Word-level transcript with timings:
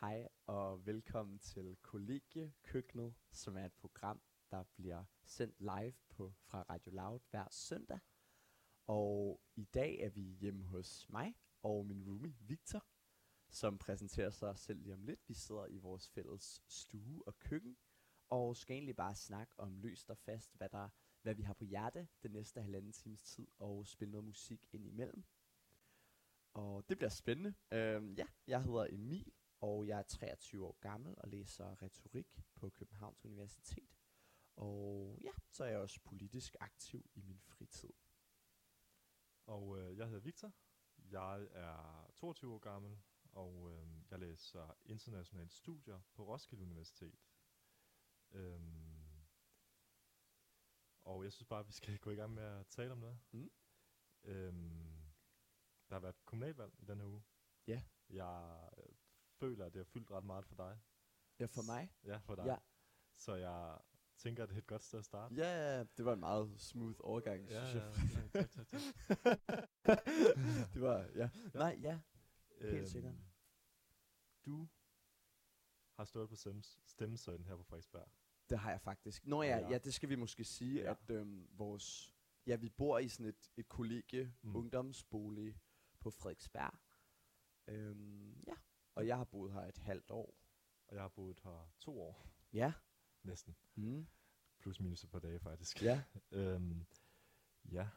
Hej 0.00 0.28
og 0.46 0.86
velkommen 0.86 1.38
til 1.38 1.76
Kollegiekøkkenet, 1.82 3.14
som 3.32 3.56
er 3.56 3.64
et 3.64 3.72
program, 3.72 4.20
der 4.50 4.64
bliver 4.76 5.04
sendt 5.24 5.60
live 5.60 5.94
på 6.08 6.34
fra 6.38 6.62
Radio 6.62 6.92
Loud 6.92 7.20
hver 7.30 7.48
søndag. 7.50 7.98
Og 8.86 9.40
i 9.56 9.64
dag 9.64 9.98
er 10.00 10.08
vi 10.08 10.20
hjemme 10.20 10.64
hos 10.64 11.08
mig 11.08 11.34
og 11.62 11.86
min 11.86 12.04
roomie 12.04 12.36
Victor, 12.40 12.84
som 13.50 13.78
præsenterer 13.78 14.30
sig 14.30 14.58
selv 14.58 14.82
lige 14.82 14.94
om 14.94 15.04
lidt. 15.04 15.28
Vi 15.28 15.34
sidder 15.34 15.66
i 15.66 15.78
vores 15.78 16.10
fælles 16.10 16.62
stue 16.68 17.22
og 17.26 17.38
køkken, 17.38 17.76
og 18.28 18.56
skal 18.56 18.74
egentlig 18.74 18.96
bare 18.96 19.14
snakke 19.14 19.54
om 19.56 19.76
løst 19.76 20.10
og 20.10 20.18
fast, 20.18 20.56
hvad, 20.56 20.68
der, 20.68 20.88
hvad 21.22 21.34
vi 21.34 21.42
har 21.42 21.54
på 21.54 21.64
hjerte 21.64 22.08
den 22.22 22.30
næste 22.30 22.62
halvanden 22.62 22.92
times 22.92 23.22
tid, 23.22 23.46
og 23.58 23.86
spille 23.86 24.12
noget 24.12 24.24
musik 24.24 24.66
ind 24.72 24.86
imellem. 24.86 25.24
Og 26.54 26.88
det 26.88 26.98
bliver 26.98 27.10
spændende. 27.10 27.54
Øhm, 27.72 28.14
ja, 28.14 28.26
jeg 28.46 28.62
hedder 28.62 28.86
Emil, 28.90 29.32
og 29.60 29.86
jeg 29.86 29.98
er 29.98 30.02
23 30.02 30.66
år 30.66 30.78
gammel 30.80 31.14
og 31.18 31.28
læser 31.28 31.82
retorik 31.82 32.40
på 32.54 32.70
Københavns 32.70 33.24
Universitet. 33.24 33.98
Og 34.56 35.18
ja, 35.22 35.30
så 35.50 35.64
er 35.64 35.68
jeg 35.68 35.78
også 35.78 36.00
politisk 36.04 36.56
aktiv 36.60 37.10
i 37.14 37.20
min 37.20 37.40
fritid. 37.40 37.92
Og 39.46 39.78
øh, 39.78 39.96
jeg 39.96 40.06
hedder 40.06 40.20
Victor. 40.20 40.52
Jeg 41.10 41.48
er 41.50 42.10
22 42.14 42.54
år 42.54 42.58
gammel, 42.58 42.98
og 43.32 43.72
øh, 43.72 44.10
jeg 44.10 44.18
læser 44.18 44.74
internationale 44.84 45.50
studier 45.50 46.00
på 46.14 46.26
Roskilde 46.26 46.64
Universitet. 46.64 47.18
Øhm, 48.30 49.26
og 51.04 51.24
jeg 51.24 51.32
synes 51.32 51.48
bare, 51.48 51.60
at 51.60 51.66
vi 51.66 51.72
skal 51.72 51.98
gå 52.04 52.10
i 52.10 52.14
gang 52.14 52.34
med 52.34 52.42
at 52.42 52.66
tale 52.66 52.92
om 52.92 52.98
noget. 52.98 53.18
Mm. 53.30 53.50
Øhm, 54.24 55.12
der 55.88 55.94
har 55.94 56.00
været 56.00 56.24
kommunalvalg 56.24 56.72
i 56.78 56.84
denne 56.84 57.06
uge. 57.06 57.22
Ja. 57.66 57.82
Jeg 58.10 58.68
øh, 58.78 58.87
føler, 59.40 59.64
at 59.66 59.72
det 59.72 59.78
har 59.78 59.84
fyldt 59.84 60.10
ret 60.10 60.24
meget 60.24 60.44
for 60.46 60.54
dig. 60.54 60.80
Ja, 61.40 61.46
for 61.46 61.62
mig? 61.62 61.92
Ja, 62.04 62.16
for 62.16 62.34
dig. 62.34 62.44
Ja. 62.46 62.56
Så 63.16 63.34
jeg 63.34 63.78
tænker, 64.16 64.42
at 64.42 64.48
det 64.48 64.54
er 64.54 64.58
et 64.58 64.66
godt 64.66 64.82
sted 64.82 64.98
at 64.98 65.04
starte. 65.04 65.34
Ja, 65.34 65.84
det 65.84 66.04
var 66.04 66.12
en 66.12 66.20
meget 66.20 66.60
smooth 66.60 66.96
overgang, 67.00 67.48
ja, 67.48 67.66
synes 67.70 67.74
ja, 67.74 67.84
jeg. 67.84 68.30
ja, 68.34 68.42
tak, 68.46 68.68
tak. 68.68 68.82
det 70.74 70.82
var, 70.82 71.08
ja. 71.14 71.30
Nej, 71.54 71.78
ja. 71.82 72.00
Helt 72.60 72.88
sikkert. 72.88 73.12
Øhm, 73.14 73.22
Du 74.44 74.68
har 75.96 76.04
stået 76.04 76.28
på 76.28 76.34
stemmes- 76.34 76.78
stemmesedlen 76.86 77.44
her 77.46 77.56
på 77.56 77.62
Frederiksberg. 77.62 78.08
Det 78.50 78.58
har 78.58 78.70
jeg 78.70 78.80
faktisk. 78.80 79.26
Nå 79.26 79.42
ja, 79.42 79.58
Ja. 79.58 79.68
ja 79.70 79.78
det 79.78 79.94
skal 79.94 80.08
vi 80.08 80.14
måske 80.14 80.44
sige, 80.44 80.74
Ja. 80.80 80.84
ja. 80.84 80.90
at 80.90 81.10
øhm, 81.10 81.48
vores... 81.52 82.14
Ja, 82.46 82.56
vi 82.56 82.68
bor 82.68 82.98
i 82.98 83.08
sådan 83.08 83.26
et, 83.26 83.50
et 83.56 83.68
kollegie, 83.68 84.34
mm. 84.42 84.56
ungdomsbolig 84.56 85.60
på 86.00 86.10
Frederiksberg. 86.10 86.72
Øhm, 87.66 88.40
ja, 88.46 88.54
og 88.98 89.06
jeg 89.06 89.16
har 89.16 89.24
boet 89.24 89.52
her 89.52 89.60
et 89.60 89.78
halvt 89.78 90.10
år. 90.10 90.34
Og 90.88 90.94
jeg 90.94 91.02
har 91.02 91.08
boet 91.08 91.40
her 91.44 91.70
to 91.80 92.00
år, 92.00 92.26
Ja. 92.52 92.72
næsten. 93.22 93.56
Mm. 93.74 94.06
Plus 94.60 94.80
minus 94.80 95.04
et 95.04 95.10
par 95.10 95.18
dage, 95.18 95.38
faktisk. 95.40 95.82
Ja. 95.82 96.02
øhm, 96.32 96.86
ja. 97.72 97.88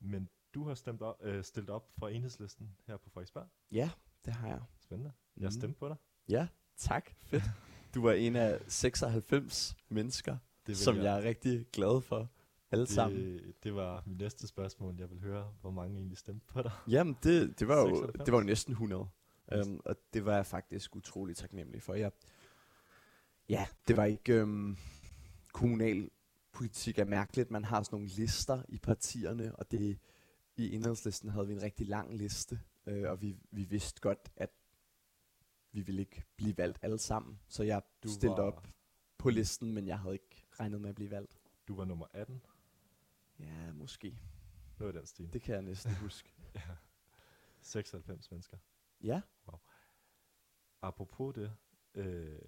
Men 0.00 0.28
du 0.54 0.64
har 0.64 0.74
stemt 0.74 1.02
op, 1.02 1.16
øh, 1.22 1.44
stillet 1.44 1.70
op 1.70 1.90
for 1.98 2.08
enhedslisten 2.08 2.76
her 2.86 2.96
på 2.96 3.10
Frederiksberg. 3.10 3.48
Ja, 3.72 3.90
det 4.24 4.32
har 4.32 4.48
jeg. 4.48 4.62
Spændende. 4.78 5.12
Jeg 5.36 5.42
Mhm. 5.44 5.50
stemte 5.50 5.78
på 5.78 5.88
dig. 5.88 5.96
Ja, 6.28 6.48
tak. 6.76 7.10
Fedt. 7.18 7.42
Du 7.94 8.02
var 8.02 8.12
en 8.12 8.36
af 8.36 8.60
96 8.68 9.76
mennesker, 9.88 10.38
vil 10.66 10.76
som 10.76 10.96
jeg 10.96 11.18
er 11.18 11.22
rigtig 11.22 11.66
glad 11.72 12.00
for. 12.02 12.28
Alle 12.70 12.86
sammen. 12.86 13.20
det, 13.20 13.54
det 13.64 13.74
var 13.74 14.02
mit 14.06 14.18
næste 14.18 14.46
spørgsmål. 14.48 14.96
Jeg 14.98 15.10
vil 15.10 15.20
høre, 15.20 15.54
hvor 15.60 15.70
mange 15.70 15.96
egentlig 15.98 16.18
stemte 16.18 16.46
på 16.46 16.62
dig. 16.62 16.70
Jamen, 16.88 17.16
det, 17.22 17.60
det, 17.60 17.68
var 17.68 17.80
jo, 17.80 17.86
96? 17.88 18.24
det 18.24 18.32
var 18.32 18.38
jo 18.38 18.44
næsten 18.44 18.72
100. 18.72 19.08
Um, 19.56 19.80
og 19.84 19.96
det 20.14 20.24
var 20.24 20.34
jeg 20.34 20.46
faktisk 20.46 20.96
utrolig 20.96 21.36
taknemmelig 21.36 21.82
for. 21.82 21.94
Jeg, 21.94 22.12
ja, 23.48 23.66
det 23.88 23.96
var 23.96 24.04
ikke... 24.04 24.42
Um, 24.42 24.76
kommunalpolitik 25.52 26.98
er 26.98 27.04
mærkeligt. 27.04 27.50
Man 27.50 27.64
har 27.64 27.82
sådan 27.82 27.96
nogle 27.96 28.08
lister 28.08 28.62
i 28.68 28.78
partierne, 28.78 29.56
og 29.56 29.70
det 29.70 29.98
i 30.56 30.74
enhedslisten 30.74 31.28
havde 31.30 31.46
vi 31.46 31.52
en 31.52 31.62
rigtig 31.62 31.86
lang 31.86 32.16
liste. 32.16 32.60
Uh, 32.86 33.02
og 33.10 33.22
vi, 33.22 33.36
vi 33.50 33.64
vidste 33.64 34.00
godt, 34.00 34.32
at 34.36 34.50
vi 35.72 35.80
ville 35.80 36.00
ikke 36.00 36.24
blive 36.36 36.56
valgt 36.58 36.78
alle 36.82 36.98
sammen. 36.98 37.40
Så 37.48 37.62
jeg 37.62 37.82
du 38.02 38.08
stillede 38.08 38.36
var- 38.42 38.46
op 38.52 38.68
på 39.18 39.30
listen, 39.30 39.72
men 39.72 39.86
jeg 39.86 39.98
havde 39.98 40.14
ikke 40.14 40.46
regnet 40.60 40.80
med 40.80 40.88
at 40.88 40.94
blive 40.94 41.10
valgt. 41.10 41.38
Du 41.68 41.76
var 41.76 41.84
nummer 41.84 42.06
18. 42.12 42.42
Ja, 43.38 43.72
måske. 43.72 44.18
Noget 44.78 44.94
i 44.94 44.98
den 44.98 45.06
stil. 45.06 45.32
Det 45.32 45.42
kan 45.42 45.54
jeg 45.54 45.62
næsten 45.62 45.94
huske. 46.02 46.32
Ja. 46.54 46.60
96 47.60 48.30
mennesker. 48.30 48.56
Ja. 49.02 49.20
Apropos 50.82 51.34
det, 51.34 51.52
øh, 51.94 52.38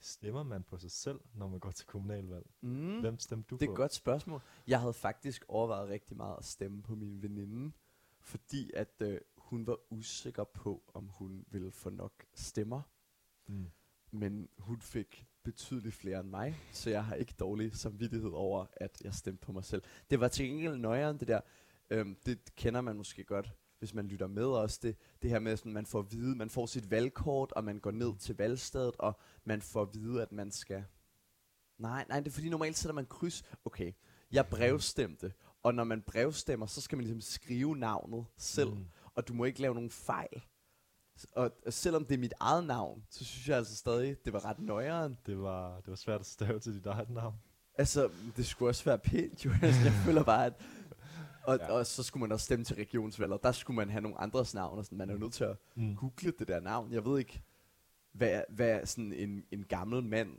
stemmer 0.00 0.42
man 0.42 0.62
på 0.62 0.78
sig 0.78 0.90
selv, 0.90 1.20
når 1.34 1.48
man 1.48 1.60
går 1.60 1.70
til 1.70 1.86
kommunalvalg? 1.86 2.46
Mm. 2.60 3.00
Hvem 3.00 3.18
stemte 3.18 3.46
du 3.50 3.56
Det 3.56 3.62
er 3.62 3.66
på? 3.66 3.72
et 3.72 3.76
godt 3.76 3.94
spørgsmål. 3.94 4.40
Jeg 4.66 4.80
havde 4.80 4.92
faktisk 4.94 5.44
overvejet 5.48 5.88
rigtig 5.88 6.16
meget 6.16 6.38
at 6.38 6.44
stemme 6.44 6.82
på 6.82 6.94
min 6.94 7.22
veninde, 7.22 7.72
fordi 8.20 8.70
at 8.74 8.94
øh, 9.00 9.20
hun 9.36 9.66
var 9.66 9.78
usikker 9.90 10.44
på, 10.44 10.82
om 10.94 11.08
hun 11.08 11.44
ville 11.48 11.72
få 11.72 11.90
nok 11.90 12.12
stemmer. 12.34 12.82
Mm. 13.46 13.70
Men 14.10 14.48
hun 14.58 14.80
fik 14.80 15.26
betydeligt 15.42 15.94
flere 15.94 16.20
end 16.20 16.28
mig, 16.28 16.56
så 16.72 16.90
jeg 16.90 17.04
har 17.04 17.14
ikke 17.14 17.34
dårlig 17.38 17.76
samvittighed 17.76 18.30
over, 18.30 18.66
at 18.72 19.02
jeg 19.04 19.14
stemte 19.14 19.46
på 19.46 19.52
mig 19.52 19.64
selv. 19.64 19.82
Det 20.10 20.20
var 20.20 20.28
til 20.28 20.46
gengæld 20.46 20.76
nøjeren, 20.76 21.20
det 21.20 21.28
der. 21.28 21.40
Øhm, 21.90 22.16
det 22.26 22.54
kender 22.54 22.80
man 22.80 22.96
måske 22.96 23.24
godt, 23.24 23.52
hvis 23.84 23.94
man 23.94 24.06
lytter 24.06 24.26
med 24.26 24.44
også. 24.44 24.78
Det, 24.82 24.96
det 25.22 25.30
her 25.30 25.38
med, 25.38 25.52
at 25.52 25.66
man 25.66 25.86
får 25.86 25.98
at 25.98 26.12
vide, 26.12 26.36
man 26.36 26.50
får 26.50 26.66
sit 26.66 26.90
valgkort, 26.90 27.52
og 27.52 27.64
man 27.64 27.78
går 27.78 27.90
ned 27.90 28.16
til 28.18 28.36
valgstedet, 28.36 28.94
og 28.98 29.18
man 29.44 29.62
får 29.62 29.82
at 29.82 29.88
vide, 29.94 30.22
at 30.22 30.32
man 30.32 30.50
skal... 30.50 30.84
Nej, 31.78 32.04
nej, 32.08 32.20
det 32.20 32.26
er 32.26 32.32
fordi 32.32 32.48
normalt 32.48 32.76
sætter 32.76 32.94
man 32.94 33.06
kryds. 33.06 33.42
Okay, 33.64 33.92
jeg 34.32 34.46
brevstemte, 34.46 35.32
og 35.62 35.74
når 35.74 35.84
man 35.84 36.02
brevstemmer, 36.02 36.66
så 36.66 36.80
skal 36.80 36.96
man 36.96 37.04
ligesom 37.04 37.20
skrive 37.20 37.76
navnet 37.76 38.24
selv, 38.36 38.70
mm. 38.70 38.76
Mm. 38.76 38.86
og 39.14 39.28
du 39.28 39.34
må 39.34 39.44
ikke 39.44 39.60
lave 39.60 39.74
nogen 39.74 39.90
fejl. 39.90 40.44
Og, 41.32 41.52
og 41.66 41.72
selvom 41.72 42.04
det 42.04 42.14
er 42.14 42.18
mit 42.18 42.34
eget 42.40 42.64
navn, 42.64 43.04
så 43.10 43.24
synes 43.24 43.48
jeg 43.48 43.56
altså 43.56 43.76
stadig, 43.76 44.16
det 44.24 44.32
var 44.32 44.44
ret 44.44 44.58
nøjeren. 44.58 45.18
Det, 45.26 45.38
var, 45.38 45.76
det 45.76 45.88
var 45.88 45.96
svært 45.96 46.20
at 46.20 46.26
stave 46.26 46.60
til 46.60 46.74
dit 46.74 46.86
eget 46.86 47.10
navn. 47.10 47.34
Altså, 47.78 48.10
det 48.36 48.46
skulle 48.46 48.70
også 48.70 48.84
være 48.84 48.98
pænt, 48.98 49.44
jo. 49.44 49.50
Altså, 49.62 49.80
jeg 49.80 49.92
føler 49.92 50.24
bare, 50.24 50.46
at... 50.46 50.54
Og, 51.44 51.56
Ja. 51.58 51.64
ja. 51.64 51.72
og 51.72 51.86
så 51.86 52.02
skulle 52.02 52.20
man 52.20 52.32
også 52.32 52.44
stemme 52.44 52.64
til 52.64 52.76
regionsvalget. 52.76 53.42
Der 53.42 53.52
skulle 53.52 53.74
man 53.76 53.90
have 53.90 54.00
nogle 54.00 54.20
andres 54.20 54.54
navn. 54.54 54.78
Og 54.78 54.84
sådan. 54.84 54.98
Man 54.98 55.08
er 55.08 55.14
jo 55.14 55.18
nødt 55.20 55.32
til 55.32 55.44
at 55.44 55.56
Mm. 55.74 55.96
google 55.96 56.32
det 56.38 56.48
der 56.48 56.60
navn. 56.60 56.92
Jeg 56.92 57.04
ved 57.04 57.18
ikke, 57.18 57.42
hvad, 58.12 58.42
hvad 58.48 58.86
sådan 58.86 59.12
en, 59.12 59.44
en 59.50 59.64
gammel 59.64 60.02
mand 60.02 60.38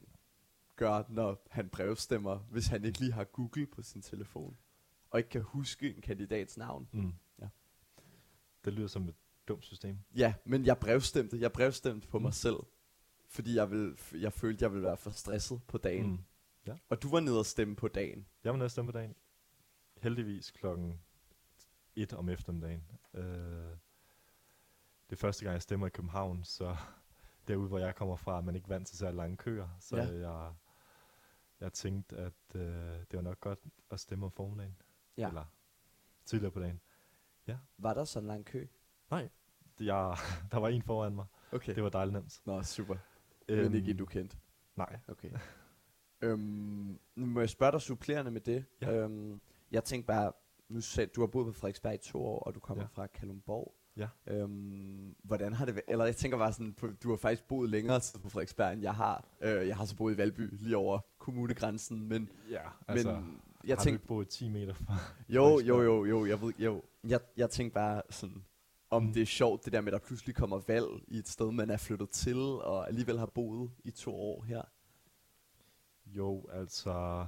gør, 0.76 1.04
når 1.10 1.48
han 1.52 1.70
brevstemmer, 1.70 2.38
hvis 2.38 2.68
han 2.68 2.86
ikke 2.86 3.00
lige 3.00 3.12
har 3.14 3.24
Google 3.24 3.66
på 3.68 3.82
sin 3.82 4.02
telefon. 4.02 4.58
Og 5.10 5.20
ikke 5.20 5.30
kan 5.30 5.42
huske 5.42 5.96
en 5.96 6.02
kandidats 6.02 6.58
navn. 6.58 6.88
Mm. 6.92 7.14
Ja. 7.42 7.48
Det 8.66 8.74
lyder 8.74 8.88
som 8.88 9.08
et 9.10 9.16
dumt 9.48 9.66
system. 9.66 9.98
Ja, 10.16 10.34
men 10.46 10.66
jeg 10.66 10.78
brevstemte. 10.78 11.40
Jeg 11.40 11.52
brevstemte 11.52 12.08
på 12.08 12.18
Mm. 12.20 12.24
mig 12.24 12.34
selv. 12.34 12.56
Fordi 13.28 13.56
jeg, 13.56 13.72
vil, 13.72 14.00
jeg 14.14 14.34
følte, 14.34 14.64
jeg 14.64 14.72
ville 14.72 14.86
være 14.88 14.98
for 14.98 15.10
stresset 15.10 15.62
på 15.68 15.78
dagen. 15.78 16.06
Mm. 16.06 16.18
Mm. 16.68 16.74
Og 16.90 17.02
du 17.04 17.10
var 17.10 17.20
nede 17.20 17.40
og 17.40 17.46
stemme 17.46 17.76
på 17.76 17.88
dagen. 17.88 18.26
Jeg 18.44 18.52
var 18.52 18.58
nede 18.58 18.66
og 18.68 18.72
stemme 18.72 18.92
på 18.92 18.98
dagen. 18.98 19.16
Heldigvis 20.02 20.52
klokken 20.52 21.02
1 21.96 22.14
om 22.14 22.30
eftermiddagen. 22.30 22.84
Øh, 23.14 23.24
det 25.10 25.12
er 25.12 25.16
første 25.16 25.46
gang, 25.46 25.54
jeg 25.54 25.62
stemmer 25.62 25.88
i 25.88 25.90
København, 25.90 26.44
så 26.44 26.76
derude, 27.48 27.68
hvor 27.68 27.80
jeg 27.80 27.96
kommer 27.96 28.16
fra, 28.16 28.38
er 28.38 28.42
man 28.42 28.56
ikke 28.56 28.70
vant 28.70 28.88
til 28.88 28.98
så 28.98 29.12
lange 29.12 29.38
køer. 29.38 29.70
Så 29.80 29.98
Ja. 29.98 30.30
jeg, 30.32 30.54
jeg 31.60 31.74
tænkte, 31.74 32.18
at 32.18 32.34
øh, 32.56 32.62
det 33.00 33.14
var 33.14 33.22
nok 33.22 33.40
godt 33.40 33.60
at 33.92 34.00
stemme 34.00 34.26
om 34.26 34.32
formiddagen. 34.32 34.76
Ja. 35.18 35.28
Eller 35.28 35.46
tidligere 36.26 36.52
på 36.52 36.60
dagen. 36.60 36.82
Var 37.78 37.94
der 37.94 38.04
sådan 38.04 38.24
en 38.24 38.28
lang 38.28 38.46
kø? 38.46 38.68
Nej, 39.12 39.30
jeg, 39.80 40.18
der 40.52 40.58
var 40.58 40.68
en 40.68 40.82
foran 40.82 41.16
mig. 41.16 41.26
Okay. 41.52 41.76
Det 41.76 41.84
var 41.84 41.90
dejligt 41.90 42.14
nemt. 42.14 42.42
Nå, 42.46 42.64
super. 42.64 42.96
Men 43.48 43.74
ikke 43.76 43.92
en, 43.92 43.98
du 43.98 44.06
kendte. 44.06 44.38
Nej. 44.76 45.00
Okay. 45.08 45.32
øhm, 46.22 47.00
nu 47.16 47.26
må 47.26 47.40
jeg 47.40 47.50
spørge 47.50 47.72
dig 47.72 47.82
supplerende 47.82 48.32
med 48.32 48.42
det. 48.42 48.66
Ja. 48.82 48.92
Øhm, 48.94 49.42
jeg 49.72 49.84
tænkte 49.84 50.08
bare, 50.08 50.32
nu 50.70 50.82
sagde, 50.82 51.12
du 51.16 51.22
har 51.22 51.28
boet 51.28 51.46
på 51.46 51.52
Frederiksberg 51.60 51.94
i 51.94 51.98
to 51.98 52.26
år, 52.26 52.40
og 52.40 52.56
du 52.56 52.60
kommer 52.60 52.84
Ja. 52.84 52.88
fra 52.92 53.08
Kalundborg. 53.08 53.74
Ja. 53.98 54.08
Øhm, 54.28 55.16
hvordan 55.24 55.54
har 55.54 55.66
det 55.66 55.76
været? 55.76 55.86
Eller 55.88 56.06
jeg 56.06 56.16
tænker 56.16 56.38
bare 56.38 56.54
sådan, 56.54 56.74
på, 56.74 56.88
du 57.04 57.10
har 57.10 57.18
faktisk 57.18 57.48
boet 57.48 57.70
længere 57.70 58.00
tid 58.00 58.20
på 58.20 58.30
Frederiksberg, 58.30 58.74
end 58.74 58.82
jeg 58.82 58.96
har. 58.96 59.26
Øh, 59.42 59.68
jeg 59.68 59.78
har 59.78 59.86
så 59.86 59.96
boet 59.96 60.14
i 60.14 60.18
Valby, 60.18 60.50
lige 60.62 60.78
over 60.78 61.00
kommunegrænsen, 61.18 62.08
men, 62.10 62.30
Ja, 62.50 62.62
altså, 62.88 63.12
men 63.16 63.42
jeg 63.64 63.78
har 63.78 63.84
tænkte, 63.84 63.90
du 63.92 63.94
ikke 64.02 64.08
boet 64.08 64.28
10 64.30 64.50
meter 64.50 64.74
fra? 64.74 64.98
jo, 65.30 65.60
jo, 65.60 65.82
jo, 65.82 66.06
jo, 66.06 66.26
jeg 66.26 66.42
ved, 66.42 66.54
jo. 66.60 66.82
Jeg, 67.08 67.20
jeg 67.38 67.50
tænkte 67.50 67.74
bare 67.74 68.02
sådan, 68.10 68.44
om 68.90 69.04
Mm. 69.04 69.14
det 69.14 69.22
er 69.22 69.26
sjovt, 69.26 69.66
det 69.66 69.74
der 69.74 69.82
med, 69.82 69.94
at 69.94 70.02
der 70.02 70.08
pludselig 70.08 70.36
kommer 70.36 70.60
valg 70.68 70.88
i 71.08 71.18
et 71.18 71.28
sted, 71.28 71.52
man 71.52 71.70
er 71.70 71.78
flyttet 71.78 72.10
til, 72.10 72.38
og 72.38 72.88
alligevel 72.88 73.20
har 73.20 73.26
boet 73.26 73.72
i 73.84 73.92
to 73.92 74.16
år 74.16 74.44
her. 74.44 74.62
Jo, 76.06 76.46
altså, 76.54 77.26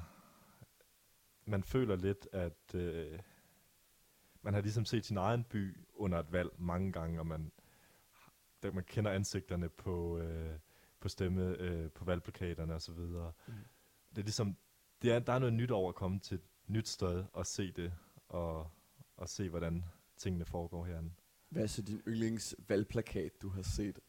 man 1.47 1.63
føler 1.63 1.95
lidt, 1.95 2.27
at 2.31 2.75
øh, 2.75 3.19
man 4.41 4.53
har 4.53 4.61
ligesom 4.61 4.85
set 4.85 5.05
sin 5.05 5.17
egen 5.17 5.43
by 5.43 5.77
under 5.93 6.19
et 6.19 6.31
valg 6.31 6.49
mange 6.57 6.91
gange, 6.91 7.19
og 7.19 7.27
man 7.27 7.51
der 8.63 8.71
man 8.71 8.83
kender 8.83 9.11
ansigterne 9.11 9.69
på, 9.69 10.17
øh, 10.17 10.59
på 10.99 11.09
stemme, 11.09 11.57
øh, 11.59 11.91
på 11.91 12.05
valgplakaterne 12.05 12.73
og 12.73 12.81
så 12.81 12.91
videre. 12.91 13.31
Mm. 13.47 13.53
Det 14.09 14.17
er 14.17 14.23
ligesom, 14.23 14.57
det 15.01 15.11
er, 15.11 15.19
der 15.19 15.33
er 15.33 15.39
noget 15.39 15.53
nyt 15.53 15.71
over 15.71 15.89
at 15.89 15.95
komme 15.95 16.19
til 16.19 16.35
et 16.35 16.47
nyt 16.67 16.87
sted 16.87 17.25
og 17.33 17.45
se 17.45 17.71
det, 17.71 17.93
og, 18.29 18.71
og 19.17 19.29
se, 19.29 19.49
hvordan 19.49 19.83
tingene 20.17 20.45
foregår 20.45 20.85
herinde. 20.85 21.11
Hvad 21.49 21.63
er 21.63 21.67
så 21.67 21.81
din 21.81 22.01
yndlingsvalgplakat, 22.07 23.41
du 23.41 23.49
har 23.49 23.61
set? 23.61 23.99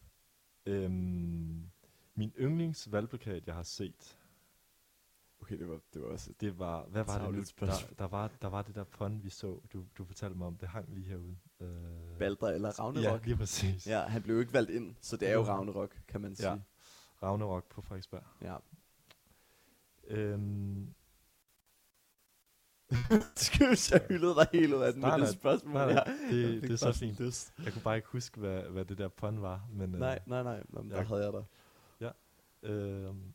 Øhm, 0.65 1.69
min 2.15 2.33
yndlingsvalgplakat, 2.39 3.47
jeg 3.47 3.55
har 3.55 3.63
set, 3.63 4.18
Okay, 5.41 5.59
det 5.59 5.69
var, 5.69 5.79
det 5.93 6.01
var 6.01 6.07
også 6.07 6.29
et 6.31 6.41
det 6.41 6.59
var, 6.59 6.83
hvad 6.85 7.03
var 7.03 7.17
det 7.25 7.35
nu? 7.35 7.43
Der, 7.59 7.73
der, 7.99 8.07
var, 8.07 8.31
der 8.41 8.47
var 8.47 8.61
det 8.61 8.75
der 8.75 8.83
pond, 8.83 9.21
vi 9.21 9.29
så, 9.29 9.59
du, 9.73 9.85
du 9.97 10.05
fortalte 10.05 10.37
mig 10.37 10.47
om, 10.47 10.57
det 10.57 10.69
hang 10.69 10.93
lige 10.93 11.05
herude. 11.07 11.37
Øh, 11.59 11.67
Balder 12.19 12.47
eller 12.47 12.69
Ja, 12.77 12.83
Ragnarok. 12.83 13.25
lige 13.25 13.37
præcis. 13.37 13.87
Ja, 13.87 13.99
han 14.01 14.21
blev 14.23 14.35
jo 14.35 14.41
ikke 14.41 14.53
valgt 14.53 14.69
ind, 14.69 14.95
så 15.01 15.17
det 15.17 15.29
er 15.29 15.33
jo. 15.33 15.43
Ragnarok, 15.43 15.95
kan 16.07 16.21
man 16.21 16.31
Ja. 16.31 16.35
sige. 16.35 16.63
Ragnarok 17.23 17.69
på 17.69 17.81
Frederiksberg. 17.81 18.23
Ja. 18.41 18.55
Øhm, 20.07 20.93
Skøs, 23.35 23.91
jeg 23.91 24.01
hyldede 24.09 24.35
dig 24.35 24.47
helt 24.53 24.73
ud 24.73 24.81
af 24.81 24.93
den 24.93 25.01
Nej, 25.01 25.17
med 25.17 25.27
det 25.27 25.33
nej, 25.33 25.39
spørgsmål. 25.39 25.73
nej, 25.73 25.93
nej, 25.93 26.03
Ja. 26.07 26.35
det- 26.35 26.41
Jeg 26.43 26.49
det 26.51 26.61
fik 26.61 26.71
er 26.71 26.75
så 26.75 26.91
fint. 26.93 27.19
lyst. 27.19 27.53
jeg 27.63 27.73
kunne 27.73 27.81
bare 27.81 27.95
ikke 27.95 28.07
huske, 28.07 28.39
hvad, 28.39 28.61
hvad 28.63 28.85
det 28.85 28.97
der 28.97 29.07
pond 29.07 29.39
var. 29.39 29.67
Men, 29.71 29.93
øh, 29.93 29.99
Nej, 29.99 30.19
nej, 30.25 30.43
nej. 30.43 30.63
Men 30.69 30.89
der 30.91 30.97
jeg- 30.97 31.07
havde 31.07 31.23
jeg 31.23 31.33
dig. 31.33 31.43
Øhm, 32.63 33.33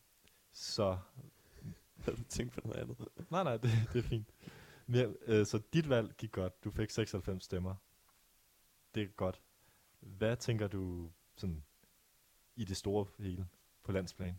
så, 0.52 0.98
Havde 2.06 2.16
du 2.18 2.24
tænkt 2.28 2.52
på 2.52 2.60
noget 2.64 2.80
andet? 2.80 3.08
nej, 3.30 3.42
nej, 3.44 3.56
det, 3.56 3.70
det 3.92 3.98
er 3.98 4.02
fint. 4.02 4.28
Men, 4.86 5.16
øh, 5.26 5.46
så 5.46 5.60
dit 5.72 5.88
valg 5.88 6.14
gik 6.18 6.32
godt. 6.32 6.64
Du 6.64 6.70
fik 6.70 6.90
96 6.90 7.44
stemmer. 7.44 7.74
Det 8.94 9.02
er 9.02 9.06
godt. 9.06 9.42
Hvad 10.00 10.36
tænker 10.36 10.66
du 10.68 11.10
sådan, 11.36 11.64
i 12.56 12.64
det 12.64 12.76
store 12.76 13.06
hele 13.18 13.46
på 13.84 13.92
landsplan? 13.92 14.38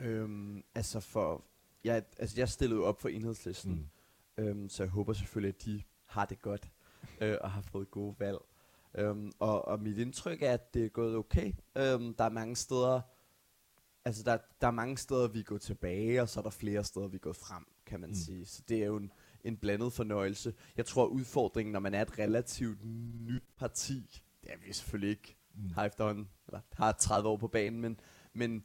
Øhm, 0.00 0.64
altså 0.74 1.00
for... 1.00 1.44
Jeg, 1.84 2.04
altså 2.18 2.40
jeg 2.40 2.48
stillede 2.48 2.80
jo 2.80 2.86
op 2.86 3.00
for 3.00 3.08
enhedslisten, 3.08 3.90
Mm. 4.38 4.44
øhm, 4.44 4.68
så 4.68 4.82
jeg 4.82 4.90
håber 4.90 5.12
selvfølgelig, 5.12 5.54
at 5.58 5.64
de 5.64 5.82
har 6.04 6.24
det 6.24 6.42
godt 6.42 6.70
øh, 7.20 7.36
og 7.40 7.50
har 7.50 7.60
fået 7.60 7.90
gode 7.90 8.14
valg. 8.18 8.38
Øhm, 8.94 9.32
og, 9.38 9.64
og 9.68 9.80
mit 9.80 9.98
indtryk 9.98 10.42
er, 10.42 10.52
at 10.52 10.74
det 10.74 10.84
er 10.84 10.88
gået 10.88 11.16
okay. 11.16 11.52
Øhm, 11.76 12.14
der 12.14 12.24
er 12.24 12.28
mange 12.30 12.56
steder, 12.56 13.00
altså 14.06 14.22
der, 14.22 14.38
der 14.60 14.66
er 14.66 14.70
mange 14.70 14.98
steder, 14.98 15.28
vi 15.28 15.42
går 15.42 15.58
tilbage, 15.58 16.22
og 16.22 16.28
så 16.28 16.40
er 16.40 16.42
der 16.42 16.50
flere 16.50 16.84
steder, 16.84 17.08
vi 17.08 17.18
går 17.18 17.32
frem, 17.32 17.64
kan 17.86 18.00
man 18.00 18.10
Mm. 18.10 18.14
sige. 18.14 18.46
Så 18.46 18.62
det 18.68 18.82
er 18.82 18.86
jo 18.86 18.96
en, 18.96 19.12
en 19.44 19.56
blandet 19.56 19.92
fornøjelse. 19.92 20.54
Jeg 20.76 20.86
tror, 20.86 21.06
udfordringen, 21.06 21.72
når 21.72 21.80
man 21.80 21.94
er 21.94 22.02
et 22.02 22.18
relativt 22.18 22.84
nyt 23.26 23.42
parti, 23.58 24.22
det 24.42 24.52
er 24.52 24.56
vi 24.66 24.72
selvfølgelig 24.72 25.10
ikke, 25.10 25.36
Mm. 25.54 25.70
har 25.70 25.84
efterhånden, 25.84 26.28
eller 26.46 26.60
har 26.72 26.92
30 26.92 27.28
år 27.28 27.36
på 27.36 27.48
banen, 27.48 27.80
men, 27.80 28.00
men 28.34 28.64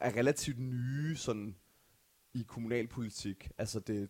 er 0.00 0.16
relativt 0.16 0.58
nye 0.58 1.16
sådan 1.16 1.56
i 2.34 2.42
kommunalpolitik. 2.48 3.50
Altså 3.58 3.80
det, 3.80 4.08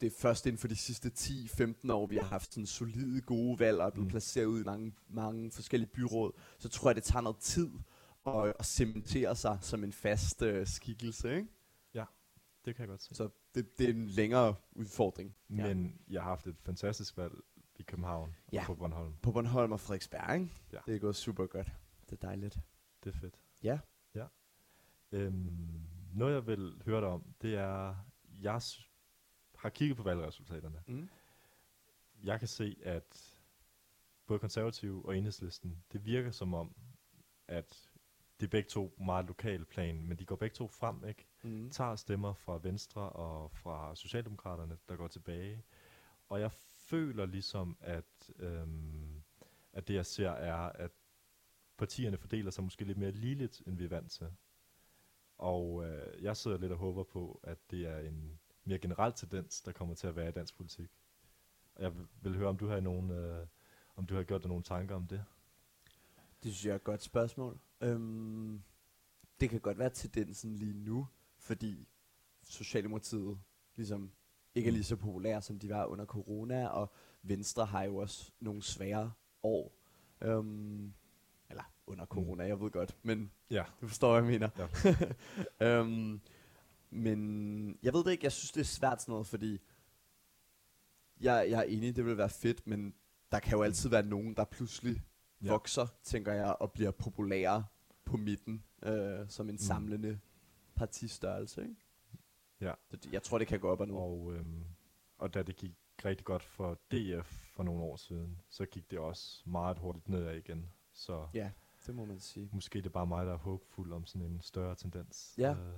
det 0.00 0.06
er 0.06 0.10
først 0.18 0.46
inden 0.46 0.58
for 0.58 0.68
de 0.68 0.76
sidste 0.76 1.10
10-15 1.18 1.92
år, 1.92 2.06
vi 2.06 2.16
har 2.16 2.24
haft 2.24 2.54
sådan 2.54 2.66
solide 2.66 3.20
gode 3.20 3.58
valg 3.58 3.78
og 3.80 3.86
er 3.86 3.90
blevet 3.90 4.06
mm. 4.06 4.10
placeret 4.10 4.44
ud 4.46 4.60
i 4.60 4.64
mange, 4.64 4.92
mange 5.08 5.50
forskellige 5.50 5.90
byråd. 5.90 6.32
Så 6.58 6.68
tror 6.68 6.90
jeg, 6.90 6.96
det 6.96 7.04
tager 7.04 7.22
noget 7.22 7.38
tid 7.38 7.70
at, 8.26 8.54
at 8.58 8.66
cementere 8.66 9.36
sig 9.36 9.58
som 9.60 9.84
en 9.84 9.92
fast 9.92 10.42
øh, 10.42 10.66
skikkelse. 10.66 11.36
Ikke? 11.36 11.48
Det 12.64 12.76
kan 12.76 12.82
jeg 12.82 12.88
godt 12.88 13.02
se. 13.02 13.14
Så 13.14 13.28
det, 13.54 13.78
det 13.78 13.86
er 13.86 13.90
en 13.94 14.06
længere 14.06 14.54
udfordring. 14.72 15.36
Ja. 15.50 15.54
Men 15.74 16.00
jeg 16.08 16.22
har 16.22 16.28
haft 16.28 16.46
et 16.46 16.56
fantastisk 16.60 17.16
valg 17.16 17.34
i 17.76 17.82
København 17.82 18.36
Ja. 18.52 18.60
og 18.60 18.66
på 18.66 18.74
Bornholm. 18.74 19.14
På 19.22 19.32
Bornholm 19.32 19.72
og 19.72 19.80
Frederiksberg, 19.80 20.34
ikke? 20.34 20.50
Ja. 20.72 20.78
det 20.86 20.94
er 20.94 20.98
gået 20.98 21.16
super 21.16 21.46
godt. 21.46 21.72
Det 22.10 22.12
er 22.22 22.26
dejligt. 22.26 22.58
Det 23.04 23.14
er 23.14 23.18
fedt. 23.18 23.40
Ja. 23.62 23.78
Ja. 24.14 24.26
Øhm, 25.12 25.84
noget 26.14 26.34
jeg 26.34 26.46
vil 26.46 26.82
høre 26.84 27.00
dig 27.00 27.08
om, 27.08 27.34
det 27.42 27.54
er, 27.54 27.96
jeg 28.40 28.60
har 29.58 29.68
kigget 29.68 29.96
på 29.96 30.02
valgresultaterne. 30.02 30.82
Mm. 30.86 31.08
Jeg 32.24 32.38
kan 32.38 32.48
se, 32.48 32.76
at 32.82 33.38
både 34.26 34.38
konservative 34.38 35.04
og 35.06 35.16
enhedslisten, 35.18 35.82
det 35.92 36.04
virker 36.04 36.30
som 36.30 36.54
om, 36.54 36.74
at 37.48 37.88
det 38.42 38.48
er 38.48 38.50
begge 38.50 38.68
to 38.68 38.94
meget 38.98 39.26
lokale 39.26 39.64
plan, 39.64 40.06
men 40.06 40.18
de 40.18 40.24
går 40.24 40.36
begge 40.36 40.54
to 40.54 40.68
frem, 40.68 41.04
ikke? 41.08 41.26
Mm. 41.42 41.70
tager 41.70 41.96
stemmer 41.96 42.34
fra 42.34 42.58
Venstre 42.62 43.08
og 43.08 43.50
fra 43.50 43.96
Socialdemokraterne, 43.96 44.78
der 44.88 44.96
går 44.96 45.08
tilbage. 45.08 45.62
Og 46.28 46.40
jeg 46.40 46.52
føler 46.76 47.26
ligesom, 47.26 47.76
at, 47.80 48.30
øhm, 48.38 49.22
at 49.72 49.88
det 49.88 49.94
jeg 49.94 50.06
ser 50.06 50.30
er, 50.30 50.56
at 50.56 50.90
partierne 51.76 52.16
fordeler 52.16 52.50
sig 52.50 52.64
måske 52.64 52.84
lidt 52.84 52.98
mere 52.98 53.10
ligeligt, 53.10 53.62
end 53.66 53.76
vi 53.76 53.84
er 53.84 53.88
vant 53.88 54.10
til. 54.10 54.26
Og 55.38 55.84
øh, 55.84 56.22
jeg 56.22 56.36
sidder 56.36 56.58
lidt 56.58 56.72
og 56.72 56.78
håber 56.78 57.02
på, 57.04 57.40
at 57.42 57.58
det 57.70 57.86
er 57.86 57.98
en 57.98 58.40
mere 58.64 58.78
generel 58.78 59.12
tendens, 59.12 59.60
der 59.60 59.72
kommer 59.72 59.94
til 59.94 60.06
at 60.06 60.16
være 60.16 60.28
i 60.28 60.32
dansk 60.32 60.56
politik. 60.56 60.90
Og 61.74 61.82
jeg 61.82 61.96
vil, 61.96 62.06
vil 62.22 62.36
høre, 62.36 62.48
om 62.48 62.56
du 62.56 62.66
har 62.66 62.80
nogen, 62.80 63.10
øh, 63.10 63.46
om 63.96 64.06
du 64.06 64.14
har 64.14 64.22
gjort 64.22 64.42
dig 64.42 64.48
nogle 64.48 64.64
tanker 64.64 64.94
om 64.94 65.06
det. 65.06 65.24
Det 66.42 66.52
synes 66.52 66.64
jeg 66.64 66.72
er 66.72 66.76
et 66.76 66.84
godt 66.84 67.02
spørgsmål. 67.02 67.58
Øhm, 67.82 68.62
det 69.40 69.50
kan 69.50 69.60
godt 69.60 69.78
være 69.78 69.90
tendensen 69.90 70.56
lige 70.56 70.72
nu, 70.74 71.08
fordi 71.38 71.88
Socialdemokratiet 72.42 73.38
ligesom 73.76 74.12
ikke 74.54 74.68
er 74.68 74.72
lige 74.72 74.84
så 74.84 74.96
populær, 74.96 75.40
som 75.40 75.58
de 75.58 75.68
var 75.68 75.86
under 75.86 76.04
corona, 76.04 76.66
og 76.66 76.92
Venstre 77.22 77.66
har 77.66 77.82
jo 77.82 77.96
også 77.96 78.30
nogle 78.40 78.62
svære 78.62 79.12
år. 79.42 79.72
Øhm, 80.20 80.92
eller 81.50 81.62
under 81.86 82.06
corona, 82.06 82.44
jeg 82.44 82.60
ved 82.60 82.70
godt, 82.70 82.96
men 83.02 83.30
Ja. 83.50 83.64
du 83.80 83.88
forstår, 83.88 84.20
hvad 84.20 84.32
jeg 84.32 84.40
mener. 84.40 84.48
Ja. 85.60 85.66
øhm, 85.80 86.20
men 86.90 87.78
jeg 87.82 87.92
ved 87.92 88.04
det 88.04 88.10
ikke, 88.10 88.24
jeg 88.24 88.32
synes 88.32 88.52
det 88.52 88.60
er 88.60 88.64
svært 88.64 89.02
sådan 89.02 89.12
noget, 89.12 89.26
fordi 89.26 89.58
jeg, 91.20 91.46
jeg 91.50 91.58
er 91.58 91.62
enig, 91.62 91.96
det 91.96 92.04
vil 92.04 92.16
være 92.18 92.28
fedt, 92.30 92.66
men 92.66 92.94
der 93.32 93.38
kan 93.38 93.52
jo 93.58 93.62
altid 93.62 93.90
være 93.90 94.06
nogen, 94.06 94.34
der 94.34 94.44
pludselig 94.44 95.02
Ja. 95.42 95.50
vokser, 95.50 95.86
tænker 96.02 96.32
jeg, 96.32 96.56
og 96.60 96.72
bliver 96.72 96.90
populære 96.90 97.64
på 98.04 98.16
midten, 98.16 98.64
øh, 98.82 99.28
som 99.28 99.48
en 99.48 99.54
Mm. 99.54 99.58
samlende 99.58 100.20
partistørrelse. 100.74 101.62
Ikke? 101.62 101.74
Ja. 102.60 102.72
Så 102.90 103.08
jeg 103.12 103.22
tror, 103.22 103.38
det 103.38 103.46
kan 103.48 103.60
gå 103.60 103.68
op 103.70 103.80
og 103.80 103.86
ned. 103.86 103.94
Og, 103.94 104.32
øhm, 104.34 104.64
og 105.18 105.34
da 105.34 105.42
det 105.42 105.56
gik 105.56 105.72
rigtig 106.04 106.24
godt 106.24 106.42
for 106.42 106.74
DF 106.90 107.50
for 107.54 107.62
nogle 107.62 107.82
år 107.82 107.96
siden, 107.96 108.40
så 108.48 108.66
gik 108.66 108.90
det 108.90 108.98
også 108.98 109.42
meget 109.46 109.78
hurtigt 109.78 110.08
nedad 110.08 110.36
igen. 110.36 110.70
Så 110.92 111.28
Ja, 111.34 111.50
det 111.86 111.94
må 111.94 112.04
man 112.04 112.20
sige. 112.20 112.48
måske 112.52 112.78
det 112.78 112.86
er 112.86 112.90
bare 112.90 113.06
mig, 113.06 113.26
der 113.26 113.32
er 113.32 113.36
håbfuld 113.38 113.92
om 113.92 114.06
sådan 114.06 114.26
en 114.26 114.40
større 114.40 114.74
tendens. 114.74 115.34
Ja. 115.38 115.54
Øh, 115.54 115.74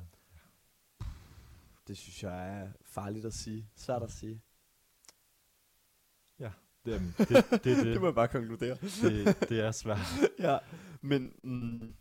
Det 1.88 1.96
synes 1.98 2.22
jeg 2.22 2.60
er 2.62 2.72
farligt 2.84 3.24
at 3.26 3.32
sige. 3.34 3.68
Svært 3.76 4.02
at 4.02 4.10
sige. 4.10 4.40
Det, 6.84 6.94
øhm, 6.94 7.12
det, 7.18 7.28
det, 7.50 7.64
det, 7.64 7.86
det 7.86 8.00
må 8.00 8.06
jeg 8.06 8.14
bare 8.14 8.28
konkludere. 8.28 8.76
det, 9.02 9.48
det 9.48 9.60
er 9.60 9.72
svært. 9.72 9.98
ja, 10.38 10.58
men... 11.00 11.32
Mm, 11.42 11.94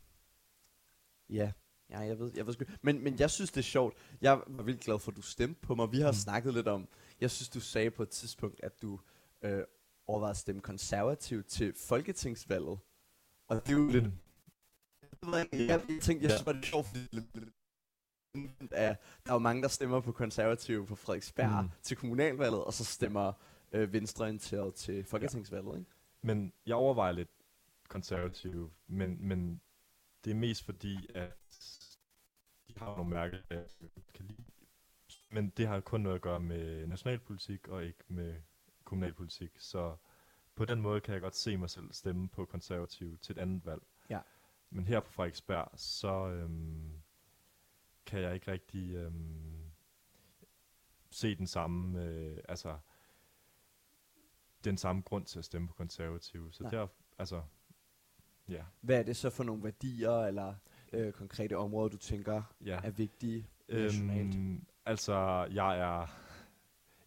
ja, 1.30 1.52
ja, 1.90 2.00
jeg 2.00 2.20
ved, 2.20 2.32
jeg 2.36 2.46
ved 2.48 2.54
sgu, 2.54 2.66
men, 2.82 3.04
men 3.04 3.20
jeg 3.20 3.30
synes, 3.32 3.52
det 3.52 3.58
er 3.58 3.64
sjovt. 3.64 3.98
Jeg 4.22 4.42
var 4.48 4.64
vildt 4.64 4.82
glad 4.82 5.00
for, 5.00 5.12
at 5.12 5.18
du 5.18 5.22
stemte 5.22 5.62
på 5.62 5.76
mig. 5.76 5.92
Vi 5.92 5.98
har 6.00 6.08
Mm. 6.08 6.10
mm. 6.10 6.14
snakket 6.14 6.54
lidt 6.54 6.68
om... 6.68 6.88
Jeg 7.22 7.32
synes, 7.32 7.50
du 7.50 7.60
sagde 7.60 7.92
på 7.92 8.04
et 8.04 8.10
tidspunkt, 8.10 8.60
at 8.64 8.82
du 8.82 9.00
øh, 9.42 9.64
overvejede 10.08 10.32
at 10.32 10.38
stemme 10.38 10.62
konservativ 10.62 11.44
til 11.44 11.74
folketingsvalget. 11.88 12.80
Og 13.48 13.56
det 13.68 13.70
er 13.70 13.78
jo 13.78 13.88
lidt... 13.88 14.06
Jeg, 15.34 15.48
jeg, 15.54 15.82
tænkte, 16.02 16.24
jeg 16.24 16.32
synes 16.32 16.44
bare, 16.44 16.56
det 16.56 16.62
er 16.62 16.66
sjovt, 16.66 16.88
fordi 16.88 17.08
er 18.72 18.96
der 19.26 19.30
er 19.32 19.34
jo 19.34 19.40
mange, 19.40 19.62
der 19.62 19.68
stemmer 19.68 20.00
på 20.00 20.12
konservative 20.12 20.86
på 20.86 20.96
Frederiksberg 20.96 21.50
Mm. 21.52 21.64
mm. 21.64 21.70
til 21.84 21.98
kommunalvalget, 21.98 22.64
og 22.64 22.74
så 22.74 22.84
stemmer 22.84 23.34
øh, 23.74 23.94
venstreorienteret 23.94 24.76
til 24.76 25.04
folketingsvalget, 25.04 25.80
ikke? 25.80 25.92
Men 26.22 26.54
jeg 26.66 26.76
overvejer 26.76 27.12
lidt 27.12 27.30
konservative, 27.88 28.72
men, 28.88 29.28
men 29.28 29.62
det 30.26 30.32
er 30.32 30.36
mest 30.36 30.66
fordi, 30.66 31.10
at 31.16 31.34
de 32.68 32.74
har 32.78 32.96
nogle 32.96 33.10
mærke, 33.10 33.44
jeg 33.50 33.66
kan 34.14 34.26
lide. 34.26 34.44
Men 35.32 35.50
det 35.50 35.68
har 35.68 35.80
kun 35.80 36.02
noget 36.02 36.16
at 36.16 36.22
gøre 36.22 36.40
med 36.40 36.88
nationalpolitik 36.88 37.68
og 37.68 37.86
ikke 37.86 38.04
med 38.08 38.36
kommunalpolitik. 38.84 39.52
Så 39.60 39.96
på 40.56 40.66
den 40.66 40.82
måde 40.82 41.02
kan 41.02 41.14
jeg 41.14 41.22
godt 41.22 41.36
se 41.36 41.58
mig 41.58 41.70
selv 41.70 41.94
stemme 41.94 42.30
på 42.30 42.46
konservative 42.46 43.18
til 43.18 43.34
et 43.34 43.42
andet 43.42 43.66
valg. 43.66 43.82
Ja. 44.10 44.20
Men 44.70 44.88
her 44.88 45.00
på 45.00 45.12
Frederiksberg, 45.12 45.70
så 45.76 46.28
øhm, 46.28 47.02
kan 48.06 48.22
jeg 48.22 48.34
ikke 48.34 48.52
rigtig 48.52 48.96
øhm, 48.96 49.72
se 51.12 51.36
den 51.36 51.48
samme, 51.48 52.04
øh, 52.04 52.38
altså 52.50 52.78
den 54.64 54.78
samme 54.78 55.02
grund 55.02 55.26
til 55.26 55.40
at 55.40 55.46
stemme 55.46 55.68
på 55.68 55.74
konservative. 55.74 56.52
Så 56.52 56.64
Nej. 56.64 56.72
der, 56.72 56.88
altså, 57.20 57.42
ja, 58.50 58.64
Hvad 58.82 59.00
er 59.00 59.04
det 59.04 59.18
så 59.18 59.30
for 59.30 59.44
nogle 59.44 59.64
værdier 59.64 60.12
eller 60.12 60.54
øh, 60.94 61.12
konkrete 61.12 61.58
områder, 61.58 61.90
du 61.90 61.98
tænker 61.98 62.44
ja. 62.66 62.80
er 62.84 62.92
vigtige 62.92 63.48
nationalt? 63.70 64.36
Øhm, 64.36 64.66
altså, 64.86 65.48
jeg 65.52 65.80
er, 65.80 66.08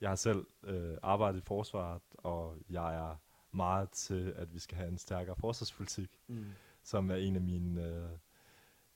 jeg 0.01 0.11
har 0.11 0.17
selv 0.17 0.47
øh, 0.65 0.97
arbejdet 1.03 1.39
i 1.39 1.43
forsvaret, 1.47 2.03
og 2.15 2.57
jeg 2.71 2.95
er 2.95 3.17
meget 3.53 3.91
til, 3.91 4.33
at 4.37 4.55
vi 4.55 4.59
skal 4.59 4.77
have 4.77 4.89
en 4.89 4.99
stærkere 4.99 5.37
forsvarspolitik. 5.37 6.21
Mm. 6.27 6.45
som 6.83 7.11
er 7.11 7.17
en 7.17 7.37
af 7.37 7.43
mine... 7.43 7.85
Øh, 7.85 8.09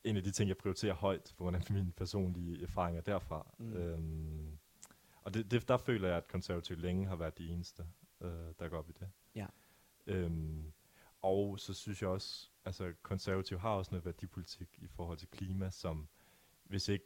en 0.05 0.17
af 0.17 0.23
de 0.23 0.31
ting, 0.31 0.49
jeg 0.49 0.57
prioriterer 0.57 0.95
højt, 0.95 1.35
på 1.37 1.45
grund 1.45 1.57
af 1.57 1.63
mine 1.75 1.93
personlige 1.93 2.63
erfaringer 2.63 3.03
derfra. 3.03 3.55
Mm. 3.59 3.73
Øhm, 3.73 4.59
og 5.23 5.35
det, 5.35 5.51
det, 5.51 5.69
der 5.69 5.77
føler 5.77 6.09
jeg, 6.09 6.17
at 6.17 6.29
konservativ 6.29 6.77
længe 6.77 7.07
har 7.07 7.17
været 7.17 7.39
de 7.39 7.49
eneste, 7.49 7.87
øh, 8.21 8.31
der 8.59 8.69
går 8.69 8.79
op 8.79 8.89
i 8.89 8.93
det. 8.93 9.11
Ja. 9.35 9.47
Øhm, 10.07 10.73
og 11.23 11.61
så 11.61 11.75
synes 11.75 12.03
jeg 12.03 12.11
også, 12.11 12.51
altså 12.65 12.93
konservativ 13.03 13.59
har 13.59 13.71
også 13.71 13.91
noget 13.91 14.05
værdipolitik 14.05 14.79
i 14.79 14.87
forhold 14.87 15.19
til 15.19 15.29
klima, 15.29 15.71
som 15.71 16.09
hvis 16.65 16.89
ikke, 16.89 17.05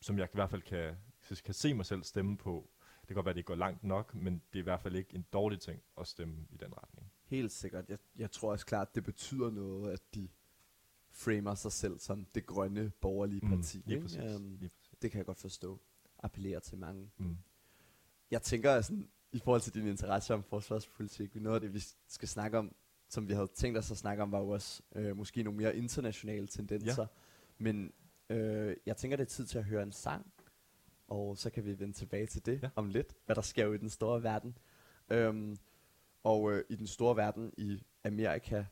som 0.00 0.18
jeg 0.18 0.28
i 0.32 0.34
hvert 0.34 0.50
fald 0.50 0.62
kan, 0.62 0.96
kan 1.44 1.54
se 1.54 1.74
mig 1.74 1.86
selv 1.86 2.02
stemme 2.02 2.36
på. 2.36 2.70
Det 3.00 3.06
kan 3.08 3.14
godt 3.14 3.26
være, 3.26 3.32
at 3.32 3.36
det 3.36 3.44
går 3.44 3.54
langt 3.54 3.84
nok, 3.84 4.14
men 4.14 4.34
det 4.52 4.58
er 4.58 4.62
i 4.62 4.62
hvert 4.62 4.80
fald 4.80 4.94
ikke 4.96 5.14
en 5.14 5.26
dårlig 5.32 5.60
ting 5.60 5.82
at 5.98 6.06
stemme 6.06 6.46
i 6.50 6.56
den 6.56 6.76
retning. 6.76 7.12
Helt 7.24 7.52
sikkert. 7.52 7.88
Jeg, 7.88 7.98
jeg 8.16 8.30
tror 8.30 8.50
også 8.52 8.66
klart, 8.66 8.94
det 8.94 9.04
betyder 9.04 9.50
noget, 9.50 9.92
at 9.92 10.14
de 10.14 10.28
framer 11.10 11.54
sig 11.54 11.72
selv 11.72 11.98
som 11.98 12.24
det 12.24 12.46
grønne 12.46 12.90
borgerlige 13.00 13.40
Mm, 13.46 13.56
parti. 13.56 13.76
lige 13.76 13.94
ikke? 13.94 14.02
præcis, 14.02 14.20
Øhm, 14.34 14.56
lige 14.56 14.68
præcis. 14.68 14.98
det 15.02 15.10
kan 15.10 15.18
jeg 15.18 15.26
godt 15.26 15.38
forstå. 15.38 15.80
Appellerer 16.18 16.60
til 16.60 16.78
mange. 16.78 17.10
Mm. 17.16 17.36
Jeg 18.30 18.42
tænker 18.42 18.80
sådan, 18.80 19.10
i 19.32 19.38
forhold 19.38 19.60
til 19.60 19.74
din 19.74 19.86
interesse 19.86 20.34
om 20.34 20.42
forsvarspolitik, 20.42 21.34
noget 21.34 21.54
af 21.54 21.60
det, 21.60 21.74
vi 21.74 21.82
skal 22.08 22.28
snakke 22.28 22.58
om, 22.58 22.74
som 23.08 23.28
vi 23.28 23.32
havde 23.34 23.48
tænkt 23.54 23.78
os 23.78 23.90
at 23.90 23.96
snakke 23.96 24.22
om, 24.22 24.32
var 24.32 24.38
jo 24.38 24.48
også 24.48 24.82
øh, 24.94 25.16
måske 25.16 25.42
nogle 25.42 25.56
mere 25.56 25.76
internationale 25.76 26.46
tendenser. 26.46 27.02
Ja. 27.02 27.06
Men 27.58 27.92
øh, 28.30 28.76
jeg 28.86 28.96
tænker, 28.96 29.16
det 29.16 29.24
er 29.24 29.28
tid 29.28 29.46
til 29.46 29.58
at 29.58 29.64
høre 29.64 29.82
en 29.82 29.92
sang, 29.92 30.32
og 31.08 31.38
så 31.38 31.50
kan 31.50 31.64
vi 31.64 31.78
vende 31.78 31.92
tilbage 31.92 32.26
til 32.26 32.46
det 32.46 32.62
Ja. 32.62 32.68
om 32.76 32.88
lidt, 32.88 33.14
hvad 33.26 33.36
der 33.36 33.42
sker 33.42 33.64
jo 33.64 33.72
i 33.72 33.78
den 33.78 33.90
store 33.90 34.22
verden. 34.22 34.58
Øhm, 35.10 35.56
og 36.22 36.52
øh, 36.52 36.64
i 36.68 36.76
den 36.76 36.86
store 36.86 37.16
verden 37.16 37.52
i 37.58 37.82
Amerika, 38.04 38.64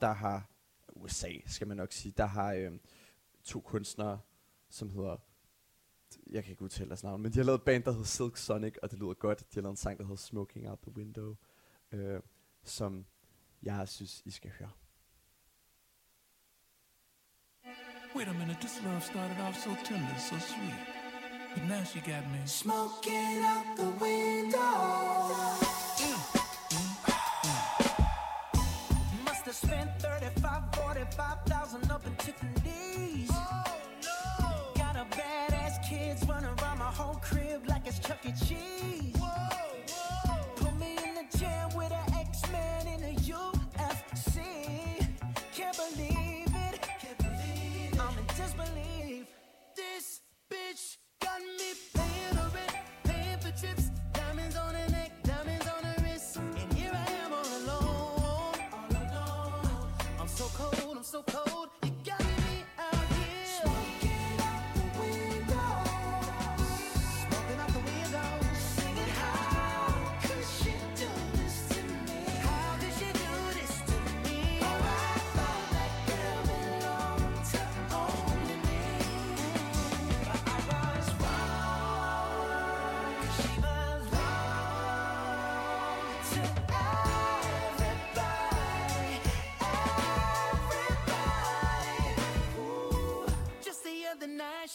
der 0.00 0.12
har 0.12 0.50
USA, 0.92 1.32
skal 1.46 1.66
man 1.66 1.76
nok 1.76 1.92
sige, 1.92 2.14
der 2.16 2.26
har 2.26 2.52
øh, 2.52 2.72
to 3.44 3.60
kunstnere, 3.60 4.20
som 4.68 4.90
hedder, 4.90 5.16
jeg 6.30 6.44
kan 6.44 6.50
ikke 6.50 6.62
udtale 6.62 6.88
deres 6.88 7.02
navn, 7.02 7.22
men 7.22 7.32
de 7.32 7.38
har 7.38 7.44
lavet 7.44 7.58
et 7.58 7.64
band, 7.64 7.82
der 7.84 7.90
hedder 7.90 8.04
Silk 8.04 8.36
Sonic, 8.36 8.74
og 8.82 8.90
det 8.90 8.98
lyder 8.98 9.14
godt. 9.14 9.40
De 9.40 9.54
har 9.54 9.62
lavet 9.62 9.72
en 9.72 9.76
sang, 9.76 9.98
der 9.98 10.04
hedder 10.04 10.16
Smoking 10.16 10.70
Out 10.70 10.78
the 10.82 10.96
Window, 10.96 11.36
øh, 11.92 12.20
som 12.64 13.06
jeg 13.62 13.88
synes, 13.88 14.22
I 14.24 14.30
skal 14.30 14.50
høre. 14.58 14.70
Wait 18.16 18.28
a 18.28 18.32
minute, 18.32 18.60
this 18.60 18.82
love 18.84 19.00
started 19.02 19.38
off 19.40 19.56
so 19.64 19.70
tender, 19.84 20.16
so 20.18 20.36
sweet. 20.38 20.80
But 21.54 21.64
now 21.68 21.84
she 21.84 22.00
got 22.00 22.24
me. 22.32 22.40
Smoking 22.46 23.44
out 23.44 23.76
the 23.76 23.90
window. 24.04 24.74
Must 29.24 29.44
have 29.44 29.54
spent 29.54 29.90
35, 30.00 30.62
45,000 30.74 31.90
up 31.90 32.06
in 32.06 32.14
Tiffany's. 32.16 33.28
Got 33.28 33.57
Chuck 38.08 38.24
E. 38.24 38.32
Cheese. 38.32 39.17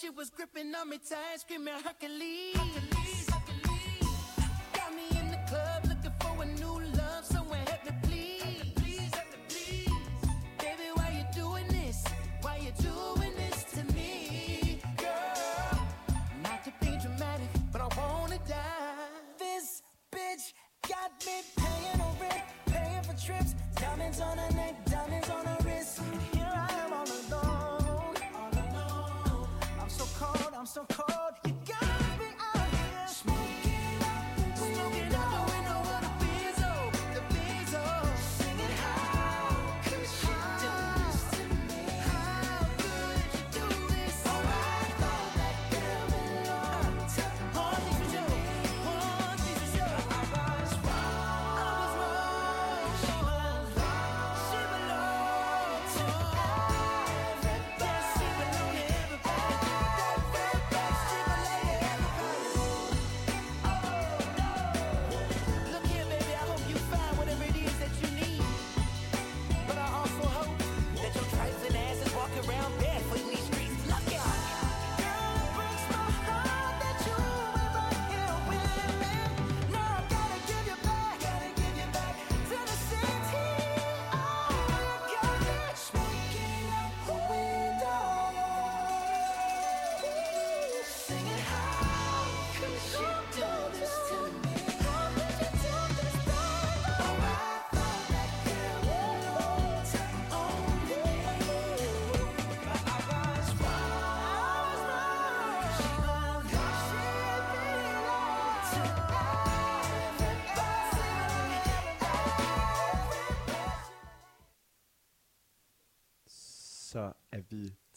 She 0.03 0.09
was 0.09 0.29
gripping 0.29 0.75
on 0.75 0.89
me 0.89 0.97
tight, 0.97 1.39
screaming 1.39 1.73
Hercules. 1.81 2.55
Got 2.55 2.92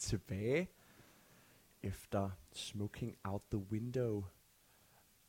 tilbage 0.07 0.67
efter 1.83 2.29
Smoking 2.53 3.17
Out 3.23 3.41
the 3.51 3.57
Window. 3.57 4.23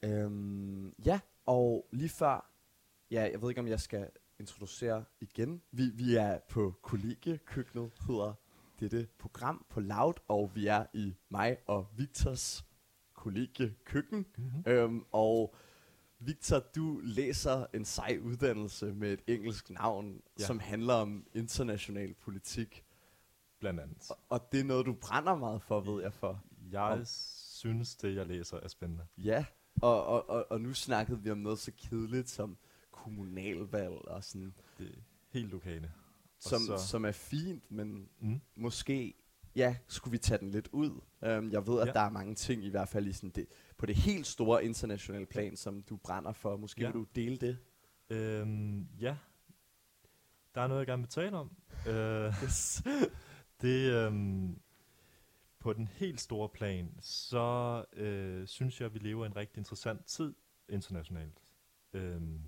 Øhm, 0.02 0.94
ja, 1.04 1.20
og 1.47 1.88
lige 1.92 2.08
før, 2.08 2.50
ja, 3.11 3.28
jeg 3.32 3.42
ved 3.42 3.49
ikke 3.49 3.61
om 3.61 3.68
jeg 3.68 3.80
skal 3.80 4.11
introducere 4.38 5.04
igen. 5.20 5.62
Vi, 5.70 5.82
vi 5.94 6.16
er 6.16 6.38
på 6.49 6.75
kollegiekøkkenet, 6.82 7.90
hedder 8.06 8.35
dette 8.80 9.08
program 9.18 9.66
på 9.68 9.80
Loud, 9.80 10.14
og 10.28 10.50
vi 10.54 10.66
er 10.66 10.87
i 10.94 11.14
mig 11.28 11.56
og 11.66 11.87
Victors 11.97 12.64
kollegiekøkken. 13.14 14.26
Mm-hmm. 14.37 14.62
Øhm, 14.66 15.04
og 15.12 15.54
Victor, 16.20 16.58
du 16.58 17.00
læser 17.02 17.66
en 17.75 17.85
sej 17.85 18.18
uddannelse 18.23 18.94
med 18.94 19.12
et 19.12 19.23
engelsk 19.26 19.70
navn. 19.70 20.23
Ja. 20.38 20.44
som 20.44 20.58
handler 20.58 20.94
om 20.94 21.26
international 21.35 22.14
politik. 22.14 22.85
Blandt 23.61 23.81
andet. 23.81 24.09
Og, 24.29 24.53
det 24.53 24.61
er 24.61 24.65
noget, 24.65 24.87
du 24.87 24.93
brænder 24.93 25.37
meget 25.37 25.62
for, 25.62 25.81
ved 25.81 26.03
jeg 26.03 26.12
for. 26.12 26.43
Jeg 26.73 26.81
Om- 26.83 27.05
synes, 27.05 27.97
det 27.97 28.15
jeg 28.17 28.27
læser 28.27 28.57
er 28.57 28.69
spændende. 28.69 29.07
Ja, 29.17 29.45
og, 29.83 30.07
og, 30.07 30.31
og, 30.31 30.47
og 30.50 30.61
nu 30.61 30.75
snakkede 30.75 31.23
vi 31.23 31.31
om 31.31 31.38
noget 31.38 31.59
så 31.59 31.73
kedeligt 31.77 32.31
som 32.31 32.57
kommunalvalg 32.91 33.93
og 34.09 34.25
sådan, 34.25 34.55
Det 34.79 34.87
er 34.88 35.00
helt 35.31 35.50
lokale. 35.50 35.93
som, 36.41 36.59
så- 36.61 36.87
som 36.88 37.05
er 37.05 37.12
fint, 37.12 37.71
men 37.71 38.09
Mm. 38.21 38.41
måske, 38.57 39.15
ja, 39.57 39.77
skulle 39.88 40.12
vi 40.12 40.19
tage 40.19 40.38
den 40.38 40.50
lidt 40.50 40.69
ud. 40.73 40.91
Um, 41.23 41.50
jeg 41.53 41.67
ved, 41.67 41.81
at 41.81 41.87
Ja. 41.88 41.93
der 41.93 42.00
er 42.00 42.11
mange 42.11 42.35
ting, 42.35 42.65
i 42.65 42.69
hvert 42.69 42.88
fald 42.88 43.07
i 43.07 43.12
sådan 43.12 43.31
det, 43.31 43.47
på 43.79 43.87
det 43.87 43.97
helt 43.97 44.27
store 44.27 44.65
internationale 44.65 45.27
plan, 45.27 45.57
som 45.57 45.83
du 45.83 45.97
brænder 45.97 46.33
for. 46.33 46.57
Måske 46.57 46.81
Ja. 46.81 46.87
vil 46.87 46.95
du 46.95 47.07
dele 47.15 47.37
det? 47.37 47.59
Øhm, 48.11 48.88
ja. 49.00 49.17
Der 50.55 50.61
er 50.61 50.67
noget, 50.67 50.79
jeg 50.81 50.87
gerne 50.87 51.03
vil 51.03 51.11
tale 51.11 51.37
om. 51.37 51.50
Yes. 52.45 52.83
det, 53.61 53.93
øhm, 53.93 54.61
på 55.59 55.73
den 55.73 55.88
helt 55.88 56.21
store 56.21 56.49
plan, 56.49 56.97
så 57.00 57.85
øh, 57.93 58.47
synes 58.47 58.81
jeg, 58.81 58.87
at 58.87 58.95
vi 58.95 58.99
lever 58.99 59.25
i 59.25 59.27
en 59.27 59.37
rigtig 59.37 59.59
interessant 59.59 60.05
tid 60.05 60.35
internationalt. 60.69 61.43
Øhm, 61.93 62.43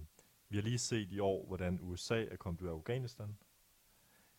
vi 0.48 0.56
har 0.56 0.62
lige 0.62 0.78
set 0.78 1.12
i 1.12 1.18
år, 1.18 1.46
hvordan 1.46 1.78
USA 1.82 2.24
er 2.24 2.36
kommet 2.36 2.62
ud 2.62 2.68
af 2.68 2.72
Afghanistan. 2.72 3.36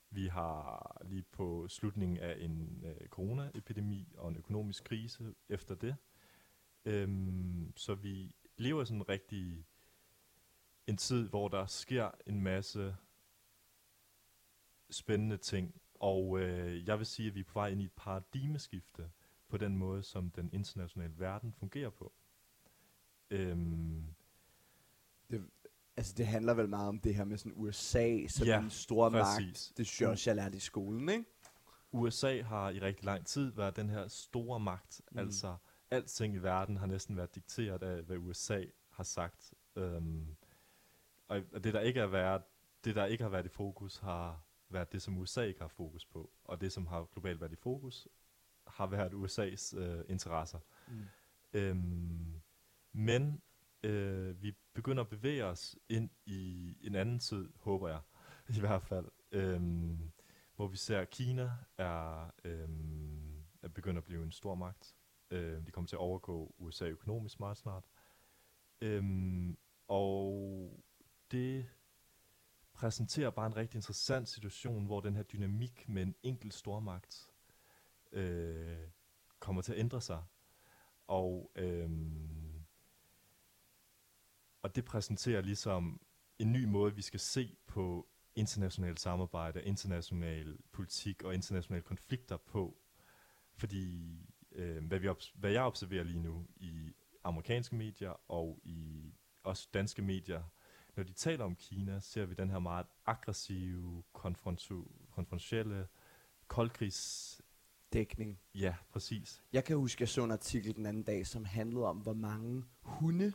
Vi 0.10 0.28
har 0.28 0.98
lige 1.06 1.24
på 1.32 1.68
slutningen 1.68 2.18
af 2.18 2.38
en 2.40 2.84
øh, 2.86 3.08
coronaepidemi 3.08 4.13
og 4.18 4.30
en 4.30 4.38
økonomisk 4.38 4.84
krise 4.84 5.36
efter 5.50 5.75
det. 5.75 5.96
Øhm, 6.86 7.74
så 7.75 7.96
vi 7.96 8.36
lever 8.58 8.82
i 8.82 8.86
sådan 8.86 8.98
en 8.98 9.10
rigtig 9.10 9.66
en 10.88 10.98
tid, 10.98 11.30
hvor 11.30 11.48
der 11.48 11.66
sker 11.66 12.12
en 12.28 12.42
masse 12.42 12.96
spændende 14.90 15.38
ting. 15.38 15.82
Og 16.01 16.39
øh, 16.39 16.88
jeg 16.88 16.98
vil 16.98 17.05
sige, 17.05 17.27
at 17.27 17.36
vi 17.36 17.39
er 17.39 17.43
på 17.43 17.53
vej 17.53 17.67
ind 17.67 17.81
i 17.81 17.86
et 17.86 17.91
paradigmeskifte 17.91 19.12
på 19.50 19.58
den 19.58 19.77
måde, 19.77 20.03
som 20.03 20.29
den 20.29 20.50
internationale 20.53 21.13
verden 21.17 21.53
fungerer 21.53 21.89
på. 21.89 22.13
Øhm, 23.29 24.05
Altså, 25.98 26.13
det 26.17 26.27
handler 26.27 26.53
vel 26.53 26.70
meget 26.70 26.88
om 26.88 27.00
det 27.00 27.15
her 27.15 27.24
med 27.24 27.38
sådan 27.38 27.53
USA 27.55 28.27
som 28.27 28.48
Ja, 28.48 28.60
en 28.60 28.70
stor 28.70 29.10
magt. 29.10 29.24
præcis. 29.24 29.74
Det 29.77 29.88
synes 29.88 30.01
jeg 30.01 30.10
også, 30.10 30.29
jeg 30.29 30.36
lærte 30.36 30.58
i 30.58 30.60
skolen, 30.60 31.10
ikke? 31.10 31.25
USA 31.91 32.41
har 32.41 32.70
i 32.70 32.79
rigtig 32.79 33.05
lang 33.05 33.25
tid 33.25 33.51
været 33.51 33.75
den 33.75 33.89
her 33.89 34.08
store 34.08 34.60
magt. 34.60 35.01
Mm. 35.12 35.17
Altså, 35.17 35.55
alting 35.91 36.36
i 36.36 36.38
verden 36.38 36.77
har 36.77 36.86
næsten 36.86 37.17
været 37.17 37.36
dikteret 37.36 37.84
af, 37.84 38.03
hvad 38.03 38.17
USA 38.17 38.63
har 38.89 39.03
sagt. 39.03 39.53
Øhm, 39.75 40.36
og 41.27 41.41
og 41.53 41.63
det, 41.63 41.74
der 41.74 41.79
ikke 41.79 42.00
er 42.00 42.08
været, 42.08 42.41
det, 42.84 42.96
der 42.96 43.05
ikke 43.05 43.24
har 43.24 43.29
været 43.29 43.46
i 43.46 43.50
fokus, 43.50 43.98
har 43.98 44.43
været 44.74 44.92
det, 44.92 45.01
som 45.01 45.18
USA 45.18 45.42
ikke 45.42 45.62
har 45.62 45.68
fokus 45.68 46.06
på. 46.06 46.32
Og 46.44 46.62
det, 46.62 46.72
som 46.72 46.88
har 46.88 47.06
globalt 47.13 47.42
været 47.42 47.51
i 47.51 47.56
fokus, 47.56 48.08
har 48.68 48.88
været 48.88 49.13
USA's 49.13 49.78
øh, 49.80 50.06
interesser. 50.10 50.60
Mm. 50.88 51.04
Øhm, 51.54 52.42
men 52.94 53.42
øh, 53.84 54.44
vi 54.44 54.56
begynder 54.74 55.04
at 55.04 55.10
bevæge 55.10 55.46
os 55.46 55.75
ind 55.90 56.10
i 56.25 56.75
en 56.82 56.96
anden 56.96 57.20
tid, 57.20 57.50
håber 57.56 57.88
jeg 57.88 58.01
i 58.58 58.60
hvert 58.60 58.84
fald, 58.84 59.06
øhm, 59.32 60.12
hvor 60.56 60.68
vi 60.68 60.78
ser, 60.78 61.00
at 61.00 61.10
Kina 61.10 61.51
er, 61.78 62.32
øhm, 62.44 63.44
er 63.62 63.68
begyndt 63.68 63.98
at 63.98 64.04
blive 64.04 64.24
en 64.24 64.32
stor 64.32 64.56
magt. 64.56 64.96
Øh, 65.32 65.66
de 65.66 65.72
kommer 65.72 65.88
til 65.88 65.96
at 65.96 66.00
overgå 66.00 66.56
USA 66.58 66.86
økonomisk 66.86 67.40
meget 67.40 67.58
snart. 67.58 67.84
Øhm, 68.82 69.58
og 69.88 70.84
det 71.32 71.70
præsenterer 72.82 73.30
bare 73.30 73.46
en 73.46 73.56
rigtig 73.56 73.78
interessant 73.78 74.30
situation, 74.30 74.86
hvor 74.86 75.00
den 75.00 75.16
her 75.16 75.24
dynamik 75.24 75.90
med 75.90 76.02
en 76.02 76.16
enkelt 76.24 76.54
stormagt 76.54 77.30
øh, 78.12 78.78
kommer 79.40 79.62
til 79.62 79.74
at 79.74 79.80
ændre 79.80 80.02
sig. 80.02 80.24
Og, 81.08 81.52
øh, 81.56 81.89
og 84.62 84.76
det 84.76 84.86
præsenterer 84.86 85.41
ligesom 85.41 86.02
en 86.39 86.52
ny 86.52 86.63
måde, 86.63 86.96
vi 86.96 87.02
skal 87.02 87.20
se 87.20 87.58
på 87.67 88.08
internationalt 88.36 89.00
samarbejde, 89.00 89.63
international 89.63 90.58
politik 90.72 91.24
og 91.24 91.34
internationale 91.34 91.84
konflikter 91.84 92.38
på. 92.38 92.78
Fordi 93.54 94.15
øh, 94.52 94.86
hvad, 94.86 95.00
vi 95.00 95.08
obs- 95.10 95.34
hvad 95.36 95.52
jeg 95.52 95.63
observerer 95.63 96.04
lige 96.04 96.20
nu 96.20 96.48
i 96.56 96.94
amerikanske 97.24 97.76
medier 97.76 98.32
og 98.32 98.60
i 98.63 99.13
også 99.44 99.70
danske 99.74 100.02
medier, 100.02 100.44
når 100.95 101.04
de 101.04 101.13
taler 101.13 101.45
om 101.45 101.56
Kina, 101.56 101.99
ser 101.99 102.25
vi 102.25 102.34
den 102.34 102.49
her 102.49 102.60
meget 102.60 102.86
aggressive, 103.06 104.04
konfrontielle, 105.12 105.88
koldkrigs... 106.47 107.41
Dækning. 107.93 108.39
Ja, 108.56 108.75
præcis. 108.89 109.43
Jeg 109.54 109.63
kan 109.63 109.77
huske, 109.77 110.01
jeg 110.01 110.10
så 110.10 110.23
en 110.23 110.32
artikel 110.32 110.75
den 110.75 110.86
anden 110.86 111.04
dag, 111.04 111.27
som 111.27 111.45
handlede 111.45 111.86
om, 111.86 111.97
hvor 111.97 112.13
mange 112.13 112.63
hunde 112.82 113.34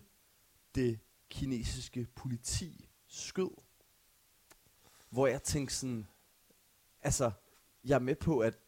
det 0.75 1.01
kinesiske 1.31 2.07
politi 2.15 2.89
skød. 3.07 3.51
Hvor 5.11 5.27
jeg 5.27 5.43
tænkte 5.43 5.75
sådan, 5.75 6.07
altså, 7.03 7.31
jeg 7.85 7.95
er 7.95 7.99
med 7.99 8.15
på, 8.17 8.39
at 8.39 8.59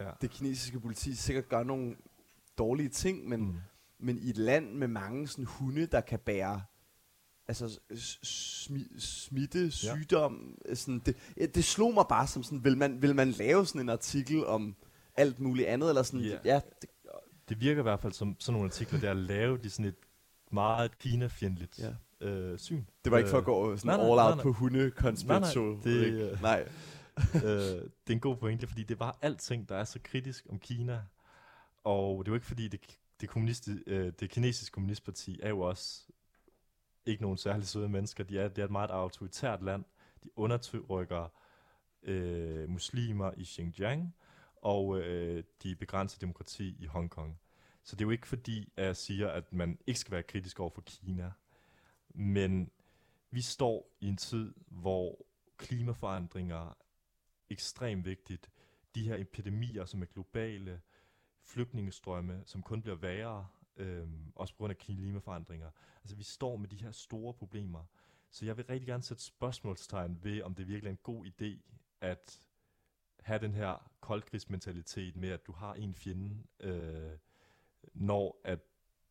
Ja. 0.00 0.10
det 0.20 0.30
kinesiske 0.30 0.80
politi 0.80 1.14
sikkert 1.14 1.48
gør 1.48 1.62
nogle 1.62 1.96
dårlige 2.58 2.88
ting, 2.88 3.28
men. 3.28 3.40
Mm. 3.40 3.60
men 3.98 4.18
i 4.18 4.30
et 4.30 4.36
land 4.36 4.72
med 4.74 4.88
mange 4.88 5.28
sådan 5.28 5.44
hunde, 5.44 5.86
der 5.86 6.00
kan 6.00 6.18
bære 6.18 6.64
altså 7.48 7.78
smi, 8.22 8.86
smitte, 8.98 9.70
sygdom, 9.70 10.58
ja. 10.68 10.74
sådan, 10.74 11.02
det, 11.06 11.16
ja, 11.36 11.46
det 11.46 11.64
slog 11.64 11.94
mig 11.94 12.04
bare 12.08 12.26
som 12.26 12.42
sådan, 12.42 12.64
vil 12.64 12.76
man, 12.78 13.02
vil 13.02 13.14
man 13.14 13.30
lave 13.30 13.66
sådan 13.66 13.80
en 13.80 13.88
artikel 13.88 14.46
om 14.46 14.76
alt 15.16 15.40
muligt 15.40 15.68
andet, 15.68 15.88
eller 15.88 16.02
sådan, 16.02 16.20
Ja. 16.20 16.38
ja, 16.44 16.60
det, 16.82 16.90
Det 17.48 17.60
virker 17.60 17.80
i 17.80 17.82
hvert 17.82 18.00
fald 18.00 18.12
som 18.12 18.36
sådan 18.38 18.52
nogle 18.52 18.68
artikler, 18.68 19.00
der 19.00 19.10
er 19.10 19.14
lavet 19.14 19.64
i 19.66 19.68
sådan 19.68 19.84
et 19.86 19.96
meget 20.52 20.98
Kina-fjendtligt 20.98 21.78
Ja. 22.20 22.26
øh, 22.28 22.58
syn. 22.58 22.84
Det 23.04 23.12
var 23.12 23.18
ikke 23.18 23.30
for 23.30 23.38
at 23.38 23.42
Øh, 23.42 23.46
gå 23.46 23.76
sådan 23.76 23.88
nej, 23.88 23.96
nej, 23.96 24.06
all 24.06 24.20
out 24.30 24.36
nej, 24.36 24.42
på 24.42 24.52
hundekonspiration. 24.52 25.80
Nej, 25.84 25.94
nej, 25.94 26.04
det, 26.04 26.30
øh, 26.32 26.42
nej. 26.42 26.68
øh, 27.34 27.40
det 27.42 28.08
er 28.08 28.12
en 28.12 28.20
god 28.20 28.36
pointe, 28.36 28.66
fordi 28.66 28.82
det 28.82 28.98
bare 28.98 29.12
alting, 29.22 29.68
der 29.68 29.76
er 29.76 29.84
så 29.84 29.98
kritisk 30.04 30.46
om 30.50 30.58
Kina. 30.58 31.00
Og 31.84 32.24
det 32.24 32.28
jo 32.30 32.34
ikke 32.34 32.46
fordi, 32.46 32.68
det, 32.68 32.80
det, 33.20 33.28
kommunisti, 33.28 33.70
øh, 33.86 34.12
det 34.20 34.30
kinesiske 34.30 34.72
kommunistparti 34.72 35.40
er 35.42 35.48
jo 35.48 35.60
også 35.60 36.02
ikke 37.06 37.22
nogen 37.22 37.38
særlig 37.38 37.66
søde 37.66 37.88
mennesker. 37.88 38.24
De 38.24 38.38
er, 38.38 38.48
det 38.48 38.58
er 38.58 38.64
et 38.64 38.70
meget 38.70 38.90
autoritært 38.90 39.62
land. 39.62 39.84
De 40.24 40.38
undertrykker 40.38 41.28
øh, 42.02 42.68
muslimer 42.68 43.32
i 43.36 43.44
Xinjiang, 43.44 44.14
og 44.56 44.98
øh, 44.98 45.44
de 45.62 45.76
begrænser 45.76 46.18
demokrati 46.18 46.76
i 46.78 46.86
Hongkong. 46.86 47.40
Så 47.82 47.96
det 47.96 48.04
er 48.04 48.06
jo 48.06 48.10
ikke 48.10 48.26
fordi, 48.26 48.72
at 48.76 48.84
jeg 48.86 48.96
siger, 48.96 49.28
at 49.28 49.52
man 49.52 49.78
ikke 49.86 50.00
skal 50.00 50.12
være 50.12 50.22
kritisk 50.22 50.60
over 50.60 50.70
for 50.70 50.82
Kina. 50.82 51.32
Men 52.08 52.70
vi 53.30 53.40
står 53.40 53.96
i 54.00 54.08
en 54.08 54.16
tid, 54.16 54.54
hvor 54.66 55.26
klimaforandringer 55.56 56.68
er 56.68 56.74
ekstremt 57.50 58.04
vigtigt. 58.04 58.50
De 58.94 59.08
her 59.08 59.16
epidemier, 59.16 59.84
som 59.84 60.02
er 60.02 60.06
globale, 60.06 60.80
flygtningestrømme, 61.42 62.42
som 62.46 62.62
kun 62.62 62.82
bliver 62.82 62.96
værre, 62.96 63.46
øhm, 63.76 64.32
også 64.34 64.54
på 64.54 64.58
grund 64.58 64.70
af 64.70 64.78
klimaforandringer. 64.78 65.70
Altså 66.02 66.16
vi 66.16 66.22
står 66.22 66.56
med 66.56 66.68
de 66.68 66.76
her 66.76 66.90
store 66.90 67.34
problemer. 67.34 67.84
Så 68.30 68.44
jeg 68.44 68.56
vil 68.56 68.64
rigtig 68.66 68.86
gerne 68.86 69.02
sætte 69.02 69.22
spørgsmålstegn 69.22 70.18
ved, 70.22 70.42
om 70.42 70.54
det 70.54 70.68
virkelig 70.68 70.88
er 70.88 70.92
en 70.92 70.98
god 71.02 71.26
idé 71.26 71.58
at 72.00 72.40
have 73.20 73.38
den 73.38 73.54
her 73.54 73.90
koldkrigsmentalitet 74.00 75.16
med, 75.16 75.28
at 75.28 75.46
du 75.46 75.52
har 75.52 75.74
en 75.74 75.94
fjende, 75.94 76.36
øh, 76.60 77.18
når 77.94 78.40
at 78.44 78.60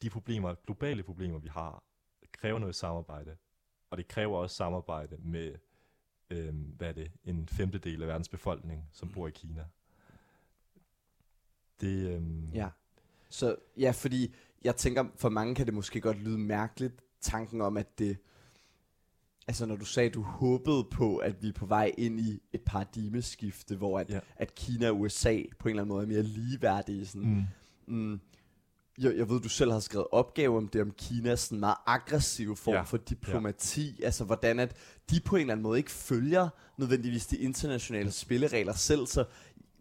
de 0.01 0.09
problemer, 0.09 0.55
globale 0.65 1.03
problemer, 1.03 1.39
vi 1.39 1.47
har, 1.47 1.83
kræver 2.31 2.59
noget 2.59 2.75
samarbejde. 2.75 3.37
Og 3.89 3.97
det 3.97 4.07
kræver 4.07 4.37
også 4.37 4.55
samarbejde 4.55 5.17
med, 5.17 5.55
øh, 6.29 6.55
hvad 6.55 6.87
er 6.89 6.93
det, 6.93 7.11
en 7.25 7.47
femtedel 7.47 8.01
af 8.01 8.07
verdens 8.07 8.29
befolkning, 8.29 8.89
som 8.91 9.11
bor 9.11 9.27
i 9.27 9.31
Kina. 9.31 9.65
Det, 11.81 12.15
øh, 12.15 12.55
Ja. 12.55 12.69
Så 13.29 13.55
ja, 13.77 13.91
fordi 13.91 14.33
jeg 14.63 14.75
tænker, 14.75 15.05
for 15.17 15.29
mange 15.29 15.55
kan 15.55 15.65
det 15.65 15.73
måske 15.73 16.01
godt 16.01 16.17
lyde 16.17 16.37
mærkeligt, 16.37 16.93
tanken 17.21 17.61
om, 17.61 17.77
at 17.77 17.99
det... 17.99 18.17
Altså 19.47 19.65
når 19.65 19.75
du 19.75 19.85
sagde, 19.85 20.09
at 20.09 20.13
du 20.15 20.21
håbede 20.21 20.83
på, 20.91 21.17
at 21.17 21.43
vi 21.43 21.47
er 21.49 21.53
på 21.53 21.65
vej 21.65 21.91
ind 21.97 22.19
i 22.19 22.41
et 22.53 22.61
paradigmeskifte, 22.61 23.75
hvor 23.75 23.99
at, 23.99 24.09
Ja. 24.09 24.19
at 24.35 24.55
Kina 24.55 24.89
og 24.89 24.99
USA 24.99 25.41
på 25.59 25.67
en 25.67 25.69
eller 25.69 25.81
anden 25.83 25.95
måde 25.95 26.03
er 26.03 26.07
mere 26.07 26.23
ligeværdige. 26.23 27.05
Sådan. 27.05 27.29
mm, 27.29 27.43
Mm. 27.95 28.19
Jeg, 28.97 29.17
jeg 29.17 29.29
ved, 29.29 29.41
du 29.41 29.49
selv 29.49 29.71
har 29.71 29.79
skrevet 29.79 30.07
opgave 30.11 30.57
om 30.57 30.67
det, 30.67 30.81
om 30.81 30.91
Kinas 30.91 31.39
sådan 31.39 31.59
meget 31.59 31.75
aggressive 31.85 32.55
form 32.55 32.73
ja. 32.75 32.81
For 32.81 32.97
diplomati. 32.97 33.95
Ja. 33.99 34.05
Altså 34.05 34.23
hvordan 34.23 34.59
at 34.59 34.75
de 35.09 35.19
på 35.19 35.35
en 35.35 35.39
eller 35.41 35.53
anden 35.53 35.63
måde 35.63 35.77
ikke 35.77 35.91
følger 35.91 36.49
nødvendigvis 36.77 37.27
de 37.27 37.37
internationale 37.37 38.11
spilleregler 38.11 38.73
selv. 38.73 39.07
Så 39.07 39.25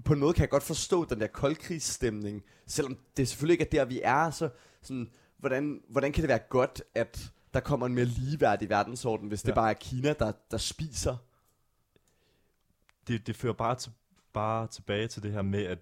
på 0.04 0.12
en 0.12 0.20
måde 0.20 0.32
kan 0.32 0.40
jeg 0.40 0.50
godt 0.50 0.62
forstå 0.62 1.04
den 1.04 1.20
der 1.20 1.26
koldkrigsstemning. 1.26 2.44
Selvom 2.66 2.98
det 3.16 3.28
selvfølgelig 3.28 3.60
ikke 3.60 3.64
er 3.64 3.80
der, 3.80 3.84
vi 3.84 4.00
er. 4.04 4.30
Så 4.30 4.50
sådan, 4.82 5.10
hvordan, 5.36 5.82
hvordan 5.88 6.12
kan 6.12 6.22
det 6.22 6.28
være 6.28 6.38
godt, 6.38 6.82
at 6.94 7.32
der 7.54 7.60
kommer 7.60 7.86
en 7.86 7.94
mere 7.94 8.04
ligeværdig 8.04 8.68
verdensorden, 8.68 9.28
hvis 9.28 9.44
ja. 9.44 9.46
det 9.46 9.54
bare 9.54 9.70
er 9.70 9.74
Kina, 9.74 10.12
der, 10.12 10.32
der 10.50 10.56
spiser. 10.56 11.16
det, 13.08 13.26
det 13.26 13.36
fører 13.36 13.52
bare, 13.52 13.74
til, 13.74 13.92
bare 14.32 14.66
tilbage 14.66 15.08
til 15.08 15.22
det 15.22 15.32
her 15.32 15.42
med, 15.42 15.64
at 15.64 15.78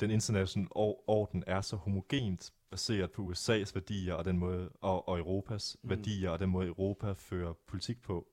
den 0.00 0.10
internationale 0.10 0.68
or- 0.76 1.04
orden 1.06 1.44
er 1.46 1.60
så 1.60 1.76
homogent 1.76 2.52
baseret 2.70 3.12
på 3.12 3.22
USA's 3.22 3.74
værdier 3.74 4.14
og 4.14 4.24
den 4.24 4.38
måde 4.38 4.70
og, 4.80 5.08
og 5.08 5.18
Europas 5.18 5.76
mm. 5.82 5.90
værdier 5.90 6.30
og 6.30 6.38
den 6.38 6.50
måde 6.50 6.66
Europa 6.66 7.12
fører 7.12 7.52
politik 7.66 8.02
på. 8.02 8.26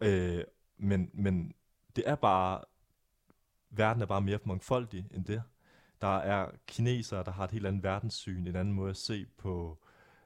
Øh, 0.00 0.44
men, 0.76 1.10
men 1.14 1.52
det 1.96 2.04
er 2.06 2.14
bare 2.14 2.60
verden 3.78 4.02
er 4.02 4.06
bare 4.06 4.20
mere 4.20 4.38
mangfoldig 4.44 5.06
end 5.14 5.24
det. 5.24 5.42
Der 6.00 6.16
er 6.16 6.50
kinesere, 6.66 7.24
der 7.24 7.30
har 7.32 7.44
et 7.44 7.50
helt 7.50 7.66
andet 7.66 7.82
verdenssyn, 7.82 8.46
en 8.46 8.56
anden 8.56 8.74
måde 8.74 8.90
at 8.90 8.96
se 8.96 9.26
på 9.36 9.78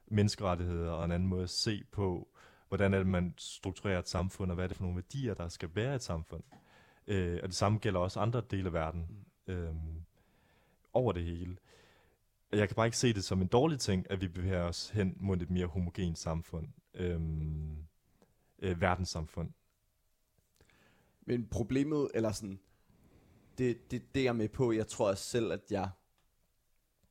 menneskerettigheder 0.07 0.91
og 0.91 1.05
en 1.05 1.11
anden 1.11 1.29
måde 1.29 1.43
at 1.43 1.51
se 1.51 1.85
på, 1.91 2.29
hvordan 2.69 2.95
er 2.95 2.99
det, 2.99 3.07
man 3.07 3.35
strukturerer 3.37 3.99
et 3.99 4.09
samfund, 4.09 4.51
og 4.51 4.55
hvad 4.55 4.65
er 4.65 4.69
det 4.69 4.77
for 4.77 4.85
nogle 4.85 4.97
værdier, 4.97 5.35
der 5.35 5.49
skal 5.49 5.71
være 5.75 5.93
i 5.93 5.95
et 5.95 6.03
samfund. 6.03 6.43
Øh, 7.07 7.41
og 7.43 7.49
det 7.49 7.57
samme 7.57 7.79
gælder 7.79 8.01
også 8.01 8.21
andre 8.21 8.43
dele 8.51 8.67
af 8.67 8.73
verden. 8.73 9.27
Øh, 9.47 9.75
over 10.93 11.13
det 11.13 11.25
hele. 11.25 11.57
Jeg 12.53 12.69
kan 12.69 12.75
bare 12.75 12.87
ikke 12.87 12.97
se 12.97 13.13
det 13.13 13.25
som 13.25 13.43
en 13.43 13.47
dårlig 13.47 13.79
ting, 13.79 14.11
at 14.11 14.21
vi 14.21 14.29
bevæger 14.29 14.63
os 14.63 14.91
hen 14.91 15.17
mod 15.21 15.41
et 15.41 15.51
mere 15.51 15.67
homogent 15.67 16.19
samfund. 16.19 16.69
Øhm, 16.95 17.77
øh, 18.59 18.81
verdenssamfund. 18.81 19.51
Men 21.21 21.47
problemet, 21.47 22.11
eller 22.15 22.33
sådan, 22.33 22.61
det, 23.59 23.91
det, 23.91 24.15
det 24.15 24.21
er 24.21 24.25
jeg 24.25 24.37
med 24.37 24.49
på. 24.49 24.73
Jeg 24.73 24.87
tror 24.89 25.09
også 25.09 25.25
selv, 25.25 25.53
at 25.53 25.61
jeg 25.71 25.91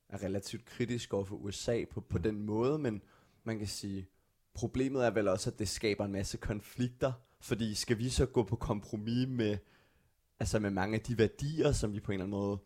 er 0.10 0.24
relativt 0.24 0.66
kritisk 0.66 1.14
over 1.14 1.26
for 1.26 1.36
USA 1.36 1.84
på, 1.92 2.02
på 2.02 2.18
den 2.18 2.42
måde, 2.42 2.80
men 2.80 3.02
man 3.44 3.58
kan 3.58 3.68
sige, 3.68 4.08
problemet 4.54 5.06
er 5.06 5.10
vel 5.10 5.28
også, 5.28 5.50
at 5.50 5.60
det 5.60 5.70
skaber 5.70 6.06
en 6.06 6.12
masse 6.12 6.38
konflikter, 6.38 7.12
fordi 7.40 7.74
skal 7.74 7.98
vi 7.98 8.10
så 8.10 8.26
gå 8.26 8.44
på 8.44 8.56
kompromis 8.56 9.28
med, 9.28 9.58
altså 10.40 10.60
med 10.60 10.70
mange 10.70 10.96
af 10.96 11.02
de 11.02 11.18
værdier, 11.18 11.72
som 11.72 11.94
vi 11.94 12.00
på 12.00 12.12
en 12.12 12.14
eller 12.14 12.26
anden 12.26 12.40
måde 12.40 12.60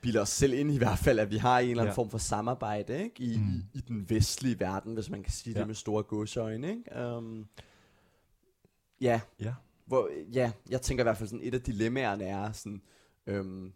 bilder 0.00 0.20
os 0.20 0.28
selv 0.28 0.52
ind 0.52 0.70
i 0.70 0.78
hvert 0.78 0.98
fald, 0.98 1.18
at 1.18 1.30
vi 1.30 1.36
har 1.36 1.58
en 1.58 1.70
eller 1.70 1.82
anden 1.82 1.92
ja. 1.92 1.96
Form 1.96 2.10
for 2.10 2.18
samarbejde 2.18 3.02
ikke? 3.04 3.22
I, 3.22 3.36
mm. 3.38 3.44
Mm. 3.44 3.62
i, 3.74 3.80
den 3.80 4.10
vestlige 4.10 4.60
verden, 4.60 4.94
hvis 4.94 5.10
man 5.10 5.22
kan 5.22 5.32
sige. 5.32 5.54
Ja. 5.54 5.58
det 5.58 5.66
med 5.66 5.74
store 5.74 6.02
godsøjne. 6.02 6.70
Ikke? 6.70 7.16
Um, 7.16 7.46
ja, 9.00 9.20
Ja. 9.40 9.54
hvor, 9.86 10.10
ja, 10.32 10.52
jeg 10.70 10.82
tænker 10.82 11.02
i 11.02 11.06
hvert 11.06 11.16
fald 11.16 11.28
sådan, 11.28 11.46
et 11.46 11.54
af 11.54 11.60
dilemmaerne 11.62 12.24
er 12.24 12.52
sådan, 12.52 12.82
øhm, 13.30 13.72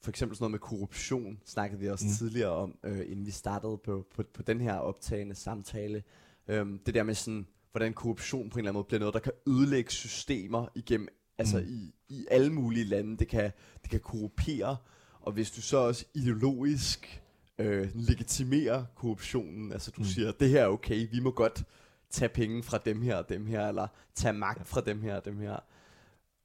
for 0.00 0.10
eksempel 0.10 0.36
sådan 0.36 0.42
noget 0.42 0.50
med 0.50 0.58
korruption, 0.58 1.40
snakkede 1.44 1.80
vi 1.80 1.88
også 1.88 2.04
mm. 2.06 2.12
Tidligere 2.12 2.50
om, 2.50 2.78
øh, 2.84 3.00
inden 3.10 3.26
vi 3.26 3.30
startede 3.30 3.78
på, 3.84 4.06
på, 4.14 4.22
på 4.34 4.42
den 4.42 4.60
her 4.60 4.74
optagende 4.74 5.34
samtale. 5.34 6.02
Øhm, 6.48 6.78
det 6.86 6.94
der 6.94 7.02
med 7.02 7.14
sådan, 7.14 7.46
hvordan 7.72 7.92
korruption 7.92 8.50
på 8.50 8.54
en 8.54 8.58
eller 8.58 8.70
anden 8.70 8.78
måde 8.78 8.84
bliver 8.84 9.00
noget, 9.00 9.14
der 9.14 9.20
kan 9.20 9.32
ødelægge 9.46 9.90
systemer 9.90 10.66
igennem, 10.74 11.08
altså 11.38 11.58
Mm. 11.58 11.66
i, 11.68 11.94
i 12.08 12.26
alle 12.30 12.52
mulige 12.52 12.84
lande. 12.84 13.16
Det 13.16 13.28
kan, 13.28 13.50
det 13.82 13.90
kan 13.90 14.00
korrupere, 14.00 14.76
og 15.20 15.32
hvis 15.32 15.50
du 15.50 15.60
så 15.60 15.76
også 15.76 16.04
ideologisk 16.14 17.22
øh, 17.58 17.88
legitimerer 17.94 18.84
korruptionen, 18.94 19.72
altså 19.72 19.90
du. 19.90 20.00
Mm. 20.00 20.06
siger, 20.06 20.32
det 20.32 20.48
her 20.50 20.62
er 20.62 20.68
okay, 20.68 21.08
vi 21.10 21.20
må 21.20 21.30
godt 21.30 21.64
tage 22.10 22.28
penge 22.28 22.62
fra 22.62 22.78
dem 22.78 23.02
her 23.02 23.16
og 23.16 23.28
dem 23.28 23.46
her, 23.46 23.68
eller 23.68 23.88
tage 24.14 24.32
magt 24.32 24.68
fra 24.68 24.80
dem 24.80 25.02
her 25.02 25.16
og 25.16 25.24
dem 25.24 25.38
her. 25.38 25.56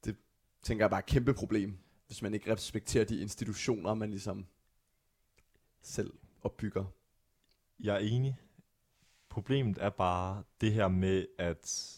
Det 0.04 0.16
tænker 0.62 0.84
jeg 0.84 0.90
bare 0.90 0.98
er 0.98 1.02
et 1.02 1.06
kæmpe 1.06 1.34
problem, 1.34 1.78
hvis 2.06 2.22
man 2.22 2.34
ikke 2.34 2.52
respekterer 2.52 3.04
de 3.04 3.20
institutioner, 3.20 3.94
man 3.94 4.10
ligesom 4.10 4.46
selv 5.82 6.12
opbygger. 6.42 6.84
Jeg 7.80 7.94
er 7.94 7.98
enig. 7.98 8.36
Problemet 9.28 9.78
er 9.80 9.90
bare 9.90 10.42
det 10.60 10.72
her 10.72 10.88
med, 10.88 11.26
at 11.38 11.94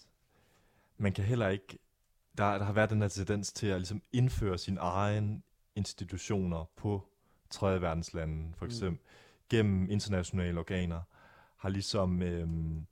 man 0.96 1.12
kan 1.12 1.24
heller 1.24 1.48
ikke... 1.48 1.78
Der, 2.38 2.58
der 2.58 2.64
har 2.64 2.72
været 2.72 2.90
den 2.90 3.00
her 3.02 3.08
tendens 3.08 3.52
til 3.52 3.66
at 3.66 3.80
ligesom 3.80 4.02
indføre 4.12 4.58
sine 4.58 4.80
egne 4.80 5.42
institutioner 5.74 6.64
på 6.76 7.08
tredje 7.50 7.80
verdenslande, 7.80 8.54
for 8.56 8.64
Mm. 8.64 8.70
eksempel 8.70 9.00
mm. 9.02 9.46
gennem 9.48 9.90
internationale 9.90 10.58
organer, 10.58 11.00
har 11.56 11.68
ligesom... 11.68 12.22
Øhm, 12.22 12.86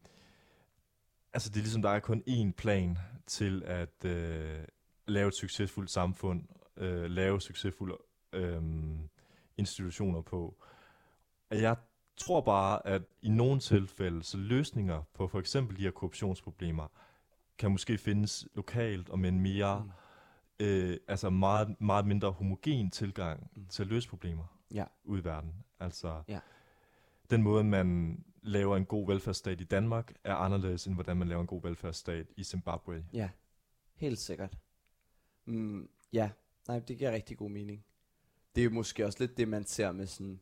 altså 1.32 1.48
det 1.48 1.56
er 1.56 1.62
ligesom, 1.62 1.82
der 1.82 1.90
er 1.90 2.00
kun 2.00 2.22
én 2.28 2.52
plan 2.52 2.98
til 3.26 3.62
at 3.66 4.04
øh, 4.04 4.64
lave 5.06 5.28
et 5.28 5.34
succesfuldt 5.34 5.90
samfund, 5.90 6.44
øh, 6.76 7.04
lave 7.10 7.40
succesfulde 7.40 7.98
øh, 8.32 8.62
institutioner 9.56 10.20
på. 10.20 10.54
Jeg 11.50 11.76
tror 12.16 12.40
bare, 12.40 12.86
at 12.86 13.02
i 13.22 13.28
nogle 13.28 13.60
tilfælde, 13.60 14.22
så 14.22 14.36
løsninger 14.38 15.02
på 15.14 15.28
for 15.28 15.38
eksempel 15.40 15.76
de 15.76 15.82
her 15.82 15.90
korruptionsproblemer, 15.90 16.88
kan 17.58 17.70
måske 17.70 17.98
findes 17.98 18.48
lokalt 18.54 19.08
og 19.08 19.18
med 19.18 19.28
en 19.28 19.40
mere, 19.40 19.84
Mm. 20.60 20.66
øh, 20.66 20.96
altså 21.08 21.30
meget, 21.30 21.80
meget 21.80 22.06
mindre 22.06 22.30
homogen 22.30 22.90
tilgang 22.90 23.50
mm. 23.56 23.66
til 23.66 23.82
at 23.82 23.88
løse 23.88 24.08
problemer 24.08 24.44
Ja. 24.70 24.84
ude 25.04 25.20
i 25.20 25.24
verden. 25.24 25.54
Altså 25.80 26.22
Ja. 26.28 26.40
den 27.30 27.42
måde, 27.42 27.64
man 27.64 28.18
laver 28.42 28.76
en 28.76 28.84
god 28.86 29.06
velfærdsstat 29.06 29.60
i 29.60 29.64
Danmark, 29.64 30.12
er 30.24 30.34
anderledes 30.34 30.86
end 30.86 30.94
hvordan 30.94 31.16
man 31.16 31.28
laver 31.28 31.40
en 31.40 31.46
god 31.46 31.62
velfærdsstat 31.62 32.26
i 32.36 32.44
Zimbabwe. 32.44 33.04
Ja, 33.12 33.30
helt 33.94 34.18
sikkert. 34.18 34.58
Mm, 35.44 35.88
ja, 36.12 36.30
nej, 36.68 36.78
det 36.78 36.98
giver 36.98 37.12
rigtig 37.12 37.36
god 37.36 37.50
mening. 37.50 37.84
Det 38.54 38.64
er 38.64 38.70
måske 38.70 39.06
også 39.06 39.18
lidt 39.20 39.36
det, 39.36 39.48
man 39.48 39.66
ser 39.66 39.92
med 39.92 40.06
sådan... 40.06 40.40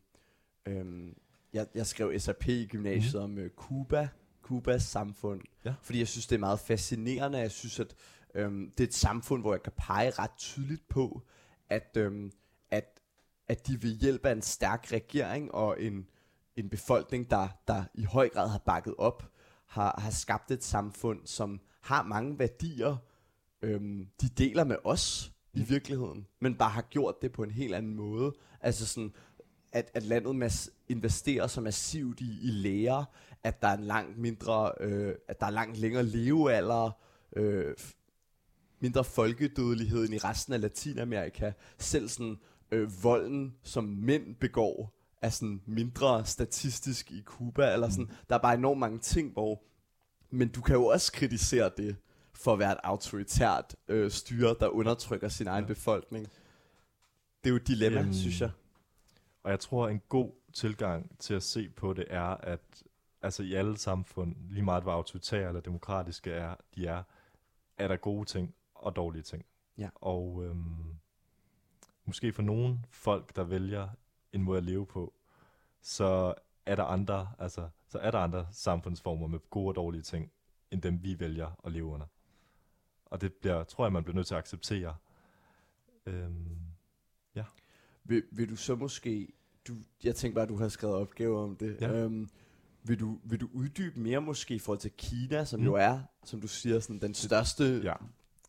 Øhm, 0.65 1.17
jeg, 1.53 1.67
jeg 1.75 1.87
skrev 1.87 2.19
SAP 2.19 2.47
i 2.47 2.65
gymnasiet 2.65 3.13
mm. 3.13 3.23
om 3.23 3.37
øh, 3.37 3.49
Cuba, 3.49 4.09
Cubas 4.41 4.83
samfund. 4.83 5.41
Ja. 5.65 5.73
Fordi 5.81 5.99
jeg 5.99 6.07
synes, 6.07 6.27
det 6.27 6.35
er 6.35 6.39
meget 6.39 6.59
fascinerende. 6.59 7.37
Jeg 7.37 7.51
synes, 7.51 7.79
at 7.79 7.95
øhm, 8.35 8.71
det 8.71 8.83
er 8.83 8.87
et 8.87 8.93
samfund, 8.93 9.41
hvor 9.41 9.53
jeg 9.53 9.63
kan 9.63 9.73
pege 9.77 10.11
ret 10.11 10.31
tydeligt 10.37 10.89
på, 10.89 11.21
at, 11.69 11.97
øhm, 11.97 12.31
at, 12.71 12.99
at 13.47 13.67
de 13.67 13.83
ved 13.83 13.99
hjælp 13.99 14.25
af 14.25 14.31
en 14.31 14.41
stærk 14.41 14.91
regering 14.91 15.53
og 15.53 15.81
en, 15.81 16.07
en 16.55 16.69
befolkning, 16.69 17.29
der, 17.29 17.47
der 17.67 17.83
i 17.93 18.03
høj 18.03 18.29
grad 18.29 18.49
har 18.49 18.57
bakket 18.65 18.95
op, 18.97 19.31
har, 19.65 19.99
har 20.01 20.11
skabt 20.11 20.51
et 20.51 20.63
samfund, 20.63 21.19
som 21.25 21.61
har 21.81 22.03
mange 22.03 22.39
værdier, 22.39 22.97
øhm, 23.61 24.07
de 24.21 24.29
deler 24.29 24.63
med 24.63 24.77
os 24.83 25.33
i 25.53 25.59
Mm. 25.59 25.69
virkeligheden, 25.69 26.27
men 26.39 26.55
bare 26.55 26.69
har 26.69 26.81
gjort 26.81 27.21
det 27.21 27.31
på 27.31 27.43
en 27.43 27.51
helt 27.51 27.75
anden 27.75 27.95
måde. 27.95 28.33
Altså 28.61 28.85
sådan, 28.85 29.13
at, 29.71 29.91
at 29.93 30.03
landet 30.03 30.45
mas- 30.45 30.69
investerer 30.89 31.47
så 31.47 31.61
massivt 31.61 32.21
i, 32.21 32.39
i 32.41 32.47
læger, 32.47 33.03
at 33.43 33.61
der 33.61 33.67
er 33.67 33.77
en 33.77 33.83
langt 33.83 34.17
mindre, 34.17 34.71
øh, 34.79 35.15
at 35.27 35.39
der 35.39 35.45
er 35.45 35.49
langt 35.51 35.77
længere 35.77 36.03
levealder, 36.03 36.91
øh, 37.35 37.75
mindre 38.79 39.03
folkedødelighed 39.03 40.05
end 40.05 40.13
i 40.13 40.17
resten 40.17 40.53
af 40.53 40.61
Latinamerika. 40.61 41.51
Selv 41.77 42.07
sådan 42.09 42.37
øh, 42.71 43.03
volden, 43.03 43.55
som 43.63 43.83
mænd 43.83 44.35
begår, 44.35 44.93
er 45.21 45.29
sådan 45.29 45.61
mindre 45.65 46.25
statistisk 46.25 47.11
i 47.11 47.21
Cuba, 47.25 47.73
eller 47.73 47.89
sådan. 47.89 48.09
Der 48.29 48.35
er 48.35 48.39
bare 48.39 48.53
enormt 48.53 48.79
mange 48.79 48.99
ting, 48.99 49.31
hvor... 49.33 49.63
Men 50.29 50.47
du 50.49 50.61
kan 50.61 50.75
jo 50.75 50.85
også 50.85 51.11
kritisere 51.11 51.71
det, 51.77 51.95
for 52.35 52.53
at 52.53 52.59
være 52.59 52.71
et 52.71 52.77
autoritært 52.83 53.75
øh, 53.87 54.11
styre, 54.11 54.55
der 54.59 54.67
undertrykker 54.67 55.29
sin 55.29 55.47
egen 55.47 55.63
Ja. 55.63 55.67
befolkning. 55.67 56.25
Det 57.43 57.49
er 57.49 57.49
jo 57.49 57.55
et 57.55 57.67
dilemma, 57.67 57.99
Øhm, 58.01 58.13
synes 58.13 58.41
jeg. 58.41 58.51
Og 59.43 59.51
jeg 59.51 59.59
tror, 59.59 59.87
en 59.89 60.01
god 60.09 60.31
tilgang 60.53 61.19
til 61.19 61.33
at 61.33 61.43
se 61.43 61.69
på 61.69 61.93
det 61.93 62.05
er, 62.09 62.23
at 62.23 62.83
altså 63.21 63.43
i 63.43 63.53
alle 63.53 63.77
samfund, 63.77 64.35
lige 64.49 64.63
meget 64.63 64.83
hvor 64.83 64.91
autoritære 64.91 65.47
eller 65.47 65.61
demokratiske 65.61 66.31
er, 66.31 66.55
de 66.75 66.87
er, 66.87 67.03
er 67.77 67.87
der 67.87 67.95
gode 67.95 68.25
ting 68.25 68.55
og 68.75 68.95
dårlige 68.95 69.23
ting. 69.23 69.45
Ja. 69.77 69.89
Og 69.95 70.43
øhm, 70.43 70.95
måske 72.05 72.33
for 72.33 72.41
nogle 72.41 72.79
folk, 72.89 73.35
der 73.35 73.43
vælger 73.43 73.89
en 74.33 74.43
måde 74.43 74.57
at 74.57 74.63
leve 74.63 74.85
på, 74.85 75.13
så 75.81 76.33
er 76.65 76.75
der 76.75 76.83
andre, 76.83 77.31
altså, 77.39 77.69
så 77.87 77.99
er 77.99 78.11
der 78.11 78.19
andre 78.19 78.47
samfundsformer 78.51 79.27
med 79.27 79.39
gode 79.49 79.67
og 79.71 79.75
dårlige 79.75 80.01
ting, 80.01 80.31
end 80.71 80.81
dem 80.81 81.03
vi 81.03 81.19
vælger 81.19 81.59
at 81.65 81.71
leve 81.71 81.85
under. 81.85 82.05
Og 83.13 83.21
det 83.21 83.33
bliver, 83.33 83.63
tror 83.63 83.85
jeg, 83.85 83.93
man 83.93 84.03
bliver 84.03 84.15
nødt 84.15 84.27
til 84.27 84.33
at 84.35 84.39
acceptere. 84.39 84.95
Øhm, 86.05 86.57
Vil, 88.03 88.23
vil 88.31 88.49
du 88.49 88.55
så 88.55 88.75
måske... 88.75 89.27
Du, 89.67 89.73
jeg 90.03 90.15
tænker 90.15 90.35
bare, 90.35 90.43
at 90.43 90.49
du 90.49 90.57
har 90.57 90.67
skrevet 90.67 90.95
opgaver 90.95 91.43
om 91.43 91.55
det. 91.55 91.77
Ja. 91.81 91.91
Øhm, 91.91 92.29
vil, 92.83 92.99
du, 92.99 93.19
vil 93.23 93.41
du 93.41 93.49
uddybe 93.53 93.99
mere 93.99 94.21
måske 94.21 94.55
i 94.55 94.59
forhold 94.59 94.79
til 94.79 94.91
Kina, 94.91 95.45
som 95.45 95.59
mm. 95.59 95.65
Jo 95.65 95.73
er, 95.73 95.99
som 96.25 96.41
du 96.41 96.47
siger, 96.47 96.79
sådan 96.79 97.01
den 97.01 97.13
største 97.13 97.81
ja. 97.83 97.93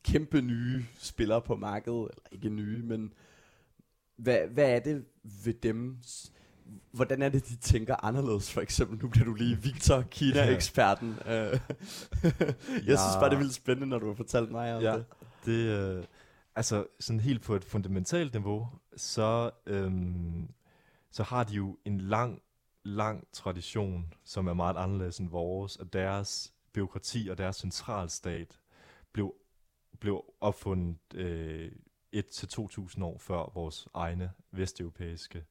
kæmpe 0.03 0.41
nye 0.41 0.85
spiller 0.99 1.41
på 1.41 1.57
markedet, 1.57 2.09
eller 2.11 2.29
ikke 2.33 2.49
nye, 2.49 2.83
men 2.83 3.13
hvad, 4.17 4.49
hvad 4.49 4.71
er 4.71 4.81
det 4.81 5.05
ved 5.45 5.55
dem, 5.55 5.99
hvordan 6.93 7.23
er 7.23 7.29
det, 7.29 7.49
de 7.49 7.57
tænker 7.57 8.05
anderledes, 8.05 8.53
for 8.53 8.61
eksempel, 8.61 8.99
nu 9.03 9.09
bliver 9.09 9.25
du 9.25 9.35
lige 9.35 9.57
Victor, 9.63 10.03
Kina-eksperten. 10.11 11.09
Øh, 11.27 11.31
jeg 11.33 11.59
Ja. 12.73 12.97
synes 12.97 13.17
bare, 13.21 13.29
det 13.31 13.35
er 13.35 13.39
vildt 13.39 13.55
spændende, 13.55 13.87
når 13.87 13.99
du 13.99 14.07
har 14.07 14.15
fortalt 14.15 14.51
mig 14.51 14.77
om 14.77 14.83
Ja. 14.83 14.93
det. 14.97 15.05
Det, 15.45 15.69
øh, 15.99 16.05
altså 16.57 16.87
sådan 17.01 17.21
helt 17.21 17.43
på 17.43 17.55
et 17.55 17.65
fundamentalt 17.65 18.33
niveau, 18.33 18.69
så, 18.97 19.51
øhm, 19.67 20.49
så 21.11 21.23
har 21.23 21.45
de 21.45 21.55
jo 21.55 21.79
en 21.85 22.01
lang 22.01 22.41
lang 22.87 23.25
tradition, 23.33 24.13
som 24.25 24.47
er 24.47 24.55
meget 24.55 24.77
anderledes 24.77 25.19
end 25.19 25.29
vores, 25.31 25.77
at 25.77 25.93
deres 25.93 26.53
byråkrati 26.73 27.29
og 27.31 27.39
deres 27.39 27.57
centralstat 27.57 28.59
blev, 29.13 29.35
blev 30.01 30.25
opfundet 30.41 30.97
øh, 31.15 31.73
1-2.000 32.17 33.05
år 33.05 33.19
før 33.19 33.53
vores 33.55 33.89
egne 33.95 34.31
vesteuropæiske 34.53 35.45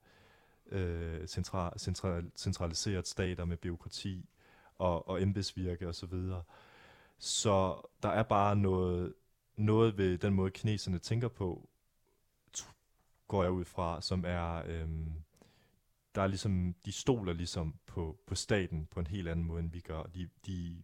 øh, 0.74 1.28
central, 1.28 1.80
central, 1.80 2.32
centraliseret 2.36 3.08
stater 3.08 3.46
med 3.46 3.58
byråkrati 3.58 4.30
og, 4.78 5.08
og 5.08 5.22
embedsvirke 5.22 5.88
osv. 5.88 5.94
Så, 5.94 6.06
videre. 6.06 6.44
så 7.18 7.82
der 8.04 8.10
er 8.10 8.24
bare 8.24 8.56
noget, 8.56 9.14
noget 9.56 9.98
ved 9.98 10.18
den 10.18 10.34
måde, 10.34 10.52
kineserne 10.52 11.00
tænker 11.00 11.28
på, 11.28 11.70
t- 12.58 12.74
går 13.28 13.44
jeg 13.44 13.52
ud 13.52 13.66
fra, 13.66 14.02
som 14.02 14.24
er, 14.28 14.64
øhm, 14.66 15.12
der 16.16 16.22
er 16.22 16.28
ligesom, 16.28 16.76
de 16.86 16.92
stoler 16.92 17.34
ligesom 17.34 17.76
på, 17.86 18.18
på 18.28 18.36
staten 18.36 18.86
på 18.92 19.00
en 19.00 19.08
helt 19.08 19.28
anden 19.28 19.46
måde, 19.46 19.60
end 19.60 19.72
vi 19.72 19.80
gør. 19.80 20.04
De, 20.04 20.30
de, 20.46 20.84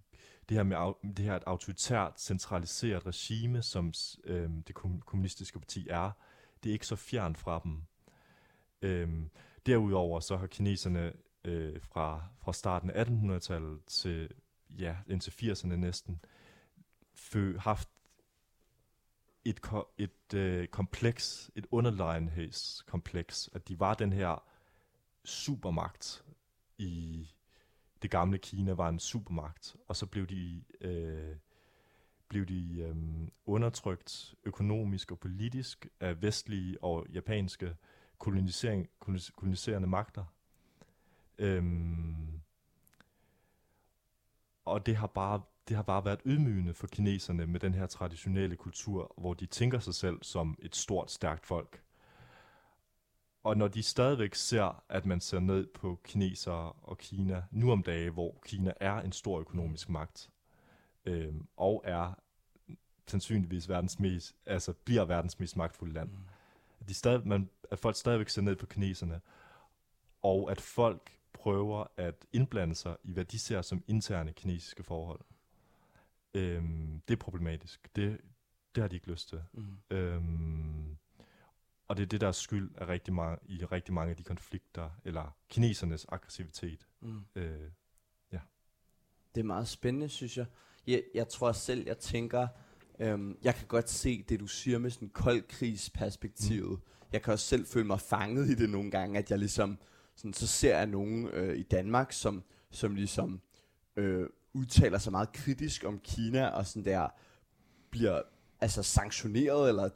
det 0.50 0.58
her 0.58 0.64
med 0.64 0.78
au- 0.78 1.08
det 1.18 1.26
her 1.26 1.36
et 1.36 1.44
autoritært, 1.46 2.22
centraliseret 2.22 3.06
regime, 3.06 3.62
som 3.62 3.94
s- 3.94 4.20
øhm, 4.24 4.64
det 4.64 4.76
kommunistiske 5.06 5.60
parti 5.60 5.88
er, 5.90 6.12
det 6.64 6.70
er 6.70 6.74
ikke 6.74 6.88
så 6.88 6.96
fjern 6.96 7.36
fra 7.36 7.62
dem. 7.64 7.82
Øhm, 8.82 9.30
derudover 9.70 10.20
så 10.20 10.38
har 10.38 10.48
kineserne 10.48 11.14
øh, 11.46 11.82
fra, 11.82 12.24
fra 12.38 12.54
starten 12.54 12.90
af 12.90 13.06
1800-tallet 13.06 13.86
til 13.86 14.30
ja, 14.80 14.96
indtil 15.08 15.32
80'erne 15.32 15.76
næsten, 15.76 16.22
fø, 17.14 17.58
haft 17.58 17.90
et, 19.46 19.62
ko- 19.62 19.90
et 19.98 20.34
øh, 20.34 20.68
kompleks, 20.68 21.52
et 21.56 21.68
underlegenhedskompleks, 21.72 23.50
at 23.54 23.68
de 23.68 23.80
var 23.80 23.94
den 23.94 24.14
her 24.14 24.44
supermagt 25.26 26.26
i 26.78 27.28
det 28.02 28.12
gamle 28.12 28.38
Kina 28.38 28.74
var 28.74 28.90
en 28.90 29.00
supermagt, 29.00 29.76
og 29.88 29.96
så 29.96 30.06
blev 30.06 30.28
de 30.28 30.64
øh, 30.82 31.36
blev 32.28 32.46
de 32.46 32.80
øh, 32.80 32.96
undertrykt 33.46 34.36
økonomisk 34.44 35.12
og 35.12 35.20
politisk 35.20 35.88
af 36.00 36.22
vestlige 36.22 36.84
og 36.84 37.08
japanske 37.10 37.76
kolonisering, 38.20 38.90
kolonis- 39.06 39.32
koloniserende 39.36 39.88
magter. 39.88 40.26
Øhm, 41.38 42.42
og 44.66 44.86
det 44.86 44.96
har 44.96 45.08
bare 45.08 45.42
det 45.68 45.76
har 45.76 45.84
bare 45.84 46.06
været 46.06 46.22
ydmygende 46.26 46.74
for 46.74 46.88
kineserne 46.88 47.48
med 47.48 47.60
den 47.60 47.74
her 47.74 47.88
traditionelle 47.88 48.56
kultur, 48.56 49.14
hvor 49.18 49.34
de 49.34 49.46
tænker 49.46 49.80
sig 49.80 49.94
selv 49.94 50.24
som 50.24 50.58
et 50.60 50.76
stort, 50.76 51.12
stærkt 51.12 51.46
folk. 51.46 51.84
Og 53.44 53.58
når 53.58 53.68
de 53.68 53.84
stadigvæk 53.84 54.36
ser, 54.36 54.84
at 54.90 55.06
man 55.06 55.22
ser 55.22 55.40
ned 55.40 55.68
på 55.68 56.00
kinesere 56.04 56.72
og 56.72 56.98
Kina, 56.98 57.44
nu 57.52 57.72
om 57.72 57.84
dage, 57.84 58.10
hvor 58.10 58.40
Kina 58.46 58.74
er 58.80 59.02
en 59.02 59.12
stor 59.12 59.40
økonomisk 59.40 59.90
magt, 59.90 60.30
øhm, 61.06 61.48
og 61.58 61.82
er 61.86 62.14
sandsynligvis 63.08 63.70
verdens 63.70 64.00
mest, 64.00 64.36
altså 64.46 64.74
bliver 64.74 65.06
verdens 65.06 65.40
mest 65.40 65.58
magtfulde 65.58 65.94
land, 65.94 66.10
at, 66.80 66.90
de 66.90 66.94
stadig, 66.94 67.28
man, 67.28 67.50
at 67.72 67.80
folk 67.80 67.96
stadigvæk 67.96 68.30
ser 68.30 68.42
ned 68.42 68.56
på 68.56 68.66
kineserne, 68.66 69.22
og 70.22 70.52
at 70.52 70.62
folk 70.62 71.20
prøver 71.34 71.86
at 71.98 72.26
indblande 72.34 72.76
sig 72.76 72.98
i, 73.04 73.12
hvad 73.12 73.26
de 73.26 73.40
ser 73.40 73.62
som 73.62 73.84
interne 73.88 74.34
kinesiske 74.34 74.84
forhold. 74.84 75.22
Øhm, 76.34 77.02
det 77.08 77.14
er 77.14 77.18
problematisk. 77.20 77.90
Det, 77.96 78.22
det 78.76 78.82
har 78.82 78.88
de 78.88 78.96
ikke 78.96 79.12
lyst 79.12 79.30
til. 79.30 79.42
Mm. 79.54 79.78
Øhm, 79.90 80.98
og 81.88 81.98
det 81.98 82.04
er 82.04 82.08
det, 82.08 82.22
der 82.22 82.28
er 82.28 82.32
skyld 82.32 82.72
af 82.76 82.88
rigtig 82.88 83.14
mange, 83.14 83.38
i 83.46 83.66
rigtig 83.66 83.94
mange 83.94 84.10
af 84.12 84.18
de 84.18 84.24
konflikter, 84.24 84.90
eller 85.06 85.36
kinesernes 85.50 86.06
aggressivitet. 86.10 86.88
Mm. 87.02 87.26
Øh, 87.36 87.72
Det 89.36 89.42
er 89.42 89.46
meget 89.46 89.68
spændende, 89.68 90.10
synes 90.10 90.38
jeg. 90.38 90.46
Jeg, 90.88 91.04
jeg 91.14 91.28
tror 91.28 91.52
selv, 91.52 91.84
jeg 91.88 91.98
tænker, 91.98 92.48
øhm, 93.00 93.38
jeg 93.44 93.56
kan 93.56 93.68
godt 93.68 93.90
se 93.90 94.24
det, 94.24 94.40
du 94.40 94.48
siger 94.48 94.78
med 94.78 94.90
sådan 94.90 95.10
koldkrigsperspektivet. 95.10 96.80
Mm. 96.80 96.99
Jeg 97.14 97.22
kan 97.22 97.34
også 97.34 97.46
selv 97.46 97.66
føle 97.68 97.88
mig 97.88 98.00
fanget 98.00 98.50
i 98.50 98.56
det 98.56 98.70
nogle 98.70 98.92
gange, 98.92 99.20
at 99.20 99.32
jeg 99.32 99.40
ligesom, 99.40 99.78
sådan, 100.16 100.34
så 100.34 100.48
ser 100.48 100.78
jeg 100.78 100.88
nogen 100.88 101.28
øh, 101.28 101.58
i 101.58 101.64
Danmark, 101.64 102.12
som, 102.12 102.44
som 102.72 102.96
ligesom 102.96 103.42
øh, 103.96 104.26
udtaler 104.54 104.98
sig 104.98 105.12
meget 105.12 105.32
kritisk 105.32 105.84
om 105.84 106.00
Kina, 106.00 106.48
og 106.48 106.66
sådan 106.66 106.86
der 106.86 107.08
bliver 107.92 108.22
altså 108.62 108.84
sanktioneret, 108.84 109.70
eller 109.70 109.90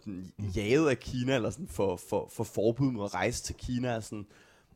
jaget 0.56 0.90
af 0.90 1.00
Kina, 1.00 1.36
eller 1.36 1.50
sådan 1.50 1.68
for, 1.68 1.96
for, 1.96 2.30
for 2.32 2.44
forbud 2.44 2.92
mod 2.92 3.06
at 3.06 3.14
rejse 3.14 3.44
til 3.44 3.56
Kina, 3.56 3.96
og 3.96 4.04
sådan, 4.04 4.26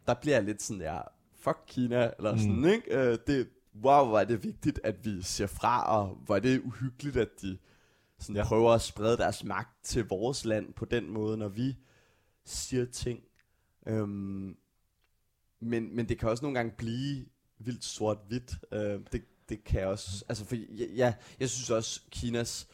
der 0.08 0.14
bliver 0.14 0.36
jeg 0.36 0.44
lidt 0.44 0.62
sådan 0.62 0.80
der, 0.80 1.02
fuck 1.40 1.58
Kina, 1.68 2.12
eller 2.18 2.38
sådan, 2.38 2.56
Mm. 2.56 2.66
ikke? 2.66 2.98
Øh, 2.98 3.18
det, 3.28 3.48
wow, 3.84 4.06
hvor 4.06 4.20
er 4.20 4.26
det 4.26 4.44
vigtigt, 4.44 4.80
at 4.84 5.06
vi 5.06 5.22
ser 5.22 5.48
fra, 5.48 5.98
og 5.98 6.18
hvor 6.26 6.36
er 6.36 6.40
det 6.40 6.62
uhyggeligt, 6.62 7.18
at 7.18 7.30
de 7.42 7.58
sådan. 8.20 8.36
Ja. 8.36 8.44
prøver 8.46 8.72
at 8.72 8.82
sprede 8.82 9.18
deres 9.18 9.44
magt 9.44 9.84
til 9.84 10.06
vores 10.08 10.46
land 10.46 10.74
på 10.74 10.86
den 10.86 11.10
måde, 11.10 11.38
når 11.38 11.48
vi 11.48 11.78
siger 12.50 12.86
ting. 12.86 13.24
Øhm, 13.88 14.58
men, 15.60 15.96
men 15.96 16.10
det 16.10 16.20
kan 16.20 16.30
også 16.30 16.44
nogle 16.46 16.58
gange 16.58 16.74
blive 16.78 17.26
vildt 17.60 17.84
sort-hvidt. 17.84 18.56
Øh, 18.72 19.00
det, 19.12 19.24
det 19.50 19.64
kan 19.64 19.80
jeg 19.80 19.88
også, 19.90 20.26
altså 20.30 20.46
for 20.46 20.56
ja, 20.56 20.86
ja, 20.96 21.14
jeg 21.40 21.50
synes 21.50 21.70
også, 21.70 22.02
Kinas, 22.12 22.68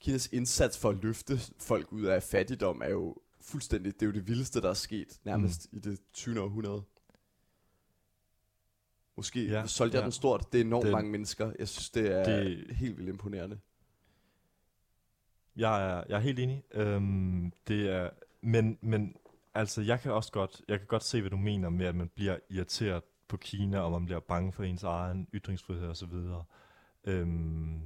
Kinas 0.00 0.28
indsats 0.32 0.78
for 0.78 0.90
at 0.90 0.96
løfte 1.02 1.38
folk 1.58 1.92
ud 1.92 2.02
af 2.04 2.22
fattigdom 2.22 2.82
er 2.84 2.88
jo 2.90 3.16
fuldstændig, 3.40 3.94
det 3.94 4.02
er 4.02 4.06
jo 4.06 4.12
det 4.12 4.28
vildeste, 4.28 4.60
der 4.62 4.70
er 4.70 4.74
sket 4.74 5.20
nærmest 5.24 5.72
mm. 5.72 5.78
i 5.78 5.80
det 5.80 6.00
20. 6.12 6.40
århundrede. 6.40 6.82
Måske 9.16 9.46
ja, 9.46 9.66
solgte 9.66 9.94
jeg 9.96 10.00
ja. 10.00 10.04
den 10.04 10.12
stort. 10.12 10.52
Det 10.52 10.60
er 10.60 10.64
enormt 10.64 10.84
Den- 10.84 10.92
mange 10.92 11.10
mennesker. 11.10 11.52
Jeg 11.58 11.68
synes, 11.68 11.90
det 11.90 12.12
er 12.12 12.24
det... 12.24 12.58
Det- 12.68 12.76
helt 12.76 12.96
vildt 12.96 13.08
imponerende. 13.08 13.58
jeg, 15.56 15.90
er, 15.90 16.04
jeg 16.08 16.16
er 16.16 16.20
helt 16.20 16.38
enig. 16.38 16.62
Øhm, 16.70 17.52
det 17.68 17.88
er, 17.88 18.10
men, 18.46 18.78
men 18.80 19.16
altså, 19.54 19.82
jeg 19.82 20.00
kan 20.00 20.12
også 20.12 20.32
godt, 20.32 20.62
jeg 20.68 20.78
kan 20.78 20.86
godt 20.86 21.04
se, 21.04 21.20
hvad 21.20 21.30
du 21.30 21.36
mener 21.36 21.70
med, 21.70 21.86
at 21.86 21.94
man 21.94 22.10
bliver 22.14 22.36
irriteret 22.50 23.02
på 23.28 23.36
Kina, 23.36 23.78
og 23.78 23.92
man 23.92 24.04
bliver 24.04 24.20
bange 24.20 24.52
for 24.52 24.62
ens 24.62 24.82
egen 24.82 25.28
ytringsfrihed 25.34 25.88
osv. 25.88 26.12
Øhm, 27.04 27.80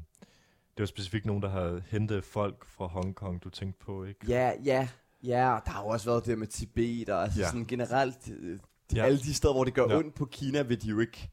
det 0.76 0.82
var 0.82 0.86
specifikt 0.86 1.26
nogen, 1.26 1.42
der 1.42 1.48
havde 1.48 1.82
hentet 1.86 2.24
folk 2.24 2.64
fra 2.64 2.86
Hongkong, 2.86 3.44
du 3.44 3.50
tænkte 3.50 3.84
på, 3.84 4.04
ikke? 4.04 4.26
Ja, 4.28 4.52
ja, 4.64 4.88
ja. 5.22 5.58
Der 5.64 5.70
har 5.70 5.82
jo 5.82 5.88
også 5.88 6.10
været 6.10 6.26
det 6.26 6.38
med 6.38 6.46
Tibet, 6.46 7.08
og 7.08 7.22
altså 7.22 7.40
ja. 7.40 7.44
Ja. 7.44 7.50
sådan 7.50 7.66
generelt, 7.66 8.30
øh, 8.30 8.52
de, 8.52 8.58
ja. 8.92 9.00
Ja. 9.00 9.06
alle 9.06 9.18
de 9.18 9.34
steder, 9.34 9.54
hvor 9.54 9.64
det 9.64 9.74
gør 9.74 9.84
ja. 9.84 9.92
Ja. 9.92 9.98
ondt 9.98 10.14
på 10.14 10.24
Kina, 10.24 10.62
vil 10.62 10.82
de 10.82 10.88
jo 10.88 11.00
ikke, 11.00 11.30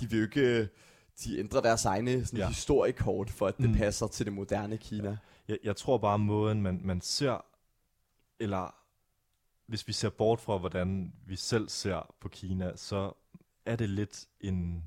de 0.00 0.10
vil 0.10 0.18
jo 0.18 0.24
ikke, 0.24 0.68
de 1.24 1.38
ændrer 1.38 1.60
deres 1.60 1.84
egne 1.84 2.24
sådan, 2.24 2.38
ja. 2.38 2.44
Ja. 2.44 2.48
historiekort, 2.48 3.30
for 3.30 3.46
at 3.46 3.56
det 3.56 3.70
mm. 3.70 3.76
Passer 3.76 4.06
til 4.06 4.26
det 4.26 4.32
moderne 4.32 4.76
Kina. 4.76 5.16
Jeg, 5.48 5.58
jeg 5.64 5.76
tror 5.76 5.98
bare, 5.98 6.18
måden 6.18 6.62
man, 6.62 6.80
man 6.84 7.00
ser, 7.00 7.44
eller 8.40 8.74
hvis 9.66 9.88
vi 9.88 9.92
ser 9.92 10.10
bort 10.10 10.40
fra, 10.40 10.58
hvordan 10.58 11.12
vi 11.26 11.36
selv 11.36 11.68
ser 11.68 12.14
på 12.20 12.28
Kina, 12.28 12.76
så 12.76 13.12
er 13.66 13.76
det 13.76 13.88
lidt 13.88 14.28
en, 14.40 14.84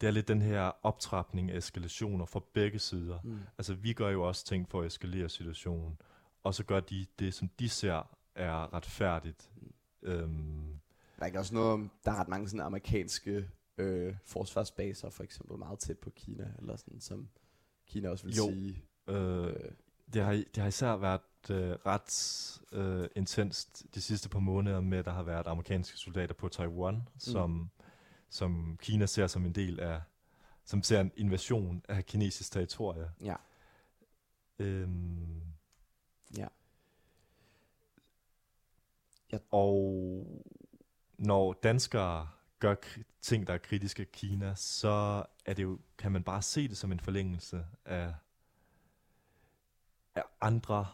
det 0.00 0.06
er 0.06 0.10
lidt 0.10 0.28
den 0.28 0.42
her 0.42 0.72
optrapning 0.82 1.50
af 1.50 1.56
eskalationer 1.56 2.24
fra 2.24 2.40
begge 2.52 2.78
sider. 2.78 3.18
Mm. 3.24 3.38
Altså, 3.58 3.74
vi 3.74 3.92
gør 3.92 4.08
jo 4.08 4.22
også 4.28 4.44
ting 4.46 4.68
for 4.68 4.80
at 4.80 4.86
eskalere 4.86 5.28
situationen, 5.28 5.98
og 6.44 6.54
så 6.54 6.64
gør 6.64 6.80
de 6.80 7.06
det, 7.18 7.34
som 7.34 7.48
de 7.58 7.68
ser 7.68 8.16
er 8.34 8.74
retfærdigt. 8.74 9.50
Øhm, 10.02 10.80
Der 11.16 11.22
er 11.22 11.26
ikke 11.26 11.38
også 11.38 11.54
noget 11.54 11.72
om, 11.72 11.90
der 12.04 12.10
er 12.12 12.16
ret 12.20 12.28
mange 12.28 12.48
sådan 12.48 12.66
amerikanske 12.66 13.48
øh, 13.78 14.14
forsvarsbaser, 14.24 15.10
for 15.10 15.22
eksempel 15.24 15.58
meget 15.58 15.78
tæt 15.78 15.98
på 15.98 16.10
Kina, 16.10 16.52
eller 16.58 16.76
sådan, 16.76 17.00
som 17.00 17.28
Kina 17.86 18.08
også 18.10 18.24
vil 18.26 18.36
Jo. 18.36 18.50
sige. 18.50 18.84
øh, 19.08 19.46
Øh, 19.46 19.54
det, 20.12 20.22
har, 20.22 20.32
det 20.32 20.56
har 20.56 20.66
især 20.66 20.96
været 20.96 21.20
øh, 21.50 21.76
ret 21.86 22.60
øh, 22.72 23.08
intenst 23.16 23.94
de 23.94 24.00
sidste 24.00 24.28
par 24.28 24.38
måneder 24.38 24.80
med, 24.80 24.98
at 24.98 25.04
der 25.04 25.12
har 25.12 25.22
været 25.22 25.46
amerikanske 25.46 25.98
soldater 25.98 26.34
på 26.34 26.48
Taiwan, 26.48 26.94
mm. 26.94 27.02
som, 27.18 27.70
som 28.30 28.78
Kina 28.82 29.06
ser 29.06 29.26
som 29.26 29.46
en 29.46 29.52
del 29.52 29.80
af, 29.80 30.00
som 30.64 30.82
ser 30.82 31.00
en 31.00 31.12
invasion 31.16 31.82
af 31.88 32.06
kinesisk 32.06 32.52
territorie. 32.52 33.10
ja, 33.20 33.34
Øhm, 34.58 35.42
ja. 36.36 36.48
Og 39.50 40.26
når 41.18 41.52
danskere 41.52 42.28
gør 42.58 42.74
ting, 43.20 43.46
der 43.46 43.54
er 43.54 43.58
kritiske 43.58 44.00
af 44.02 44.12
Kina, 44.12 44.54
så 44.54 45.24
er 45.46 45.54
det 45.54 45.62
jo, 45.62 45.78
kan 45.98 46.12
man 46.12 46.22
bare 46.22 46.42
se 46.42 46.68
det 46.68 46.76
som 46.76 46.92
en 46.92 47.00
forlængelse 47.00 47.66
af, 47.84 48.14
af 50.14 50.22
andre 50.40 50.86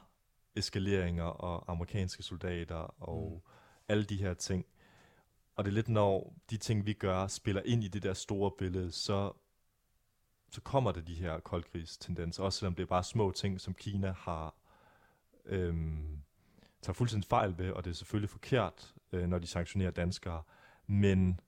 eskaleringer 0.57 1.25
og 1.25 1.73
amerikanske 1.73 2.23
soldater 2.23 3.03
og 3.03 3.43
mm. 3.45 3.51
alle 3.89 4.05
de 4.05 4.17
her 4.17 4.35
ting. 4.35 4.67
Og 5.57 5.65
det 5.65 5.71
er 5.71 5.75
lidt, 5.75 5.89
når 5.89 6.35
de 6.51 6.57
ting, 6.57 6.87
vi 6.87 6.93
gør, 6.93 7.27
spiller 7.27 7.63
ind 7.65 7.85
i 7.85 7.89
det 7.89 8.03
der 8.03 8.15
store 8.15 8.51
billede, 8.59 8.93
så, 8.93 9.33
så 10.51 10.61
kommer 10.61 10.93
der 10.93 11.01
de 11.01 11.15
her 11.15 11.41
koldkrigstendenser, 11.41 12.43
også 12.43 12.59
selvom 12.59 12.75
det 12.75 12.83
er 12.83 12.87
bare 12.87 13.05
små 13.05 13.31
ting, 13.31 13.61
som 13.61 13.75
Kina 13.75 14.13
har 14.13 14.55
øhm, 15.45 16.23
tager 16.83 16.95
fuldstændig 16.95 17.29
fejl 17.29 17.59
ved, 17.59 17.71
og 17.71 17.85
det 17.85 17.91
er 17.91 17.95
selvfølgelig 17.95 18.31
forkert, 18.31 18.95
øh, 19.13 19.27
når 19.27 19.39
de 19.39 19.47
sanktionerer 19.47 19.91
danskere, 19.91 20.43
men 20.87 21.41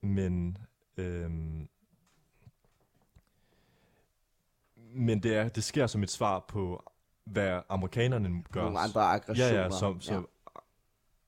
men 0.00 0.58
øhm, 0.96 1.68
men 4.94 5.22
det, 5.22 5.36
er, 5.36 5.48
det 5.48 5.64
sker 5.64 5.86
som 5.86 6.02
et 6.02 6.10
svar 6.10 6.44
på, 6.48 6.92
hvad 7.24 7.60
amerikanerne 7.68 8.42
gør. 8.52 8.62
Nogle 8.62 8.78
andre 8.78 9.02
aggressioner. 9.02 9.54
Ja, 9.54 9.62
ja, 9.62 9.70
som, 9.70 10.00
som 10.00 10.28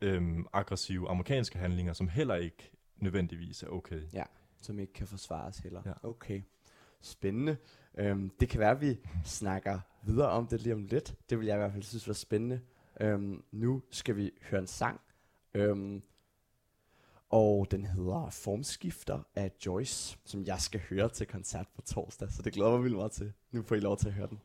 Øhm, 0.03 0.46
aggressive 0.53 1.09
amerikanske 1.09 1.59
handlinger, 1.59 1.92
som 1.92 2.09
heller 2.09 2.35
ikke 2.35 2.70
nødvendigvis 2.96 3.62
er 3.62 3.68
okay. 3.68 4.03
Ja, 4.12 4.25
som 4.62 4.79
ikke 4.79 4.92
kan 4.92 5.07
forsvares 5.07 5.59
heller. 5.59 5.83
Ja. 5.87 5.92
Okay, 6.03 6.42
spændende. 7.01 7.57
Øhm, 7.99 8.31
det 8.40 8.49
kan 8.49 8.61
være, 8.61 8.70
at 8.70 8.81
vi 8.81 8.99
snakker 9.25 9.81
videre 10.03 10.29
om 10.29 10.46
det 10.46 10.62
lige 10.62 10.75
om 10.75 10.83
lidt. 10.83 11.14
Det 11.31 11.38
vil 11.38 11.46
jeg 11.46 11.57
i 11.57 11.59
hvert 11.59 11.73
fald 11.73 11.83
synes 11.83 12.09
var 12.09 12.14
spændende. 12.14 12.61
Øhm, 13.01 13.44
nu 13.53 13.83
skal 13.90 14.16
vi 14.16 14.31
høre 14.51 14.61
en 14.61 14.66
sang. 14.66 15.01
Øhm, 15.55 16.03
og 17.31 17.66
den 17.71 17.85
hedder 17.85 18.31
Formskifter 18.31 19.23
af 19.35 19.51
Joyce, 19.66 20.19
som 20.25 20.45
jeg 20.45 20.61
skal 20.61 20.81
høre 20.90 21.09
til 21.09 21.27
koncert 21.27 21.66
på 21.75 21.83
torsdag. 21.83 22.31
Så 22.31 22.43
det 22.43 22.53
glæder 22.53 22.71
mig 22.71 22.83
vildt 22.83 22.97
meget 22.97 23.12
til. 23.12 23.33
Nu 23.53 23.62
får 23.62 23.75
I 23.75 23.81
lov 23.81 23.97
til 23.97 24.09
at 24.09 24.14
høre 24.14 24.29
den. 24.29 24.40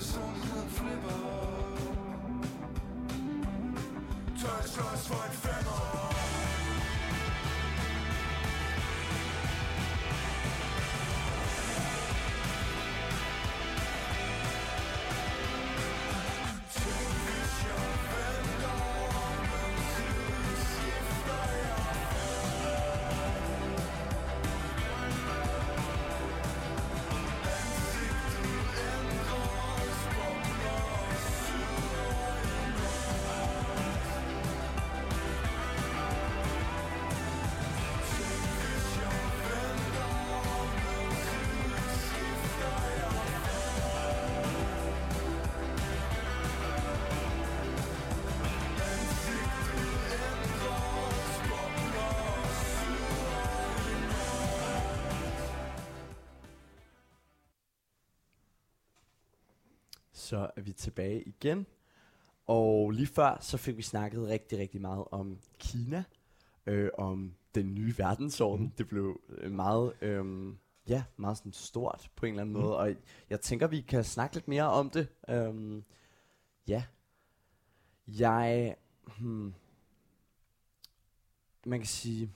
Se, 0.00 0.18
når 0.18 0.26
personligheden 0.26 0.70
flipper 0.70 1.16
Tør 4.40 4.56
jeg 4.60 4.68
slås 4.68 5.08
for 5.08 5.24
en 5.26 5.49
Så 60.30 60.50
er 60.56 60.60
vi 60.60 60.72
tilbage 60.72 61.22
igen. 61.22 61.66
Og 62.46 62.90
lige 62.90 63.06
før, 63.06 63.38
så 63.40 63.56
fik 63.56 63.76
vi 63.76 63.82
snakket 63.82 64.28
rigtig, 64.28 64.58
rigtig 64.58 64.80
meget 64.80 65.04
om 65.10 65.38
Kina. 65.58 66.04
Øh, 66.66 66.90
om 66.98 67.34
den 67.54 67.74
nye 67.74 67.94
verdensorden. 67.98 68.64
Mm. 68.66 68.70
Det 68.70 68.88
blev 68.88 69.20
øh, 69.28 69.52
meget, 69.52 69.92
øh, 70.02 70.54
ja, 70.88 71.04
meget 71.16 71.38
sådan 71.38 71.52
stort 71.52 72.10
på 72.16 72.26
en 72.26 72.32
eller 72.32 72.42
anden 72.42 72.54
Mhm. 72.54 72.62
måde. 72.62 72.76
Og 72.76 72.94
jeg 73.30 73.40
tænker, 73.40 73.66
vi 73.66 73.80
kan 73.80 74.04
snakke 74.04 74.36
lidt 74.36 74.48
mere 74.48 74.70
om 74.70 74.90
det. 74.90 75.08
Øh, 75.28 75.82
ja. 76.68 76.84
Jeg, 78.06 78.76
hmm, 79.18 79.54
man 81.66 81.78
kan 81.80 81.86
sige, 81.86 82.32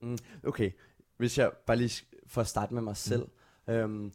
mm, 0.00 0.18
okay, 0.44 0.70
hvis 1.16 1.38
jeg 1.38 1.52
bare 1.66 1.76
lige 1.76 2.06
for 2.26 2.40
at 2.40 2.46
starte 2.46 2.74
med 2.74 2.82
mig 2.82 2.96
selv. 2.96 3.28
Øhm, 3.66 4.12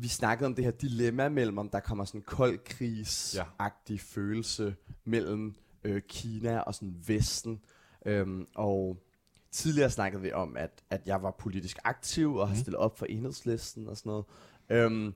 vi 0.00 0.08
snakkede 0.08 0.46
om 0.46 0.54
det 0.54 0.64
her 0.64 0.70
dilemma 0.70 1.28
mellem, 1.28 1.58
om 1.58 1.68
der 1.68 1.80
kommer 1.80 2.04
sådan 2.04 2.20
en 2.20 2.24
kold 2.24 2.58
krigs-agtig 2.64 3.94
ja. 3.94 3.98
følelse 4.00 4.76
mellem 5.04 5.54
øh, 5.84 6.02
Kina 6.08 6.58
og 6.58 6.74
sådan 6.74 6.94
Vesten. 7.06 7.60
Øhm, 8.06 8.46
og 8.54 9.02
tidligere 9.50 9.90
snakkede 9.90 10.22
vi 10.22 10.32
om, 10.32 10.56
at, 10.56 10.82
at 10.90 11.00
jeg 11.06 11.22
var 11.22 11.30
politisk 11.30 11.78
aktiv 11.84 12.34
og 12.34 12.48
har 12.48 12.56
stillet 12.56 12.78
op 12.78 12.98
for 12.98 13.06
enhedslisten 13.06 13.88
og 13.88 13.96
sådan 13.96 14.10
noget. 14.10 14.24
Øhm, 14.68 15.14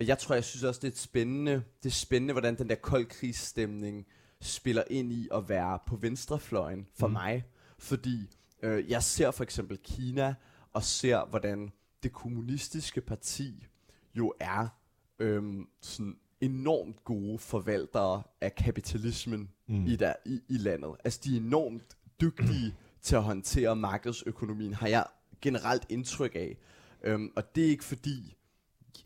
og 0.00 0.06
jeg 0.06 0.18
tror, 0.18 0.34
jeg 0.34 0.44
synes 0.44 0.64
også, 0.64 0.80
det 0.82 0.92
er 0.92 0.96
spændende, 0.96 1.62
det 1.82 1.88
er 1.88 1.94
spændende, 1.94 2.32
hvordan 2.32 2.58
den 2.58 2.68
der 2.68 2.74
kold 2.74 3.06
krigsstemning 3.06 4.06
spiller 4.40 4.82
ind 4.90 5.12
i 5.12 5.28
at 5.34 5.48
være 5.48 5.78
på 5.86 5.96
venstrefløjen 5.96 6.86
for 6.94 7.06
mm. 7.06 7.12
mig. 7.12 7.44
Fordi 7.78 8.36
øh, 8.62 8.90
jeg 8.90 9.02
ser 9.02 9.30
for 9.30 9.42
eksempel 9.42 9.78
Kina 9.78 10.34
og 10.72 10.82
ser, 10.82 11.24
hvordan 11.30 11.72
det 12.02 12.12
kommunistiske 12.12 13.00
parti 13.00 13.66
jo 14.14 14.34
er 14.40 14.68
øhm, 15.18 15.66
sådan 15.80 16.16
enormt 16.40 17.04
gode 17.04 17.38
forvaltere 17.38 18.22
af 18.40 18.54
kapitalismen 18.54 19.50
mm. 19.66 19.86
i, 19.86 19.96
der, 19.96 20.12
i, 20.26 20.40
i 20.48 20.56
landet. 20.56 20.90
Altså 21.04 21.20
de 21.24 21.36
er 21.36 21.40
enormt 21.40 21.96
dygtige 22.20 22.74
til 23.02 23.16
at 23.16 23.22
håndtere 23.22 23.76
markedsøkonomien, 23.76 24.74
har 24.74 24.88
jeg 24.88 25.06
generelt 25.42 25.86
indtryk 25.88 26.34
af. 26.34 26.58
Øhm, 27.04 27.32
og 27.36 27.54
det 27.54 27.64
er 27.64 27.68
ikke 27.68 27.84
fordi, 27.84 28.36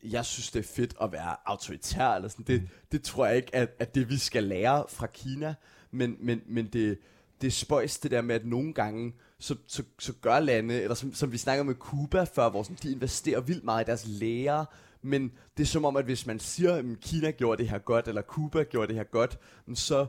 jeg 0.03 0.25
synes, 0.25 0.51
det 0.51 0.59
er 0.59 0.69
fedt 0.75 0.95
at 1.01 1.13
være 1.13 1.37
autoritær, 1.47 2.09
eller 2.09 2.29
sådan. 2.29 2.45
Det, 2.45 2.69
det 2.93 3.03
tror 3.03 3.27
jeg 3.27 3.37
ikke, 3.37 3.55
at, 3.55 3.77
at 3.79 3.95
det 3.95 4.09
vi 4.09 4.17
skal 4.17 4.45
lære 4.45 4.85
fra 4.89 5.07
Kina, 5.07 5.55
men, 5.91 6.17
men, 6.21 6.43
men 6.47 6.67
det, 6.67 6.99
det 7.41 7.47
er 7.47 7.51
spøjs 7.51 7.99
det 7.99 8.11
der 8.11 8.23
med, 8.23 8.35
at 8.35 8.47
nogle 8.47 8.73
gange, 8.73 9.15
så, 9.39 9.57
så, 9.67 9.83
så 9.99 10.13
gør 10.21 10.41
lande, 10.41 10.83
eller 10.83 10.95
som, 10.95 11.15
som 11.15 11.33
vi 11.33 11.39
snakker 11.39 11.65
med 11.65 11.75
Cuba 11.75 12.25
før, 12.25 12.51
hvor 12.51 12.63
sådan, 12.63 12.79
de 12.83 12.93
investerer 12.93 13.41
vildt 13.41 13.65
meget 13.65 13.85
i 13.85 13.87
deres 13.87 14.07
læger, 14.07 14.65
men 15.05 15.33
det 15.57 15.63
er 15.63 15.67
som 15.67 15.85
om, 15.85 15.97
at 15.97 16.05
hvis 16.05 16.27
man 16.27 16.39
siger, 16.41 16.75
at 16.75 16.85
Kina 17.01 17.31
gjorde 17.31 17.63
det 17.63 17.71
her 17.71 17.79
godt, 17.79 18.09
eller 18.09 18.23
Cuba 18.23 18.63
gjorde 18.63 18.87
det 18.89 18.97
her 18.97 19.05
godt, 19.05 19.39
så, 19.75 20.07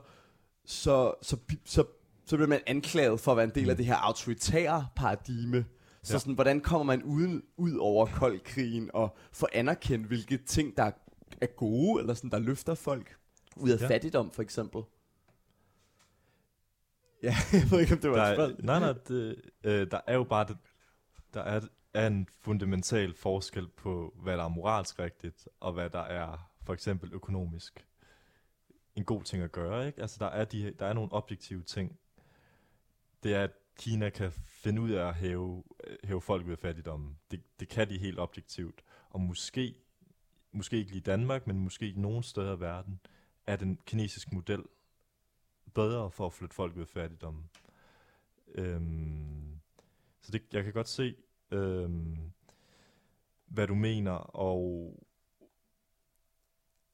så, 0.66 1.14
så, 1.22 1.38
så, 1.66 1.84
så 2.26 2.36
bliver 2.36 2.48
man 2.48 2.62
anklaget 2.68 3.20
for 3.20 3.32
at 3.32 3.38
være 3.38 3.44
en 3.46 3.52
del 3.56 3.70
af 3.70 3.78
det 3.78 3.86
her 3.86 3.96
autoritære 3.96 4.88
paradigme. 4.96 5.66
Så 6.04 6.14
Ja. 6.14 6.20
sådan, 6.20 6.34
hvordan 6.34 6.62
kommer 6.62 6.84
man 6.84 7.04
uden, 7.04 7.44
ud 7.58 7.76
over 7.78 8.06
koldkrigen 8.06 8.92
og 8.94 9.16
får 9.32 9.50
anerkendt, 9.54 10.08
hvilke 10.08 10.38
ting, 10.38 10.78
der 10.78 10.84
er- 11.42 11.46
gode, 11.58 12.02
eller 12.02 12.14
sådan, 12.14 12.30
der 12.32 12.40
løfter 12.40 12.76
folk 12.76 13.16
ud 13.56 13.70
af 13.70 13.82
Ja. 13.82 13.88
fattigdom, 13.88 14.32
for 14.32 14.42
eksempel? 14.42 14.82
Ja, 17.24 17.36
jeg 17.54 17.72
ved 17.72 17.80
ikke, 17.80 17.94
om 17.94 18.00
det 18.00 18.10
var 18.10 18.16
der 18.16 18.24
et 18.24 18.30
er, 18.32 18.36
spørgsmål. 18.36 18.66
nej, 18.66 18.80
nej, 18.80 18.94
det, 19.08 19.36
øh, 19.64 19.92
der 19.92 20.00
er 20.08 20.14
jo 20.14 20.24
bare 20.24 20.48
det, 20.48 20.58
der 21.34 21.42
er, 21.42 21.62
er 21.96 22.08
en 22.08 22.28
fundamental 22.42 23.14
forskel 23.14 23.68
på, 23.68 24.14
hvad 24.24 24.38
der 24.38 24.44
er 24.44 24.50
moralsk 24.50 25.00
rigtigt, 25.00 25.48
og 25.60 25.74
hvad 25.74 25.90
der 25.90 26.00
er 26.00 26.52
for 26.64 26.74
eksempel 26.74 27.14
økonomisk 27.14 27.88
en 28.96 29.06
god 29.06 29.24
ting 29.24 29.44
at 29.44 29.52
gøre. 29.52 29.88
Ikke? 29.88 30.02
Altså, 30.02 30.18
der 30.20 30.26
er, 30.26 30.46
de, 30.46 30.74
der 30.80 30.86
er 30.86 30.94
nogle 30.94 31.12
objektive 31.12 31.64
ting. 31.64 32.00
Det 33.24 33.34
er, 33.36 33.44
at 33.44 33.52
Kina 33.78 34.10
kan 34.10 34.32
finde 34.32 34.82
ud 34.82 34.92
af 34.92 35.08
at 35.08 35.16
hæve, 35.16 35.64
hæve 36.04 36.22
folk 36.22 36.46
ud 36.46 36.52
af 36.52 36.60
fattigdommen. 36.60 37.18
Det, 37.32 37.60
det 37.60 37.70
kan 37.70 37.90
de 37.90 37.98
helt 37.98 38.20
objektivt. 38.20 38.84
Og 39.10 39.22
måske, 39.22 39.76
måske 40.52 40.78
ikke 40.78 40.92
lige 40.92 41.00
i 41.00 41.04
Danmark, 41.04 41.48
men 41.48 41.60
måske 41.60 41.88
i 41.88 42.22
steder 42.22 42.58
i 42.58 42.60
verden, 42.60 43.00
er 43.48 43.56
den 43.56 43.80
kinesiske 43.86 44.36
model 44.36 44.64
bedre 45.74 46.12
for 46.12 46.26
at 46.26 46.34
flytte 46.34 46.56
folk 46.56 46.76
ud 46.76 46.82
af 46.82 46.88
fattigdommen. 46.88 47.50
Øhm, 48.56 49.60
så 50.22 50.32
det, 50.32 50.44
jeg 50.54 50.64
kan 50.64 50.74
godt 50.74 50.90
se, 50.90 51.16
øhm, 51.52 52.18
hvad 53.46 53.68
du 53.68 53.76
mener, 53.76 54.12
og 54.12 54.94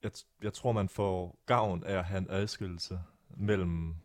jeg, 0.04 0.12
jeg 0.44 0.54
tror, 0.54 0.72
man 0.72 0.90
får 0.90 1.40
gavn 1.46 1.84
af 1.84 1.98
at 1.98 2.06
have 2.06 2.18
en 2.18 2.28
adskillelse 2.30 3.00
mellem... 3.38 3.96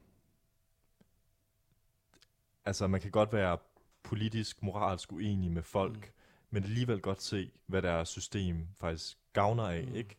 Altså, 2.64 2.86
man 2.86 3.01
kan 3.01 3.11
godt 3.11 3.32
være 3.32 3.59
politisk, 4.03 4.62
moralsk 4.62 5.12
uenig 5.12 5.53
med 5.53 5.62
folk, 5.62 5.97
mm. 5.97 6.12
men 6.51 6.64
alligevel 6.64 7.01
godt 7.01 7.22
se, 7.22 7.51
hvad 7.66 7.82
deres 7.82 8.09
system 8.09 8.68
faktisk 8.80 9.18
gavner 9.32 9.64
af, 9.64 9.86
mm. 9.86 9.94
ikke? 9.94 10.16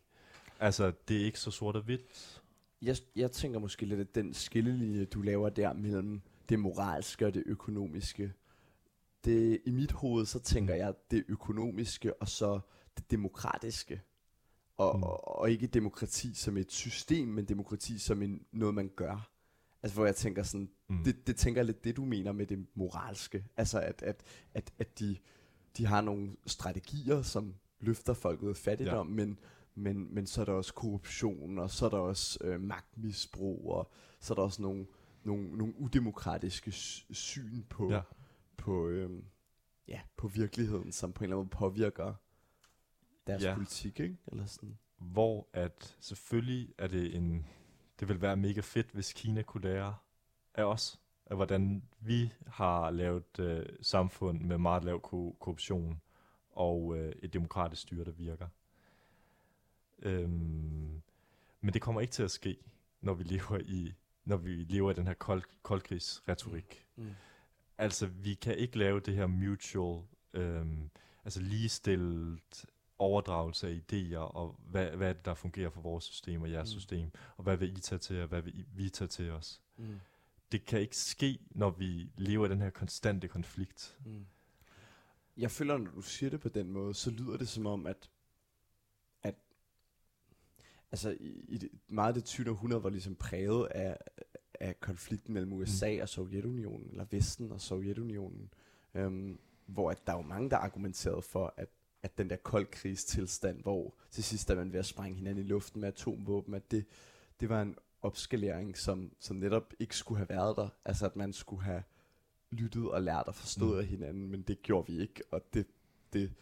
Altså, 0.60 0.92
det 1.08 1.20
er 1.20 1.24
ikke 1.24 1.40
så 1.40 1.50
sort 1.50 1.76
og 1.76 1.82
hvidt. 1.82 2.42
Jeg, 2.82 2.96
jeg 3.16 3.32
tænker 3.32 3.58
måske 3.58 3.86
lidt, 3.86 4.00
at 4.00 4.14
den 4.14 4.34
skillelinje, 4.34 5.04
du 5.04 5.22
laver 5.22 5.48
der 5.48 5.72
mellem 5.72 6.20
det 6.48 6.58
moralske 6.58 7.26
og 7.26 7.34
det 7.34 7.42
økonomiske, 7.46 8.32
det, 9.24 9.60
i 9.66 9.70
mit 9.70 9.92
hoved, 9.92 10.26
så 10.26 10.38
tænker 10.40 10.74
jeg 10.74 10.94
det 11.10 11.24
økonomiske 11.28 12.22
og 12.22 12.28
så 12.28 12.60
det 12.96 13.10
demokratiske. 13.10 14.02
Og, 14.76 14.96
Mm. 14.96 15.02
og, 15.02 15.38
og 15.38 15.50
ikke 15.50 15.66
demokrati 15.66 16.34
som 16.34 16.56
et 16.56 16.72
system, 16.72 17.28
men 17.28 17.44
demokrati 17.44 17.98
som 17.98 18.22
en, 18.22 18.46
noget, 18.52 18.74
man 18.74 18.90
gør. 18.96 19.30
Altså 19.82 19.94
hvor 19.96 20.04
jeg 20.06 20.16
tænker 20.16 20.42
sådan, 20.42 20.70
Mm. 20.88 21.04
det, 21.04 21.26
det 21.26 21.36
tænker 21.36 21.62
lidt 21.62 21.84
det, 21.84 21.96
du 21.96 22.04
mener 22.04 22.32
med 22.32 22.46
det 22.46 22.66
moralske. 22.74 23.44
Altså 23.56 23.80
at, 23.80 24.02
at, 24.02 24.22
at, 24.54 24.72
at 24.78 24.98
de, 24.98 25.16
de 25.76 25.86
har 25.86 26.00
nogle 26.00 26.36
strategier, 26.46 27.22
som 27.22 27.54
løfter 27.80 28.14
folk 28.14 28.42
ud 28.42 28.48
af 28.48 28.56
fattigdom, 28.56 29.08
ja. 29.08 29.14
men, 29.14 29.38
men, 29.74 30.14
men 30.14 30.26
så 30.26 30.40
er 30.40 30.44
der 30.44 30.52
også 30.52 30.74
korruption, 30.74 31.58
og 31.58 31.70
så 31.70 31.86
er 31.86 31.90
der 31.90 31.98
også 31.98 32.38
øh, 32.44 32.60
magtmisbrug, 32.60 33.72
og 33.72 33.90
så 34.20 34.32
er 34.32 34.34
der 34.34 34.42
også 34.42 34.62
nogle, 34.62 34.86
nogle, 35.24 35.56
nogle 35.58 35.74
udemokratiske 35.80 36.72
sy- 36.72 37.04
syn 37.12 37.62
på, 37.70 37.90
Ja. 37.92 38.00
På, 38.58 38.88
øh, 38.88 39.22
ja, 39.88 40.00
på 40.16 40.28
virkeligheden, 40.28 40.92
som 40.92 41.12
på 41.12 41.18
en 41.20 41.24
eller 41.24 41.36
anden 41.36 41.44
måde 41.44 41.56
påvirker 41.58 42.14
deres 43.26 43.42
Ja. 43.42 43.48
ja. 43.48 43.54
politik, 43.54 44.00
ikke? 44.00 44.16
Eller 44.26 44.46
sådan. 44.46 44.78
hvor 44.98 45.48
at 45.52 45.96
selvfølgelig 46.00 46.74
er 46.78 46.86
det 46.88 47.14
en, 47.16 47.46
det 48.00 48.08
vil 48.08 48.20
være 48.20 48.36
mega 48.36 48.60
fedt, 48.60 48.90
hvis 48.90 49.12
Kina 49.12 49.42
kunne 49.42 49.62
lære 49.62 49.96
af 50.54 50.64
os, 50.64 51.00
af 51.26 51.36
hvordan 51.36 51.82
vi 52.00 52.32
har 52.46 52.90
lavet 52.90 53.38
øh, 53.38 53.66
samfund 53.82 54.40
med 54.40 54.58
meget 54.58 54.84
lav 54.84 55.00
ko- 55.00 55.36
korruption 55.40 56.00
og 56.52 56.96
øh, 56.98 57.12
et 57.22 57.32
demokratisk 57.32 57.82
styre, 57.82 58.04
der 58.04 58.10
virker. 58.12 58.48
Øhm, 60.02 61.02
men 61.60 61.74
det 61.74 61.82
kommer 61.82 62.00
ikke 62.00 62.12
til 62.12 62.22
at 62.22 62.30
ske, 62.30 62.56
når 63.00 63.14
vi 63.14 63.24
lever 63.24 63.58
i, 63.58 63.94
når 64.24 64.36
vi 64.36 64.50
lever 64.50 64.90
i 64.90 64.94
den 64.94 65.06
her 65.06 65.14
kold, 65.14 65.42
koldkrigsretorik. 65.62 66.86
Mm. 66.96 67.10
Altså, 67.78 68.06
vi 68.06 68.34
kan 68.34 68.56
ikke 68.56 68.78
lave 68.78 69.00
det 69.00 69.14
her 69.14 69.26
mutual, 69.26 70.02
øhm, 70.32 70.90
altså 71.24 71.40
ligestillet 71.40 72.64
overdragelse 72.98 73.68
af 73.68 73.80
idéer, 73.92 74.16
og 74.18 74.60
hvad, 74.70 74.90
hvad 74.90 75.08
er 75.08 75.12
det, 75.12 75.24
der 75.24 75.34
fungerer 75.34 75.70
for 75.70 75.80
vores 75.80 76.04
system 76.04 76.42
og 76.42 76.50
jeres 76.50 76.74
Mm. 76.74 76.80
system, 76.80 77.10
og 77.36 77.42
hvad 77.44 77.56
vil 77.56 77.76
I 77.78 77.80
tage 77.80 77.98
til, 77.98 78.22
og 78.22 78.28
hvad 78.28 78.42
vil 78.42 78.60
I, 78.60 78.64
vi 78.74 78.90
tage 78.90 79.08
til 79.08 79.30
os. 79.30 79.62
Mm. 79.76 80.00
Det 80.52 80.64
kan 80.64 80.80
ikke 80.80 80.96
ske, 80.96 81.38
når 81.50 81.70
vi 81.70 82.10
lever 82.16 82.46
i 82.46 82.48
den 82.48 82.60
her 82.60 82.70
konstante 82.70 83.28
konflikt. 83.28 83.98
Mm. 84.04 84.26
Jeg 85.36 85.50
føler, 85.50 85.78
når 85.78 85.90
du 85.90 86.00
siger 86.02 86.30
det 86.30 86.40
på 86.40 86.48
den 86.48 86.72
måde, 86.72 86.94
så 86.94 87.10
lyder 87.10 87.36
det 87.36 87.48
som 87.48 87.66
om, 87.66 87.86
at, 87.86 88.10
at 89.22 89.34
altså 90.92 91.16
i, 91.20 91.44
i 91.48 91.58
det, 91.58 91.70
meget 91.88 92.08
af 92.08 92.14
det 92.14 92.24
20. 92.24 92.50
århundrede 92.50 92.82
var 92.82 92.90
ligesom 92.90 93.14
præget 93.16 93.66
af, 93.66 93.98
af 94.60 94.80
konflikten 94.80 95.34
mellem 95.34 95.52
USA 95.52 95.94
mm. 95.94 96.00
og 96.02 96.08
Sovjetunionen, 96.08 96.90
eller 96.90 97.04
Vesten 97.10 97.52
og 97.52 97.60
Sovjetunionen, 97.60 98.50
øhm, 98.94 99.38
hvor 99.66 99.90
at 99.90 100.06
der 100.06 100.12
er 100.12 100.16
jo 100.16 100.22
mange, 100.22 100.50
der 100.50 100.56
argumenterede 100.56 101.22
for, 101.22 101.54
at, 101.56 101.68
at 102.02 102.18
den 102.18 102.30
der 102.30 102.36
koldkrigstilstand, 102.36 103.62
hvor 103.62 103.94
til 104.10 104.24
sidst 104.24 104.50
er 104.50 104.54
man 104.54 104.72
ved 104.72 104.78
at 104.78 104.86
sprænge 104.86 105.16
hinanden 105.16 105.44
i 105.44 105.48
luften 105.48 105.80
med 105.80 105.88
atomvåben, 105.88 106.54
at 106.54 106.70
det, 106.70 106.84
det 107.40 107.48
var 107.48 107.62
en 107.62 107.76
opskalering, 108.02 108.76
som, 108.76 109.12
som 109.18 109.36
netop 109.36 109.72
ikke 109.78 109.96
skulle 109.96 110.18
have 110.18 110.28
været 110.28 110.56
der. 110.56 110.68
Altså 110.84 111.06
at 111.06 111.16
man 111.16 111.32
skulle 111.32 111.62
have 111.62 111.82
lyttet 112.50 112.90
og 112.90 113.02
lært 113.02 113.26
og 113.26 113.34
forstået 113.34 113.74
mm. 113.74 113.78
af 113.78 113.86
hinanden, 113.86 114.28
men 114.28 114.42
det 114.42 114.62
gjorde 114.62 114.92
vi 114.92 115.00
ikke, 115.00 115.22
og 115.30 115.42
det, 115.54 115.66
det, 116.12 116.32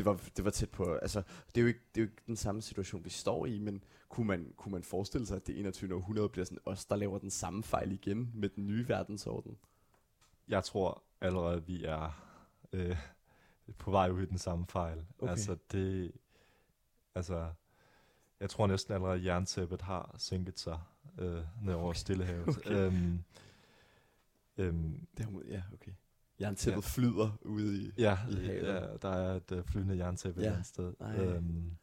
det, 0.00 0.06
var, 0.06 0.20
det 0.36 0.44
var 0.44 0.50
tæt 0.50 0.70
på, 0.70 0.94
altså 0.94 1.22
det 1.54 1.56
er, 1.56 1.62
jo 1.62 1.68
ikke, 1.68 1.80
det 1.94 2.00
er 2.00 2.04
jo 2.04 2.10
ikke 2.10 2.22
den 2.26 2.36
samme 2.36 2.62
situation, 2.62 3.04
vi 3.04 3.10
står 3.10 3.46
i, 3.46 3.58
men 3.58 3.84
kunne 4.08 4.26
man, 4.26 4.52
kunne 4.56 4.72
man 4.72 4.82
forestille 4.82 5.26
sig, 5.26 5.36
at 5.36 5.46
det 5.46 5.58
21. 5.58 5.94
århundrede 5.94 6.28
bliver 6.28 6.44
sådan 6.44 6.58
os, 6.64 6.84
der 6.84 6.96
laver 6.96 7.18
den 7.18 7.30
samme 7.30 7.62
fejl 7.62 7.92
igen 7.92 8.30
med 8.34 8.48
den 8.48 8.66
nye 8.66 8.88
verdensorden? 8.88 9.58
Jeg 10.48 10.64
tror 10.64 11.02
allerede, 11.20 11.66
vi 11.66 11.84
er 11.84 12.24
øh, 12.72 12.96
på 13.78 13.90
vej 13.90 14.10
ud 14.10 14.22
i 14.22 14.26
den 14.26 14.38
samme 14.38 14.66
fejl. 14.66 15.06
Okay. 15.18 15.30
Altså, 15.30 15.56
det, 15.72 16.12
altså, 17.14 17.50
jeg 18.40 18.50
tror 18.50 18.66
næsten 18.66 18.94
allerede, 18.94 19.16
at 19.18 19.24
jerntæppet 19.24 19.82
har 19.82 20.14
sænket 20.18 20.58
sig 20.58 20.80
øh, 21.18 21.42
ned 21.62 21.74
over 21.74 21.88
Okay. 21.88 21.98
Stillehavet. 21.98 22.48
Okay. 22.56 22.70
Øhm, 22.70 23.24
øhm, 24.58 25.06
Det 25.18 25.28
ja, 25.48 25.62
okay. 25.72 25.92
Jerntæppet 26.40 26.82
ja. 26.82 26.88
flyder 26.88 27.30
ude 27.42 27.82
i... 27.82 27.92
Ja, 27.98 28.18
i 28.30 28.34
havet. 28.34 28.66
ja, 28.66 28.96
der 29.02 29.08
er 29.08 29.36
et 29.36 29.52
uh, 29.52 29.64
flydende 29.64 29.96
jerntæppe 29.96 30.40
ja. 30.40 30.46
et 30.46 30.52
andet 30.52 30.66
sted. 30.66 30.94
Øhm, 31.18 31.76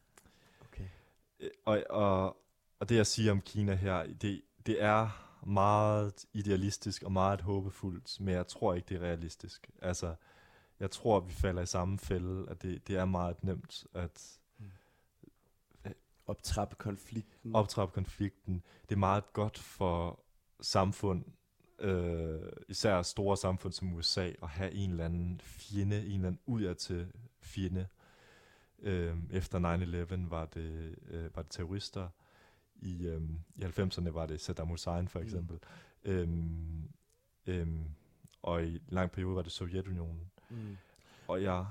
Okay. 0.60 0.84
øh, 1.40 1.50
og, 1.64 1.84
og, 1.90 2.36
og 2.80 2.88
det 2.88 2.96
jeg 2.96 3.06
siger 3.06 3.32
om 3.32 3.40
Kina 3.40 3.74
her, 3.74 4.06
det, 4.06 4.42
det 4.66 4.82
er 4.82 5.24
meget 5.46 6.24
idealistisk 6.32 7.02
og 7.02 7.12
meget 7.12 7.40
håbefuldt, 7.40 8.20
men 8.20 8.34
jeg 8.34 8.46
tror 8.46 8.74
ikke, 8.74 8.88
det 8.88 8.96
er 8.96 9.00
realistisk. 9.00 9.70
Altså, 9.82 10.14
jeg 10.80 10.90
tror, 10.90 11.20
vi 11.20 11.32
falder 11.32 11.62
i 11.62 11.66
samme 11.66 11.98
fælde, 11.98 12.46
at 12.50 12.62
det, 12.62 12.88
det 12.88 12.96
er 12.96 13.04
meget 13.04 13.44
nemt 13.44 13.86
at 13.94 14.38
Optrappe 16.26 16.76
konflikten. 16.76 17.54
optrappe 17.54 17.94
konflikten. 17.94 18.62
Det 18.88 18.94
er 18.94 18.98
meget 18.98 19.32
godt 19.32 19.58
for 19.58 20.20
samfund, 20.60 21.24
øh, 21.80 22.40
især 22.68 23.02
store 23.02 23.36
samfund 23.36 23.72
som 23.72 23.92
USA, 23.94 24.30
at 24.42 24.48
have 24.48 24.72
en 24.72 24.90
eller 24.90 25.04
anden 25.04 25.40
fjende, 25.44 25.96
en 26.06 26.12
eller 26.12 26.26
anden 26.28 26.40
udadtil 26.46 27.06
fjende. 27.40 27.86
Øh, 28.82 29.16
efter 29.30 29.58
9-11 30.26 30.30
var 30.30 30.44
det, 30.46 30.94
øh, 31.10 31.36
var 31.36 31.42
det 31.42 31.50
terrorister. 31.50 32.08
I, 32.76 33.06
øh, 33.06 33.22
I 33.56 33.60
90'erne 33.64 34.10
var 34.10 34.26
det 34.26 34.40
Saddam 34.40 34.68
Hussein 34.68 35.08
for 35.08 35.18
Mm. 35.18 35.24
eksempel. 35.24 35.58
Mm. 36.04 36.10
Øhm, 36.10 36.88
øhm, 37.46 37.84
og 38.42 38.64
i 38.66 38.82
lang 38.88 39.10
periode 39.10 39.36
var 39.36 39.42
det 39.42 39.52
Sovjetunionen. 39.52 40.30
Mm. 40.50 40.76
Og 41.28 41.42
jeg, 41.42 41.66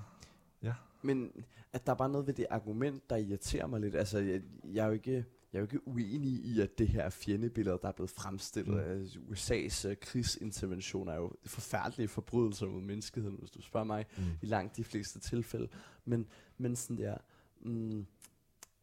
Men 1.01 1.31
at 1.73 1.85
der 1.85 1.91
er 1.91 1.97
bare 1.97 2.09
noget 2.09 2.27
ved 2.27 2.33
det 2.33 2.45
argument, 2.49 3.09
der 3.09 3.15
irriterer 3.15 3.67
mig 3.67 3.79
lidt. 3.81 3.95
Altså, 3.95 4.19
jeg, 4.19 4.41
jeg 4.63 4.81
er 4.83 4.87
jo 4.87 4.93
ikke... 4.93 5.25
jeg 5.53 5.59
er 5.59 5.61
jo 5.61 5.65
ikke 5.65 5.87
uenig 5.87 6.31
i, 6.31 6.61
at 6.61 6.77
det 6.77 6.87
her 6.87 7.09
fjendebillede, 7.09 7.79
der 7.81 7.87
er 7.87 7.91
blevet 7.91 8.09
fremstillet 8.09 8.73
Mm. 8.73 8.79
af 8.79 9.03
USA's 9.31 9.87
uh, 9.89 9.93
krigsintervention, 10.01 11.07
er 11.07 11.15
jo 11.15 11.31
forfærdelige 11.45 12.07
forbrydelser 12.07 12.65
mod 12.67 12.81
menneskeheden, 12.81 13.35
hvis 13.39 13.51
du 13.51 13.61
spørger 13.61 13.83
mig, 13.85 14.05
Mm. 14.17 14.23
i 14.41 14.45
langt 14.45 14.77
de 14.77 14.83
fleste 14.83 15.19
tilfælde. 15.19 15.67
Men, 16.05 16.27
men 16.57 16.75
sådan 16.75 16.97
der, 16.97 17.17
mm, 17.61 18.05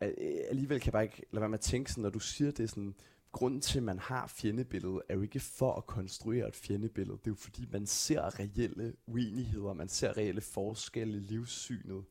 al- 0.00 0.14
alligevel 0.50 0.80
kan 0.80 0.86
jeg 0.86 0.92
bare 0.92 1.02
ikke 1.04 1.22
lade 1.32 1.40
være 1.40 1.48
med 1.50 1.58
at 1.58 1.64
tænke 1.64 1.90
sådan, 1.90 2.02
når 2.02 2.10
du 2.10 2.18
siger 2.18 2.50
det 2.50 2.70
sådan, 2.70 2.94
grunden 3.32 3.60
til, 3.60 3.78
at 3.78 3.82
man 3.84 3.98
har 3.98 4.26
fjendebilledet, 4.26 5.02
er 5.08 5.14
jo 5.14 5.22
ikke 5.22 5.40
for 5.40 5.72
at 5.74 5.86
konstruere 5.86 6.48
et 6.48 6.56
fjendebillede. 6.56 7.18
Det 7.18 7.26
er 7.26 7.30
jo 7.30 7.34
fordi, 7.34 7.66
man 7.72 7.86
ser 7.86 8.38
reelle 8.40 8.94
uenigheder, 9.06 9.72
man 9.72 9.88
ser 9.88 10.16
reelle 10.16 10.40
forskelle 10.40 11.16
i 11.16 11.20
livssynet. 11.20 12.04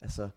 Altså, 0.00 0.30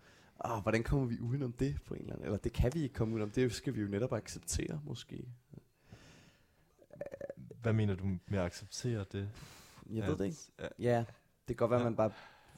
åh, 0.45 0.61
hvordan 0.61 0.83
kommer 0.83 1.05
vi 1.05 1.19
udenom 1.19 1.51
det 1.53 1.81
på 1.85 1.93
en 1.93 1.99
eller 2.01 2.13
anden? 2.13 2.25
Eller 2.25 2.37
det 2.37 2.53
kan 2.53 2.71
vi 2.73 2.83
ikke 2.83 2.95
komme 2.95 3.13
udenom, 3.13 3.31
det 3.31 3.53
skal 3.53 3.75
vi 3.75 3.81
jo 3.81 3.87
netop 3.87 4.13
acceptere 4.13 4.81
måske. 4.83 5.25
Hvad 7.61 7.73
mener 7.73 7.95
du 7.95 8.05
med 8.05 8.39
at 8.39 8.45
acceptere 8.45 9.05
det? 9.11 9.29
Jeg 9.89 10.07
ved 10.07 10.17
det 10.17 10.25
ikke. 10.25 10.69
Ja, 10.79 10.97
det 11.47 11.47
kan 11.47 11.55
godt 11.55 11.71
være, 11.71 11.79
at 11.79 11.85
man 11.85 11.95
bare, 11.95 12.11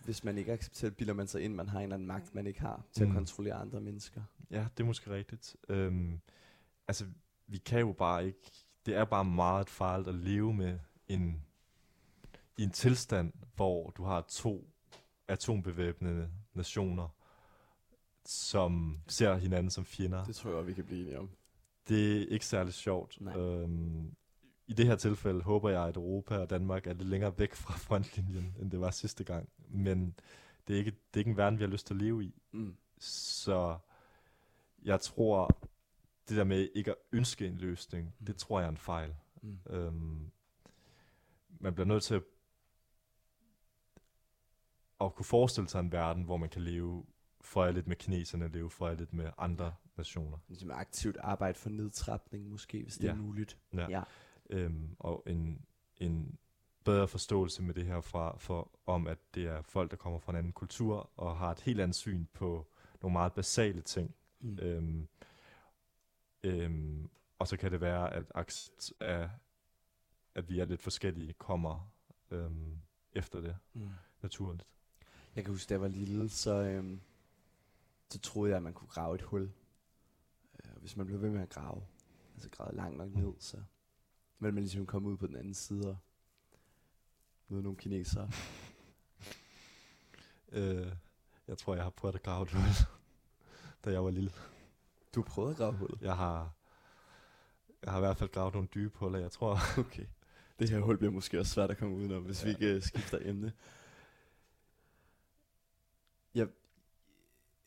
hvis 0.06 0.24
man 0.24 0.38
ikke 0.38 0.52
accepterer 0.54 0.90
det, 0.90 0.98
bilder 0.98 1.14
man 1.14 1.28
sig 1.28 1.42
ind, 1.42 1.56
man 1.56 1.70
har 1.70 1.80
en 1.80 1.84
eller 1.84 1.94
anden 1.96 2.08
magt, 2.08 2.36
man 2.36 2.48
ikke 2.48 2.62
har 2.62 2.84
til 2.92 3.06
Mm. 3.06 3.12
at 3.12 3.16
kontrollere 3.16 3.54
andre 3.56 3.82
mennesker. 3.82 4.22
Ja, 4.52 4.68
det 4.78 4.84
er 4.84 4.88
måske 4.88 5.12
rigtigt. 5.12 5.56
Øhm, 5.70 6.20
altså, 6.88 7.06
vi 7.48 7.58
kan 7.58 7.80
jo 7.80 7.92
bare 7.94 8.26
ikke... 8.28 8.52
Det 8.86 8.96
er 8.96 9.06
bare 9.06 9.26
meget 9.26 9.70
farligt 9.70 10.10
at 10.10 10.16
leve 10.16 10.54
med 10.54 10.80
en, 11.08 11.44
i 12.58 12.64
en 12.64 12.72
tilstand, 12.72 13.34
hvor 13.56 13.90
du 13.90 14.04
har 14.04 14.22
to 14.30 14.70
atombevæbnede 15.28 16.30
nationer, 16.54 17.08
som 18.26 19.00
ser 19.08 19.36
hinanden 19.36 19.70
som 19.70 19.86
fjender. 19.86 20.26
Det 20.26 20.36
tror 20.36 20.56
jeg 20.58 20.68
vi 20.68 20.74
kan 20.74 20.86
blive 20.86 21.02
enige 21.02 21.20
om. 21.20 21.30
Det 21.88 22.22
er 22.22 22.26
ikke 22.28 22.46
særlig 22.46 22.74
sjovt. 22.74 23.18
Nej. 23.22 23.38
Øhm, 23.38 24.16
I 24.68 24.74
det 24.74 24.86
her 24.86 24.96
tilfælde 24.96 25.42
håber 25.42 25.70
jeg, 25.70 25.88
at 25.88 25.96
Europa 25.96 26.38
og 26.38 26.50
Danmark 26.50 26.88
er 26.88 26.94
lidt 26.94 27.08
længere 27.08 27.40
væk 27.40 27.54
fra 27.56 27.74
frontlinjen, 27.88 28.56
end 28.60 28.72
det 28.72 28.80
var 28.82 28.92
sidste 28.92 29.24
gang. 29.24 29.50
Men 29.70 30.16
det 30.68 30.74
er 30.74 30.78
ikke, 30.78 30.92
det 30.92 30.98
er 31.14 31.18
ikke 31.20 31.32
en 31.32 31.38
verden, 31.38 31.60
vi 31.60 31.64
har 31.64 31.72
lyst 31.72 31.88
til 31.88 31.94
at 31.94 32.02
leve 32.02 32.24
i. 32.24 32.36
Mm. 32.52 32.76
Så 33.00 33.78
jeg 34.84 35.02
tror, 35.02 35.58
det 36.30 36.38
der 36.38 36.44
med 36.44 36.70
ikke 36.76 36.92
at 36.92 36.98
ønske 37.12 37.48
en 37.48 37.58
løsning, 37.58 38.16
Mm. 38.20 38.26
det 38.26 38.36
tror 38.36 38.60
jeg 38.60 38.66
er 38.66 38.70
en 38.72 38.78
fejl. 38.78 39.16
Mm. 39.42 39.60
Øhm, 39.70 40.32
man 41.60 41.74
bliver 41.74 41.88
nødt 41.88 42.04
til 42.04 42.16
at, 42.16 42.24
at 45.02 45.16
kunne 45.16 45.26
forestille 45.26 45.70
sig 45.70 45.80
en 45.80 45.92
verden, 45.92 46.24
hvor 46.24 46.38
man 46.38 46.50
kan 46.50 46.62
leve 46.62 47.06
fredeligt 47.42 47.88
med 47.88 47.96
kineserne, 47.96 48.48
leve 48.48 48.70
fredeligt 48.70 49.14
med 49.14 49.32
andre 49.38 49.76
nationer. 49.98 50.38
Ligesom 50.48 50.72
aktivt 50.72 51.18
arbejde 51.18 51.58
for 51.58 51.70
nedtrapning 51.70 52.50
måske, 52.50 52.84
hvis 52.84 52.98
det 52.98 53.04
Ja. 53.04 53.12
er 53.12 53.16
muligt. 53.16 53.58
Ja. 53.74 53.88
Ja. 53.90 54.04
Øhm, 54.50 54.96
og 55.00 55.24
en, 55.28 55.66
en 55.98 56.38
bedre 56.84 57.08
forståelse 57.08 57.64
med 57.64 57.74
det 57.74 57.86
her 57.86 58.02
fra, 58.02 58.38
for, 58.38 58.72
om, 58.86 59.08
at 59.08 59.18
det 59.36 59.46
er 59.46 59.62
folk, 59.62 59.92
der 59.92 59.98
kommer 59.98 60.20
fra 60.20 60.32
en 60.32 60.36
anden 60.38 60.54
kultur, 60.54 61.10
og 61.18 61.38
har 61.38 61.52
et 61.52 61.60
helt 61.60 61.82
andet 61.82 61.96
syn 61.96 62.26
på 62.34 62.68
nogle 63.02 63.14
meget 63.14 63.34
basale 63.34 63.82
ting. 63.82 64.16
Mm. 64.40 64.60
Øhm, 64.62 65.08
øhm, 66.44 67.10
og 67.40 67.48
så 67.48 67.58
kan 67.58 67.72
det 67.72 67.82
være, 67.82 68.14
at 68.14 68.24
accept 68.36 68.94
af, 69.00 69.30
at 70.36 70.50
vi 70.50 70.60
er 70.60 70.66
lidt 70.66 70.82
forskellige, 70.82 71.34
kommer 71.34 71.92
øhm, 72.32 72.78
efter 73.14 73.42
det, 73.42 73.58
Mm. 73.74 73.90
naturligt. 74.22 74.66
Jeg 75.36 75.44
kan 75.46 75.54
huske, 75.54 75.70
da 75.70 75.74
jeg 75.74 75.82
var 75.82 75.88
lille, 75.88 76.30
så, 76.30 76.52
øhm, 76.62 77.00
så 78.10 78.20
troede 78.20 78.50
jeg, 78.50 78.58
at 78.58 78.64
man 78.64 78.74
kunne 78.74 78.88
grave 78.88 79.16
et 79.16 79.22
hul. 79.22 79.52
Øh, 80.64 80.72
hvis 80.80 80.98
man 80.98 81.06
blev 81.06 81.22
ved 81.22 81.30
med 81.30 81.42
at 81.42 81.50
grave, 81.50 81.84
altså 82.34 82.50
grave 82.50 82.76
langt 82.76 82.98
nok 82.98 83.12
ned, 83.12 83.34
så 83.40 83.58
ville 84.40 84.54
man 84.54 84.64
ligesom 84.64 84.86
komme 84.86 85.10
ud 85.10 85.18
på 85.18 85.28
den 85.28 85.36
anden 85.36 85.54
side 85.54 85.90
og 85.90 85.98
møde 87.48 87.64
nogle 87.64 87.78
kinesere. 87.78 88.30
Øh, 90.52 90.88
jeg 91.48 91.58
tror, 91.58 91.76
jeg 91.76 91.84
har 91.84 91.90
prøvet 91.90 92.16
at 92.16 92.24
grave 92.24 92.44
et 92.44 92.52
hul, 92.52 92.64
da 93.86 93.92
jeg 93.92 94.04
var 94.04 94.12
lille. 94.12 94.32
Du 95.16 95.22
har 95.22 95.26
prøvet 95.26 95.52
at 95.52 95.58
grave 95.58 95.74
hullet? 95.74 96.02
Jeg 96.02 96.16
har, 96.16 96.54
jeg 97.84 97.92
har 97.92 97.98
i 97.98 98.02
hvert 98.02 98.18
fald 98.18 98.30
gravet 98.30 98.54
nogle 98.54 98.68
dybe 98.76 98.98
huller, 98.98 99.20
jeg 99.20 99.32
tror. 99.32 99.58
Okay. 99.78 100.06
Det 100.60 100.70
her 100.70 100.80
hul 100.80 100.98
bliver 100.98 101.12
måske 101.12 101.40
også 101.40 101.52
svært 101.52 101.72
at 101.72 101.78
komme 101.78 101.96
udenom, 101.96 102.24
hvis 102.24 102.44
ja. 102.44 102.48
vi 102.48 102.52
ikke 102.54 102.76
uh, 102.76 102.84
skifter 102.84 103.18
emne. 103.22 103.54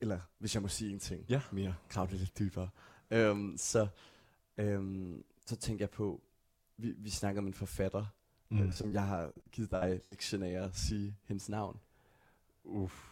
Eller 0.02 0.20
hvis 0.38 0.54
jeg 0.54 0.62
må 0.62 0.68
sige 0.68 0.92
en 0.92 0.98
ting 0.98 1.24
Ja. 1.28 1.42
mere, 1.52 1.74
grav 1.88 2.06
det 2.06 2.14
lidt 2.18 2.38
dybere. 2.38 2.68
Øhm, 3.10 3.54
så, 3.56 3.88
øhm, 4.58 5.24
så 5.46 5.56
tænker 5.56 5.82
jeg 5.82 5.90
på, 5.90 6.22
vi, 6.76 6.94
vi 6.98 7.10
snakker 7.10 7.40
om 7.40 7.46
en 7.46 7.54
forfatter, 7.54 8.06
mm. 8.48 8.72
som 8.72 8.92
jeg 8.92 9.06
har 9.06 9.32
givet 9.52 9.70
dig 9.70 10.00
lektion 10.10 10.42
af 10.42 10.64
at 10.64 10.76
sige 10.76 11.16
hendes 11.24 11.48
navn. 11.48 11.80
Uff, 12.64 13.08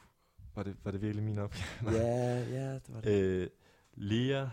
var 0.55 0.63
det, 0.63 0.77
var 0.85 0.91
det 0.91 1.01
virkelig 1.03 1.25
min 1.25 1.39
opgave? 1.39 1.91
ja, 1.99 2.39
ja, 2.49 2.75
det 2.75 2.95
var 2.95 3.01
det. 3.01 3.23
øh, 3.23 3.49
Lea 3.95 4.49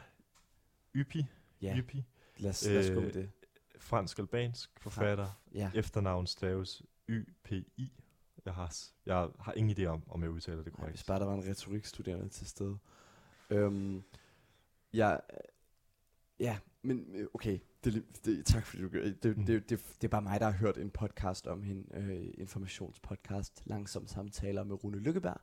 Yppi, 0.96 1.26
ja, 1.62 1.78
Yppi, 1.78 2.06
lad 2.38 2.50
os, 2.50 2.66
lad 2.68 2.80
os 2.80 2.90
gå 2.90 3.00
med 3.00 3.08
øh, 3.08 3.14
det. 3.14 3.32
fransk-albansk 3.80 4.80
forfatter. 4.80 5.30
Ja. 5.54 5.72
Efternavn 5.76 6.28
staves 6.28 6.82
Y-P-I. 7.10 7.92
Jeg 8.48 8.56
har, 8.56 8.76
jeg 9.06 9.30
har 9.40 9.54
ingen 9.54 9.78
idé 9.78 9.86
om, 9.86 10.04
om 10.10 10.22
jeg 10.24 10.30
udtaler 10.32 10.58
det 10.64 10.66
Nej, 10.66 10.76
korrekt. 10.76 10.96
hvis 10.98 11.04
bare 11.04 11.20
der 11.20 11.26
var 11.26 11.34
en 11.34 11.48
retorikstuderende 11.48 12.30
til 12.30 12.48
stede. 12.48 12.78
Øhm, 13.50 14.04
ja, 14.94 15.18
ja, 16.40 16.60
men 16.82 17.16
øh, 17.16 17.28
okay, 17.34 17.60
det, 17.84 18.06
det, 18.26 18.46
tak 18.46 18.66
fordi 18.66 18.84
du 18.84 18.90
gør 18.90 19.02
det. 19.02 19.24
Det, 19.24 19.38
Mm. 19.38 19.46
det, 19.46 19.70
det. 19.70 19.80
Det 20.02 20.08
er 20.08 20.12
bare 20.12 20.22
mig, 20.22 20.40
der 20.40 20.46
har 20.46 20.58
hørt 20.58 20.78
en 20.78 20.90
podcast 20.90 21.48
om 21.48 21.64
hende, 21.64 21.98
øh, 21.98 22.34
informationspodcast, 22.38 23.62
Langsom 23.66 24.08
Samtaler 24.08 24.64
med 24.64 24.84
Rune 24.84 25.00
Lykkeberg, 25.00 25.42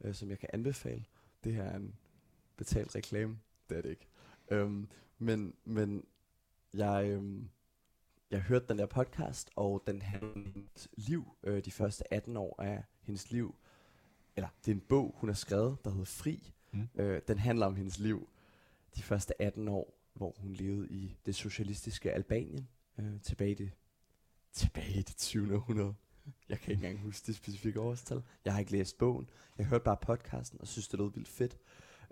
øh, 0.00 0.14
som 0.14 0.30
jeg 0.30 0.38
kan 0.38 0.48
anbefale. 0.52 1.04
Det 1.44 1.54
her 1.54 1.62
er 1.62 1.76
en 1.76 1.94
betalt 2.56 2.94
reklame, 2.94 3.38
det 3.70 3.78
er 3.78 3.82
det 3.82 3.90
ikke. 3.90 4.08
Øhm, 4.50 4.88
men, 5.18 5.54
men 5.64 6.04
jeg, 6.74 7.08
øhm, 7.10 7.48
jeg 8.30 8.40
hørte 8.40 8.66
den 8.68 8.78
der 8.78 8.86
podcast, 8.86 9.50
og 9.56 9.82
den 9.86 10.02
handler 10.02 10.32
om 10.32 10.46
hendes 10.54 10.88
liv, 10.96 11.36
øh, 11.42 11.64
de 11.64 11.70
første 11.70 12.14
18 12.14 12.36
år 12.36 12.62
af 12.62 12.84
hendes 13.00 13.30
liv. 13.30 13.54
Eller 14.36 14.48
det 14.64 14.70
er 14.70 14.74
en 14.74 14.84
bog, 14.88 15.14
hun 15.16 15.28
har 15.28 15.34
skrevet, 15.34 15.84
der 15.84 15.90
hedder 15.90 16.04
Fri. 16.04 16.52
Mm. 16.72 16.88
Øh, 16.94 17.22
den 17.28 17.38
handler 17.38 17.66
om 17.66 17.76
hendes 17.76 17.98
liv 17.98 18.28
de 18.96 19.02
første 19.02 19.42
18 19.42 19.68
år, 19.68 19.98
hvor 20.14 20.34
hun 20.38 20.52
levede 20.52 20.88
i 20.88 21.16
det 21.26 21.34
socialistiske 21.34 22.12
Albanien, 22.12 22.68
øh, 22.98 23.20
tilbage 23.20 23.50
i 23.50 23.54
det, 23.54 23.70
tilbage 24.52 24.98
i 24.98 25.02
det 25.02 25.16
20. 25.16 25.54
århundrede. 25.54 25.94
Jeg 26.48 26.58
kan 26.58 26.72
ikke 26.72 26.86
engang 26.86 27.04
huske 27.04 27.26
det 27.26 27.36
specifikke 27.36 27.80
årstal. 27.80 28.22
Jeg 28.44 28.52
har 28.52 28.60
ikke 28.60 28.72
læst 28.72 28.98
bogen. 28.98 29.30
Jeg 29.58 29.66
hørte 29.66 29.84
bare 29.84 29.96
podcasten 29.96 30.60
og 30.60 30.66
synes, 30.66 30.88
det 30.88 30.98
lød 30.98 31.12
vildt 31.12 31.28
fedt. 31.28 31.58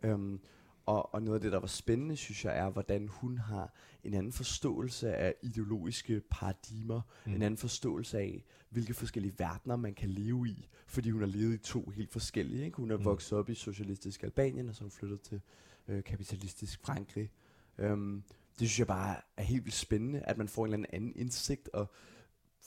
Øhm, 0.03 0.41
og, 0.87 1.15
og 1.15 1.23
noget 1.23 1.35
af 1.37 1.41
det, 1.41 1.53
der 1.53 1.59
var 1.59 1.67
spændende, 1.67 2.17
synes 2.17 2.45
jeg, 2.45 2.59
er, 2.59 2.71
hvordan 2.71 3.09
hun 3.09 3.39
har 3.39 3.73
en 4.05 4.15
anden 4.15 4.33
forståelse 4.33 5.15
af 5.15 5.35
ideologiske 5.43 6.21
paradigmer, 6.31 7.01
mm. 7.27 7.35
en 7.35 7.43
anden 7.43 7.59
forståelse 7.59 8.19
af, 8.19 8.45
hvilke 8.71 8.95
forskellige 8.95 9.35
verdener 9.39 9.77
man 9.77 9.95
kan 9.95 10.11
leve 10.11 10.49
i, 10.49 10.69
fordi 10.87 11.11
hun 11.11 11.21
har 11.21 11.29
levet 11.29 11.55
i 11.55 11.59
to 11.59 11.89
helt 11.97 12.13
forskellige. 12.13 12.65
Ikke? 12.65 12.77
Hun 12.77 12.91
er 12.91 12.97
Mm. 12.97 13.05
vokset 13.05 13.39
op 13.39 13.49
i 13.49 13.55
socialistisk 13.55 14.23
Albanien, 14.23 14.69
og 14.69 14.75
så 14.75 14.81
hun 14.85 14.91
flyttet 14.91 15.21
til 15.21 15.41
øh, 15.89 16.05
kapitalistisk 16.05 16.81
Frankrig. 16.81 17.31
Øhm, 17.79 18.23
det 18.59 18.69
synes 18.69 18.79
jeg 18.79 18.87
bare 18.87 19.17
er 19.37 19.43
helt 19.43 19.65
vildt 19.65 19.77
spændende, 19.77 20.21
at 20.21 20.39
man 20.39 20.49
får 20.49 20.67
en 20.67 20.73
eller 20.75 20.87
anden 20.93 21.13
indsigt, 21.17 21.69
og 21.69 21.91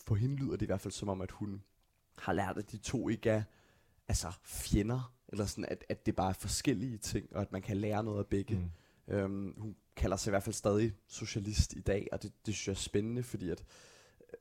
for 0.05 0.15
hende 0.15 0.36
lyder 0.36 0.51
det 0.51 0.61
i 0.61 0.65
hvert 0.65 0.82
fald 0.82 0.91
som 0.91 1.09
om, 1.09 1.22
at 1.22 1.32
hun 1.32 1.63
har 2.17 2.34
lært, 2.34 2.57
at 2.57 2.72
de 2.72 2.78
to 2.78 3.09
ikke 3.09 3.30
er 3.30 3.43
altså 4.07 4.32
fjender, 4.43 5.13
eller 5.30 5.45
sådan, 5.45 5.65
at, 5.67 5.86
at 5.89 6.05
det 6.05 6.15
bare 6.15 6.30
er 6.30 6.34
forskellige 6.34 6.97
ting, 6.97 7.36
og 7.36 7.41
at 7.41 7.51
man 7.51 7.61
kan 7.61 7.77
lære 7.77 8.03
noget 8.03 8.19
af 8.19 8.27
begge. 8.27 8.55
Mm. 9.07 9.13
Øhm, 9.13 9.53
hun 9.57 9.75
kalder 9.95 10.17
sig 10.17 10.30
i 10.30 10.32
hvert 10.32 10.43
fald 10.43 10.53
stadig 10.53 10.93
socialist 11.07 11.73
i 11.73 11.82
dag, 11.82 12.07
og 12.11 12.23
det, 12.23 12.32
det 12.45 12.53
synes 12.53 12.67
jeg 12.67 12.73
er 12.73 12.75
spændende, 12.77 13.23
fordi 13.23 13.49
at 13.49 13.63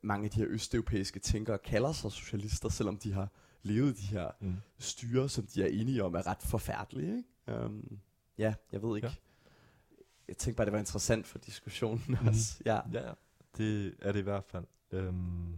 mange 0.02 0.24
af 0.24 0.30
de 0.30 0.40
her 0.40 0.46
østeuropæiske 0.48 1.20
tænkere 1.20 1.58
kalder 1.58 1.92
sig 1.92 2.12
socialister, 2.12 2.68
selvom 2.68 2.96
de 2.96 3.12
har 3.12 3.28
levet 3.62 3.96
de 3.96 4.02
her 4.06 4.30
Mm. 4.40 4.54
styre, 4.78 5.28
som 5.28 5.46
de 5.46 5.62
er 5.62 5.66
enige 5.66 6.04
om 6.04 6.14
er 6.14 6.26
ret 6.26 6.42
forfærdelige. 6.42 7.16
Ikke? 7.48 7.64
Um, 7.64 7.98
ja, 8.38 8.54
jeg 8.72 8.82
ved 8.82 8.96
ikke. 8.96 9.08
Ja. 9.08 9.14
Jeg 10.28 10.36
tænkte 10.36 10.56
bare, 10.56 10.64
det 10.64 10.72
var 10.72 10.78
interessant 10.78 11.26
for 11.26 11.38
diskussionen 11.38 12.04
Mhm. 12.08 12.28
også. 12.28 12.60
Ja. 12.66 12.80
Ja, 12.92 13.06
ja. 13.08 13.12
Det 13.56 13.94
er 14.02 14.12
det 14.12 14.18
i 14.20 14.22
hvert 14.22 14.44
fald. 14.44 14.64
Øhm, 14.90 15.54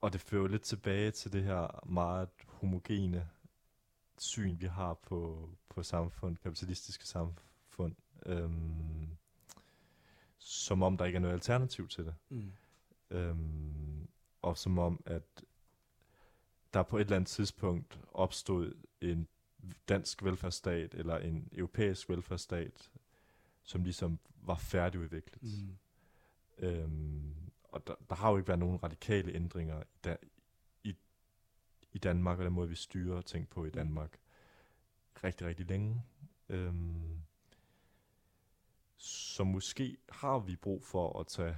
og 0.00 0.12
det 0.12 0.20
fører 0.20 0.40
jo 0.42 0.46
lidt 0.46 0.62
tilbage 0.62 1.10
til 1.10 1.32
det 1.32 1.42
her 1.44 1.84
meget 1.86 2.28
homogene 2.46 3.28
syn, 4.22 4.60
vi 4.60 4.66
har 4.66 4.94
på, 4.94 5.50
på 5.68 5.82
samfund, 5.82 6.36
kapitalistiske 6.36 7.06
samfund. 7.06 7.94
Øhm, 8.26 9.08
som 10.38 10.82
om 10.82 10.96
der 10.96 11.04
ikke 11.04 11.16
er 11.16 11.20
noget 11.20 11.34
alternativ 11.34 11.88
til 11.88 12.04
det. 12.04 12.14
Mm. 12.28 12.52
Øhm, 13.10 14.08
og 14.42 14.58
som 14.58 14.78
om, 14.78 15.02
at 15.06 15.44
der 16.74 16.82
på 16.82 16.96
et 16.96 17.00
eller 17.00 17.16
andet 17.16 17.28
tidspunkt 17.28 18.00
opstod 18.12 18.74
en 19.00 19.28
dansk 19.88 20.24
velfærdsstat, 20.24 20.94
eller 20.94 21.18
en 21.18 21.48
europæisk 21.52 22.08
velfærdsstat, 22.08 22.90
som 23.62 23.82
ligesom 23.84 24.18
var 24.42 24.56
færdigudviklet. 24.56 25.42
Mm. 25.42 25.76
Øhm, 26.58 27.34
og 27.64 27.86
der, 27.86 27.94
der 28.08 28.14
har 28.14 28.30
jo 28.30 28.36
ikke 28.36 28.48
været 28.48 28.58
nogen 28.58 28.82
radikale 28.82 29.32
ændringer 29.32 29.82
i, 29.82 29.84
da, 30.04 30.16
i 31.92 31.98
Danmark, 31.98 32.38
og 32.38 32.44
den 32.44 32.52
måde, 32.52 32.68
vi 32.68 32.74
styrer 32.74 33.20
ting 33.20 33.48
på 33.48 33.64
i 33.64 33.70
Danmark, 33.70 34.18
rigtig, 35.24 35.46
rigtig 35.46 35.66
længe. 35.66 36.02
Øhm, 36.48 37.20
så 38.96 39.44
måske 39.44 39.96
har 40.08 40.38
vi 40.38 40.56
brug 40.56 40.84
for 40.84 41.20
at 41.20 41.26
tage 41.26 41.56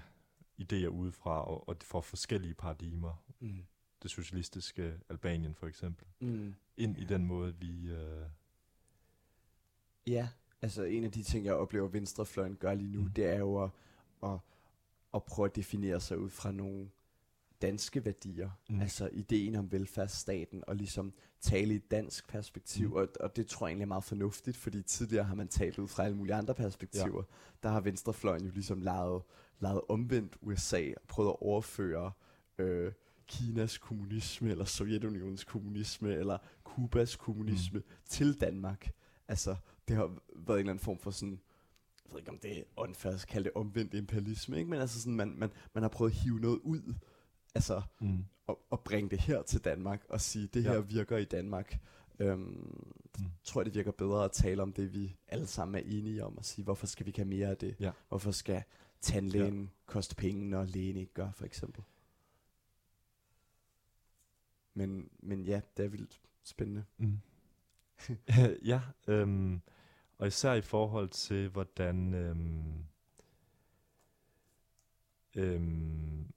idéer 0.63 0.87
udefra, 0.87 1.45
og, 1.45 1.69
og 1.69 1.77
for 1.83 2.01
forskellige 2.01 2.55
paradigmer. 2.55 3.23
Mm. 3.41 3.67
Det 4.03 4.11
socialistiske 4.11 5.01
Albanien 5.09 5.55
for 5.55 5.67
eksempel. 5.67 6.07
Mm. 6.21 6.55
Ind 6.77 6.99
i 6.99 7.05
den 7.05 7.27
måde, 7.27 7.55
vi... 7.55 7.91
Øh, 7.91 8.27
Ja, 10.07 10.29
altså 10.63 10.83
en 10.83 11.05
af 11.05 11.13
de 11.13 11.23
ting, 11.23 11.45
jeg 11.45 11.55
oplever, 11.55 11.89
venstrefløjen 11.89 12.57
gør 12.57 12.75
lige 12.75 12.93
nu, 12.93 13.01
Mm. 13.03 13.11
det 13.11 13.27
er 13.27 13.39
jo 13.39 13.63
at, 13.65 13.71
at, 14.23 14.39
at 15.15 15.25
prøve 15.25 15.47
at 15.47 15.57
definere 15.57 16.01
sig 16.01 16.19
ud 16.19 16.31
fra 16.31 16.53
nogle 16.53 16.91
danske 17.63 18.05
værdier. 18.05 18.51
Mm. 18.71 18.81
Altså 18.81 19.09
ideen 19.13 19.57
om 19.57 19.73
velfærdsstaten, 19.73 20.65
og 20.67 20.77
ligesom 20.77 21.13
tale 21.41 21.73
i 21.73 21.77
et 21.77 21.91
dansk 21.91 22.29
perspektiv. 22.29 22.89
Mm. 22.89 22.95
Og, 22.95 23.09
og 23.21 23.37
det 23.37 23.47
tror 23.47 23.67
jeg 23.67 23.71
egentlig 23.71 23.85
er 23.85 23.89
meget 23.89 24.05
fornuftigt, 24.05 24.57
fordi 24.57 24.83
tidligere 24.83 25.25
har 25.25 25.35
man 25.35 25.49
talt 25.49 25.79
ud 25.79 25.89
fra 25.89 26.05
alle 26.05 26.17
mulige 26.17 26.35
andre 26.35 26.55
perspektiver. 26.55 27.23
Ja. 27.23 27.59
Der 27.63 27.69
har 27.69 27.81
venstrefløjen 27.81 28.45
jo 28.45 28.51
ligesom 28.51 28.81
lavet, 28.81 29.23
lavet 29.61 29.81
omvendt 29.89 30.37
USA, 30.41 30.91
og 30.97 31.03
prøvet 31.09 31.31
at 31.31 31.37
overføre 31.41 32.13
øh, 32.59 32.93
Kinas 33.27 33.79
kommunisme, 33.79 34.51
eller 34.51 34.65
Sovjetunionens 34.65 35.45
kommunisme, 35.45 36.15
eller 36.15 36.39
Kubas 36.65 37.17
kommunisme 37.17 37.79
mm. 37.79 37.85
til 38.09 38.41
Danmark. 38.41 38.93
Altså, 39.29 39.57
det 39.89 39.97
har 39.97 40.07
været 40.37 40.57
en 40.57 40.59
eller 40.59 40.73
anden 40.73 40.85
form 40.85 40.99
for 40.99 41.11
sådan, 41.11 41.41
jeg 42.05 42.13
ved 42.13 42.19
ikke 42.19 42.31
om 42.31 42.39
det 42.39 42.59
er 42.59 42.63
åndfærdigt 42.77 43.23
at 43.23 43.29
kalde 43.29 43.45
det 43.45 43.53
omvendt 43.55 43.95
imperialisme, 43.95 44.59
ikke? 44.59 44.71
men 44.71 44.81
altså 44.81 45.01
sådan, 45.01 45.17
man, 45.17 45.35
man, 45.39 45.51
man 45.75 45.83
har 45.83 45.89
prøvet 45.89 46.11
at 46.11 46.17
hive 46.17 46.41
noget 46.41 46.59
ud, 46.59 46.95
altså 47.55 47.83
mm, 48.01 48.25
og, 48.47 48.67
og 48.71 48.81
bringe 48.81 49.11
det 49.11 49.21
her 49.21 49.43
til 49.43 49.65
Danmark, 49.65 50.05
og 50.09 50.21
sige, 50.21 50.47
det 50.47 50.63
her 50.63 50.75
Ja. 50.75 50.81
virker 50.81 51.17
i 51.17 51.25
Danmark. 51.25 51.79
Øhm, 52.19 52.41
mm. 53.19 53.25
tror 53.45 53.61
jeg, 53.61 53.67
det 53.67 53.75
virker 53.75 53.91
bedre 53.91 54.25
at 54.25 54.33
tale 54.33 54.63
om 54.63 54.73
det, 54.73 54.95
vi 54.95 55.17
alle 55.29 55.47
sammen 55.47 55.75
er 55.75 55.89
enige 55.99 56.25
om, 56.25 56.39
og 56.39 56.45
sige, 56.45 56.65
hvorfor 56.65 56.87
skal 56.87 57.07
vi 57.07 57.09
ikke 57.09 57.19
have 57.19 57.29
mere 57.29 57.49
af 57.49 57.57
det? 57.57 57.77
Ja. 57.81 57.91
Hvorfor 58.09 58.31
skal 58.31 58.63
tandlægen 59.01 59.63
ja. 59.63 59.69
koste 59.87 60.15
penge, 60.17 60.51
når 60.51 60.65
lægen 60.65 60.97
ikke 60.97 61.13
gør, 61.15 61.31
for 61.33 61.45
eksempel? 61.45 61.85
Men, 64.75 65.11
men 65.19 65.45
ja, 65.45 65.61
det 65.77 65.85
er 65.85 65.89
vildt 65.89 66.21
spændende. 66.43 66.85
Mm. 66.99 67.19
ja, 68.73 68.81
øhm, 69.09 69.61
og 70.19 70.27
især 70.27 70.53
i 70.53 70.61
forhold 70.61 71.09
til, 71.09 71.49
hvordan 71.49 72.15
øhm, 72.15 72.85
øhm, 75.37 76.33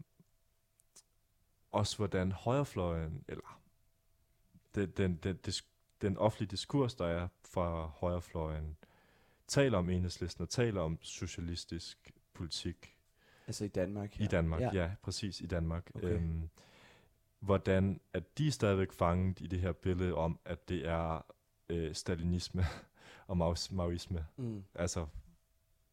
også 1.74 1.98
hvordan 1.98 2.32
højrefløjen, 2.32 3.24
eller 3.28 3.60
den, 4.76 4.90
den, 4.90 5.16
den, 5.16 5.36
dis, 5.38 5.66
den 6.02 6.18
offentlige 6.18 6.50
diskurs, 6.52 6.96
der 6.96 7.06
er 7.06 7.28
fra 7.46 7.86
højrefløjen, 7.86 8.78
taler 9.48 9.78
om 9.78 9.90
enhedslisten 9.90 10.42
og 10.42 10.50
taler 10.50 10.82
om 10.82 10.98
socialistisk 11.02 12.12
politik 12.34 12.90
Altså 13.48 13.66
i 13.66 13.68
Danmark. 13.68 14.20
i 14.20 14.28
Danmark. 14.28 14.62
Ja. 14.62 14.70
ja, 14.74 14.92
præcis 15.02 15.42
i 15.42 15.46
Danmark. 15.46 15.92
Okay. 15.96 16.08
Øhm, 16.08 16.50
hvordan 17.40 18.02
at 18.14 18.38
de 18.38 18.48
er 18.48 18.52
stadigvæk 18.52 18.92
fanget 18.92 19.42
i 19.42 19.48
det 19.48 19.60
her 19.60 19.72
billede 19.72 20.14
om, 20.14 20.40
at 20.46 20.70
det 20.70 20.88
er 20.88 21.26
øh, 21.70 21.96
stalinisme 21.96 22.64
og 23.28 23.38
maois- 23.38 23.76
maoisme. 23.76 24.26
Mm. 24.38 24.64
Altså, 24.76 25.06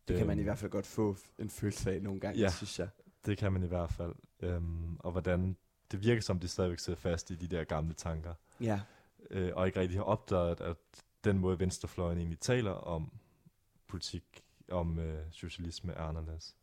Det 0.09 0.19
kan 0.19 0.27
man 0.27 0.39
i 0.39 0.41
øhm, 0.41 0.47
hvert 0.47 0.59
fald 0.59 0.71
godt 0.71 0.87
få 0.87 1.17
en 1.39 1.51
følelse 1.51 1.93
af 1.93 2.03
nogle 2.03 2.21
gange, 2.21 2.39
Ja. 2.39 2.45
ja. 2.45 2.51
synes 2.51 2.79
jeg. 2.79 2.89
Det 3.27 3.39
kan 3.39 3.53
man 3.53 3.63
i 3.63 3.67
hvert 3.67 3.91
fald. 3.91 4.15
Øhm, 4.41 4.97
og 4.99 5.13
hvordan 5.13 5.57
det 5.93 6.05
virker 6.05 6.23
som, 6.23 6.39
de 6.39 6.49
stadigvæk 6.49 6.79
sidder 6.79 6.99
fast 6.99 7.31
i 7.31 7.35
de 7.35 7.47
der 7.47 7.65
gamle 7.65 7.95
tanker. 7.95 8.35
Ja, 8.61 8.81
Øh, 9.31 9.53
og 9.55 9.67
ikke 9.67 9.81
rigtig 9.81 9.99
har 9.99 10.05
opdaget, 10.05 10.61
at 10.61 10.77
den 11.25 11.39
måde 11.39 11.59
venstrefløjen 11.59 12.19
egentlig 12.19 12.41
taler 12.41 12.71
om 12.71 13.13
politik, 13.87 14.45
om 14.71 14.99
øh, 14.99 15.27
socialisme 15.31 15.93
er 15.93 16.03
anderledes. 16.03 16.57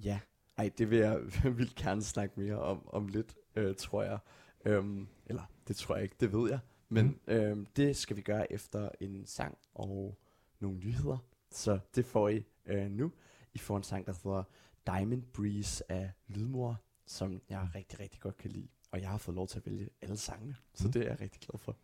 ja. 0.00 0.20
Ej, 0.56 0.70
det 0.78 0.90
vil 0.90 0.98
jeg 0.98 1.20
vil 1.58 1.74
gerne 1.76 2.02
snakke 2.02 2.40
mere 2.40 2.60
om, 2.60 2.88
om 2.88 3.08
lidt, 3.08 3.36
øh, 3.56 3.76
tror 3.76 4.02
jeg. 4.02 4.18
Øhm, 4.64 5.08
eller, 5.26 5.42
det 5.68 5.76
tror 5.76 5.94
jeg 5.94 6.04
ikke, 6.04 6.16
det 6.20 6.32
ved 6.32 6.50
jeg. 6.50 6.58
Men 6.88 7.06
mm. 7.06 7.32
øhm, 7.32 7.66
det 7.66 7.96
skal 7.96 8.16
vi 8.16 8.20
gøre 8.20 8.52
efter 8.52 8.88
en 9.00 9.26
sang 9.26 9.58
og 9.74 10.18
nogle 10.60 10.78
nyheder. 10.78 11.18
Så 11.50 11.78
det 11.94 12.04
får 12.04 12.28
I 12.28 12.44
øh, 12.66 12.90
nu. 12.90 13.12
I 13.54 13.58
får 13.58 13.76
en 13.76 13.82
sang, 13.82 14.06
der 14.06 14.12
hedder 14.24 14.44
Diamond 14.86 15.22
Breeze 15.22 15.92
af 15.92 16.10
Lydmor, 16.28 16.80
som 17.06 17.40
jeg 17.48 17.68
rigtig, 17.74 18.00
rigtig 18.00 18.20
godt 18.20 18.36
kan 18.36 18.50
lide. 18.50 18.68
Og 18.90 19.00
jeg 19.00 19.08
har 19.08 19.18
fået 19.18 19.34
lov 19.34 19.48
til 19.48 19.58
at 19.58 19.66
vælge 19.66 19.88
alle 20.02 20.16
sangene, 20.16 20.56
så 20.74 20.84
Mm. 20.86 20.92
det 20.92 21.02
er 21.02 21.06
jeg 21.08 21.20
rigtig 21.20 21.40
glad 21.40 21.58
for. 21.58 21.76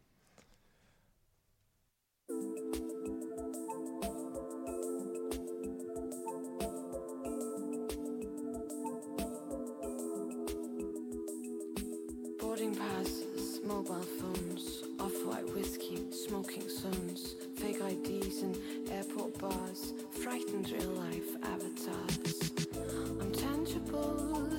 Boarding 12.41 12.77
passes, 12.77 13.61
mobile 13.65 14.07
phones, 14.21 14.85
off-white 14.99 15.53
whiskey, 15.55 15.99
smoking 16.27 16.69
zones, 16.71 17.37
fake 17.57 17.81
IDs 17.93 18.43
in 18.43 18.55
airport 18.91 19.33
bars, 19.39 19.93
frightened 20.23 20.67
real-life 20.73 21.37
avatars. 21.43 22.32
people. 23.93 24.52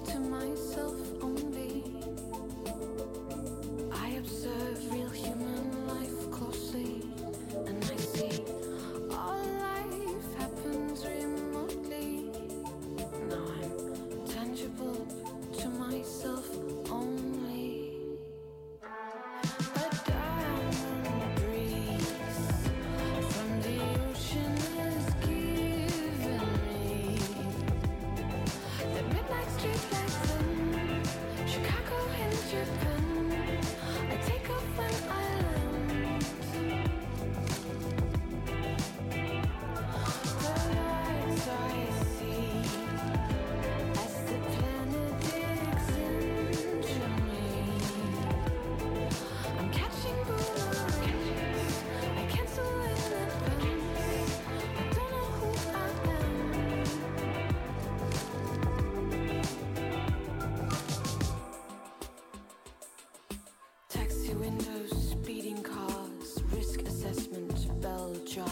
Jar, 68.34 68.48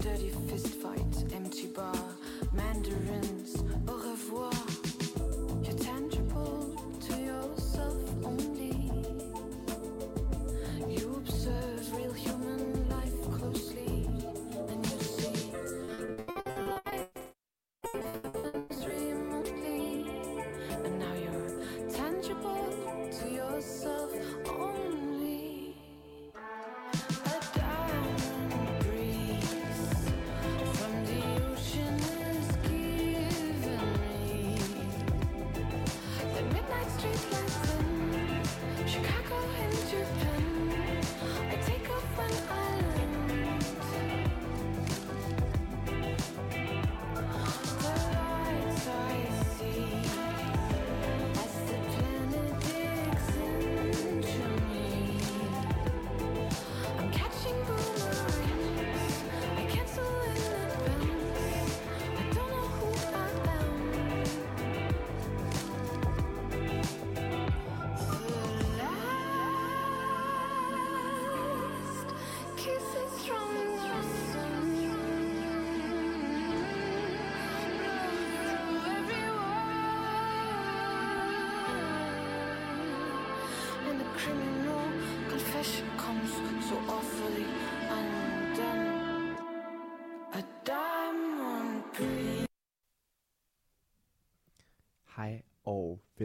dirty 0.00 0.32
fist 0.48 0.66
fight, 0.66 1.32
empty 1.32 1.68
bar, 1.68 1.94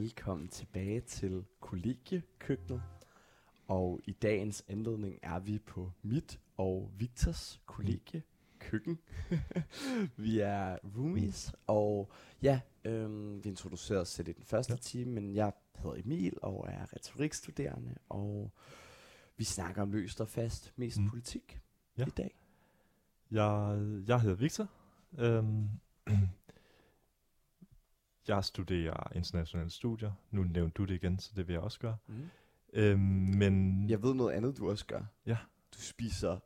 velkommen 0.07 0.47
tilbage 0.47 1.01
til 1.01 1.45
kollegiekøkkenet. 1.59 2.81
Og 3.67 3.99
i 4.05 4.11
dagens 4.11 4.65
anledning 4.67 5.19
er 5.21 5.39
vi 5.39 5.59
på 5.59 5.91
mit 6.01 6.39
og 6.57 6.91
Victors 6.97 7.61
kollegiekøkken. 7.65 8.99
vi 10.17 10.39
er 10.39 10.77
roomies, 10.97 11.53
og 11.67 12.11
ja, 12.41 12.59
øhm, 12.85 13.43
vi 13.43 13.49
introducerede 13.49 14.01
os 14.01 14.09
selv 14.09 14.27
i 14.27 14.31
den 14.31 14.43
første 14.43 14.73
ja. 14.73 14.77
time, 14.77 15.11
men 15.11 15.35
jeg 15.35 15.51
hedder 15.75 15.95
Emil 15.95 16.37
og 16.41 16.65
er 16.69 16.93
retorikstuderende, 16.93 17.95
og 18.09 18.51
vi 19.37 19.43
snakker 19.43 19.81
om 19.81 19.91
løst 19.91 20.21
og 20.21 20.29
fast, 20.29 20.73
mest 20.75 20.97
Mm. 20.97 21.03
mm. 21.03 21.09
politik 21.09 21.61
Ja. 21.97 22.05
i 22.05 22.09
dag. 22.09 22.35
Jeg, 23.31 23.79
jeg 24.07 24.21
hedder 24.21 24.35
Victor. 24.35 24.67
Øhm, 25.17 25.69
jeg 28.27 28.43
studerer 28.43 29.11
internationale 29.15 29.69
studier. 29.69 30.11
Nu 30.31 30.43
nævnte 30.43 30.73
du 30.77 30.85
det 30.85 30.93
igen, 30.95 31.19
så 31.19 31.31
det 31.35 31.47
vil 31.47 31.53
jeg 31.53 31.61
også 31.61 31.79
gøre. 31.79 31.97
Mm. 32.07 32.29
Øhm, 32.73 32.99
men 33.37 33.89
Jeg 33.89 34.03
ved 34.03 34.13
noget 34.13 34.33
andet, 34.33 34.57
du 34.57 34.69
også 34.69 34.85
gør. 34.85 35.01
Ja. 35.25 35.37
Du 35.75 35.79
spiser 35.81 36.39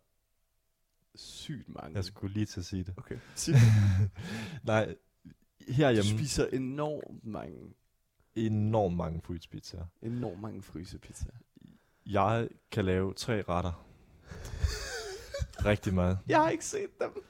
sygt 1.15 1.69
mange. 1.69 1.95
jeg 1.95 2.03
skulle 2.05 2.34
lige 2.34 2.45
til 2.45 2.59
at 2.59 2.65
sige 2.65 2.84
det. 2.84 2.93
Okay. 2.97 3.17
Sig 3.36 3.53
det. 3.99 4.09
Nej, 4.63 4.95
Du 5.25 5.73
herhjemme 5.73 6.09
spiser 6.19 6.45
enormt 6.47 7.25
mange, 7.25 7.73
enormt 8.36 8.95
mange 8.97 9.21
frysepizzaer. 9.21 9.86
enormt 10.01 10.41
mange 10.41 10.61
frysepizzaer. 10.61 11.36
Jeg 12.05 12.47
kan 12.71 12.86
lave 12.86 13.13
tre 13.13 13.41
retter. 13.41 13.88
Rigtig 15.65 15.93
meget. 15.93 16.19
Jeg 16.27 16.38
har 16.41 16.49
ikke 16.49 16.65
set 16.65 16.99
dem. 16.99 17.23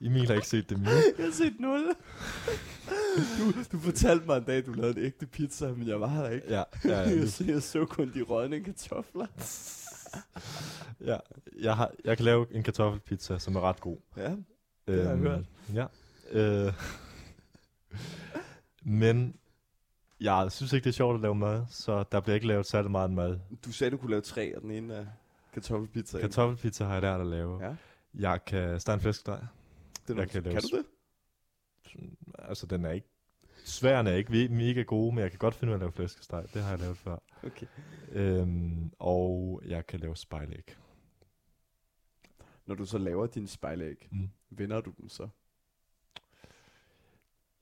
Emil 0.00 0.26
har 0.26 0.34
ikke 0.34 0.46
set 0.48 0.70
dem 0.70 0.78
endnu. 0.78 0.90
Jeg 1.18 1.24
har 1.24 1.32
set 1.32 1.60
nul. 1.60 1.80
Du, 3.38 3.62
du 3.72 3.78
fortalte 3.78 4.26
mig 4.26 4.36
en 4.36 4.44
dag, 4.44 4.56
at 4.56 4.66
du 4.66 4.72
lavede 4.72 5.00
en 5.00 5.06
ægte 5.06 5.26
pizza, 5.26 5.66
men 5.72 5.88
jeg 5.88 6.00
var 6.00 6.22
der 6.22 6.30
ikke. 6.30 6.46
Ja, 6.48 6.62
ja, 6.84 6.90
ja, 7.00 7.18
Jeg, 7.18 7.28
så, 7.28 7.44
jeg 7.44 7.62
så 7.62 7.84
kun 7.84 8.12
de 8.14 8.22
rådne 8.22 8.60
kartofler. 8.64 9.26
ja. 11.04 11.16
Jeg, 11.60 11.76
har, 11.76 11.90
jeg 12.04 12.16
kan 12.16 12.24
lave 12.24 12.46
en 12.50 12.62
kartoffelpizza, 12.62 13.38
som 13.38 13.56
er 13.56 13.60
ret 13.60 13.80
god. 13.80 13.96
Ja, 14.16 14.30
Det 14.86 15.04
har 15.04 15.10
jeg 15.10 15.18
hørt. 15.18 15.44
Ja. 15.74 15.86
Øh, 16.32 16.72
men 18.82 19.36
jeg 20.20 20.52
synes 20.52 20.72
ikke, 20.72 20.84
det 20.84 20.90
er 20.90 20.94
sjovt 20.94 21.14
at 21.14 21.20
lave 21.20 21.34
mad, 21.34 21.64
så 21.70 22.04
der 22.12 22.20
bliver 22.20 22.34
ikke 22.34 22.46
lavet 22.46 22.66
særlig 22.66 22.90
meget 22.90 23.10
mad. 23.10 23.38
du 23.64 23.72
sagde, 23.72 23.90
du 23.90 23.96
kunne 23.96 24.10
lave 24.10 24.22
tre, 24.22 24.56
og 24.56 24.62
den 24.62 24.70
ene 24.70 24.94
er 24.94 25.06
kartoffelpizza. 25.54 26.18
Kartoffelpizza 26.20 26.84
har 26.84 26.92
jeg 26.92 27.02
lært 27.02 27.20
at 27.20 27.26
lave. 27.26 27.64
Ja. 27.64 27.74
Jeg 28.14 28.44
kan 28.44 28.80
stege 28.80 28.94
en 28.94 29.00
flæskesteg. 29.00 29.38
Den 30.08 30.16
jeg 30.16 30.22
er, 30.22 30.26
kan 30.28 30.42
lave 30.42 30.54
kan 30.54 30.62
du 30.72 30.76
det? 30.76 30.86
Altså, 32.38 32.66
den 32.66 32.84
er 32.84 32.90
ikke... 32.90 33.08
Sværene 33.64 34.10
er 34.10 34.14
ikke 34.14 34.48
mega 34.48 34.82
gode, 34.82 35.14
men 35.14 35.22
jeg 35.22 35.30
kan 35.30 35.38
godt 35.38 35.54
finde 35.54 35.70
ud 35.70 35.72
af 35.72 35.76
at 35.76 35.80
lave 35.80 35.92
flæskesteg. 35.92 36.44
Det 36.54 36.62
har 36.62 36.70
jeg 36.70 36.78
lavet 36.78 36.96
før. 36.96 37.18
Okay. 37.42 37.66
Øhm, 38.12 38.92
og 38.98 39.62
jeg 39.66 39.86
kan 39.86 40.00
lave 40.00 40.16
spejlæg. 40.16 40.76
Når 42.66 42.74
du 42.74 42.84
så 42.86 42.98
laver 42.98 43.26
din 43.26 43.46
spejlæg, 43.46 44.08
Mm. 44.10 44.30
vender 44.50 44.80
du 44.80 44.92
dem 45.00 45.08
så? 45.08 45.28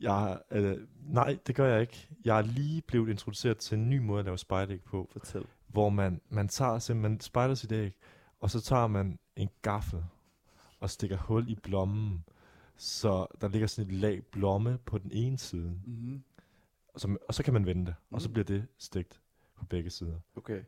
Jeg, 0.01 0.39
øh, 0.51 0.79
nej, 1.03 1.39
det 1.47 1.55
gør 1.55 1.73
jeg 1.73 1.81
ikke. 1.81 2.09
Jeg 2.25 2.39
er 2.39 2.43
lige 2.43 2.83
blevet 2.83 3.09
introduceret 3.11 3.59
til 3.59 3.79
en 3.79 3.91
ny 3.91 3.99
måde 3.99 4.19
at 4.19 4.25
lave 4.25 4.39
spejlæg 4.39 4.83
på, 4.85 5.09
Fortæl. 5.13 5.47
hvor 5.69 5.89
man, 5.89 6.21
man 6.29 6.49
tager 6.49 6.79
simpelthen, 6.79 7.21
spejler 7.21 7.55
sit 7.55 7.73
æg, 7.73 7.93
og 8.41 8.51
så 8.51 8.61
tager 8.61 8.87
man 8.87 9.19
en 9.37 9.49
gaffel 9.63 10.05
og 10.81 10.91
stikker 10.91 11.17
hul 11.17 11.49
i 11.51 11.55
blommen, 11.63 12.25
så 12.77 13.27
der 13.41 13.49
ligger 13.49 13.67
sådan 13.67 13.91
et 13.91 13.97
lag 14.01 14.23
blomme 14.25 14.79
på 14.87 14.99
den 14.99 15.11
ene 15.13 15.39
side, 15.39 15.81
Mm-hmm. 15.87 16.23
og 16.95 17.01
så, 17.01 17.17
og 17.29 17.35
så 17.35 17.43
kan 17.43 17.53
man 17.53 17.67
vende 17.67 17.87
det, 17.87 17.95
og 18.11 18.21
så 18.23 18.29
Mhm. 18.29 18.33
bliver 18.33 18.45
det 18.45 18.67
stegt 18.79 19.21
på 19.57 19.65
begge 19.67 19.91
sider. 19.91 20.19
Okay. 20.37 20.63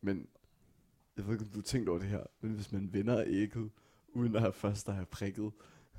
Men 0.00 0.26
jeg 1.16 1.26
ved 1.26 1.32
ikke, 1.32 1.44
om 1.44 1.50
du 1.50 1.58
har 1.58 1.62
tænkt 1.62 1.88
over 1.88 1.98
det 1.98 2.08
her, 2.08 2.22
men 2.40 2.52
hvis 2.52 2.72
man 2.72 2.92
vender 2.92 3.24
ægget, 3.26 3.70
uden 4.08 4.34
at 4.34 4.40
have 4.40 4.52
først 4.52 4.88
at 4.88 4.94
have 4.94 5.06
prikket 5.06 5.52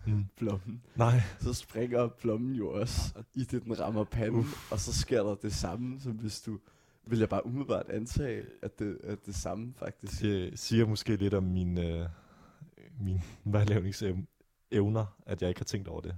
Mm. 0.08 0.26
blommen, 0.36 0.84
Nej, 0.96 1.22
så 1.40 1.54
springer 1.54 2.08
blommen 2.08 2.56
jo 2.56 2.70
også 2.72 3.24
i 3.36 3.44
det, 3.44 3.64
den 3.64 3.80
rammer 3.80 4.04
panden, 4.04 4.46
og 4.72 4.80
så 4.80 4.94
sker 4.94 5.24
der 5.24 5.36
det 5.36 5.54
samme, 5.54 6.00
som 6.00 6.12
hvis 6.12 6.42
du, 6.42 6.60
vil 7.06 7.20
jeg 7.20 7.30
bare 7.30 7.46
umiddelbart 7.46 7.90
antage, 7.90 8.46
at 8.62 8.80
det 8.80 8.98
er 9.04 9.16
det 9.16 9.36
samme 9.36 9.74
faktisk. 9.76 10.22
det 10.22 10.60
siger 10.60 10.86
måske 10.86 11.16
lidt 11.16 11.34
om 11.34 11.44
min, 11.44 11.78
øh, 11.78 12.08
min 13.00 13.20
madlavningsevner, 14.72 15.06
at 15.26 15.42
jeg 15.42 15.50
ikke 15.50 15.60
har 15.60 15.66
tænkt 15.66 15.88
over 15.88 16.02
det. 16.02 16.16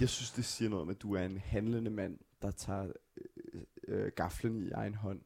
Jeg 0.00 0.08
synes, 0.08 0.30
det 0.30 0.44
siger 0.44 0.68
noget 0.68 0.82
om, 0.82 0.88
at 0.90 1.02
du 1.02 1.14
er 1.14 1.22
en 1.22 1.38
handlende 1.38 1.90
mand, 1.90 2.18
der 2.42 2.50
tager 2.50 2.92
øh, 3.54 3.62
øh, 3.88 4.12
gaflen 4.16 4.62
i 4.62 4.70
egen 4.70 4.94
hånd, 4.94 5.20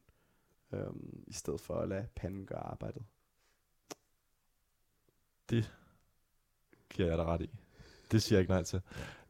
øhm, 0.73 1.25
i 1.27 1.33
stedet 1.33 1.61
for 1.61 1.75
at 1.75 1.89
lade 1.89 2.07
panden 2.17 2.47
gøre 2.47 2.59
arbejdet. 2.61 3.03
giver 6.91 7.09
jeg 7.09 7.19
dig 7.19 7.27
ret 7.27 7.41
i. 7.43 7.51
Det 8.13 8.23
siger 8.23 8.37
jeg 8.37 8.41
ikke 8.41 8.53
nej 8.53 8.63
til. 8.63 8.81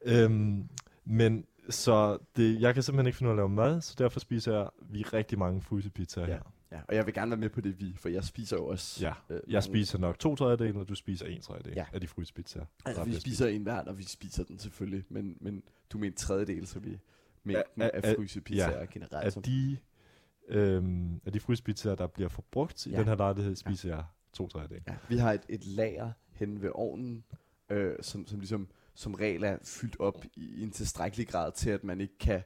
Øhm, 0.02 0.68
men 1.04 1.46
så 1.70 2.18
det, 2.36 2.60
jeg 2.60 2.74
kan 2.74 2.82
simpelthen 2.82 3.06
ikke 3.06 3.16
finde 3.18 3.28
ud 3.28 3.32
af 3.32 3.34
at 3.34 3.38
lave 3.38 3.48
mad, 3.48 3.80
så 3.80 3.94
derfor 3.98 4.20
spiser 4.20 4.52
jeg 4.58 4.70
vi 4.82 5.02
rigtig 5.02 5.38
mange 5.38 5.62
frysepizzaer 5.62 6.26
Ja. 6.26 6.32
her. 6.32 6.42
Ja, 6.72 6.80
og 6.88 6.94
jeg 6.94 7.06
vil 7.06 7.14
gerne 7.14 7.30
være 7.30 7.40
med 7.40 7.48
på 7.48 7.60
det 7.60 7.80
vi, 7.80 7.92
for 7.96 8.08
jeg 8.08 8.24
spiser 8.24 8.56
jo 8.56 8.66
også. 8.66 9.04
Ja, 9.06 9.12
øh, 9.30 9.40
jeg 9.48 9.62
spiser 9.62 9.98
nok 9.98 10.18
to 10.18 10.36
tredjedele, 10.36 10.78
og 10.80 10.88
du 10.88 10.94
spiser 10.94 11.26
en 11.26 11.40
tredjedel 11.40 11.72
Ja. 11.76 11.86
af 11.92 12.00
de 12.00 12.06
frysepizzaer. 12.08 12.64
Altså, 12.84 13.04
vi 13.04 13.14
spiser 13.14 13.46
en 13.48 13.62
hver, 13.62 13.78
og 13.84 13.98
vi 13.98 14.04
spiser 14.04 14.44
den 14.44 14.58
selvfølgelig, 14.58 15.04
men, 15.08 15.36
men 15.40 15.62
du 15.92 15.98
mener 15.98 16.10
en 16.10 16.16
tredjedel, 16.16 16.66
så 16.66 16.78
vi 16.78 16.98
mængden 17.44 17.82
af 17.82 17.90
er- 17.94 18.14
frysepizzaer 18.14 18.78
ja, 18.80 18.84
generelt. 18.84 19.24
Af 19.26 19.32
som- 19.32 19.42
de, 19.42 19.76
øhm, 20.48 21.20
af 21.26 21.32
de 21.32 21.40
frysepizzaer, 21.40 21.94
der 21.94 22.06
bliver 22.06 22.28
forbrugt 22.28 22.86
i 22.86 22.90
Ja. 22.90 22.98
den 22.98 23.04
her 23.08 23.16
lejlighed, 23.16 23.56
spiser 23.56 23.88
jeg 23.88 24.04
to 24.32 24.48
tredjedele. 24.48 24.82
Ja, 24.88 24.94
vi 25.08 25.16
har 25.16 25.32
et, 25.32 25.42
et 25.48 25.64
lager 25.66 26.12
hen 26.32 26.62
ved 26.62 26.70
ovnen, 26.74 27.24
øh, 27.70 27.94
som, 28.00 28.26
som 28.26 28.38
ligesom 28.38 28.68
som 28.94 29.14
regel 29.14 29.42
er 29.42 29.58
fyldt 29.64 29.96
op 30.00 30.24
i, 30.36 30.54
i 30.56 30.62
en 30.62 30.70
tilstrækkelig 30.70 31.28
grad 31.28 31.52
til, 31.52 31.70
at 31.70 31.84
man 31.84 32.00
ikke 32.00 32.18
kan 32.18 32.42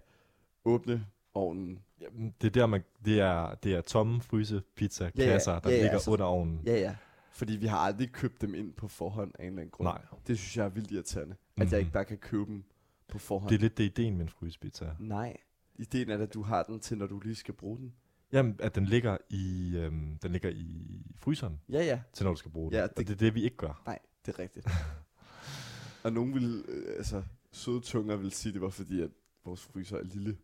åbne 0.65 1.07
ovnen. 1.35 1.79
Jamen, 2.03 2.35
det 2.41 2.47
er 2.47 2.51
der, 2.51 2.67
man, 2.67 2.83
det 3.05 3.21
er, 3.21 3.55
det 3.55 3.75
er 3.75 3.81
tomme 3.81 4.21
frysepizza-kasser, 4.23 5.53
Ja, 5.53 5.55
ja. 5.57 5.61
der 5.65 5.71
Ja, 5.71 5.77
ja, 5.77 5.83
ligger 5.83 5.93
altså- 5.93 6.11
under 6.11 6.25
ovnen. 6.27 6.61
Ja, 6.67 6.75
ja. 6.81 6.97
Fordi 7.31 7.57
vi 7.57 7.67
har 7.67 7.79
aldrig 7.79 8.13
købt 8.13 8.41
dem 8.41 8.55
ind 8.55 8.73
på 8.73 8.89
forhånd 8.89 9.33
af 9.39 9.43
en 9.43 9.47
eller 9.49 9.61
anden 9.61 9.71
grund. 9.71 9.87
Nej. 9.89 10.01
Det 10.27 10.39
synes 10.39 10.57
jeg 10.57 10.65
er 10.65 10.69
vildt 10.69 10.91
irriterende. 10.91 11.37
At 11.57 11.63
Mhm. 11.67 11.71
jeg 11.73 11.81
ikke 11.81 11.93
bare 11.93 12.05
kan 12.05 12.19
købe 12.19 12.45
dem 12.45 12.65
på 13.09 13.19
forhånd. 13.19 13.49
Det 13.49 13.55
er 13.57 13.61
lidt 13.61 13.79
det 13.79 13.85
ideen 13.85 14.15
med 14.17 14.23
en 14.23 14.29
frysepizza. 14.29 14.91
Nej. 14.99 15.37
Ideen 15.79 16.11
er, 16.11 16.19
at 16.19 16.35
du 16.35 16.43
har 16.43 16.63
den 16.63 16.81
til, 16.81 16.99
når 16.99 17.07
du 17.07 17.21
lige 17.21 17.35
skal 17.35 17.55
bruge 17.55 17.79
den. 17.79 17.93
Jamen, 18.33 18.57
at 18.61 18.75
den 18.75 18.85
ligger 18.85 19.17
i, 19.31 19.75
øhm, 19.77 20.19
den 20.23 20.33
ligger 20.33 20.49
i 20.51 20.87
fryseren, 21.17 21.61
Ja, 21.69 21.85
ja. 21.85 22.01
til 22.13 22.25
når 22.25 22.31
du 22.33 22.37
skal 22.39 22.51
bruge 22.51 22.71
den. 22.71 22.75
Ja, 22.75 22.81
Ja, 22.81 22.87
det- 22.87 22.97
det, 22.97 22.99
og 23.05 23.09
det 23.09 23.15
er 23.15 23.19
det, 23.19 23.35
vi 23.35 23.43
ikke 23.45 23.57
gør. 23.57 23.83
Nej, 23.87 23.99
det 24.27 24.35
er 24.35 24.39
rigtigt. 24.39 24.67
og 26.05 26.13
nogen 26.13 26.35
vil, 26.35 26.65
øh, 26.69 26.95
altså, 26.97 27.23
søde 27.53 27.81
tunger 27.81 28.17
vil 28.17 28.31
sige, 28.33 28.53
det 28.53 28.61
var 28.61 28.69
fordi, 28.69 29.03
at 29.03 29.11
vores 29.45 29.63
fryser 29.63 29.97
er 29.97 30.03
lille. 30.03 30.37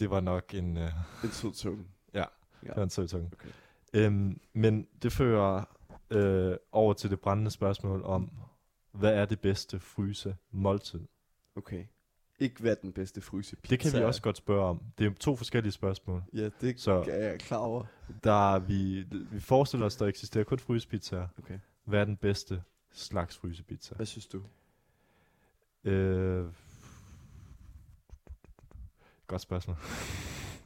Det 0.00 0.10
var 0.10 0.20
nok 0.20 0.54
en, 0.54 0.76
øh, 0.76 0.90
En 1.24 1.30
sød 1.30 1.52
tunge. 1.52 1.84
Ja. 2.14 2.24
ja. 2.62 2.68
det 2.68 2.76
var 2.76 2.82
en 2.82 2.90
sød 2.90 3.08
tunge. 3.08 3.30
Okay. 3.32 3.48
Øhm, 3.94 4.40
men 4.52 4.86
det 5.02 5.12
fører 5.12 5.64
øh, 6.10 6.56
over 6.72 6.92
til 6.92 7.10
det 7.10 7.20
brændende 7.20 7.50
spørgsmål 7.50 8.02
om, 8.04 8.30
hvad 8.92 9.14
er 9.14 9.24
det 9.24 9.40
bedste 9.40 9.80
fryse 9.80 10.36
måltid? 10.50 11.00
Okay. 11.56 11.84
Ikke 12.38 12.60
hvad 12.60 12.76
den 12.76 12.92
bedste 12.92 13.20
frysepizza 13.20 13.70
Det 13.70 13.80
kan 13.80 14.00
vi 14.00 14.04
også 14.04 14.22
godt 14.22 14.36
spørge 14.36 14.64
om. 14.64 14.82
Det 14.98 15.06
er 15.06 15.10
to 15.14 15.36
forskellige 15.36 15.72
spørgsmål. 15.72 16.22
Ja, 16.32 16.50
det 16.60 16.80
Så- 16.80 17.04
er 17.08 17.28
jeg 17.28 17.40
klar 17.40 17.58
over. 17.58 17.84
Der 18.24 18.54
er 18.54 18.58
vi, 18.58 19.02
vi 19.10 19.40
forestiller 19.40 19.86
os, 19.86 19.96
der 19.96 20.06
eksisterer 20.06 20.44
kun 20.44 20.58
frysepizzaer. 20.58 21.28
Okay. 21.38 21.58
Hvad 21.84 22.00
er 22.00 22.04
den 22.04 22.16
bedste 22.16 22.62
slags 22.92 23.36
frysepizza? 23.36 23.94
Hvad 23.94 24.06
synes 24.06 24.26
du? 24.26 24.42
Øh, 25.84 26.46
godt 29.30 29.42
spørgsmål. 29.42 29.76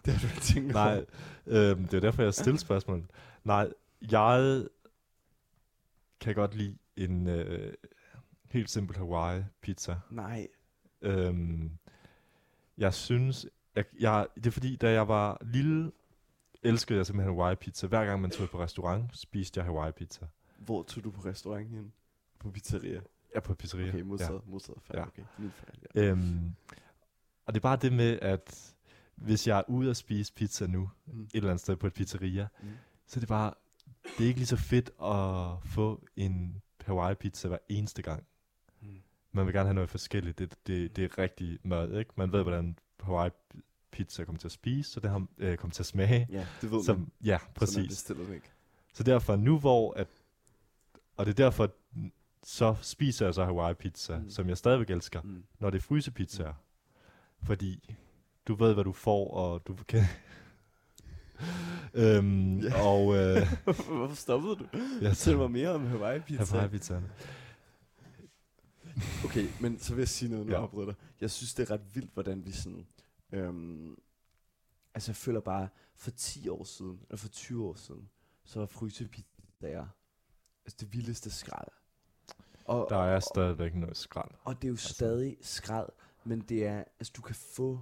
Det 0.04 0.12
har 0.12 0.20
du 0.20 0.26
ikke 0.34 0.40
tænkt 0.40 0.72
Nej, 0.72 1.04
øh, 1.46 1.78
det 1.90 1.94
er 1.94 2.00
derfor, 2.00 2.22
jeg 2.22 2.34
stiller 2.34 2.58
spørgsmål. 2.58 3.06
Nej, 3.44 3.72
jeg 4.10 4.64
kan 6.20 6.34
godt 6.34 6.54
lide 6.54 6.76
en 6.96 7.26
øh, 7.26 7.74
helt 8.44 8.70
simpel 8.70 8.96
Hawaii-pizza. 8.96 9.96
Nej. 10.10 10.48
Øhm, 11.02 11.70
jeg 12.78 12.94
synes, 12.94 13.46
jeg, 13.76 13.84
jeg, 14.00 14.26
det 14.34 14.46
er 14.46 14.50
fordi, 14.50 14.76
da 14.76 14.92
jeg 14.92 15.08
var 15.08 15.38
lille, 15.42 15.92
elskede 16.62 16.98
jeg 16.98 17.06
simpelthen 17.06 17.34
Hawaii-pizza. 17.34 17.86
Hver 17.86 18.04
gang 18.04 18.20
man 18.20 18.30
tog 18.30 18.48
på 18.50 18.60
restaurant, 18.60 19.18
spiste 19.18 19.58
jeg 19.58 19.64
Hawaii-pizza. 19.64 20.26
Hvor 20.58 20.82
tog 20.82 21.04
du 21.04 21.10
på 21.10 21.20
restaurant 21.24 21.68
hen? 21.70 21.92
På 22.38 22.50
pizzeria? 22.50 23.00
Ja, 23.34 23.40
på 23.40 23.54
pizzeria. 23.54 23.88
Okay, 23.88 24.00
modtaget, 24.00 24.42
modtaget. 24.46 24.78
Fair, 24.82 24.98
Ja. 24.98 25.06
okay. 25.06 25.22
Min 25.38 25.50
fejl, 25.50 25.78
ja. 25.94 26.02
Øhm, 26.02 26.54
og 27.46 27.54
det 27.54 27.60
er 27.60 27.62
bare 27.62 27.76
det 27.76 27.92
med, 27.92 28.18
at 28.22 28.74
hvis 29.14 29.46
jeg 29.46 29.58
er 29.58 29.62
ude 29.68 29.90
at 29.90 29.96
spise 29.96 30.32
pizza 30.32 30.66
nu, 30.66 30.90
Mm. 31.06 31.22
et 31.22 31.30
eller 31.34 31.50
andet 31.50 31.60
sted 31.60 31.76
på 31.76 31.86
et 31.86 31.92
pizzeria, 31.94 32.46
Mm. 32.62 32.68
så 33.06 33.18
er 33.18 33.20
det 33.20 33.28
bare, 33.28 33.54
det 34.18 34.24
er 34.24 34.28
ikke 34.28 34.40
lige 34.40 34.46
så 34.46 34.56
fedt 34.56 34.90
at 35.02 35.68
få 35.68 36.04
en 36.16 36.62
Hawaii-pizza 36.86 37.48
hver 37.48 37.58
eneste 37.68 38.02
gang. 38.02 38.24
Mm. 38.82 38.88
Man 39.32 39.46
vil 39.46 39.54
gerne 39.54 39.66
have 39.66 39.74
noget 39.74 39.90
forskelligt. 39.90 40.38
Det, 40.38 40.54
det, 40.66 40.96
det 40.96 41.04
er 41.04 41.18
rigtig 41.18 41.58
mad, 41.62 41.98
ikke? 41.98 42.10
Man 42.16 42.32
ved, 42.32 42.42
hvordan 42.42 42.78
Hawaii-pizza 43.02 44.24
kommer 44.24 44.38
til 44.38 44.48
at 44.48 44.52
spise, 44.52 44.90
så 44.90 45.00
det 45.00 45.10
har, 45.10 45.26
øh, 45.38 45.56
kommer 45.56 45.74
til 45.74 45.82
at 45.82 45.86
smage. 45.86 46.26
Ja, 46.30 46.46
det 46.60 46.70
ved 46.70 46.84
Som, 46.84 46.98
man. 46.98 47.10
ja, 47.24 47.38
Så 47.38 47.44
man 47.46 47.54
præcis. 47.54 47.88
bestiller 47.88 48.34
ikke. 48.34 48.50
Så 48.92 49.02
derfor 49.02 49.36
nu 49.36 49.58
hvor, 49.58 49.92
at, 49.94 50.08
og 51.16 51.26
det 51.26 51.32
er 51.40 51.44
derfor, 51.44 51.70
så 52.42 52.74
spiser 52.82 53.26
jeg 53.26 53.34
så 53.34 53.44
Hawaii-pizza, 53.44 54.16
Mm. 54.18 54.22
mm. 54.24 54.30
som 54.30 54.48
jeg 54.48 54.58
stadigvæk 54.58 54.90
elsker, 54.90 55.22
Mm. 55.22 55.44
når 55.58 55.70
det 55.70 55.78
er 55.78 55.82
frysepizzaer. 55.82 56.52
Fordi 57.46 57.94
du 58.48 58.54
ved, 58.54 58.74
hvad 58.74 58.84
du 58.84 58.92
får, 58.92 59.30
og 59.34 59.66
du 59.66 59.76
kan... 59.88 60.02
øhm. 61.94 62.62
Og 62.84 63.14
øh, 63.16 63.36
Hvorfor 63.64 64.14
stoppede 64.14 64.56
du? 64.56 64.66
jeg 65.00 65.10
Fortæl 65.10 65.36
mig 65.36 65.50
mere 65.50 65.68
om 65.68 65.86
Hawaii-pizza. 65.86 66.56
Hawaii-pizzaerne. 66.56 67.10
Okay, 69.24 69.46
men 69.60 69.78
så 69.78 69.94
vil 69.94 70.00
jeg 70.00 70.08
sige 70.08 70.30
noget, 70.30 70.46
nu 70.46 70.52
Ja. 70.52 70.58
ja. 70.58 70.62
afbryder 70.64 70.86
dig. 70.86 70.94
Jeg 71.20 71.30
synes, 71.30 71.54
det 71.54 71.70
er 71.70 71.74
ret 71.74 71.94
vildt, 71.94 72.14
hvordan 72.14 72.44
vi 72.46 72.52
sådan... 72.52 72.86
Øhm, 73.32 73.96
altså, 74.94 75.10
jeg 75.10 75.16
føler 75.16 75.40
bare, 75.40 75.68
for 75.94 76.10
10 76.10 76.48
år 76.48 76.64
siden, 76.64 77.00
eller 77.08 77.16
for 77.16 77.28
20 77.28 77.64
år 77.66 77.74
siden, 77.74 78.08
så 78.44 78.58
var 78.58 78.66
frysepizzaer 78.66 79.86
altså 80.64 80.76
det 80.80 80.92
vildeste 80.92 81.30
skrald. 81.30 81.68
Og, 82.64 82.86
Der 82.90 82.96
er 82.98 83.20
stadigvæk 83.20 83.74
noget 83.74 83.96
skrald. 83.96 84.30
og 84.44 84.56
det 84.56 84.64
er 84.64 84.68
jo 84.68 84.74
altså. 84.74 84.94
stadig 84.94 85.36
skrald, 85.40 85.88
men 86.24 86.40
det 86.40 86.66
er, 86.66 86.84
altså 86.98 87.12
du 87.16 87.22
kan 87.22 87.34
få, 87.34 87.80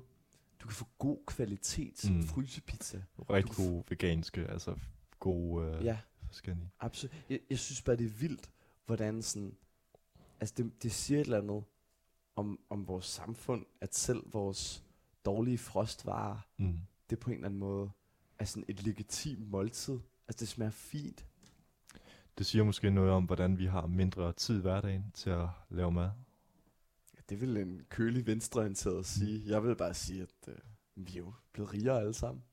du 0.61 0.67
kan 0.67 0.75
få 0.77 0.87
god 0.99 1.19
kvalitet 1.27 2.11
Mm. 2.11 2.23
frysepizza. 2.23 3.03
Rigtig 3.31 3.57
gode 3.57 3.85
veganske, 3.89 4.47
altså 4.47 4.77
gode 5.19 5.67
øh, 5.67 5.85
Ja, 5.85 5.99
forskellige. 6.27 6.71
absolut. 6.81 7.15
Jeg, 7.31 7.41
jeg 7.51 7.59
synes 7.59 7.83
bare, 7.83 7.97
det 7.97 8.05
er 8.07 8.11
vildt, 8.11 8.51
hvordan 8.87 9.23
sådan, 9.23 9.57
altså 10.41 10.55
det, 10.59 10.83
det 10.83 10.93
siger 10.93 11.21
et 11.21 11.25
eller 11.25 11.39
andet 11.39 11.65
om, 12.37 12.61
om 12.71 12.89
vores 12.89 13.05
samfund, 13.07 13.67
at 13.81 13.95
selv 13.95 14.33
vores 14.33 14.85
dårlige 15.25 15.59
frostvarer, 15.59 16.39
Mm. 16.59 16.79
det 17.11 17.19
på 17.19 17.31
en 17.31 17.35
eller 17.37 17.47
anden 17.49 17.61
måde 17.61 17.91
er 18.39 18.45
sådan 18.45 18.65
et 18.69 18.83
legitimt 18.83 19.51
måltid. 19.51 19.99
Altså 20.29 20.41
det 20.41 20.49
smager 20.49 20.71
fint. 20.71 21.27
Det 22.39 22.47
siger 22.47 22.65
måske 22.65 22.91
noget 22.91 23.11
om, 23.11 23.25
hvordan 23.25 23.59
vi 23.59 23.67
har 23.67 23.87
mindre 23.87 24.33
tid 24.33 24.59
i 24.59 24.61
hverdagen 24.61 25.11
til 25.15 25.31
at 25.31 25.49
lave 25.71 25.93
mad. 25.93 26.11
Det 27.33 27.41
vil 27.41 27.57
en 27.57 27.87
kølig 27.89 28.27
venstreorienteret 28.27 29.07
sige. 29.07 29.51
Jeg 29.51 29.63
vil 29.65 29.77
bare 29.77 29.95
sige, 29.95 30.23
at 30.23 30.49
øh, 30.49 30.55
vi 30.95 31.13
er 31.13 31.19
jo 31.19 31.33
blevet 31.53 31.73
rigere 31.75 32.01
alle 32.01 32.15
sammen. 32.15 32.45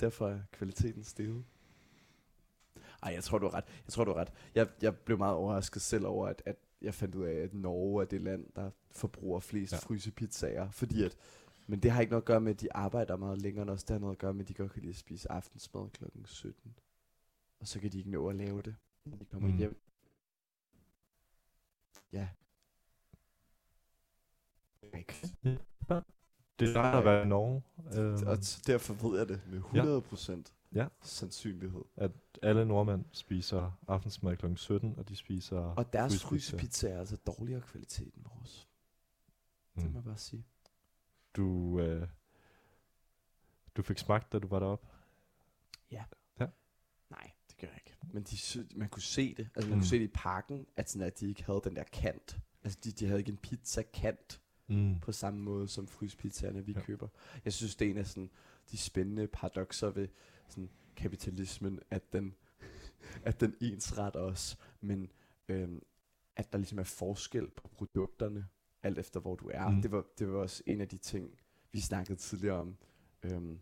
Derfor 0.00 0.28
er 0.28 0.40
kvaliteten 0.52 1.04
steget. 1.04 1.44
Ej, 3.02 3.12
jeg 3.12 3.24
tror, 3.24 3.38
du 3.38 3.46
har 3.46 3.54
ret. 3.54 3.64
Jeg 3.86 3.92
tror, 3.92 4.04
du 4.04 4.10
har 4.12 4.20
ret. 4.20 4.32
Jeg, 4.54 4.68
jeg 4.82 4.96
blev 4.96 5.18
meget 5.18 5.34
overrasket 5.34 5.82
selv 5.82 6.06
over, 6.06 6.28
at, 6.28 6.42
at 6.46 6.56
jeg 6.82 6.94
fandt 6.94 7.14
ud 7.14 7.24
af, 7.24 7.32
at 7.34 7.54
Norge 7.54 8.02
er 8.02 8.06
det 8.06 8.20
land, 8.20 8.46
der 8.56 8.70
forbruger 8.90 9.40
flest 9.40 9.72
Ja. 9.72 9.78
frysepizzaer. 9.78 10.70
Fordi 10.70 11.02
at, 11.02 11.16
men 11.66 11.80
det 11.82 11.90
har 11.90 12.00
ikke 12.00 12.10
noget 12.10 12.22
at 12.22 12.26
gøre 12.26 12.40
med, 12.40 12.52
at 12.52 12.60
de 12.60 12.72
arbejder 12.72 13.16
meget 13.16 13.42
længere, 13.42 13.64
men 13.64 13.72
også 13.72 13.84
det 13.88 13.94
har 13.94 13.98
noget 14.00 14.14
at 14.14 14.18
gøre 14.18 14.34
med, 14.34 14.40
at 14.44 14.48
de 14.48 14.54
godt 14.54 14.72
kan 14.72 14.80
lide 14.82 14.90
at 14.90 14.96
spise 14.96 15.32
aftensmad 15.32 15.90
kl. 15.90 16.04
17. 16.24 16.74
Og 17.60 17.68
så 17.68 17.80
kan 17.80 17.92
de 17.92 17.98
ikke 17.98 18.10
nå 18.10 18.28
at 18.28 18.36
lave 18.36 18.62
det, 18.62 18.76
når 19.04 19.16
de 19.16 19.24
kommer 19.24 19.48
Mm. 19.48 19.52
mm. 19.54 19.58
hjem. 19.58 19.80
Ja. 22.12 22.28
Ikke. 24.98 25.28
Det 26.58 26.68
er 26.68 26.72
der 26.72 26.82
at 26.82 27.04
være 27.04 27.22
i 27.22 27.26
Norge. 27.26 27.62
Og 27.76 27.98
Øhm, 27.98 28.38
derfor 28.66 29.08
ved 29.08 29.18
jeg 29.18 29.28
det 29.28 29.40
med 29.46 29.60
100% 29.60 30.52
Ja. 30.74 30.88
sandsynlighed. 31.02 31.84
at 31.96 32.10
alle 32.42 32.64
nordmænd 32.64 33.04
spiser 33.12 33.78
aftensmad 33.88 34.36
kl. 34.36 34.54
17, 34.56 34.94
og 34.98 35.08
de 35.08 35.16
spiser 35.16 35.58
Og 35.58 35.92
deres 35.92 36.12
frysepizza. 36.24 36.56
frysepizza 36.56 36.88
er 36.90 36.98
altså 36.98 37.16
dårligere 37.16 37.60
kvalitet 37.60 38.14
end 38.14 38.24
vores. 38.36 38.68
Mm. 39.74 39.82
Det 39.82 39.84
må 39.84 39.88
Mm. 39.90 39.94
jeg 39.96 40.04
bare 40.04 40.16
sige. 40.18 40.44
Du, 41.36 41.80
øh, 41.80 42.08
du 43.76 43.82
fik 43.82 43.98
smagt, 43.98 44.32
da 44.32 44.38
du 44.38 44.48
var 44.48 44.58
deroppe? 44.58 44.86
Nej, 47.10 47.30
det 47.48 47.56
gør 47.58 47.66
jeg 47.68 47.76
ikke. 47.86 47.96
Men 48.12 48.22
de, 48.22 48.36
sy- 48.38 48.58
man 48.76 48.88
kunne 48.88 49.02
se 49.02 49.34
det. 49.34 49.48
Altså 49.54 49.68
man 49.68 49.76
Mm. 49.78 49.80
kunne 49.80 49.88
se 49.88 49.98
det 49.98 50.04
i 50.04 50.10
pakken, 50.14 50.66
at, 50.76 50.90
sådan, 50.90 51.06
at 51.06 51.20
de 51.20 51.28
ikke 51.28 51.44
havde 51.44 51.60
den 51.64 51.76
der 51.76 51.84
kant. 51.92 52.38
Altså 52.64 52.78
de, 52.84 52.92
de 52.92 53.06
havde 53.06 53.18
ikke 53.20 53.30
en 53.32 53.36
pizza-kant 53.36 54.40
Mm. 54.68 55.00
på 55.00 55.12
samme 55.12 55.40
måde 55.40 55.68
som 55.68 55.86
fryspizzaerne, 55.86 56.66
vi 56.66 56.72
Ja. 56.72 56.80
køber. 56.80 57.08
Jeg 57.44 57.52
synes, 57.52 57.76
det 57.76 57.86
er 57.86 57.90
en 57.90 57.98
af 57.98 58.06
sådan, 58.06 58.30
de 58.70 58.76
spændende 58.78 59.26
paradoxer 59.26 59.90
ved 59.90 60.08
sådan, 60.48 60.70
kapitalismen, 60.96 61.80
at 61.90 62.12
den, 62.12 62.34
at 63.24 63.40
den 63.40 63.54
ensretter 63.60 64.20
os, 64.20 64.58
men 64.80 65.12
øhm, 65.48 65.82
at 66.36 66.52
der 66.52 66.58
ligesom 66.58 66.78
er 66.78 66.82
forskel 66.82 67.50
på 67.50 67.68
produkterne, 67.68 68.46
alt 68.82 68.98
efter 68.98 69.20
hvor 69.20 69.34
du 69.34 69.50
er. 69.54 69.68
Mm. 69.68 69.82
Det, 69.82 69.90
var, 69.92 70.04
det 70.18 70.32
var 70.32 70.38
også 70.38 70.62
en 70.66 70.80
af 70.80 70.88
de 70.88 70.96
ting, 70.96 71.38
vi 71.72 71.80
snakkede 71.80 72.18
tidligere 72.18 72.56
om, 72.60 72.76
øhm, 73.22 73.58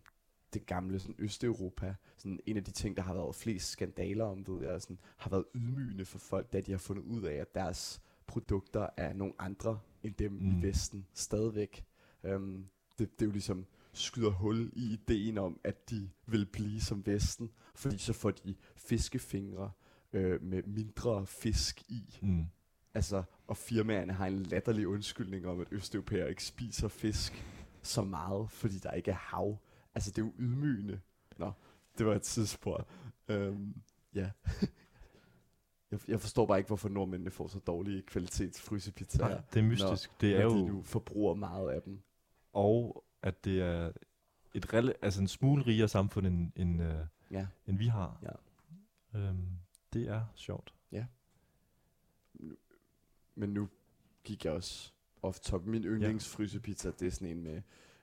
det 0.53 0.65
gamle 0.65 0.99
sådan 0.99 1.15
Østeuropa. 1.19 1.95
Sådan 2.17 2.39
en 2.45 2.57
af 2.57 2.63
de 2.63 2.71
ting, 2.71 2.97
der 2.97 3.03
har 3.03 3.13
været 3.13 3.35
flest 3.35 3.69
skandaler 3.69 4.25
om, 4.25 4.47
ved 4.47 4.67
jeg, 4.67 4.81
sådan, 4.81 4.99
har 5.17 5.29
været 5.29 5.45
ydmygende 5.55 6.05
for 6.05 6.19
folk, 6.19 6.53
da 6.53 6.61
de 6.61 6.71
har 6.71 6.77
fundet 6.77 7.03
ud 7.03 7.21
af, 7.23 7.33
at 7.35 7.55
deres 7.55 8.01
produkter 8.27 8.87
er 8.97 9.13
nogle 9.13 9.33
andre 9.39 9.79
end 10.05 10.15
dem 10.15 10.31
mm. 10.31 10.59
I 10.59 10.67
Vesten 10.67 11.05
stadigvæk. 11.13 11.85
Um, 12.23 12.65
det, 12.99 13.19
det 13.19 13.25
er 13.25 13.29
jo 13.29 13.31
ligesom 13.31 13.65
skyder 13.93 14.29
hul 14.29 14.71
i 14.73 14.93
ideen 14.93 15.37
om, 15.37 15.59
at 15.63 15.89
de 15.89 16.09
vil 16.25 16.45
blive 16.45 16.81
som 16.81 17.05
Vesten, 17.05 17.51
fordi 17.75 17.97
så 17.97 18.13
får 18.13 18.31
de 18.31 18.55
fiskefingre 18.75 19.71
øh, 20.13 20.43
med 20.43 20.63
mindre 20.63 21.25
fisk 21.25 21.81
i. 21.89 22.19
Mm. 22.21 22.45
Altså, 22.93 23.23
og 23.47 23.57
firmaerne 23.57 24.13
har 24.13 24.27
en 24.27 24.43
latterlig 24.43 24.87
undskyldning 24.87 25.47
om, 25.47 25.59
at 25.59 25.67
østeuropæere 25.71 26.29
ikke 26.29 26.43
spiser 26.43 26.87
fisk 26.87 27.45
så 27.81 28.03
meget, 28.03 28.51
fordi 28.51 28.77
der 28.77 28.91
ikke 28.91 29.11
er 29.11 29.15
hav. 29.15 29.57
Altså, 29.95 30.11
det 30.11 30.21
er 30.21 30.25
jo 30.25 30.33
ydmygende. 30.39 30.99
Nå, 31.37 31.51
det 31.97 32.05
var 32.05 32.15
et 32.15 32.21
tidsspor. 32.21 32.87
Um, 33.29 33.75
ja. 34.15 34.31
jeg, 36.01 36.09
jeg 36.09 36.21
forstår 36.21 36.45
bare 36.45 36.57
ikke, 36.57 36.67
hvorfor 36.67 36.89
nordmændene 36.89 37.31
får 37.31 37.47
så 37.47 37.59
dårlige 37.59 38.01
kvalitets 38.01 38.61
frysepizzaer. 38.61 39.27
Nej, 39.29 39.41
det 39.53 39.59
er 39.59 39.63
mystisk. 39.63 40.21
det 40.21 40.35
er 40.35 40.43
når 40.43 40.57
jo... 40.57 40.57
de 40.57 40.67
nu 40.67 40.81
forbruger 40.81 41.33
meget 41.33 41.71
af 41.71 41.81
dem. 41.81 42.01
Og 42.53 43.03
at 43.21 43.45
det 43.45 43.61
er 43.61 43.91
et 44.53 44.65
rela- 44.73 44.93
altså 45.01 45.21
en 45.21 45.27
smule 45.27 45.65
rigere 45.65 45.87
samfund, 45.87 46.27
end, 46.27 46.51
end, 46.55 46.81
øh, 46.83 46.95
Ja. 47.31 47.47
end 47.67 47.77
vi 47.77 47.87
har. 47.87 48.19
Ja. 48.23 49.19
Øhm, 49.19 49.47
det 49.93 50.07
er 50.09 50.25
sjovt. 50.35 50.73
Men 53.35 53.49
nu 53.49 53.69
gik 54.23 54.45
jeg 54.45 54.53
også 54.53 54.91
off 55.21 55.39
top. 55.39 55.65
Min 55.65 55.83
yndlingsfrysepizza, 55.83 56.91
det 56.99 57.07
er 57.07 57.11
sådan 57.11 57.27
en 57.27 57.43
med, 57.43 57.61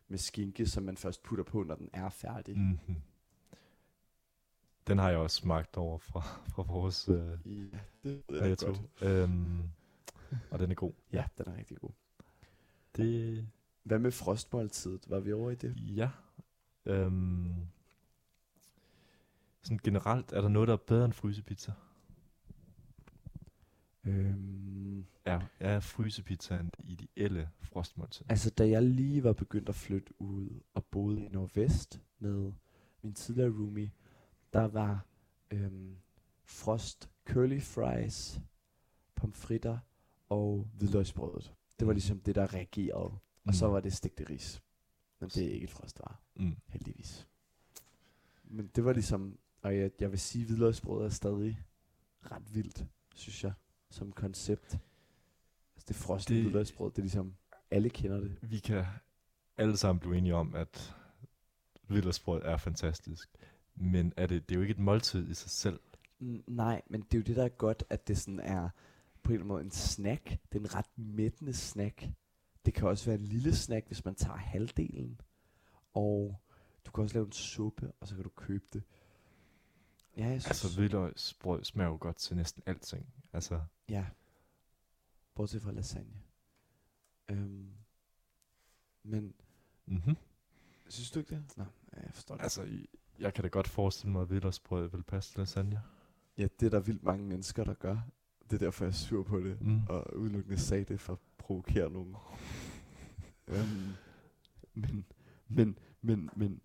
med 0.08 0.18
skinke, 0.18 0.66
som 0.66 0.82
man 0.82 0.96
først 0.96 1.22
putter 1.22 1.44
på, 1.44 1.62
når 1.62 1.74
den 1.74 1.90
er 1.92 2.08
færdig. 2.08 2.56
Mm. 2.58 2.62
Mm-hmm. 2.62 2.96
Den 4.86 4.98
har 4.98 5.08
jeg 5.10 5.18
også 5.18 5.36
smagt 5.36 5.76
over 5.76 5.98
fra, 5.98 6.20
fra 6.48 6.62
vores 6.62 7.08
øh, 7.08 7.16
Ja, 7.72 7.78
det 8.02 8.22
ved 8.28 8.40
ja, 8.40 8.46
jeg 8.48 8.56
godt. 8.58 8.80
Øhm, 9.02 9.62
og 10.50 10.58
den 10.58 10.70
er 10.70 10.74
god. 10.74 10.92
Ja, 11.12 11.24
den 11.38 11.48
er 11.52 11.56
rigtig 11.56 11.76
god. 11.76 11.90
Det, 12.96 13.48
Hvad 13.82 13.98
med 13.98 14.10
frostmåltidet? 14.12 15.10
Var 15.10 15.20
vi 15.20 15.32
over 15.32 15.50
i 15.50 15.54
det? 15.54 15.74
ja. 15.96 16.10
Øhm, 16.86 17.54
sådan 19.62 19.78
generelt, 19.84 20.32
er 20.32 20.40
der 20.40 20.48
noget, 20.48 20.66
der 20.68 20.72
er 20.74 20.78
bedre 20.86 21.04
end 21.04 21.12
frysepizza? 21.12 21.72
Øhm, 24.04 25.06
Ja, 25.26 25.40
er 25.60 25.80
frysepizzaen 25.80 26.70
det 26.76 26.84
ideelle 26.84 27.48
frostmåltid? 27.60 28.26
altså, 28.28 28.50
da 28.50 28.68
jeg 28.68 28.82
lige 28.82 29.24
var 29.24 29.32
begyndt 29.32 29.68
at 29.68 29.74
flytte 29.74 30.12
ud 30.20 30.60
og 30.74 30.84
boede 30.84 31.24
i 31.24 31.28
Nordvest 31.28 32.02
med 32.18 32.52
min 33.02 33.14
tidligere 33.14 33.50
roomie, 33.50 33.90
der 34.52 34.64
var 34.68 35.06
øhm, 35.50 35.96
frost 36.44 37.10
curly 37.26 37.60
fries, 37.60 38.40
pomfritter 39.14 39.78
og 40.28 40.68
hvidløgsbrødet. 40.74 41.54
Det 41.78 41.86
var 41.86 41.92
Mm. 41.92 41.96
ligesom 41.96 42.20
det, 42.20 42.34
der 42.34 42.54
reagerede. 42.54 43.18
Og 43.46 43.54
så 43.54 43.66
var 43.68 43.80
det 43.80 43.92
stegte 43.92 44.24
ris. 44.30 44.62
Men 45.20 45.28
det 45.28 45.44
er 45.44 45.50
ikke 45.50 45.64
et 45.64 45.70
frostvarer, 45.70 46.20
Mm. 46.36 46.56
heldigvis. 46.66 47.28
Men 48.44 48.66
det 48.66 48.84
var 48.84 48.92
ligesom, 48.92 49.38
og 49.62 49.76
jeg, 49.76 49.90
jeg 50.00 50.10
vil 50.10 50.18
sige, 50.18 50.42
at 50.42 50.46
hvidløgsbrød 50.48 51.04
er 51.04 51.08
stadig 51.08 51.62
ret 52.30 52.54
vildt, 52.54 52.86
synes 53.14 53.44
jeg, 53.44 53.52
som 53.90 54.12
koncept. 54.12 54.78
Altså 55.74 55.84
det 55.88 55.96
frosne 55.96 56.36
Det- 56.36 56.42
hvidløgsbrød, 56.44 56.90
det 56.90 56.98
er 56.98 57.02
ligesom, 57.02 57.34
alle 57.70 57.90
kender 57.90 58.20
det. 58.20 58.38
Vi 58.42 58.58
kan 58.58 58.84
alle 59.56 59.76
sammen 59.76 60.00
blive 60.00 60.16
enige 60.18 60.34
om, 60.34 60.54
at 60.54 60.96
hvidløgsbrød 61.86 62.42
er 62.44 62.56
fantastisk. 62.56 63.28
Men 63.82 64.12
er 64.16 64.26
det, 64.26 64.48
det 64.48 64.54
er 64.54 64.58
jo 64.58 64.62
ikke 64.62 64.72
et 64.72 64.78
måltid 64.78 65.28
i 65.28 65.34
sig 65.34 65.50
selv. 65.50 65.80
Nej, 66.46 66.82
men 66.90 67.00
det 67.02 67.14
er 67.14 67.18
jo 67.18 67.22
det, 67.22 67.36
der 67.36 67.44
er 67.44 67.48
godt, 67.48 67.84
at 67.90 68.08
det 68.08 68.18
sådan 68.18 68.40
er 68.40 68.68
på 69.22 69.28
en 69.28 69.34
eller 69.34 69.40
anden 69.44 69.48
måde 69.48 69.64
en 69.64 69.70
snack. 69.70 70.24
Det 70.30 70.38
er 70.54 70.58
en 70.60 70.74
ret 70.74 70.98
mættende 70.98 71.52
snack. 71.54 72.06
Det 72.66 72.74
kan 72.74 72.88
også 72.88 73.06
være 73.10 73.18
en 73.18 73.24
lille 73.26 73.56
snack, 73.56 73.86
hvis 73.86 74.04
man 74.04 74.14
tager 74.14 74.36
halvdelen. 74.36 75.20
Og 75.94 76.40
du 76.86 76.90
kan 76.90 77.02
også 77.04 77.14
lave 77.16 77.26
en 77.26 77.32
suppe, 77.32 77.92
og 78.00 78.08
så 78.08 78.14
kan 78.14 78.24
du 78.24 78.30
købe 78.30 78.64
det. 78.72 78.82
Ja, 80.16 80.26
jeg 80.28 80.42
synes, 80.42 80.64
Altså, 80.64 80.78
hvidløgsbrød 80.80 81.64
smager 81.64 81.90
jo 81.90 81.96
godt 82.00 82.16
til 82.16 82.36
næsten 82.36 82.62
alting. 82.66 83.06
Altså, 83.32 83.60
Ja. 83.88 84.06
Bortset 85.34 85.62
fra 85.62 85.72
lasagne. 85.72 86.22
Øhm, 87.28 87.70
men 89.02 89.34
mm-hmm. 89.86 90.16
synes 90.88 91.10
du 91.10 91.18
ikke 91.18 91.34
det? 91.34 91.44
Nå, 91.56 91.64
ja, 91.96 92.02
jeg 92.02 92.10
forstår 92.14 92.34
det. 92.34 92.42
altså 92.42 92.62
i- 92.62 92.88
jeg 93.22 93.34
kan 93.34 93.42
da 93.42 93.48
godt 93.48 93.68
forestille 93.68 94.12
mig, 94.12 94.22
at 94.22 94.28
hvidløgsbrød 94.28 94.90
vil 94.90 95.02
passe 95.02 95.32
til 95.32 95.38
lasagne. 95.38 95.82
Ja, 96.38 96.46
det 96.60 96.66
er 96.66 96.70
der 96.70 96.80
vildt 96.80 97.02
mange 97.02 97.24
mennesker, 97.24 97.64
der 97.64 97.74
gør. 97.74 97.98
Det 98.50 98.52
er 98.52 98.58
derfor, 98.58 98.84
jeg 98.84 98.88
er 98.88 98.94
sur 98.94 99.22
på 99.22 99.40
det. 99.40 99.60
Mm. 99.60 99.80
Og 99.88 100.16
udelukkende 100.16 100.58
sagde 100.58 100.84
det 100.84 101.00
for 101.00 101.12
at 101.12 101.18
provokere 101.38 101.90
nogen. 101.90 102.16
øhm, 103.48 103.92
men, 104.74 105.04
men, 105.48 105.78
men, 106.02 106.30
men, 106.36 106.60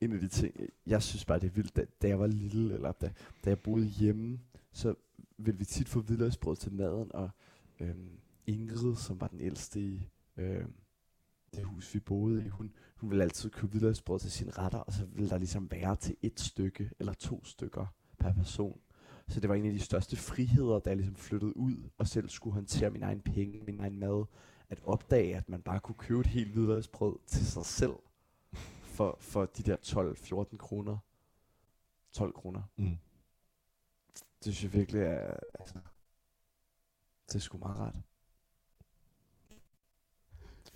en 0.00 0.12
af 0.12 0.20
de 0.20 0.28
ting, 0.28 0.54
jeg 0.86 1.02
synes 1.02 1.24
bare, 1.24 1.38
det 1.38 1.46
er 1.46 1.50
vildt, 1.50 1.76
da, 1.76 1.84
da 2.02 2.08
jeg 2.08 2.20
var 2.20 2.26
lille, 2.26 2.74
eller 2.74 2.92
da, 2.92 3.12
da 3.44 3.50
jeg 3.50 3.58
boede 3.58 3.86
hjemme, 3.86 4.40
så 4.72 4.94
ville 5.38 5.58
vi 5.58 5.64
tit 5.64 5.88
få 5.88 6.00
hvidløgsbrød 6.00 6.56
til 6.56 6.72
maden, 6.72 7.14
og 7.14 7.30
øhm, 7.80 8.18
Ingrid, 8.46 8.96
som 8.96 9.20
var 9.20 9.28
den 9.28 9.40
ældste 9.40 9.80
i 9.80 10.08
øhm, 10.36 10.72
det 11.56 11.64
hus, 11.64 11.94
vi 11.94 12.00
boede 12.00 12.44
i, 12.46 12.48
hun, 12.48 12.72
hun 12.96 13.10
ville 13.10 13.24
altid 13.24 13.50
købe 13.50 13.70
hvidløgsbrød 13.70 14.18
til 14.18 14.30
sine 14.30 14.50
retter, 14.50 14.78
og 14.78 14.92
så 14.92 15.04
ville 15.04 15.30
der 15.30 15.38
ligesom 15.38 15.70
være 15.70 15.96
til 15.96 16.16
et 16.22 16.40
stykke, 16.40 16.90
eller 16.98 17.12
to 17.12 17.44
stykker 17.44 17.86
per 18.18 18.32
person. 18.32 18.80
Så 19.28 19.40
det 19.40 19.48
var 19.48 19.54
en 19.54 19.66
af 19.66 19.72
de 19.72 19.80
største 19.80 20.16
friheder, 20.16 20.78
da 20.78 20.90
jeg 20.90 20.96
ligesom 20.96 21.16
flyttede 21.16 21.56
ud, 21.56 21.90
og 21.98 22.08
selv 22.08 22.28
skulle 22.28 22.54
håndtere 22.54 22.90
min 22.90 23.02
egen 23.02 23.20
penge, 23.20 23.60
min 23.66 23.80
egen 23.80 23.98
mad, 23.98 24.24
at 24.68 24.80
opdage, 24.84 25.36
at 25.36 25.48
man 25.48 25.62
bare 25.62 25.80
kunne 25.80 25.94
købe 25.94 26.20
et 26.20 26.26
helt 26.26 26.52
hvidløgsbrød 26.52 27.18
til 27.26 27.46
sig 27.46 27.64
selv, 27.64 27.94
for, 28.82 29.16
for 29.20 29.46
de 29.46 29.62
der 29.62 29.76
12-14 30.52 30.56
kroner. 30.56 30.98
12 32.12 32.32
kroner. 32.32 32.62
Mm. 32.76 32.98
Det 34.44 34.54
synes 34.54 34.64
jeg 34.64 34.72
virkelig 34.72 35.02
er, 35.02 35.36
altså, 35.54 35.74
det 37.28 37.34
er 37.34 37.38
sgu 37.38 37.58
meget 37.58 37.78
rart. 37.78 37.96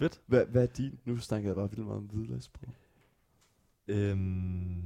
Fedt. 0.01 0.21
Hvad, 0.27 0.47
hvad 0.47 0.63
er 0.63 0.67
din? 0.67 0.99
Nu 1.05 1.17
snakker 1.19 1.49
jeg 1.49 1.57
bare 1.57 1.71
vildt 1.71 1.85
meget 1.87 1.99
om 1.99 2.05
hvidløgsbrød. 2.05 2.69
Øhm, 3.89 4.83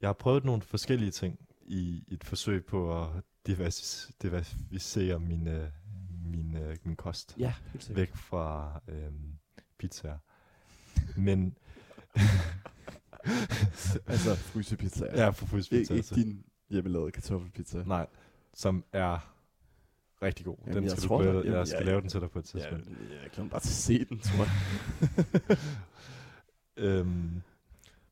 jeg 0.00 0.08
har 0.08 0.12
prøvet 0.12 0.44
nogle 0.44 0.62
forskellige 0.62 1.10
ting 1.10 1.38
i 1.66 2.04
et 2.08 2.24
forsøg 2.24 2.64
på 2.66 3.02
at 3.02 3.08
diversis- 3.48 4.10
diversificere 4.22 5.20
min, 5.20 5.48
øh, 5.48 5.68
min, 6.24 6.56
øh, 6.56 6.76
min 6.84 6.96
kost 6.96 7.34
Ja, 7.38 7.54
helt 7.72 7.84
sikkert. 7.84 7.96
væk 7.96 8.14
fra 8.16 8.80
øhm, 8.88 9.32
pizzaer. 9.78 10.18
Men 11.16 11.56
altså 14.06 14.34
frysepizza. 14.36 15.06
ja, 15.06 15.28
for 15.28 15.46
frysepizza. 15.46 15.76
Ikke, 15.76 15.94
ikke 15.94 15.94
altså. 15.94 16.14
din 16.14 16.44
hjemmelavede 16.70 17.12
kartoffelpizza. 17.12 17.82
Nej, 17.86 18.06
som 18.54 18.84
er 18.92 19.33
rigtig 20.24 20.44
god. 20.46 20.56
Jamen, 20.60 20.74
den 20.76 20.84
jeg 20.84 20.90
skal 20.90 21.02
tror 21.08 21.18
du 21.18 21.24
da- 21.24 21.30
glæde, 21.30 21.44
jamen, 21.44 21.58
jeg 21.58 21.66
skal 21.66 21.76
jeg- 21.78 21.86
lave 21.86 22.00
den 22.00 22.08
til 22.08 22.20
dig 22.20 22.30
på 22.30 22.38
et 22.38 22.54
Ja, 22.54 22.58
tidspunkt. 22.58 22.88
jeg 22.88 23.30
glæder 23.30 23.42
mig 23.42 23.50
bare 23.50 23.60
til 23.60 23.68
at 23.68 23.72
se 23.74 24.04
den, 24.04 24.18
tror 24.18 24.44
jeg. 24.44 25.58
Øhm, 26.76 27.42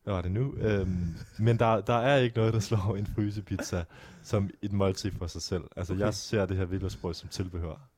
hvad 0.05 0.15
var 0.15 0.23
det 0.23 0.33
nu? 0.33 0.55
Øhm, 0.57 1.15
men 1.39 1.59
der, 1.59 1.81
der 1.81 1.95
er 1.95 2.17
ikke 2.17 2.37
noget, 2.37 2.55
der 2.55 2.61
slår 2.61 2.97
en 2.97 3.07
frysepizza 3.07 3.85
som 4.23 4.51
et 4.63 4.73
måltid 4.73 5.11
for 5.19 5.27
sig 5.27 5.43
selv. 5.43 5.63
Altså, 5.77 5.93
Okay. 5.93 6.05
jeg 6.05 6.15
ser 6.15 6.47
det 6.47 6.57
her 6.57 6.65
hvidløgsbrød 6.65 7.15
som 7.15 7.29
tilbehør. 7.29 7.89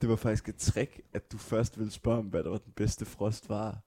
Det 0.00 0.08
var 0.08 0.16
faktisk 0.16 0.48
et 0.48 0.56
trick, 0.56 1.00
at 1.14 1.32
du 1.32 1.38
først 1.38 1.78
ville 1.78 1.92
spørge 1.92 2.18
om, 2.18 2.24
hvad 2.24 2.42
der 2.44 2.50
var 2.50 2.58
den 2.58 2.72
bedste 2.76 3.04
frost 3.04 3.48
var. 3.48 3.78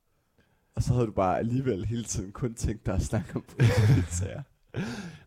Og 0.76 0.84
så 0.84 0.93
havde 0.93 1.07
du 1.07 1.11
bare 1.11 1.39
alligevel 1.39 1.86
hele 1.86 2.03
tiden 2.03 2.32
kun 2.32 2.53
tænkt 2.53 2.86
dig 2.86 2.93
at 2.93 3.01
snakke 3.01 3.36
om 3.36 3.43
frysepizzaer. 3.47 4.41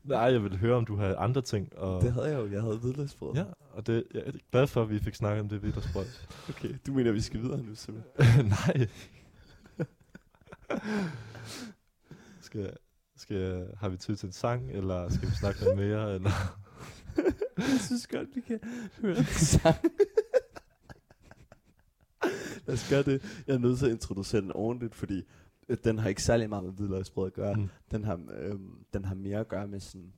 Nej, 0.05 0.21
jeg 0.21 0.43
vil 0.43 0.59
høre, 0.59 0.77
om 0.77 0.85
du 0.85 0.97
havde 0.97 1.17
andre 1.17 1.43
ting. 1.43 1.79
Og, 1.79 2.03
det 2.03 2.13
havde 2.13 2.27
jeg 2.27 2.39
jo. 2.39 2.53
Jeg 2.53 2.63
havde 2.63 2.79
hvidløgsbrød. 2.79 3.35
Ja, 3.35 3.45
og 3.73 3.87
det, 3.87 4.05
jeg 4.15 4.23
er 4.27 4.33
glad 4.53 4.67
for, 4.67 4.83
at 4.83 4.91
vi 4.91 4.99
fik 4.99 5.15
snakket 5.15 5.41
om 5.41 5.49
det 5.49 5.59
hvidløgsbrød. 5.59 6.07
Okay, 6.49 6.75
du 6.87 6.93
mener, 6.93 7.13
vi 7.13 7.21
skal 7.21 7.43
videre 7.43 7.63
nu, 7.63 7.75
simpelthen. 7.75 8.47
Nej. 8.67 8.89
skal, 12.41 12.77
skal, 13.17 13.67
har 13.81 13.89
vi 13.89 13.97
tid 13.97 14.17
til 14.17 14.27
en 14.27 14.33
sang, 14.33 14.71
eller 14.71 15.09
skal 15.09 15.29
vi 15.29 15.35
snakke 15.35 15.61
noget 15.61 15.79
mere? 15.79 16.15
Eller? 16.15 16.59
Jeg 17.59 17.81
synes 17.81 18.07
godt, 18.07 18.29
vi 18.35 18.41
kan 18.41 18.61
høre 19.01 19.19
en 19.19 19.25
sang. 19.25 19.77
Lad 22.67 22.75
os 22.75 22.89
gøre 22.91 23.03
det. 23.03 23.43
Jeg 23.47 23.55
er 23.55 23.59
nødt 23.59 23.79
til 23.79 23.87
at 23.87 23.93
introducere 23.93 24.41
den 24.41 24.53
ordentligt, 24.55 24.95
fordi 24.95 25.23
den 25.85 25.99
har 25.99 26.09
ikke 26.09 26.23
særlig 26.23 26.49
meget 26.49 26.65
med 26.65 26.73
hvidløgsbrød 26.73 27.27
at 27.27 27.33
gøre. 27.33 27.55
Mm. 27.55 27.69
Den 27.91 28.05
har, 28.05 28.21
øhm, 28.31 28.85
den 28.93 29.05
har 29.05 29.15
mere 29.15 29.39
at 29.39 29.49
gøre 29.49 29.69
med 29.69 29.81
sådan... 29.81 30.13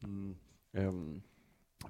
Mm, 0.00 0.36
øhm, 0.74 1.22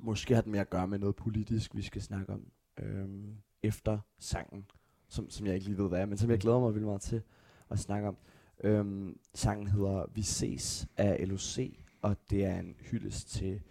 måske 0.00 0.34
har 0.34 0.42
den 0.42 0.52
mere 0.52 0.60
at 0.60 0.70
gøre 0.70 0.88
med 0.88 0.98
noget 0.98 1.16
politisk, 1.16 1.76
vi 1.76 1.82
skal 1.82 2.02
snakke 2.02 2.32
om 2.32 2.46
øhm, 2.78 3.36
efter 3.62 3.98
sangen, 4.18 4.66
som, 5.08 5.30
som 5.30 5.46
jeg 5.46 5.54
ikke 5.54 5.66
lige 5.66 5.78
ved, 5.78 5.88
hvad 5.88 6.00
er, 6.00 6.06
men 6.06 6.18
som 6.18 6.30
jeg 6.30 6.38
glæder 6.38 6.60
mig 6.60 6.74
vildt 6.74 6.86
meget 6.86 7.00
til 7.00 7.22
at 7.70 7.78
snakke 7.78 8.08
om. 8.08 8.16
Øhm, 8.64 9.18
sangen 9.34 9.66
hedder 9.66 10.06
Vi 10.14 10.22
ses 10.22 10.86
af 10.96 11.28
LOC, 11.28 11.58
og 12.02 12.16
det 12.30 12.44
er 12.44 12.58
en 12.58 12.76
hyldest 12.80 13.28
til 13.28 13.62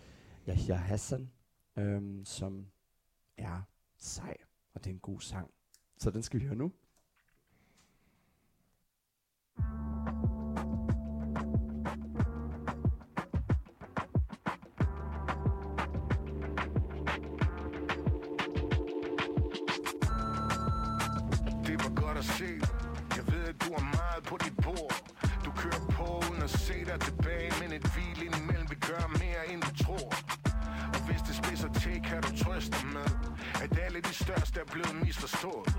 Yahya 0.48 0.76
Hassan, 0.76 1.32
øhm, 1.78 2.26
som 2.26 2.66
er 3.38 3.62
sej, 3.98 4.38
og 4.74 4.84
det 4.84 4.90
er 4.90 4.94
en 4.94 5.00
god 5.00 5.20
sang. 5.20 5.52
Så 5.98 6.10
den 6.10 6.24
skal 6.24 6.40
vi 6.40 6.46
høre 6.46 6.56
nu. 6.56 6.72
Det 9.58 9.66
var 21.84 22.02
godt 22.02 22.18
at 22.18 22.26
se 22.26 22.46
dig. 22.60 22.68
Jeg 23.18 23.26
ved, 23.34 23.44
at 23.44 23.56
du 23.62 23.74
har 23.78 23.84
meget 23.84 24.24
på 24.24 24.38
dit 24.46 24.56
bord. 24.64 24.94
Du 25.46 25.52
kører 25.52 25.86
på 25.90 26.24
uden 26.32 26.44
at 26.44 26.50
se 26.50 26.86
dig 26.86 27.00
tilbage, 27.00 27.52
men 27.62 27.74
et 27.74 27.86
hvil 27.94 28.26
indimellem 28.26 28.70
vil 28.70 28.80
gøre 28.80 29.10
mere, 29.10 29.42
end 29.52 29.62
du 29.62 29.84
tror. 29.84 30.10
Og 30.94 31.00
hvis 31.08 31.22
det 31.28 31.36
spidser 31.36 31.72
til, 31.74 32.02
kan 32.10 32.22
du 32.22 32.38
trøste 32.44 32.78
med, 32.86 33.08
at 33.64 33.80
alle 33.86 34.02
de 34.02 34.14
største 34.14 34.60
er 34.60 34.66
blevet 34.72 34.96
misforstået. 35.04 35.76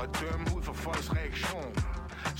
Og 0.00 0.06
dømme 0.20 0.46
ud 0.56 0.62
for 0.62 0.72
folks 0.72 1.12
reaktion, 1.12 1.74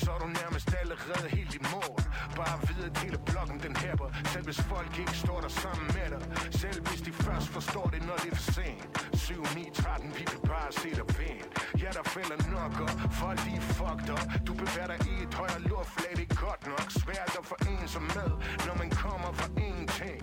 så 0.02 0.08
er 0.14 0.18
du 0.24 0.28
nærmest 0.42 0.68
allerede 0.80 1.28
helt 1.36 1.54
i 1.54 1.60
mål. 1.74 1.98
Bare 2.36 2.56
vide, 2.68 2.86
at 2.90 2.98
hele 2.98 3.18
blokken 3.26 3.58
den 3.66 3.76
hæpper, 3.76 4.08
selv 4.32 4.44
hvis 4.44 4.60
folk 4.72 4.92
ikke 4.98 5.16
står 5.24 5.40
der 5.40 5.48
sammen 5.62 5.86
med 5.96 6.06
dig. 6.12 6.22
Selv 6.62 6.78
hvis 6.88 7.00
de 7.06 7.12
først 7.12 7.48
forstår 7.48 7.86
det, 7.94 8.02
når 8.08 8.16
det 8.22 8.32
er 8.32 8.36
for 8.36 8.52
sent. 8.52 8.82
7, 9.14 9.34
9, 9.56 9.70
13, 9.74 10.08
vi 10.18 10.24
vil 10.30 10.40
bare 10.52 10.70
se 10.80 10.88
dig 10.98 11.06
pænt 11.16 11.52
Ja, 11.82 11.90
der 11.98 12.04
fælder 12.14 12.38
nok 12.56 12.72
op, 12.86 12.96
folk 13.22 13.38
de 13.44 13.50
er 13.60 13.64
fucked 13.78 14.10
up. 14.14 14.24
Du 14.46 14.52
bevæger 14.62 14.88
dig 14.92 14.98
i 15.12 15.14
et 15.24 15.34
højere 15.34 15.62
luftlag, 15.72 16.12
det 16.16 16.26
er 16.30 16.34
godt 16.46 16.62
nok. 16.72 16.86
Svært 17.02 17.32
at 17.40 17.44
forene 17.50 17.88
sig 17.94 18.02
med, 18.16 18.30
når 18.66 18.74
man 18.82 18.90
kommer 18.90 19.30
fra 19.38 19.48
ingenting. 19.66 20.20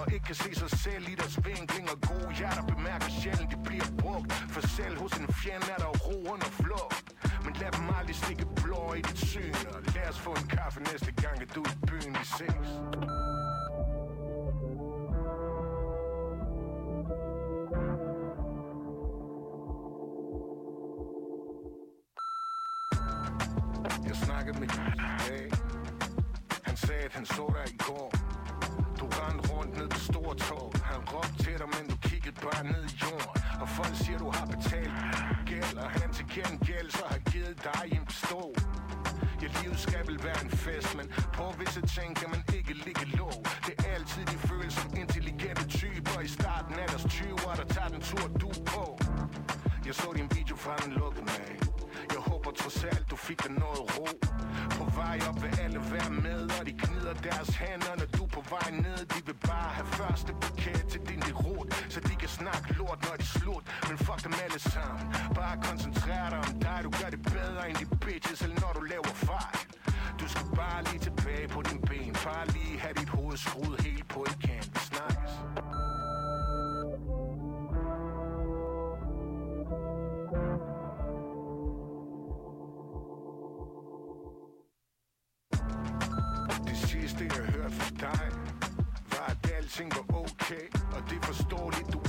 Og 0.00 0.12
ikke 0.14 0.26
kan 0.26 0.34
se 0.34 0.54
sig 0.54 0.70
selv 0.70 1.04
i 1.12 1.14
deres 1.14 1.36
vinkling 1.46 1.86
og 1.92 1.98
gode 2.08 2.30
hjerter 2.38 2.64
bemærker 2.72 3.10
sjældent, 3.20 3.50
de 3.52 3.56
bliver 3.64 3.88
brugt. 4.02 4.32
For 4.54 4.62
selv 4.76 4.94
hos 5.02 5.12
en 5.12 5.28
fjende 5.40 5.66
er 5.74 5.80
der 5.84 5.92
ro 6.06 6.16
under 6.32 6.50
flugt. 6.60 7.06
Lad 7.62 7.72
dem 7.72 7.90
aldrig 7.98 8.16
stikke 8.16 8.46
blå 8.62 8.94
i 8.94 9.00
dit 9.00 9.18
syn 9.18 9.54
Og 9.74 9.82
lad 9.94 10.08
os 10.08 10.18
få 10.18 10.30
en 10.30 10.48
kaffe 10.48 10.80
næste 10.80 11.12
gang, 11.12 11.42
at 11.42 11.54
du 11.54 11.62
er 11.62 11.70
i 11.70 11.86
byen, 11.86 12.16
vi 12.20 12.24
ses 12.24 12.68
Jeg 24.08 24.16
snakkede 24.16 24.60
med 24.60 24.68
i 24.68 24.70
dag. 25.28 25.50
Han 26.62 26.76
sagde, 26.76 27.02
at 27.02 27.12
han 27.12 27.26
så 27.26 27.54
dig 27.56 27.74
i 27.74 27.76
går. 27.76 28.10
Du 29.00 29.06
rendte 29.06 29.52
rundt 29.52 29.78
ned 29.78 29.88
på 29.88 29.98
store 29.98 30.34
tog 30.36 30.72
Han 30.84 31.00
råbte 31.12 31.44
til 31.44 31.58
dig, 31.58 31.68
men 31.74 31.90
du 31.90 31.96
kiggede 32.08 32.36
bare 32.42 32.64
ned 32.64 32.84
i 32.84 32.94
jorden. 33.02 33.42
Og 33.60 33.68
folk 33.68 33.94
siger, 33.96 34.18
du 34.18 34.30
har 34.30 34.46
betalt 34.46 35.11
gæld 35.62 35.78
Og 35.84 35.90
han 35.90 36.12
til 36.12 36.26
gengæld 36.36 36.90
så 36.90 37.04
har 37.12 37.18
givet 37.32 37.56
dig 37.64 37.82
en 37.96 38.04
pistol. 38.06 38.54
Ja, 39.42 39.48
livet 39.62 39.78
skal 39.78 40.02
vel 40.08 40.18
være 40.24 40.40
en 40.44 40.50
fest 40.50 40.96
Men 40.96 41.06
på 41.36 41.44
visse 41.58 41.80
ting 41.96 42.16
kan 42.16 42.28
man 42.34 42.42
ikke 42.56 42.72
ligge 42.86 43.04
låg. 43.18 43.38
Det 43.66 43.74
er 43.78 43.84
altid 43.94 44.24
de 44.32 44.38
føles 44.48 44.74
som 44.74 44.90
intelligente 44.96 45.64
typer. 45.68 46.20
I 46.20 46.28
starten 46.28 46.74
af 46.82 46.86
deres 46.88 47.04
20'er, 47.16 47.54
der 47.60 47.66
tager 47.74 47.88
den 47.88 48.00
tur, 48.00 48.26
du 48.42 48.50
på. 48.72 48.84
Jeg 49.86 49.94
så 49.94 50.08
din 50.16 50.28
video 50.36 50.56
fra 50.56 50.76
den 50.84 50.92
lukkede 50.92 51.30
af 51.46 51.52
Jeg 52.14 52.20
håber 52.30 52.50
trods 52.50 52.84
alt, 52.84 53.10
du 53.10 53.16
fik 53.16 53.42
dig 53.44 53.52
noget 53.64 53.80
ro. 53.98 54.08
På 54.78 54.84
vej 55.00 55.18
op 55.28 55.42
vil 55.42 55.52
alle 55.64 55.80
være 55.94 56.10
med 56.10 56.42
Og 56.60 56.66
de 56.66 56.72
gnider 56.82 57.14
deres 57.28 57.48
hænder, 57.48 57.94
når 58.00 58.08
du 58.18 58.26
på 58.26 58.42
vej 58.54 58.68
ned. 58.84 58.98
De 59.14 59.20
vil 59.26 59.38
bare 59.50 59.70
have 59.78 59.86
første 59.86 60.32
buket 60.42 60.84
til 60.90 61.00
din 61.08 61.20
derot 61.20 61.51
snak 62.42 62.78
lort, 62.78 62.98
når 63.06 63.14
det 63.16 63.26
er 63.28 63.38
slut. 63.38 63.64
Men 63.88 63.96
fuck 64.06 64.20
dem 64.24 64.34
alle 64.44 64.60
sammen. 64.74 65.06
Bare 65.34 65.56
koncentrer 65.68 66.28
dig 66.30 66.38
om 66.48 66.54
dig. 66.66 66.78
Du 66.86 66.90
gør 67.00 67.10
det 67.14 67.22
bedre 67.22 67.62
end 67.68 67.76
de 67.82 67.86
bitches 68.04 68.42
Eller 68.42 68.58
når 68.60 68.72
du 68.78 68.82
laver 68.92 69.12
fejl. 69.30 69.58
Du 70.20 70.28
skal 70.28 70.46
bare 70.54 70.80
lige 70.84 70.98
tilbage 71.08 71.48
på 71.48 71.62
din 71.62 71.80
ben. 71.88 72.12
Bare 72.24 72.46
lige 72.46 72.78
have 72.78 72.94
dit 73.00 73.08
hoved 73.08 73.36
skruet 73.36 73.80
helt 73.80 74.08
på 74.08 74.20
en 74.30 74.36
kant 74.46 74.70
Vi 74.74 74.80
snakkes. 74.90 75.32
Det 86.68 86.76
sidste 86.90 87.24
jeg 87.24 87.44
hørte 87.54 87.74
fra 87.74 87.90
dig 88.00 88.26
Var 89.10 89.26
at 89.28 89.52
alting 89.56 89.92
var 89.96 90.16
okay 90.20 90.66
Og 90.96 91.10
det 91.10 91.24
forstår 91.24 91.70
lidt 91.76 91.92
du 91.92 92.01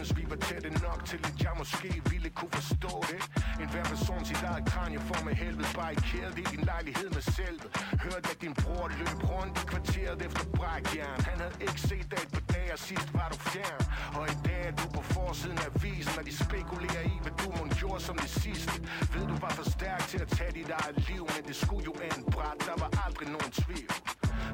ikke 0.00 0.16
Vi 0.16 0.24
var 0.30 0.36
tætte 0.36 0.70
nok 0.86 1.00
til 1.10 1.20
at 1.28 1.34
jeg 1.44 1.54
måske 1.58 1.90
ville 2.10 2.30
kunne 2.38 2.52
forstå 2.60 2.94
det. 3.10 3.20
En 3.62 3.68
hver 3.72 3.84
person 3.92 4.24
sit 4.24 4.42
eget 4.42 4.64
kranje 4.70 4.98
får 5.08 5.24
med 5.24 5.34
helvede 5.34 5.68
Bare 5.74 5.92
i 5.94 6.44
din 6.52 6.64
lejlighed 6.72 7.08
med 7.16 7.24
selvet. 7.38 7.68
Hørte 8.04 8.28
at 8.34 8.38
din 8.44 8.54
bror 8.62 8.86
løb 9.00 9.18
rundt 9.32 9.54
i 9.62 9.64
kvarteret 9.72 10.18
efter 10.26 10.44
brækjern. 10.56 11.20
Han 11.30 11.36
havde 11.42 11.56
ikke 11.66 11.80
set 11.88 12.06
dig 12.14 12.24
på 12.34 12.40
dag 12.54 12.68
og 12.72 12.78
sidst 12.78 13.08
var 13.18 13.28
du 13.32 13.38
fjern. 13.52 13.82
Og 14.18 14.24
i 14.34 14.36
dag 14.46 14.62
er 14.70 14.74
du 14.80 14.86
på 14.96 15.02
forsiden 15.14 15.58
af 15.58 15.68
avisen 15.76 16.12
Når 16.16 16.24
de 16.28 16.34
spekulerer 16.44 17.04
i 17.14 17.16
hvad 17.24 17.34
du 17.42 17.48
må 17.58 17.62
gjorde 17.80 18.00
som 18.08 18.16
det 18.24 18.32
sidste. 18.44 18.74
Ved 19.14 19.24
du 19.30 19.36
var 19.44 19.52
for 19.58 19.66
stærk 19.76 20.02
til 20.12 20.18
at 20.24 20.28
tage 20.36 20.52
dit 20.58 20.70
eget 20.80 20.98
liv 21.08 21.22
Men 21.34 21.42
det 21.48 21.56
skulle 21.62 21.84
jo 21.90 21.94
ende 22.06 22.22
bræt, 22.34 22.58
der 22.68 22.76
var 22.82 22.90
aldrig 23.06 23.28
nogen 23.36 23.52
tvivl. 23.62 23.92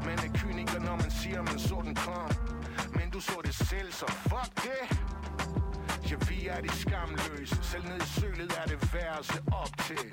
Man 0.08 0.18
er 0.26 0.30
kyniker, 0.38 0.80
når 0.88 0.96
man 1.04 1.10
siger, 1.20 1.42
man 1.42 1.58
så 1.68 1.76
den 1.86 1.94
kom 1.94 2.57
men 2.94 3.10
du 3.10 3.20
så 3.20 3.40
det 3.44 3.54
selv, 3.54 3.92
så 3.92 4.06
fuck 4.30 4.52
det. 4.66 4.84
Ja, 6.10 6.16
vi 6.28 6.46
er 6.46 6.60
de 6.60 6.70
skamløse. 6.72 7.56
Selv 7.62 7.84
ned 7.84 7.96
i 7.96 8.08
sølet 8.20 8.52
er 8.60 8.66
det 8.66 8.94
værelse 8.94 9.42
op 9.52 9.72
til. 9.86 10.06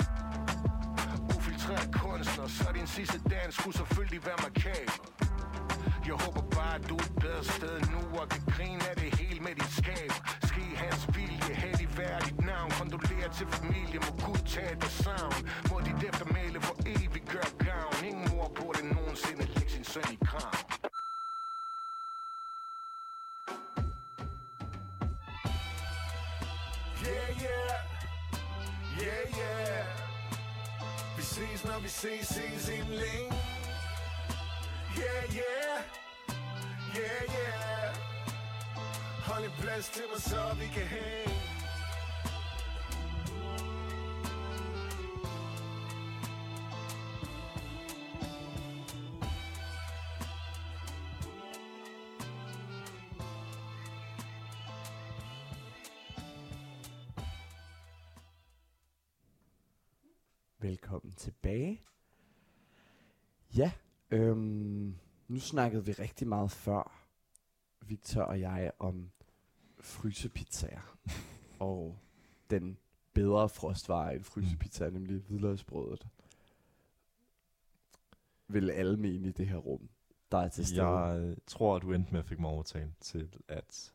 Ufiltreret 1.36 1.89
kunstner 2.01 2.47
Så 2.47 2.67
din 2.73 2.88
sidste 2.88 3.19
dans 3.30 3.55
skulle 3.55 3.78
selvfølgelig 3.78 4.26
være 4.26 4.39
makaber. 4.43 5.15
Jeg 6.07 6.13
håber 6.26 6.41
bare, 6.57 6.76
at 6.76 6.89
du 6.89 6.95
er 6.95 7.05
et 7.09 7.15
bedre 7.21 7.43
sted 7.43 7.82
nu 7.93 8.01
Og 8.19 8.30
kan 8.30 8.43
grine 8.53 8.89
af 8.89 8.95
det 8.95 9.19
hele 9.19 9.39
med 9.39 9.55
dit 9.55 9.71
skab. 9.80 10.11
Ske 10.49 10.63
hans 10.84 11.01
vilje, 11.15 11.53
heldig 11.63 11.97
vær 11.97 12.19
dit 12.19 12.39
navn. 12.39 12.71
Kondolerer 12.71 13.32
til 13.38 13.47
familie, 13.47 13.99
må 14.05 14.11
Gud 14.26 14.41
tage 14.53 14.76
det 14.76 14.91
savn 15.03 15.39
Må 15.69 15.80
dit 15.80 16.03
eftermæle 16.09 16.61
for 16.61 16.76
evigt 16.86 17.28
gøre 17.34 17.51
gavn. 17.67 18.05
Ingen 18.05 18.28
mor 18.32 18.51
burde 18.59 18.82
nogensinde 18.93 19.45
lægge 19.55 19.71
sin 19.71 19.84
søn 19.84 20.07
i 20.11 20.17
grav 20.26 20.64
Vi 31.18 31.24
ses, 31.24 31.66
når 31.66 31.80
vi 31.80 31.89
ses, 31.89 32.28
ses 32.28 32.70
inden 32.70 32.93
længe 32.93 33.36
Yeah, 34.97 35.24
yeah. 35.41 35.84
Yeah, 36.95 37.24
yeah. 37.38 37.95
Hold 39.28 39.43
en 39.45 39.51
plads 39.62 39.89
til 39.89 40.03
mig, 40.14 40.22
så 40.22 40.56
vi 40.60 40.66
kan 40.66 40.88
hænge. 40.88 41.44
Velkommen 60.66 61.13
tilbage. 61.13 61.82
Ja, 63.55 63.72
øhm, 64.11 64.95
nu 65.28 65.39
snakkede 65.39 65.86
vi 65.86 65.91
rigtig 65.91 66.28
meget 66.28 66.51
før, 66.51 67.07
Victor 67.82 68.22
og 68.22 68.39
jeg, 68.39 68.72
om 68.80 69.11
frysepizzaer. 69.80 70.97
og 71.59 71.99
den 72.49 72.78
bedre 73.13 73.49
frostvare 73.49 74.16
end 74.16 74.24
frysepizza, 74.24 74.89
nemlig 74.89 75.22
hvidløgsbrødet. 75.22 76.07
Vil 78.47 78.70
alle 78.70 78.97
mene 78.97 79.28
i 79.28 79.32
det 79.32 79.47
her 79.47 79.57
rum, 79.57 79.89
der 80.32 80.38
er 80.38 80.49
til 80.49 80.66
stede. 80.66 80.88
Jeg 80.88 81.36
tror, 81.47 81.76
at 81.76 81.82
du 81.82 81.91
endte 81.93 82.11
med 82.11 82.20
at 82.20 82.26
fik 82.26 82.39
mig 82.39 82.49
overtalt 82.49 83.01
til, 83.01 83.39
at 83.47 83.93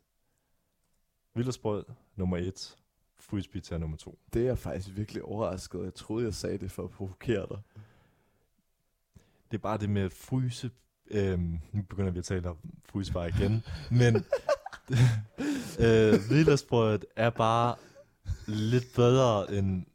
Villersbrød 1.34 1.84
nummer 2.16 2.36
1, 2.36 2.79
Fryspizza 3.20 3.78
nummer 3.78 3.96
2. 3.96 4.18
Det 4.32 4.42
er 4.42 4.46
jeg 4.46 4.58
faktisk 4.58 4.96
virkelig 4.96 5.22
overrasket. 5.22 5.84
Jeg 5.84 5.94
troede, 5.94 6.24
jeg 6.24 6.34
sagde 6.34 6.58
det 6.58 6.70
for 6.70 6.84
at 6.84 6.90
provokere 6.90 7.46
dig. 7.50 7.58
Det 9.50 9.56
er 9.56 9.62
bare 9.62 9.78
det 9.78 9.90
med 9.90 10.02
at 10.02 10.12
fryse. 10.12 10.70
Øhm, 11.10 11.60
nu 11.72 11.82
begynder 11.82 12.10
vi 12.10 12.18
at 12.18 12.24
tale 12.24 12.48
om 12.50 12.56
frysvarer 12.84 13.26
igen. 13.26 13.64
men 13.90 14.16
øh, 15.84 16.14
hvidløgsbrødet 16.28 17.04
er 17.16 17.30
bare 17.30 17.76
lidt 18.46 18.94
bedre 18.96 19.54
end... 19.54 19.86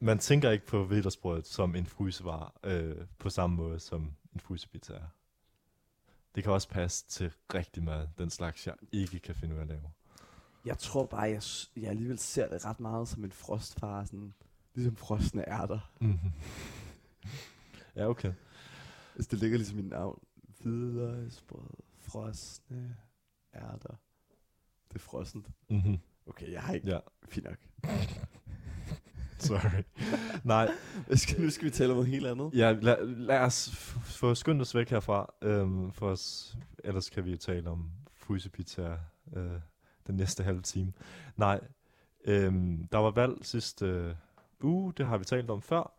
Man 0.00 0.18
tænker 0.18 0.50
ikke 0.50 0.66
på 0.66 0.84
hvidløgsbrødet 0.84 1.46
som 1.46 1.74
en 1.74 1.86
frysevare 1.86 2.50
øh, 2.64 2.96
på 3.18 3.30
samme 3.30 3.56
måde 3.56 3.80
som 3.80 4.12
en 4.34 4.40
frysepizza 4.40 4.92
er. 4.92 5.08
Det 6.34 6.44
kan 6.44 6.52
også 6.52 6.68
passe 6.68 7.06
til 7.08 7.32
rigtig 7.54 7.82
mad, 7.82 8.08
den 8.18 8.30
slags 8.30 8.66
jeg 8.66 8.74
ikke 8.92 9.18
kan 9.18 9.34
finde 9.34 9.54
ud 9.54 9.58
af 9.58 9.62
at 9.62 9.68
lave. 9.68 9.90
Jeg 10.64 10.78
tror 10.78 11.06
bare, 11.06 11.20
jeg, 11.22 11.42
jeg 11.76 11.90
alligevel 11.90 12.18
ser 12.18 12.48
det 12.48 12.64
ret 12.64 12.80
meget 12.80 13.08
som 13.08 13.24
en 13.24 13.32
frostfar, 13.32 14.04
sådan, 14.04 14.34
ligesom 14.74 14.96
frosne 14.96 15.48
ærter. 15.48 15.90
Mm-hmm. 16.00 16.30
ja, 17.96 18.08
okay. 18.08 18.32
Altså, 19.14 19.28
det 19.30 19.38
ligger 19.38 19.58
ligesom 19.58 19.78
i 19.78 19.82
navn. 19.82 20.18
Hvidløgsbrød, 20.62 21.68
frosne 21.98 22.96
ærter. 23.54 23.94
Det 24.88 24.94
er 24.94 24.98
frossent. 24.98 25.46
Mm-hmm. 25.70 25.98
Okay, 26.26 26.52
jeg 26.52 26.62
har 26.62 26.72
ikke... 26.74 26.88
Ja, 26.88 26.98
Fint 27.28 27.46
nok. 27.46 27.58
sorry. 29.38 29.82
Nej, 30.44 30.70
skal, 31.14 31.40
nu 31.40 31.50
skal 31.50 31.64
vi 31.64 31.70
tale 31.70 31.90
om 31.90 31.96
noget 31.96 32.08
helt 32.10 32.26
andet. 32.26 32.50
Ja, 32.54 32.72
lad, 32.72 33.06
lad 33.06 33.38
os 33.40 33.68
f- 33.68 33.98
få 34.00 34.34
skyndt 34.34 34.62
os 34.62 34.74
væk 34.74 34.90
herfra, 34.90 35.34
øhm, 35.42 35.92
for 35.92 36.10
os, 36.10 36.56
ellers 36.84 37.10
kan 37.10 37.24
vi 37.24 37.30
jo 37.30 37.36
tale 37.36 37.70
om 37.70 37.90
frysepizza 38.16 38.96
øh, 39.36 39.60
den 40.08 40.16
næste 40.16 40.42
halve 40.42 40.62
time. 40.62 40.92
Nej, 41.36 41.60
øhm, 42.24 42.88
der 42.92 42.98
var 42.98 43.10
valg 43.10 43.38
sidste 43.42 43.86
øh, 43.86 44.14
uge, 44.60 44.92
det 44.96 45.06
har 45.06 45.18
vi 45.18 45.24
talt 45.24 45.50
om 45.50 45.62
før. 45.62 45.92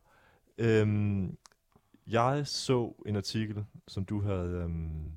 Øhm, 0.57 1.38
jeg 2.07 2.48
så 2.48 3.03
en 3.06 3.15
artikel, 3.15 3.65
som 3.88 4.06
du 4.06 4.22
havde 4.22 4.49
øhm, 4.49 5.11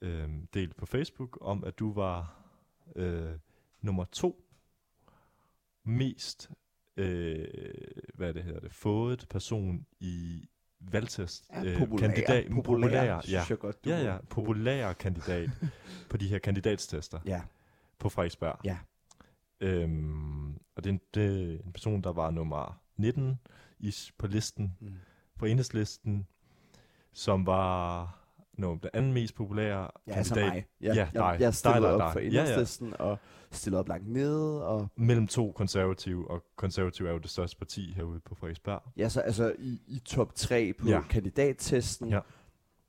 øhm, 0.00 0.48
delt 0.54 0.76
på 0.76 0.86
Facebook, 0.86 1.38
om 1.40 1.64
at 1.64 1.78
du 1.78 1.92
var 1.92 2.44
øh, 2.96 3.32
nummer 3.82 4.04
to 4.04 4.44
mest 5.84 6.50
øh, 6.96 7.46
hvad 8.14 8.34
det 8.34 8.42
hedder 8.42 8.60
det, 8.60 8.72
fået 8.72 9.26
person 9.30 9.86
i 10.00 10.44
valgtest. 10.80 11.44
Ja, 11.52 11.64
øh, 11.64 11.78
populær. 11.78 12.08
kandidat, 12.08 12.44
populær, 12.54 12.62
populær, 12.62 13.02
ja. 13.02 13.20
synes 13.22 13.50
jeg 13.50 13.58
godt, 13.58 13.84
du 13.84 13.90
Ja, 13.90 14.02
ja, 14.02 14.18
populær 14.30 14.92
kandidat 14.92 15.50
på 16.10 16.16
de 16.16 16.28
her 16.28 16.38
kandidatstester 16.38 17.20
Ja, 17.24 17.42
på 18.00 18.08
Frederiksberg. 18.08 18.56
Ja. 18.64 18.76
Øhm, 19.60 20.48
og 20.76 20.84
det 20.84 20.86
er, 20.86 20.92
en, 20.94 21.00
det 21.14 21.54
er 21.54 21.58
en 21.64 21.72
person, 21.72 22.02
der 22.02 22.12
var 22.12 22.30
nummer 22.30 22.80
19 22.96 23.40
i, 23.78 23.94
på 24.18 24.26
listen, 24.26 24.76
mm. 24.80 24.92
på 25.38 25.46
enhedslisten, 25.46 26.26
som 27.12 27.46
var 27.46 28.16
no, 28.52 28.76
den 28.82 28.90
anden 28.94 29.12
mest 29.12 29.34
populære 29.34 29.88
ja 30.06 30.12
altså 30.12 30.34
kandidat 30.34 30.54
mig. 30.54 30.66
Ja, 30.80 30.94
Ja, 30.94 31.04
dig. 31.04 31.10
Jeg, 31.14 31.36
jeg 31.40 31.54
stillede 31.54 31.82
Dig, 31.82 31.92
dig, 31.98 32.04
op 32.04 32.12
for 32.12 32.20
dig. 32.20 32.28
Ja, 32.28 32.34
ja. 32.34 32.40
enhedslisten, 32.42 32.94
og 32.98 33.18
stillede 33.50 33.80
op 33.80 33.88
langt 33.88 34.08
nede, 34.08 34.66
og 34.66 34.88
mellem 34.96 35.26
to 35.26 35.52
konservative, 35.52 36.30
og 36.30 36.44
konservative 36.56 37.08
er 37.08 37.12
jo 37.12 37.18
det 37.18 37.30
største 37.30 37.58
parti 37.58 37.92
herude 37.96 38.20
på 38.20 38.34
Frederiksberg. 38.34 38.82
ja, 38.96 39.08
så 39.08 39.20
altså 39.20 39.54
i, 39.58 39.82
i 39.86 39.98
top 39.98 40.34
3 40.34 40.72
på 40.72 40.88
Ja. 40.88 41.00
kandidattesten. 41.00 42.08
Ja. 42.08 42.20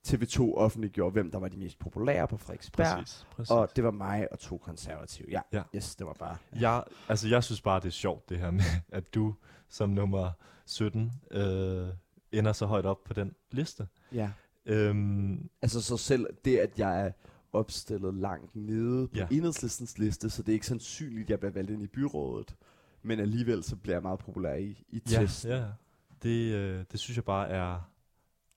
TV2 0.07 0.39
offentliggjorde, 0.55 1.11
hvem 1.13 1.31
der 1.31 1.39
var 1.39 1.47
de 1.47 1.57
mest 1.57 1.79
populære 1.79 2.27
på 2.27 2.37
Frederiksberg. 2.37 2.97
Præcis, 2.97 3.27
præcis. 3.31 3.51
Og 3.51 3.69
det 3.75 3.83
var 3.83 3.91
mig 3.91 4.27
og 4.31 4.39
to 4.39 4.57
konservative. 4.57 5.27
Ja, 5.31 5.41
Ja. 5.53 5.63
yes, 5.75 5.95
det 5.95 6.07
var 6.07 6.13
bare... 6.13 6.37
Jeg, 6.59 6.83
altså, 7.09 7.27
jeg 7.27 7.43
synes 7.43 7.61
bare, 7.61 7.79
det 7.79 7.85
er 7.85 7.89
sjovt, 7.91 8.29
det 8.29 8.39
her 8.39 8.51
med, 8.51 8.63
at 8.89 9.13
du 9.15 9.35
som 9.69 9.89
nummer 9.89 10.31
17 10.65 11.11
øh, 11.31 11.87
ender 12.31 12.53
så 12.53 12.65
højt 12.65 12.85
op 12.85 13.03
på 13.03 13.13
den 13.13 13.35
liste. 13.51 13.87
Ja. 14.13 14.31
Øhm, 14.65 15.49
Altså 15.61 15.81
så 15.81 15.97
selv 15.97 16.25
det, 16.45 16.57
at 16.57 16.79
jeg 16.79 17.05
er 17.07 17.11
opstillet 17.53 18.13
langt 18.13 18.55
nede 18.55 19.07
på 19.07 19.17
Ja. 19.17 19.27
ja. 19.31 19.35
enhedslistens 19.37 19.97
liste, 19.97 20.29
så 20.29 20.41
det 20.43 20.49
er 20.49 20.53
ikke 20.53 20.67
sandsynligt, 20.67 21.23
at 21.25 21.29
jeg 21.29 21.39
bliver 21.39 21.51
valgt 21.53 21.71
ind 21.71 21.83
i 21.83 21.87
byrådet. 21.87 22.55
Men 23.03 23.19
alligevel 23.19 23.63
så 23.63 23.75
bliver 23.75 23.95
jeg 23.95 24.01
meget 24.01 24.19
populær 24.19 24.53
i, 24.53 24.83
i 24.89 25.01
ja, 25.11 25.19
testen. 25.19 25.51
ja. 25.51 25.63
Det, 26.23 26.53
øh, 26.53 26.85
det 26.91 26.99
synes 26.99 27.17
jeg 27.17 27.23
bare 27.25 27.49
er 27.49 27.91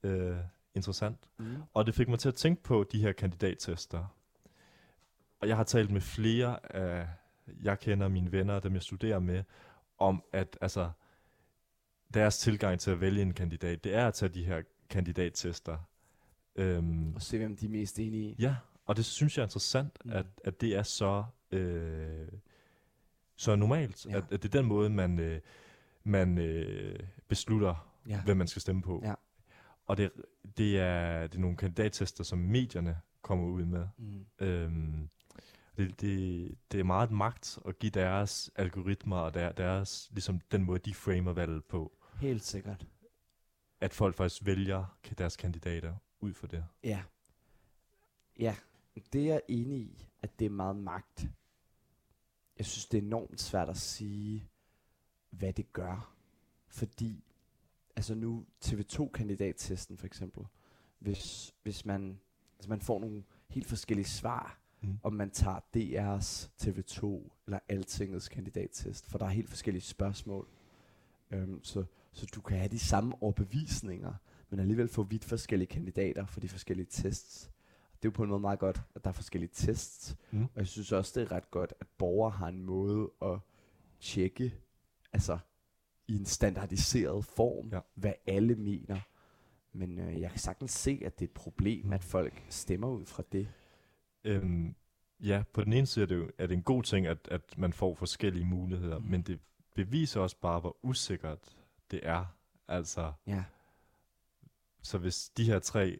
øh, 0.03 0.37
interessant. 0.75 1.19
Mm. 1.39 1.57
Og 1.75 1.87
det 1.87 1.95
fik 1.95 2.09
mig 2.09 2.19
til 2.19 2.29
at 2.29 2.35
tænke 2.35 2.63
på 2.63 2.85
de 2.93 3.01
her 3.03 3.13
kandidattester. 3.13 4.05
Og 5.41 5.49
jeg 5.49 5.57
har 5.57 5.65
talt 5.65 5.91
med 5.91 6.01
flere 6.01 6.75
af, 6.77 7.09
jeg 7.63 7.79
kender 7.79 8.09
mine 8.09 8.33
venner, 8.33 8.61
dem 8.61 8.75
jeg 8.75 8.83
studerer 8.83 9.19
med, 9.19 9.43
om 9.99 10.23
at 10.33 10.59
altså, 10.61 10.91
deres 12.15 12.39
tilgang 12.39 12.81
til 12.81 12.91
at 12.91 13.01
vælge 13.01 13.23
en 13.23 13.35
kandidat, 13.35 13.85
det 13.85 13.95
er 13.95 14.07
at 14.09 14.15
tage 14.15 14.29
de 14.35 14.45
her 14.45 14.63
kandidattester. 14.91 15.79
Øhm, 16.57 17.15
Og 17.15 17.23
se, 17.23 17.39
hvem 17.39 17.57
de 17.57 17.67
er 17.67 17.71
mest 17.71 17.99
enige 17.99 18.23
i. 18.31 18.37
ja, 18.39 18.57
og 18.87 18.97
det 18.97 19.05
synes 19.05 19.37
jeg 19.37 19.43
er 19.43 19.47
interessant, 19.47 19.99
Mm. 20.05 20.11
at, 20.13 20.27
at 20.45 20.61
det 20.61 20.77
er 20.77 20.83
så, 20.83 21.25
øh, 21.51 22.29
så 23.37 23.57
normalt. 23.57 24.07
Ja. 24.07 24.17
At, 24.17 24.25
at 24.31 24.43
det 24.43 24.55
er 24.55 24.59
den 24.61 24.67
måde, 24.69 24.91
man, 24.91 25.19
øh, 25.19 25.41
man 26.05 26.39
øh, 26.39 26.99
beslutter, 27.29 27.91
Ja. 28.09 28.23
hvem 28.25 28.37
man 28.37 28.47
skal 28.49 28.63
stemme 28.63 28.83
på. 28.83 29.03
Ja. 29.05 29.15
Og 29.87 29.97
det, 29.97 30.13
det, 30.57 30.81
er, 30.81 31.27
det 31.27 31.35
er 31.35 31.41
nogle 31.41 31.57
kandidattester, 31.57 32.25
som 32.25 32.39
medierne 32.39 33.01
kommer 33.23 33.47
ud 33.47 33.65
med. 33.65 33.89
Mm. 33.99 34.27
Øhm, 34.39 35.09
det, 35.77 36.01
det, 36.01 36.55
det 36.73 36.81
er 36.81 36.85
meget 36.85 37.11
magt 37.11 37.59
at 37.67 37.79
give 37.79 37.91
deres 37.91 38.51
algoritmer 38.57 39.17
og 39.17 39.35
der, 39.35 39.53
deres, 39.53 40.09
ligesom 40.13 40.41
den 40.41 40.65
måde, 40.65 40.79
de 40.79 40.95
framer 40.95 41.33
valget 41.33 41.65
på, 41.65 41.93
Helt 42.21 42.45
sikkert. 42.45 42.87
at 43.81 43.95
folk 43.95 44.17
faktisk 44.17 44.47
vælger 44.47 44.99
deres 45.19 45.37
kandidater 45.37 45.95
ud 46.21 46.35
for 46.35 46.47
det. 46.47 46.65
Ja. 46.85 47.03
Ja, 48.39 48.57
det 49.13 49.21
er 49.21 49.27
jeg 49.27 49.41
enig 49.49 49.79
i, 49.81 50.09
at 50.23 50.39
det 50.39 50.45
er 50.45 50.51
meget 50.51 50.77
magt. 50.77 51.29
Jeg 52.59 52.67
synes, 52.67 52.87
det 52.87 52.99
er 52.99 53.03
enormt 53.03 53.41
svært 53.41 53.69
at 53.69 53.77
sige, 53.77 54.49
hvad 55.31 55.53
det 55.53 55.73
gør. 55.73 56.15
Fordi, 56.69 57.25
altså 57.97 58.15
nu 58.15 58.45
TV2-kandidattesten 58.65 59.97
for 59.99 60.07
eksempel, 60.07 60.45
hvis, 60.99 61.55
hvis 61.63 61.85
man, 61.87 62.19
altså 62.59 62.69
man 62.71 62.81
får 62.81 63.01
nogle 63.01 63.23
helt 63.49 63.67
forskellige 63.67 64.07
svar, 64.07 64.59
Mm. 64.81 64.99
om 65.03 65.13
man 65.13 65.31
tager 65.31 65.61
DR's, 65.77 66.49
TV2 66.63 67.31
eller 67.47 67.59
Altingets 67.69 68.29
kandidattest, 68.29 69.07
for 69.07 69.19
der 69.19 69.25
er 69.27 69.31
helt 69.31 69.49
forskellige 69.49 69.83
spørgsmål. 69.83 70.49
Øhm, 71.31 71.65
så, 71.65 71.85
så 72.13 72.27
du 72.35 72.41
kan 72.41 72.59
have 72.59 72.69
de 72.69 72.79
samme 72.79 73.23
overbevisninger, 73.23 74.15
men 74.51 74.61
alligevel 74.61 74.89
få 74.89 75.03
vidt 75.03 75.25
forskellige 75.25 75.67
kandidater 75.67 76.27
for 76.27 76.41
de 76.41 76.49
forskellige 76.49 76.87
tests. 76.91 77.51
Det 77.97 78.09
er 78.09 78.11
jo 78.11 78.11
på 78.11 78.23
en 78.23 78.29
måde 78.29 78.41
meget 78.41 78.59
godt, 78.59 78.83
at 78.95 79.05
der 79.05 79.09
er 79.11 79.13
forskellige 79.15 79.51
tests, 79.55 80.17
Mm. 80.31 80.43
og 80.45 80.51
jeg 80.57 80.67
synes 80.67 80.93
også, 80.93 81.21
det 81.21 81.27
er 81.31 81.33
ret 81.33 81.51
godt, 81.51 81.73
at 81.81 81.87
borgere 81.99 82.31
har 82.31 82.49
en 82.49 82.63
måde 82.63 83.11
at 83.23 83.39
tjekke, 84.01 84.55
altså 85.13 85.39
i 86.09 86.17
en 86.17 86.25
standardiseret 86.25 87.25
form, 87.25 87.69
Ja. 87.73 87.81
hvad 87.95 88.13
alle 88.27 88.55
mener. 88.55 89.01
Men 89.73 89.99
øh, 89.99 90.21
jeg 90.21 90.31
kan 90.31 90.39
sagtens 90.39 90.71
se, 90.71 91.03
at 91.05 91.19
det 91.19 91.25
er 91.25 91.29
et 91.29 91.35
problem, 91.35 91.87
Mm. 91.87 91.93
at 91.93 92.05
folk 92.05 92.43
stemmer 92.49 92.89
ud 92.89 93.07
fra 93.07 93.23
det. 93.33 93.49
Øhm, 94.25 94.75
ja, 95.21 95.43
på 95.53 95.65
den 95.65 95.73
ene 95.73 95.87
side 95.87 96.03
er 96.03 96.07
det 96.07 96.17
jo 96.17 96.31
er 96.39 96.47
det 96.47 96.55
en 96.57 96.63
god 96.63 96.83
ting, 96.83 97.07
at, 97.07 97.29
at 97.31 97.59
man 97.59 97.73
får 97.73 97.95
forskellige 97.95 98.45
muligheder, 98.47 98.99
Mm. 98.99 99.05
mm. 99.05 99.11
men 99.11 99.23
det 99.23 99.41
beviser 99.75 100.21
også 100.21 100.37
bare, 100.41 100.61
hvor 100.61 100.77
usikkert 100.83 101.57
det 101.91 102.01
er. 102.03 102.25
Altså, 102.69 103.13
Ja, 103.27 103.45
så 104.83 104.99
hvis 104.99 105.29
de 105.37 105.45
her 105.45 105.59
tre 105.59 105.99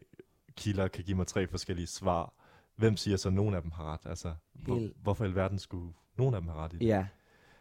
kilder 0.55 0.87
kan 0.87 1.03
give 1.03 1.17
mig 1.17 1.27
tre 1.27 1.47
forskellige 1.47 1.87
svar, 1.87 2.33
hvem 2.75 2.97
siger 2.97 3.17
så, 3.17 3.29
at 3.29 3.33
nogen 3.33 3.55
af 3.55 3.61
dem 3.61 3.71
har 3.71 3.93
ret? 3.93 4.05
Altså, 4.05 4.35
hvor, 4.53 4.75
Helt- 4.79 4.97
hvorfor 5.01 5.23
i 5.23 5.27
alverden 5.27 5.59
skulle 5.59 5.93
nogen 6.17 6.35
af 6.35 6.41
dem 6.41 6.47
have 6.49 6.61
ret 6.61 6.73
i 6.73 6.77
det? 6.77 6.85
ja 6.85 7.07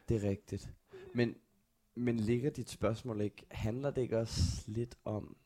det 0.09 0.25
er 0.25 0.29
rigtigt. 0.29 0.71
Men, 1.15 1.35
men 1.95 2.17
ligger 2.17 2.51
dit 2.51 2.71
spørgsmål 2.71 3.21
ikke, 3.21 3.47
handler 3.51 3.91
det 3.91 4.03
ikke 4.03 4.19
også 4.19 4.65
lidt 4.67 4.99
om, 5.05 5.37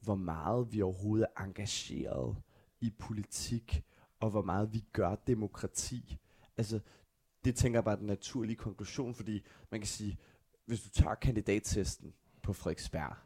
hvor 0.00 0.14
meget 0.14 0.72
vi 0.72 0.82
overhovedet 0.82 1.26
er 1.36 1.42
engageret 1.42 2.36
i 2.80 2.90
politik, 2.98 3.84
og 4.20 4.30
hvor 4.30 4.42
meget 4.42 4.72
vi 4.72 4.84
gør 4.92 5.14
demokrati? 5.14 6.18
Altså, 6.56 6.80
det 7.44 7.54
tænker 7.54 7.78
jeg 7.78 7.84
bare 7.84 7.94
er 7.94 7.98
den 7.98 8.06
naturlige 8.06 8.56
konklusion, 8.56 9.14
fordi 9.14 9.42
man 9.70 9.80
kan 9.80 9.88
sige, 9.88 10.18
hvis 10.64 10.80
du 10.80 10.88
tager 10.88 11.14
kandidattesten 11.14 12.14
på 12.42 12.52
Frederiksberg, 12.52 13.16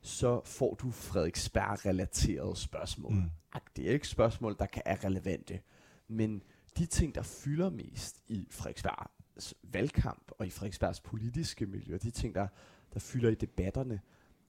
så 0.00 0.40
får 0.44 0.74
du 0.74 0.90
Frederiksberg-relaterede 0.90 2.56
spørgsmål. 2.56 3.12
Mm. 3.12 3.30
Det 3.76 3.88
er 3.88 3.92
ikke 3.92 4.08
spørgsmål, 4.08 4.56
der 4.58 4.66
kan 4.66 4.82
er 4.84 5.04
relevante. 5.04 5.60
Men 6.08 6.42
de 6.78 6.86
ting, 6.86 7.14
der 7.14 7.22
fylder 7.22 7.70
mest 7.70 8.22
i 8.28 8.48
Frederiksbergs 8.50 9.21
valgkamp 9.62 10.30
og 10.38 10.46
i 10.46 10.50
Frederiksbergs 10.50 11.00
politiske 11.00 11.66
miljø, 11.66 11.98
de 12.02 12.10
ting, 12.10 12.34
der, 12.34 12.48
der 12.94 13.00
fylder 13.00 13.30
i 13.30 13.34
debatterne, 13.34 14.00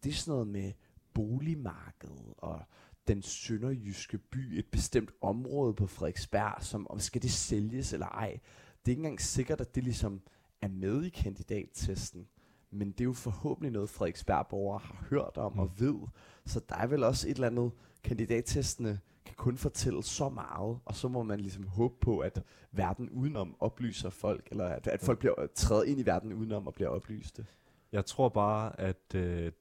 det 0.04 0.10
er 0.10 0.14
sådan 0.14 0.32
noget 0.32 0.48
med 0.48 0.72
boligmarkedet 1.14 2.34
og 2.38 2.62
den 3.08 3.22
sønderjyske 3.22 4.18
by, 4.18 4.60
et 4.60 4.66
bestemt 4.72 5.12
område 5.22 5.74
på 5.74 5.88
Frederiksberg, 5.88 6.64
som 6.64 6.88
om 6.90 7.00
skal 7.00 7.22
det 7.22 7.32
sælges 7.32 7.94
eller 7.94 8.08
ej. 8.08 8.40
Det 8.86 8.88
er 8.88 8.90
ikke 8.92 9.00
engang 9.00 9.22
sikkert, 9.22 9.62
at 9.62 9.76
det 9.76 9.84
ligesom 9.84 10.22
er 10.62 10.68
med 10.68 11.04
i 11.04 11.10
kandidattesten, 11.10 12.28
men 12.72 12.92
det 12.92 13.02
er 13.02 13.06
jo 13.06 13.14
forhåbentlig 13.14 13.72
noget, 13.72 13.90
Frederiksberg-borgere 13.90 14.80
har 14.80 15.06
hørt 15.10 15.38
om 15.38 15.60
og 15.60 15.80
ved. 15.80 16.00
Så 16.46 16.62
der 16.70 16.76
er 16.76 16.88
vel 16.88 17.04
også 17.04 17.30
et 17.30 17.34
eller 17.34 17.48
andet, 17.48 17.72
kandidattestene 18.04 19.00
kan 19.26 19.36
kun 19.36 19.58
fortælle 19.58 20.04
så 20.04 20.30
meget, 20.30 20.80
og 20.86 20.96
så 20.96 21.08
må 21.08 21.24
man 21.24 21.40
ligesom 21.40 21.68
håbe 21.68 21.96
på, 22.02 22.20
at 22.20 22.44
verden 22.72 23.10
udenom 23.10 23.56
oplyser 23.60 24.10
folk, 24.10 24.48
eller 24.52 24.66
at, 24.66 24.88
at 24.88 25.02
folk 25.02 25.20
bliver 25.20 25.48
trædet 25.56 25.88
ind 25.88 26.00
i 26.00 26.06
verden 26.06 26.34
udenom 26.34 26.68
og 26.68 26.74
bliver 26.74 26.90
oplyste. 26.90 27.46
Jeg 27.92 28.06
tror 28.06 28.30
bare, 28.30 28.80
at 28.80 29.16
øh, 29.16 29.52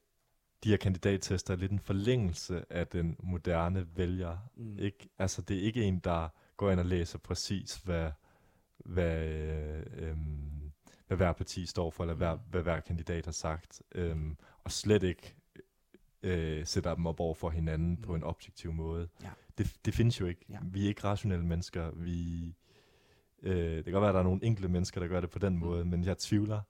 de 0.63 0.69
her 0.69 0.77
kandidattester 0.77 1.53
er 1.53 1.57
lidt 1.57 1.71
en 1.71 1.79
forlængelse 1.79 2.65
af 2.69 2.87
den 2.87 3.17
moderne 3.23 3.87
vælger. 3.95 4.37
Mm. 4.55 4.79
Ikke? 4.79 5.09
Altså, 5.19 5.41
det 5.41 5.57
er 5.57 5.61
ikke 5.61 5.83
en, 5.83 5.99
der 5.99 6.29
går 6.57 6.71
ind 6.71 6.79
og 6.79 6.85
læser 6.85 7.17
præcis, 7.19 7.75
hvad, 7.75 8.11
hvad, 8.77 9.27
øh, 9.27 9.83
øhm, 9.97 10.71
hvad 11.07 11.17
hver 11.17 11.33
parti 11.33 11.65
står 11.65 11.89
for, 11.91 12.03
eller 12.03 12.15
hver, 12.15 12.35
Mm. 12.35 12.41
hvad 12.49 12.61
hver 12.61 12.79
kandidat 12.79 13.25
har 13.25 13.31
sagt. 13.31 13.81
Øhm, 13.95 14.37
og 14.63 14.71
slet 14.71 15.03
ikke 15.03 15.35
øh, 16.23 16.65
sætter 16.65 16.95
dem 16.95 17.05
op 17.05 17.19
over 17.19 17.33
for 17.33 17.49
hinanden 17.49 17.89
mm. 17.89 18.01
på 18.01 18.15
en 18.15 18.23
objektiv 18.23 18.73
måde. 18.73 19.09
Ja. 19.23 19.29
Det, 19.57 19.75
det 19.85 19.93
findes 19.93 20.19
jo 20.19 20.25
ikke. 20.25 20.45
Ja. 20.49 20.57
Vi 20.63 20.83
er 20.83 20.87
ikke 20.87 21.03
rationelle 21.03 21.45
mennesker. 21.45 21.91
Vi, 21.95 22.45
øh, 23.41 23.75
det 23.75 23.83
kan 23.83 23.93
godt 23.93 24.01
være, 24.01 24.09
at 24.09 24.13
der 24.13 24.19
er 24.19 24.23
nogle 24.23 24.43
enkelte 24.43 24.69
mennesker, 24.69 25.01
der 25.01 25.07
gør 25.07 25.19
det 25.19 25.29
på 25.29 25.39
den 25.39 25.57
måde, 25.57 25.85
men 25.85 26.03
jeg 26.03 26.17
tvivler. 26.17 26.61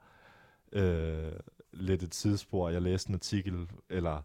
Øh, 0.72 1.32
lidt 1.74 2.04
et 2.04 2.16
sidespor. 2.16 2.70
Jeg 2.70 2.82
læste 2.82 3.10
en 3.10 3.16
artikel, 3.16 3.68
eller 3.90 4.22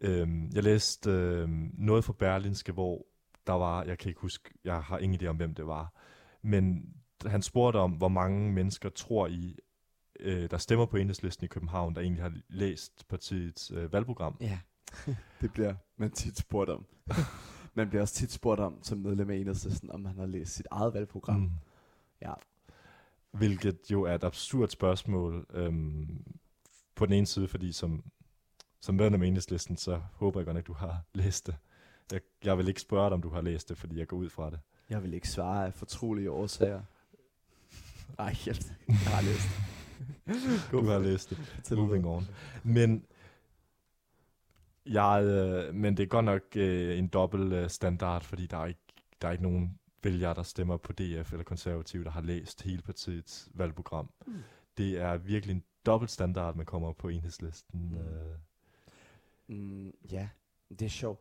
øhm, 0.00 0.50
jeg 0.54 0.62
læste 0.62 1.10
øhm, 1.10 1.70
noget 1.78 2.04
fra 2.04 2.12
Berlinske, 2.12 2.72
hvor 2.72 3.06
der 3.46 3.52
var, 3.52 3.84
jeg 3.84 3.98
kan 3.98 4.08
ikke 4.08 4.20
huske, 4.20 4.50
jeg 4.64 4.82
har 4.82 4.98
ingen 4.98 5.20
idé 5.22 5.26
om, 5.26 5.36
hvem 5.36 5.54
det 5.54 5.66
var, 5.66 5.92
men 6.42 6.94
han 7.26 7.42
spurgte 7.42 7.76
om, 7.76 7.92
hvor 7.92 8.08
mange 8.08 8.52
mennesker 8.52 8.88
tror 8.88 9.26
I, 9.26 9.58
øh, 10.20 10.50
der 10.50 10.58
stemmer 10.58 10.86
på 10.86 10.96
enhedslisten 10.96 11.44
i 11.44 11.48
København, 11.48 11.94
der 11.94 12.00
egentlig 12.00 12.22
har 12.22 12.32
læst 12.48 13.08
partiets 13.08 13.70
øh, 13.70 13.92
valgprogram. 13.92 14.36
Ja, 14.40 14.58
det 15.40 15.52
bliver 15.52 15.74
man 15.96 16.10
tit 16.10 16.38
spurgt 16.38 16.70
om. 16.70 16.86
man 17.74 17.88
bliver 17.88 18.02
også 18.02 18.14
tit 18.14 18.32
spurgt 18.32 18.60
om, 18.60 18.78
som 18.82 18.98
medlem 18.98 19.30
af 19.30 19.36
enhedslisten, 19.36 19.90
om 19.90 20.00
man 20.00 20.18
har 20.18 20.26
læst 20.26 20.54
sit 20.54 20.66
eget 20.70 20.94
valgprogram. 20.94 21.40
Mm. 21.40 21.50
Ja. 22.22 22.32
Hvilket 23.30 23.78
jo 23.90 24.02
er 24.02 24.14
et 24.14 24.24
absurd 24.24 24.68
spørgsmål 24.68 25.46
øhm, 25.50 26.24
på 26.94 27.06
den 27.06 27.12
ene 27.12 27.26
side, 27.26 27.48
fordi 27.48 27.72
som, 27.72 28.04
som 28.80 28.94
medlem 28.94 29.22
af 29.22 29.26
enhedslisten, 29.26 29.76
så 29.76 30.00
håber 30.12 30.40
jeg 30.40 30.46
godt, 30.46 30.56
at 30.58 30.66
du 30.66 30.72
har 30.72 31.02
læst 31.14 31.46
det. 31.46 31.56
Jeg, 32.12 32.20
jeg 32.44 32.58
vil 32.58 32.68
ikke 32.68 32.80
spørge 32.80 33.04
dig, 33.04 33.14
om 33.14 33.22
du 33.22 33.28
har 33.28 33.40
læst 33.40 33.68
det, 33.68 33.78
fordi 33.78 33.98
jeg 33.98 34.06
går 34.06 34.16
ud 34.16 34.30
fra 34.30 34.50
det. 34.50 34.60
Jeg 34.90 35.02
vil 35.02 35.14
ikke 35.14 35.28
svare 35.28 35.66
af 35.66 35.74
fortrolige 35.74 36.30
årsager. 36.30 36.82
Ej, 38.18 38.32
helt. 38.32 38.72
Jeg 38.88 38.96
har 38.96 39.22
læst 39.22 39.48
det. 39.48 39.76
Du 40.70 40.86
har 40.86 40.98
læst 40.98 41.30
det. 41.30 41.78
Moving 41.78 42.06
on. 42.06 42.26
Men, 42.62 43.04
jeg, 44.86 45.24
øh, 45.24 45.74
men 45.74 45.96
det 45.96 46.02
er 46.02 46.06
godt 46.06 46.24
nok 46.24 46.42
øh, 46.56 46.98
en 46.98 47.08
dobbelt 47.08 47.52
øh, 47.52 47.70
standard, 47.70 48.22
fordi 48.22 48.46
der 48.46 48.56
er, 48.56 48.66
ikke, 48.66 48.80
der 49.22 49.28
er 49.28 49.32
ikke 49.32 49.44
nogen 49.44 49.78
vælgere, 50.02 50.34
der 50.34 50.42
stemmer 50.42 50.76
på 50.76 50.92
DF 50.92 51.32
eller 51.32 51.44
konservativ, 51.44 52.04
der 52.04 52.10
har 52.10 52.20
læst 52.20 52.62
hele 52.62 52.82
partiets 52.82 53.48
valgprogram. 53.54 54.10
Mm. 54.26 54.34
Det 54.78 55.00
er 55.00 55.16
virkelig 55.16 55.54
en 55.54 55.62
dobbelt 55.86 56.10
standard, 56.10 56.56
man 56.56 56.66
kommer 56.66 56.92
på 56.92 57.08
enhedslisten. 57.08 57.88
Mm. 57.90 57.96
Øh, 57.96 58.38
Mm, 59.48 59.92
ja, 60.12 60.28
det 60.68 60.82
er 60.82 60.88
sjovt. 60.88 61.20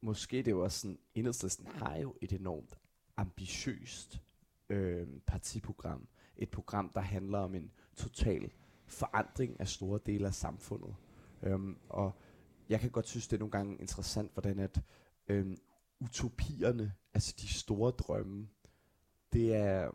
Måske 0.00 0.36
det 0.36 0.46
er 0.46 0.50
jo 0.50 0.64
også 0.64 0.80
sådan, 0.80 0.98
enhedslisten 1.14 1.66
har 1.66 1.96
jo 1.96 2.14
et 2.20 2.32
enormt 2.32 2.78
ambitiøst 3.16 4.22
øh, 4.68 5.08
partiprogram. 5.26 6.08
Et 6.36 6.50
program, 6.50 6.88
der 6.88 7.00
handler 7.00 7.38
om 7.38 7.54
en 7.54 7.70
total 7.96 8.50
forandring 8.86 9.60
af 9.60 9.68
store 9.68 10.00
dele 10.06 10.26
af 10.26 10.34
samfundet. 10.34 10.94
Øhm, 11.42 11.78
og 11.88 12.12
jeg 12.68 12.80
kan 12.80 12.90
godt 12.90 13.08
synes, 13.08 13.28
det 13.28 13.36
er 13.36 13.40
nogle 13.40 13.52
gange 13.52 13.76
interessant, 13.76 14.32
hvordan 14.32 14.58
at 14.58 14.80
øhm, 15.28 15.56
utopierne, 16.00 16.92
altså 17.14 17.34
de 17.40 17.48
store 17.48 17.90
drømme, 17.90 18.48
det 19.32 19.54
er, 19.54 19.90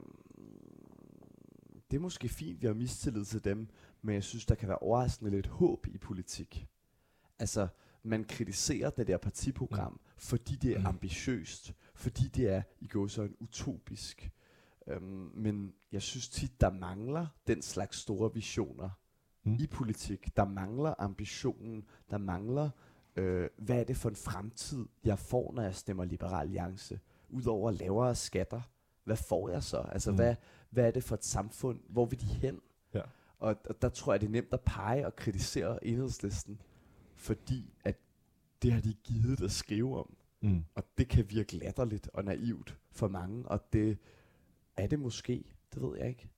det 1.92 1.98
er 1.98 2.02
måske 2.02 2.30
fint, 2.30 2.62
vi 2.62 2.68
har 2.68 2.74
mistillid 2.74 3.26
til 3.26 3.44
dem, 3.44 3.68
men 4.02 4.16
jeg 4.16 4.24
synes, 4.24 4.46
der 4.46 4.56
kan 4.56 4.68
være 4.70 4.78
overraskende 4.78 5.32
lidt 5.32 5.48
håb 5.48 5.88
i 5.88 5.98
politik. 5.98 6.68
Altså, 7.40 7.68
man 8.04 8.24
kritiserer 8.24 8.90
det 8.90 9.08
der 9.08 9.18
partiprogram, 9.18 9.92
mm. 9.92 10.00
fordi 10.18 10.56
det 10.56 10.72
er 10.76 10.80
Mm. 10.80 10.86
ambitiøst, 10.86 11.74
fordi 11.96 12.28
det 12.28 12.50
er 12.50 12.62
i 12.80 12.88
går 12.88 13.08
så 13.08 13.22
en 13.22 13.36
utopisk. 13.40 14.32
Øhm, 14.88 15.32
men 15.36 15.74
jeg 15.92 16.02
synes 16.02 16.30
tit, 16.30 16.62
der 16.62 16.70
mangler 16.72 17.28
den 17.48 17.62
slags 17.62 17.98
store 17.98 18.34
visioner 18.34 18.90
Mm. 19.48 19.58
i 19.60 19.68
politik. 19.68 20.38
Der 20.38 20.46
mangler 20.46 20.94
ambitionen, 21.00 21.86
der 22.10 22.18
mangler, 22.18 22.70
øh, 23.16 23.50
hvad 23.58 23.80
er 23.80 23.84
det 23.84 23.98
for 23.98 24.10
en 24.10 24.16
fremtid, 24.16 24.86
jeg 25.04 25.20
får, 25.20 25.54
når 25.54 25.62
jeg 25.62 25.76
stemmer 25.76 26.06
Liberal 26.06 26.42
Alliance? 26.42 27.00
Udover 27.30 27.72
lavere 27.72 28.16
skatter, 28.16 28.62
hvad 29.04 29.18
får 29.18 29.50
jeg 29.50 29.64
så? 29.64 29.78
Altså, 29.78 30.10
Mm. 30.12 30.16
hvad, 30.16 30.36
hvad 30.70 30.88
er 30.88 30.92
det 30.92 31.04
for 31.04 31.16
et 31.16 31.26
samfund? 31.26 31.80
Hvor 31.90 32.06
vil 32.06 32.22
de 32.22 32.26
hen? 32.26 32.62
Ja. 32.94 33.02
Og, 33.40 33.56
og 33.70 33.82
der 33.82 33.90
tror 33.90 34.14
jeg, 34.14 34.22
det 34.22 34.28
er 34.28 34.32
nemt 34.32 34.54
at 34.54 34.62
pege 34.62 35.06
og 35.06 35.16
kritisere 35.16 35.86
enhedslisten, 35.86 36.62
fordi 37.16 37.74
at 37.84 37.98
det 38.62 38.72
har 38.74 38.82
de 38.82 38.94
givet 38.94 39.42
at 39.42 39.52
skrive 39.52 40.00
om. 40.00 40.16
Mm. 40.42 40.64
Og 40.76 40.84
det 40.98 41.08
kan 41.08 41.30
virke 41.30 41.56
latterligt 41.58 42.10
og 42.14 42.24
naivt 42.26 42.78
for 42.92 43.08
mange, 43.08 43.48
og 43.48 43.74
det 43.74 43.98
er 44.78 44.88
det 44.88 45.00
måske, 45.00 45.44
det 45.74 45.82
ved 45.82 45.98
jeg 45.98 46.08
ikke. 46.10 46.30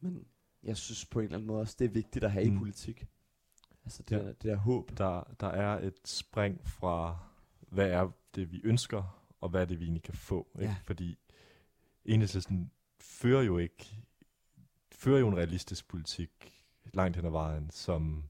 Men 0.00 0.24
jeg 0.64 0.76
synes 0.76 1.06
på 1.06 1.18
en 1.18 1.24
eller 1.24 1.36
anden 1.36 1.46
måde 1.46 1.60
også, 1.60 1.76
det 1.78 1.84
er 1.84 1.88
vigtigt 1.88 2.24
at 2.24 2.30
have 2.32 2.50
mm. 2.50 2.56
I 2.56 2.58
politik. 2.58 3.06
Altså 3.84 4.02
det, 4.02 4.16
Ja. 4.16 4.20
der, 4.22 4.26
det 4.26 4.42
der 4.42 4.56
håb. 4.56 4.98
Der, 4.98 5.34
der 5.40 5.46
er 5.46 5.80
et 5.86 5.98
spring 6.04 6.60
fra, 6.68 7.18
hvad 7.60 7.90
er 7.90 8.10
det, 8.34 8.52
vi 8.52 8.60
ønsker, 8.64 9.20
og 9.40 9.48
hvad 9.48 9.60
er 9.60 9.64
det, 9.64 9.78
vi 9.80 9.84
egentlig 9.84 10.02
kan 10.02 10.14
få. 10.14 10.48
Ikke? 10.54 10.64
Ja. 10.64 10.76
Fordi 10.84 11.18
enhedslisten 12.04 12.70
fører 13.00 13.42
jo 13.42 13.58
ikke, 13.58 13.96
fører 14.92 15.18
jo 15.20 15.28
en 15.28 15.36
realistisk 15.36 15.88
politik 15.88 16.62
langt 16.94 17.16
hen 17.16 17.26
ad 17.26 17.30
vejen, 17.30 17.70
som... 17.70 18.24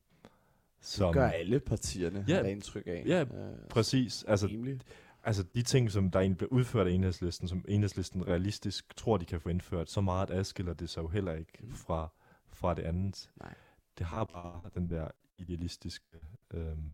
som 0.80 1.06
Det 1.08 1.14
gør 1.14 1.28
alle 1.28 1.60
partierne, 1.60 2.24
Ja. 2.28 2.36
har 2.36 2.42
indtryk 2.44 2.86
af. 2.86 3.02
Ja, 3.06 3.20
øh, 3.22 3.68
Præcis. 3.70 4.24
Altså, 4.28 4.76
altså 5.24 5.42
de 5.54 5.62
ting, 5.62 5.90
som 5.90 6.10
der 6.10 6.20
egentlig 6.20 6.38
bliver 6.38 6.52
udført 6.52 6.86
af 6.86 6.90
enhedslisten, 6.92 7.48
som 7.48 7.64
enhedslisten 7.68 8.26
realistisk 8.28 8.96
tror, 8.96 9.16
de 9.16 9.24
kan 9.24 9.40
få 9.40 9.48
indført, 9.48 9.90
så 9.90 10.00
meget 10.00 10.30
adskiller 10.30 10.74
det 10.74 10.90
sig 10.90 11.02
jo 11.02 11.08
heller 11.08 11.32
ikke 11.32 11.52
Mm. 11.60 11.72
fra, 11.72 12.08
fra 12.54 12.74
det 12.74 12.82
andet. 12.82 13.30
Nej. 13.40 13.54
Det 13.98 14.06
har 14.06 14.24
bare 14.24 14.70
den 14.74 14.90
der 14.90 15.08
idealistiske... 15.38 16.18
Øhm, 16.50 16.92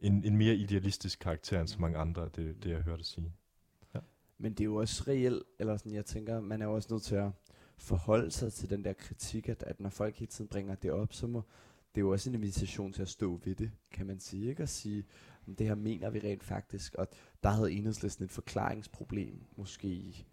en, 0.00 0.24
en 0.24 0.36
mere 0.36 0.54
idealistisk 0.54 1.18
karakter 1.18 1.60
end 1.60 1.68
så 1.68 1.80
mange 1.80 1.98
andre, 1.98 2.28
det, 2.36 2.62
det 2.62 2.70
jeg 2.70 2.80
hørte 2.80 3.04
sige. 3.04 3.32
Men 4.38 4.52
det 4.52 4.60
er 4.60 4.64
jo 4.64 4.76
også 4.76 5.04
reelt, 5.08 5.42
eller 5.58 5.76
sådan, 5.76 5.92
jeg 5.92 6.04
tænker, 6.04 6.40
man 6.40 6.62
er 6.62 6.66
jo 6.66 6.74
også 6.74 6.88
nødt 6.90 7.02
til 7.02 7.14
at 7.14 7.30
forholde 7.78 8.30
sig 8.30 8.52
til 8.52 8.70
den 8.70 8.84
der 8.84 8.92
kritik, 8.92 9.48
at, 9.48 9.62
at 9.62 9.80
når 9.80 9.88
folk 9.90 10.16
hele 10.16 10.30
tiden 10.30 10.48
bringer 10.48 10.74
det 10.74 10.92
op, 10.92 11.12
så 11.12 11.26
må 11.26 11.42
det 11.94 12.00
er 12.00 12.04
jo 12.04 12.10
også 12.12 12.30
en 12.30 12.34
invitation 12.34 12.92
til 12.92 13.02
at 13.02 13.08
stå 13.08 13.40
ved 13.44 13.54
det, 13.54 13.70
kan 13.90 14.06
man 14.06 14.20
sige, 14.20 14.48
ikke? 14.48 14.62
Og 14.62 14.68
sige, 14.68 15.04
"Men 15.46 15.54
det 15.54 15.66
her 15.66 15.74
mener 15.74 16.10
vi 16.10 16.18
rent 16.18 16.44
faktisk, 16.44 16.94
og 16.94 17.08
der 17.42 17.48
havde 17.48 17.72
enhedslisten 17.72 18.24
et 18.24 18.30
forklaringsproblem, 18.30 19.44
måske 19.56 20.26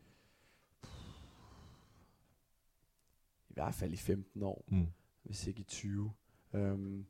i, 3.54 3.56
hvert 3.56 3.74
fald 3.74 3.94
i 3.94 3.98
15 3.98 4.44
år, 4.44 4.66
Mm. 4.68 4.88
hvis 5.24 5.48
ikke 5.48 5.60
i 5.60 5.64
20, 5.64 6.12
øhm, 6.54 7.06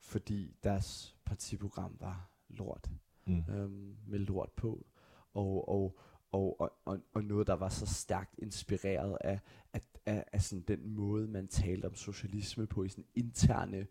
fordi 0.00 0.56
deres 0.64 1.16
partiprogram 1.24 1.96
var 2.00 2.30
lort 2.48 2.90
Mm. 3.26 3.42
øhm, 3.50 3.96
med 4.06 4.18
lort 4.18 4.50
på, 4.56 4.86
og, 5.34 5.68
og, 5.68 5.98
og, 6.32 6.60
og, 6.60 6.72
og, 6.84 6.98
og 7.14 7.24
noget, 7.24 7.46
der 7.46 7.52
var 7.54 7.68
så 7.68 7.86
stærkt 7.86 8.34
inspireret 8.38 9.18
af, 9.20 9.40
af, 9.72 9.80
af, 10.06 10.24
af 10.32 10.42
sådan 10.42 10.64
den 10.68 10.90
måde, 10.90 11.28
man 11.28 11.48
talte 11.48 11.86
om 11.86 11.94
socialisme 11.94 12.66
på 12.66 12.84
i 12.84 12.88
sådan 12.88 13.04
interne 13.14 13.86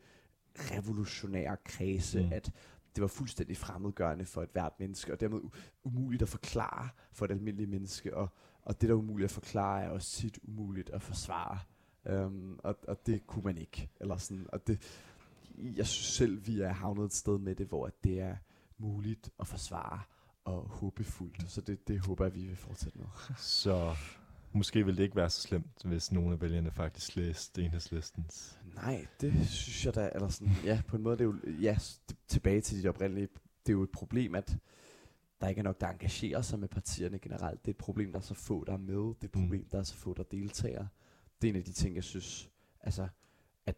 revolutionære 0.55 1.57
kredse, 1.65 2.23
Mm. 2.23 2.31
at 2.33 2.51
det 2.95 3.01
var 3.01 3.07
fuldstændig 3.07 3.57
fremmedgørende 3.57 4.25
for 4.25 4.43
et 4.43 4.49
hvert 4.53 4.79
menneske, 4.79 5.13
og 5.13 5.19
dermed 5.19 5.41
umuligt 5.83 6.21
at 6.21 6.29
forklare 6.29 6.89
for 7.11 7.25
et 7.25 7.31
almindeligt 7.31 7.69
menneske, 7.69 8.17
og, 8.17 8.27
og 8.61 8.81
det, 8.81 8.89
der 8.89 8.95
er 8.95 8.99
umuligt 8.99 9.25
at 9.25 9.31
forklare, 9.31 9.83
er 9.83 9.89
også 9.89 10.11
tit 10.11 10.39
umuligt 10.43 10.89
at 10.89 11.01
forsvare. 11.01 11.59
Um, 12.09 12.59
og, 12.63 12.75
og 12.87 13.05
det 13.05 13.27
kunne 13.27 13.43
man 13.43 13.57
ikke. 13.57 13.89
Eller 13.99 14.17
sådan, 14.17 14.45
og 14.53 14.67
det, 14.67 14.81
jeg 15.57 15.87
synes 15.87 16.07
selv, 16.07 16.47
vi 16.47 16.61
er 16.61 16.73
havnet 16.73 17.05
et 17.05 17.13
sted 17.13 17.37
med 17.37 17.55
det, 17.55 17.67
hvor 17.67 17.87
at 17.87 18.03
det 18.03 18.19
er 18.19 18.35
muligt 18.77 19.29
at 19.39 19.47
forsvare 19.47 19.99
og 20.45 20.61
håbefuldt. 20.69 21.51
Så 21.51 21.61
det, 21.61 21.87
det 21.87 21.99
håber 21.99 22.25
jeg, 22.25 22.35
vi 22.35 22.45
vil 22.45 22.55
fortsætte 22.55 22.97
med. 22.97 23.05
Så 23.37 23.95
måske 24.53 24.85
vil 24.85 24.97
det 24.97 25.03
ikke 25.03 25.15
være 25.15 25.29
så 25.29 25.41
slemt, 25.41 25.83
hvis 25.85 26.11
nogle 26.11 26.33
af 26.33 26.41
vælgerne 26.41 26.71
faktisk 26.71 27.15
læste 27.15 27.63
enhedslistens. 27.63 28.59
Nej, 28.75 29.05
det 29.21 29.47
synes 29.49 29.85
jeg 29.85 29.95
da, 29.95 30.09
eller 30.15 30.27
sådan, 30.29 30.53
ja, 30.63 30.81
på 30.87 30.95
en 30.97 31.03
måde, 31.03 31.17
det 31.17 31.21
er 31.21 31.25
jo, 31.25 31.35
ja, 31.61 31.77
tilbage 32.27 32.61
til 32.61 32.77
dit 32.77 32.85
oprindelige, 32.85 33.27
det 33.65 33.69
er 33.69 33.73
jo 33.73 33.83
et 33.83 33.91
problem, 33.91 34.35
at 34.35 34.57
der 35.41 35.47
ikke 35.47 35.59
er 35.59 35.63
nok, 35.63 35.81
der 35.81 35.87
engagerer 35.87 36.41
sig 36.41 36.59
med 36.59 36.67
partierne 36.67 37.19
generelt. 37.19 37.61
Det 37.65 37.67
er 37.71 37.73
et 37.73 37.77
problem, 37.77 38.11
der 38.11 38.19
er 38.19 38.23
så 38.23 38.33
få, 38.33 38.63
der 38.63 38.73
er 38.73 38.77
med. 38.77 38.95
Det 38.95 39.23
er 39.23 39.25
et 39.27 39.35
Mm. 39.35 39.41
problem, 39.41 39.65
der 39.71 39.79
er 39.79 39.83
så 39.83 39.95
få, 39.95 40.13
der 40.13 40.23
deltager. 40.23 40.87
Det 41.41 41.47
er 41.47 41.51
en 41.53 41.57
af 41.59 41.63
de 41.63 41.73
ting, 41.73 41.95
jeg 41.95 42.03
synes, 42.03 42.49
altså, 42.79 43.07
at 43.65 43.75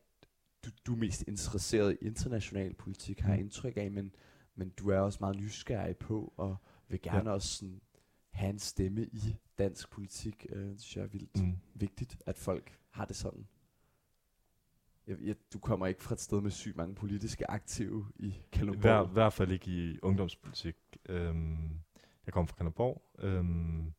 du, 0.65 0.69
du 0.85 0.93
er 0.93 0.97
mest 0.97 1.23
interesseret 1.27 1.97
i 2.01 2.05
international 2.05 2.73
politik, 2.73 3.19
har 3.19 3.29
jeg 3.29 3.39
Mm. 3.39 3.43
indtryk 3.43 3.77
af, 3.77 3.91
men, 3.91 4.15
men 4.55 4.69
du 4.69 4.89
er 4.89 4.99
også 4.99 5.17
meget 5.21 5.35
nysgerrig 5.37 5.97
på, 5.97 6.33
og 6.37 6.57
vil 6.87 7.01
gerne 7.01 7.29
ja. 7.29 7.35
også 7.35 7.47
sådan, 7.57 7.81
have 8.31 8.49
en 8.49 8.59
stemme 8.59 9.05
i 9.05 9.35
dansk 9.57 9.89
politik. 9.91 10.45
Øh, 10.49 10.69
det 10.69 10.81
synes 10.81 10.95
jeg 10.97 11.03
er 11.03 11.07
vildt 11.07 11.41
Mm. 11.43 11.57
vigtigt, 11.73 12.17
at 12.25 12.37
folk 12.37 12.77
har 12.91 13.05
det 13.05 13.15
sådan. 13.15 13.47
Jeg, 15.07 15.17
jeg, 15.21 15.35
du 15.53 15.59
kommer 15.59 15.87
ikke 15.87 16.03
fra 16.03 16.13
et 16.13 16.19
sted 16.21 16.41
med 16.41 16.51
sygt 16.51 16.75
mange 16.75 16.95
politiske 16.95 17.51
aktive 17.51 18.05
i 18.15 18.27
I 18.27 18.41
Kalundborg. 18.51 18.81
hver, 18.81 19.03
hvert 19.03 19.33
fald 19.33 19.51
ikke 19.51 19.71
i 19.71 19.99
ungdomspolitik. 20.01 20.75
Øhm, 21.09 21.69
jeg 22.25 22.33
kommer 22.33 22.47
fra 22.47 22.55
Kalundborg, 22.57 23.01
øhm, 23.19 23.93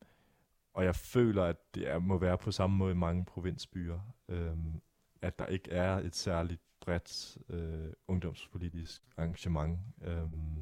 og 0.79 0.85
jeg 0.85 0.95
føler, 0.95 1.43
at 1.43 1.75
det 1.75 1.89
er, 1.89 1.99
må 1.99 2.17
være 2.17 2.37
på 2.37 2.51
samme 2.51 2.77
måde 2.77 2.91
i 2.91 2.95
mange 2.95 3.25
provinsbyer, 3.25 3.99
øhm, 4.29 4.81
at 5.21 5.39
der 5.39 5.45
ikke 5.45 5.71
er 5.71 5.97
et 5.97 6.15
særligt 6.15 6.61
bredt 6.79 7.37
øh, 7.49 7.93
ungdomspolitisk 8.07 9.01
arrangement. 9.17 9.79
Øhm, 10.01 10.61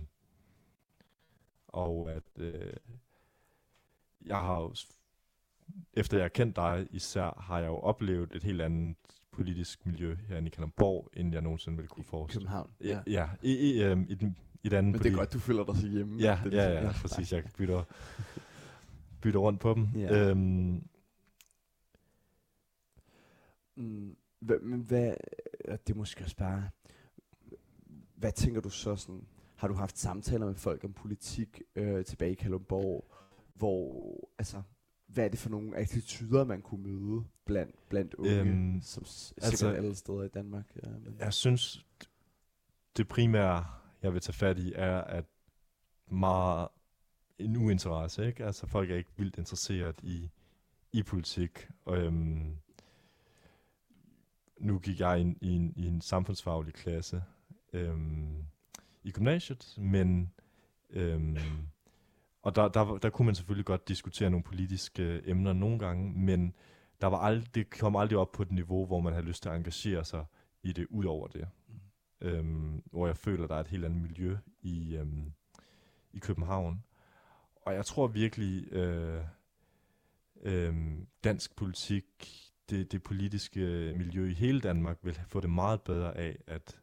og 1.67 2.11
at 2.11 2.23
øh, 2.35 2.73
jeg 4.25 4.37
har 4.37 4.61
jo, 4.61 4.73
efter 5.93 6.17
jeg 6.17 6.23
har 6.23 6.29
kendt 6.29 6.55
dig 6.55 6.87
især, 6.91 7.41
har 7.41 7.59
jeg 7.59 7.67
jo 7.67 7.77
oplevet 7.77 8.35
et 8.35 8.43
helt 8.43 8.61
andet 8.61 8.97
politisk 9.31 9.85
miljø 9.85 10.17
herinde 10.27 10.47
i 10.47 10.49
Kalundborg, 10.49 11.09
end 11.13 11.33
jeg 11.33 11.41
nogensinde 11.41 11.77
ville 11.77 11.89
kunne 11.89 12.03
forestille. 12.03 12.41
København. 12.41 12.71
Ja, 12.83 13.01
ja 13.07 13.29
i, 13.41 13.53
i, 13.53 13.83
øhm, 13.83 14.05
i, 14.09 14.15
den, 14.15 14.37
i 14.63 14.67
andet 14.73 14.91
Men 14.91 15.03
det 15.03 15.11
er 15.11 15.15
godt, 15.15 15.33
du 15.33 15.39
føler 15.39 15.65
dig 15.65 15.77
så 15.77 15.87
hjemme. 15.87 16.21
Ja, 16.21 16.39
det, 16.43 16.53
er 16.53 16.63
ja, 16.63 16.69
ligesom- 16.69 16.85
ja, 16.85 17.01
præcis. 17.01 17.33
Jeg 17.33 17.43
bytter, 17.57 17.83
bytter 19.27 19.39
rundt 19.39 19.59
på 19.61 19.73
dem. 19.73 19.87
Ja. 19.95 20.29
Øhm, 20.29 20.83
Mm, 23.75 24.15
hvad, 24.39 24.59
men 24.59 24.79
hvad, 24.81 25.13
det 25.67 25.89
er 25.89 25.97
måske 25.97 26.23
også 26.23 26.35
bare, 26.37 26.69
hvad 28.15 28.31
tænker 28.31 28.61
du 28.61 28.69
så 28.69 28.95
sådan, 28.95 29.27
har 29.55 29.67
du 29.67 29.73
haft 29.73 29.97
samtaler 29.97 30.45
med 30.45 30.55
folk 30.55 30.83
om 30.83 30.93
politik 30.93 31.61
øh, 31.75 32.05
tilbage 32.05 32.31
i 32.31 32.35
Kalundborg, 32.35 33.11
hvor, 33.53 34.29
altså, 34.37 34.61
hvad 35.07 35.25
er 35.25 35.29
det 35.29 35.39
for 35.39 35.49
nogle 35.49 35.77
attityder, 35.77 36.43
man 36.43 36.61
kunne 36.61 36.83
møde 36.83 37.23
blandt, 37.45 37.89
blandt 37.89 38.13
unge, 38.13 38.39
Øhm, 38.39 38.81
som 38.81 39.05
sikkert 39.05 39.45
altså- 39.45 39.69
alle 39.69 39.95
steder 39.95 40.23
i 40.23 40.27
Danmark? 40.27 40.75
Ja, 40.83 40.89
men, 40.89 41.15
jeg 41.19 41.33
synes, 41.33 41.85
det 42.97 43.07
primære, 43.07 43.65
jeg 44.01 44.13
vil 44.13 44.21
tage 44.21 44.33
fat 44.33 44.59
i, 44.59 44.73
er, 44.75 45.01
at 45.01 45.25
meget 46.11 46.67
en 47.39 47.57
uinteresse, 47.57 48.27
ikke? 48.27 48.45
Altså, 48.45 48.67
folk 48.67 48.91
er 48.91 48.95
ikke 48.95 49.11
vildt 49.17 49.37
interesseret 49.37 49.95
i, 50.03 50.29
i 50.93 51.03
politik. 51.03 51.67
Og, 51.85 51.97
øhm, 51.97 52.57
nu 54.59 54.79
gik 54.79 54.99
jeg 54.99 55.19
ind 55.19 55.37
i 55.41 55.49
en, 55.55 55.73
i 55.75 55.87
en 55.87 56.01
samfundsfaglig 56.01 56.73
klasse 56.73 57.23
øhm, 57.73 58.45
i 59.03 59.11
gymnasiet, 59.11 59.75
men 59.77 60.33
øhm, 60.89 61.37
og 62.41 62.55
der, 62.55 62.67
der, 62.67 62.97
der 62.97 63.09
kunne 63.09 63.25
man 63.25 63.35
selvfølgelig 63.35 63.65
godt 63.65 63.87
diskutere 63.87 64.29
nogle 64.29 64.43
politiske 64.43 65.21
emner 65.29 65.53
nogle 65.53 65.79
gange, 65.79 66.13
men 66.19 66.53
der 67.01 67.07
var 67.07 67.29
ald- 67.31 67.49
det 67.55 67.69
kom 67.69 67.95
aldrig 67.95 68.17
op 68.17 68.31
på 68.31 68.41
et 68.41 68.51
niveau, 68.51 68.85
hvor 68.85 68.99
man 68.99 69.13
havde 69.13 69.25
lyst 69.25 69.41
til 69.41 69.49
at 69.49 69.55
engagere 69.55 70.05
sig 70.05 70.25
i 70.63 70.71
det 70.71 70.87
ud 70.89 71.05
over 71.05 71.27
det. 71.27 71.47
Mm. 71.67 72.27
Øhm, 72.27 72.83
hvor 72.91 73.07
jeg 73.07 73.17
føler, 73.17 73.47
der 73.47 73.55
er 73.55 73.59
et 73.59 73.67
helt 73.67 73.85
andet 73.85 74.01
miljø 74.01 74.37
i, 74.61 74.95
øhm, 74.95 75.33
i 76.13 76.19
København. 76.19 76.83
Og 77.67 77.73
jeg 77.73 77.85
tror 77.85 78.07
virkelig, 78.07 78.73
øh, 78.73 79.23
øh, 80.41 80.75
dansk 81.23 81.55
politik, 81.55 82.05
det, 82.69 82.91
det 82.91 83.03
politiske 83.03 83.93
miljø 83.97 84.29
i 84.29 84.33
hele 84.33 84.61
Danmark 84.61 84.97
vil 85.03 85.19
få 85.27 85.39
det 85.39 85.49
meget 85.49 85.81
bedre 85.81 86.17
af, 86.17 86.37
at 86.47 86.81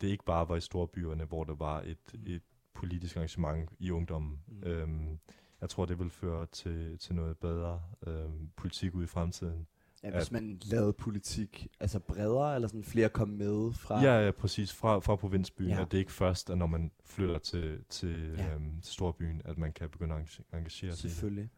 det 0.00 0.08
ikke 0.08 0.24
bare 0.24 0.48
var 0.48 0.56
i 0.56 0.60
storbyerne, 0.60 1.24
hvor 1.24 1.44
der 1.44 1.54
var 1.54 1.80
et, 1.80 1.98
Mm. 2.14 2.20
et 2.26 2.42
politisk 2.74 3.16
arrangement 3.16 3.70
i 3.78 3.90
ungdommen. 3.90 4.40
Mm. 4.46 4.54
Mm. 4.56 4.62
Øhm, 4.66 5.18
jeg 5.60 5.68
tror, 5.70 5.84
det 5.86 5.98
vil 5.98 6.10
føre 6.10 6.46
til, 6.46 6.98
til 6.98 7.14
noget 7.14 7.38
bedre 7.38 7.82
øhm, 8.06 8.50
politik 8.56 8.94
ud 8.94 9.04
i 9.04 9.06
fremtiden, 9.06 9.66
Ja, 10.02 10.10
hvis 10.10 10.26
at- 10.26 10.32
man 10.32 10.58
lavede 10.64 10.92
politik 10.92 11.66
altså 11.80 11.98
bredere, 11.98 12.54
eller 12.54 12.68
sådan 12.68 12.84
flere 12.84 13.08
kom 13.08 13.28
med 13.28 13.72
fra... 13.72 14.02
Ja, 14.02 14.24
ja, 14.24 14.30
præcis. 14.30 14.72
Fra, 14.72 14.98
fra 14.98 15.16
provinsbyen. 15.16 15.68
Ja. 15.68 15.82
At 15.82 15.92
det 15.92 15.98
ikke 15.98 16.12
først 16.12 16.50
er, 16.50 16.54
når 16.54 16.66
man 16.66 16.90
flytter 17.04 17.38
til, 17.38 17.84
til, 17.88 18.34
Ja. 18.38 18.54
øhm, 18.54 18.80
til 18.82 18.92
storbyen, 18.92 19.42
at 19.44 19.58
man 19.58 19.72
kan 19.72 19.90
begynde 19.90 20.14
at 20.14 20.20
engage- 20.20 20.56
engagere 20.56 20.96
sig. 20.96 21.10
Selvfølgelig. 21.10 21.50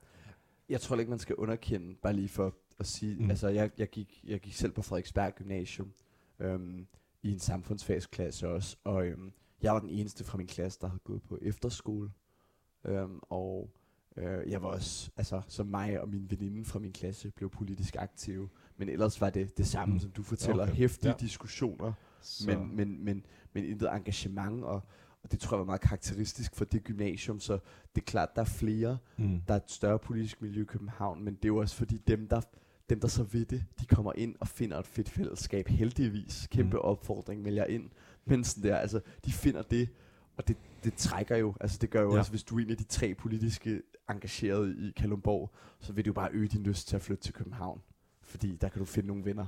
Jeg 0.69 0.81
tror 0.81 0.97
ikke, 0.97 1.11
man 1.11 1.19
skal 1.19 1.35
underkende, 1.37 1.95
bare 2.03 2.13
lige 2.13 2.29
for 2.29 2.55
at 2.79 2.87
sige. 2.87 3.17
Mm. 3.25 3.31
altså 3.31 3.49
jeg, 3.49 3.71
jeg, 3.79 3.91
gik, 3.91 4.21
jeg 4.25 4.41
gik 4.41 4.53
selv 4.55 4.73
på 4.73 4.83
Frederiksberg 4.83 5.35
Gymnasium, 5.35 5.93
øhm, 6.39 6.87
i 7.23 7.33
en 7.33 7.39
samfundsfagsklasse 7.39 8.49
også, 8.49 8.77
og 8.85 9.07
øhm, 9.07 9.33
jeg 9.63 9.73
var 9.73 9.79
den 9.81 9.91
eneste 9.91 10.25
fra 10.25 10.39
min 10.39 10.47
klasse, 10.47 10.79
der 10.81 10.87
havde 10.89 11.01
gået 11.05 11.23
på 11.23 11.39
efterskole, 11.43 12.11
øhm, 12.85 13.19
og 13.23 13.71
øh, 14.17 14.51
jeg 14.51 14.63
var 14.63 14.69
også, 14.69 15.11
altså 15.17 15.41
som 15.49 15.67
mig 15.67 16.01
og 16.01 16.09
min 16.09 16.31
veninde 16.31 16.65
fra 16.65 16.79
min 16.79 16.93
klasse, 16.93 17.31
blev 17.31 17.51
politisk 17.51 17.97
aktive, 17.99 18.49
men 18.77 18.89
ellers 18.89 19.21
var 19.21 19.31
det 19.31 19.59
det 19.59 19.67
samme, 19.67 19.95
mm. 19.95 20.01
Som 20.01 20.11
du 20.11 20.23
fortæller, 20.23 20.63
okay. 20.63 20.75
Hæftige 20.75 21.11
ja. 21.11 21.17
Diskussioner, 21.21 21.93
Så, 22.21 22.47
men, 22.47 22.77
men, 22.77 23.05
men, 23.05 23.27
men 23.53 23.65
intet 23.65 23.89
engagement, 23.93 24.65
og, 24.65 24.83
og 25.23 25.33
det 25.33 25.41
tror 25.41 25.57
jeg 25.57 25.59
var 25.59 25.67
meget 25.67 25.81
karakteristisk 25.81 26.55
for 26.55 26.65
det 26.65 26.85
gymnasium, 26.85 27.41
så 27.41 27.53
det 27.95 28.01
er 28.01 28.05
klart, 28.05 28.29
der 28.37 28.41
er 28.41 28.47
flere, 28.47 28.99
mm, 29.17 29.41
der 29.49 29.55
er 29.55 29.59
et 29.59 29.71
større 29.71 29.99
politisk 29.99 30.43
miljø 30.43 30.63
i 30.63 30.65
København, 30.65 31.25
men 31.25 31.35
det 31.35 31.45
er 31.45 31.49
jo 31.49 31.57
også 31.57 31.77
fordi 31.77 31.99
dem, 32.07 32.29
der, 32.29 32.41
dem, 32.91 33.01
der 33.01 33.09
så 33.09 33.23
ved 33.23 33.45
det, 33.45 33.65
de 33.81 33.87
kommer 33.87 34.13
ind 34.17 34.37
og 34.41 34.49
finder 34.49 34.79
et 34.79 34.87
fedt 34.87 35.09
fællesskab, 35.09 35.69
heldigvis, 35.69 36.49
kæmpe 36.51 36.77
mm. 36.77 36.83
Opfordring, 36.83 37.43
melder 37.43 37.65
ind, 37.65 37.91
men 38.25 38.45
sådan 38.45 38.71
der, 38.71 38.77
altså, 38.77 39.01
de 39.25 39.33
finder 39.33 39.63
det, 39.63 39.89
og 40.37 40.49
det, 40.49 40.57
det 40.85 40.95
trækker 40.95 41.37
jo, 41.37 41.55
altså 41.61 41.79
det 41.81 41.91
gør 41.91 42.01
jo 42.03 42.09
ja. 42.09 42.15
Ja. 42.15 42.19
også, 42.19 42.31
hvis 42.33 42.45
du 42.45 42.59
er 42.59 42.63
en 42.65 42.71
af 42.71 42.77
de 42.77 42.85
tre 42.85 43.15
politiske 43.15 43.83
engagerede 44.11 44.89
i 44.89 44.91
Kalundborg, 44.91 45.51
så 45.81 45.93
vil 45.93 46.05
det 46.05 46.09
jo 46.09 46.13
bare 46.13 46.29
øge 46.33 46.49
din 46.49 46.63
lyst 46.63 46.89
til 46.89 46.97
at 46.97 47.03
flytte 47.03 47.23
til 47.23 47.35
København, 47.35 47.83
fordi 48.23 48.57
der 48.57 48.69
kan 48.69 48.79
du 48.79 48.85
finde 48.85 49.07
nogle 49.07 49.25
venner, 49.25 49.47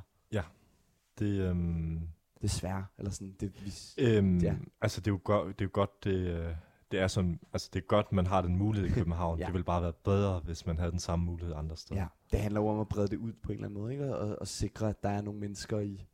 det, 1.19 1.41
øhm, 1.41 2.01
desværre, 2.43 2.85
eller 2.99 3.11
sådan, 3.11 3.35
det, 3.41 3.53
hvis, 3.63 3.95
øhm, 3.99 4.39
Ja. 4.39 4.47
ja. 4.53 4.57
altså, 4.81 5.01
det 5.01 5.07
er 5.07 5.11
jo, 5.13 5.21
go- 5.25 5.47
det 5.49 5.61
er 5.61 5.65
jo 5.65 5.71
godt, 5.73 6.05
det, 6.05 6.15
øh, 6.15 6.55
det 6.91 7.01
er 7.01 7.07
sådan, 7.07 7.41
altså 7.53 7.71
det 7.73 7.81
er 7.83 7.87
godt, 7.87 8.13
man 8.13 8.27
har 8.27 8.43
den 8.43 8.57
mulighed 8.57 8.91
i 8.91 8.93
København. 8.99 9.39
Ja. 9.39 9.43
ja. 9.43 9.47
Det 9.47 9.53
ville 9.53 9.65
bare 9.65 9.83
være 9.83 9.93
bedre, 9.93 10.41
hvis 10.41 10.67
man 10.67 10.79
havde 10.79 10.91
den 10.91 10.99
samme 11.01 11.25
mulighed 11.25 11.55
andre 11.57 11.77
steder. 11.77 12.01
ja, 12.01 12.07
det 12.33 12.41
handler 12.41 12.61
jo 12.61 12.67
om 12.69 12.81
at 12.81 12.89
brede 12.89 13.09
det 13.09 13.17
ud 13.17 13.33
på 13.33 13.53
en 13.53 13.55
eller 13.59 13.69
anden 13.69 13.81
måde, 13.81 13.93
ikke? 13.93 14.17
Og, 14.17 14.39
og 14.41 14.49
sikre, 14.49 14.89
at 14.89 15.03
der 15.03 15.09
er 15.09 15.23
nogle 15.23 15.41
mennesker 15.41 15.81
i, 15.81 16.07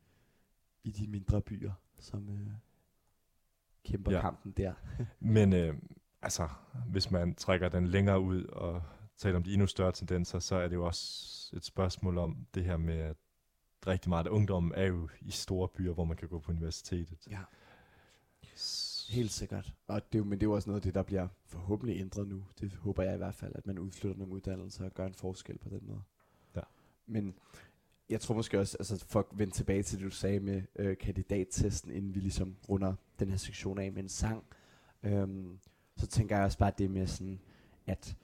i 0.84 0.90
de 0.90 1.06
mindre 1.06 1.40
byer, 1.40 1.72
som 1.98 2.28
øh, 2.28 2.46
kæmper 3.84 4.12
ja. 4.12 4.20
Kampen 4.20 4.52
der. 4.52 4.74
Men 5.20 5.52
øh, 5.52 5.74
altså, 6.22 6.48
hvis 6.88 7.10
man 7.10 7.34
trækker 7.34 7.68
den 7.68 7.86
længere 7.86 8.20
ud 8.20 8.44
og 8.44 8.82
taler 9.16 9.36
om 9.36 9.42
de 9.42 9.52
endnu 9.52 9.66
større 9.66 9.92
tendenser, 9.92 10.38
så 10.38 10.54
er 10.54 10.68
det 10.68 10.74
jo 10.74 10.86
også 10.86 11.50
et 11.56 11.64
spørgsmål 11.64 12.18
om 12.18 12.46
det 12.54 12.64
her 12.64 12.76
med, 12.76 12.98
at 12.98 13.16
rigtig 13.86 14.08
meget 14.08 14.26
af 14.26 14.30
ungdommen 14.30 14.72
er 14.74 14.84
jo 14.86 15.08
i 15.20 15.30
store 15.30 15.68
byer, 15.68 15.92
hvor 15.92 16.04
man 16.04 16.16
kan 16.16 16.28
gå 16.28 16.38
på 16.38 16.52
universitetet. 16.52 17.18
Ja. 17.30 17.40
Helt 19.08 19.30
sikkert. 19.30 19.74
Og 19.86 20.12
det, 20.12 20.18
er 20.18 20.18
jo- 20.18 20.24
men 20.24 20.40
det 20.40 20.46
er 20.46 20.50
jo 20.50 20.54
også 20.54 20.70
noget 20.70 20.80
af 20.80 20.82
det, 20.82 20.94
der 20.94 21.02
bliver 21.02 21.28
forhåbentlig 21.46 22.00
ændret 22.00 22.28
nu. 22.28 22.44
Det 22.60 22.72
håber 22.72 23.02
jeg 23.02 23.14
i 23.14 23.16
hvert 23.16 23.34
fald, 23.34 23.52
at 23.54 23.66
man 23.66 23.78
udflytter 23.78 24.18
nogle 24.18 24.32
uddannelser 24.34 24.84
og 24.84 24.94
gør 24.94 25.06
en 25.06 25.14
forskel 25.14 25.58
på 25.58 25.68
den 25.68 25.80
måde. 25.82 26.02
Ja. 26.56 26.60
Men 27.06 27.34
jeg 28.10 28.20
tror 28.20 28.34
måske 28.34 28.60
også, 28.60 28.76
altså 28.80 29.04
for 29.08 29.20
at 29.20 29.26
vende 29.32 29.54
tilbage 29.54 29.82
til 29.82 29.98
det, 29.98 30.04
du 30.04 30.10
sagde 30.10 30.40
med 30.40 30.62
øh, 30.78 30.96
kandidattesten, 30.96 31.92
inden 31.92 32.14
vi 32.14 32.20
ligesom 32.20 32.56
runder 32.68 32.94
den 33.18 33.28
her 33.30 33.36
sektion 33.36 33.78
af 33.78 33.92
med 33.92 34.02
en 34.02 34.08
sang, 34.08 34.44
øhm, 35.02 35.58
så 35.96 36.06
tænker 36.06 36.36
jeg 36.36 36.44
også 36.44 36.58
bare 36.58 36.72
det 36.78 36.90
med 36.90 37.06
sådan, 37.06 37.40
at 37.86 38.16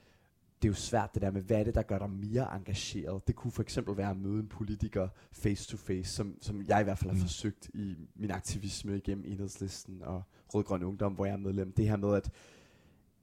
det 0.61 0.67
er 0.67 0.69
jo 0.69 0.75
svært 0.75 1.13
det 1.13 1.21
der 1.21 1.31
med, 1.31 1.41
hvad 1.41 1.59
er 1.59 1.63
det, 1.63 1.75
der 1.75 1.81
gør 1.81 1.97
dig 1.99 2.09
mere 2.09 2.55
engageret? 2.55 3.27
Det 3.27 3.35
kunne 3.35 3.51
for 3.51 3.61
eksempel 3.61 3.97
være 3.97 4.09
at 4.09 4.17
møde 4.17 4.39
en 4.39 4.47
politiker 4.47 5.07
face 5.31 5.69
to 5.69 5.77
face, 5.77 6.11
som, 6.13 6.37
som 6.41 6.61
jeg 6.67 6.81
i 6.81 6.83
hvert 6.83 6.97
fald 6.97 7.11
har 7.11 7.15
Mm. 7.15 7.21
forsøgt 7.21 7.69
i 7.73 7.95
min 8.15 8.31
aktivisme 8.31 8.97
igennem 8.97 9.25
enhedslisten 9.27 10.01
og 10.01 10.23
Rødgrøn 10.53 10.83
Ungdom, 10.83 11.13
hvor 11.13 11.25
jeg 11.25 11.33
er 11.33 11.37
medlem. 11.37 11.71
Det 11.71 11.89
her 11.89 11.97
med, 11.97 12.15
at, 12.15 12.31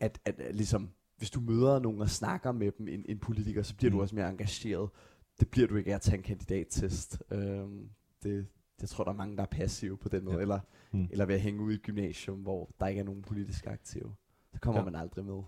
at, 0.01 0.21
at, 0.25 0.41
at 0.41 0.55
ligesom, 0.55 0.91
hvis 1.17 1.31
du 1.31 1.41
møder 1.41 1.79
nogen 1.79 2.01
og 2.01 2.11
snakker 2.11 2.53
med 2.53 2.73
dem, 2.79 2.89
en, 2.89 3.05
en 3.09 3.19
politiker, 3.19 3.63
så 3.63 3.77
bliver 3.77 3.91
mm. 3.91 3.97
du 3.97 4.03
også 4.03 4.15
mere 4.15 4.31
engageret. 4.31 4.91
Det 5.41 5.51
bliver 5.51 5.69
du 5.69 5.77
ikke 5.77 5.91
af 5.91 5.95
at 5.95 6.01
tage 6.01 6.17
en 6.17 6.23
kandidattest. 6.23 7.23
Øhm, 7.31 7.91
det, 8.23 8.47
jeg 8.81 8.89
tror, 8.89 9.05
der 9.05 9.11
er 9.13 9.17
mange, 9.17 9.37
der 9.37 9.43
er 9.43 9.47
passive 9.47 9.97
på 9.99 10.09
den 10.09 10.25
måde, 10.25 10.37
Ja. 10.37 10.43
eller, 10.43 10.61
Mm. 10.93 11.09
eller 11.11 11.25
ved 11.27 11.35
at 11.35 11.41
hænge 11.41 11.61
ud 11.63 11.73
i 11.73 11.75
et 11.75 11.83
gymnasium, 11.83 12.39
hvor 12.43 12.71
der 12.81 12.87
ikke 12.87 13.01
er 13.01 13.05
nogen 13.05 13.23
politisk 13.23 13.67
aktive. 13.67 14.15
Så 14.53 14.61
kommer 14.61 14.81
ja. 14.81 14.85
Ja. 14.87 14.91
man 14.91 15.01
aldrig 15.01 15.25
med. 15.25 15.43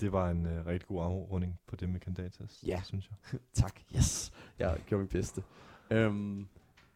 Det 0.00 0.12
var 0.12 0.30
en 0.30 0.46
øh, 0.46 0.66
rigtig 0.66 0.88
god 0.88 1.02
afrunding 1.02 1.60
på 1.66 1.76
det 1.76 1.88
med 1.88 2.00
kandidattest, 2.00 2.66
Ja. 2.66 2.82
synes 2.84 3.10
jeg. 3.10 3.40
Tak, 3.52 3.80
yes. 3.96 4.32
Jeg 4.58 4.78
gjorde 4.86 5.02
mit 5.02 5.10
bedste. 5.10 5.42
Um, 5.94 6.48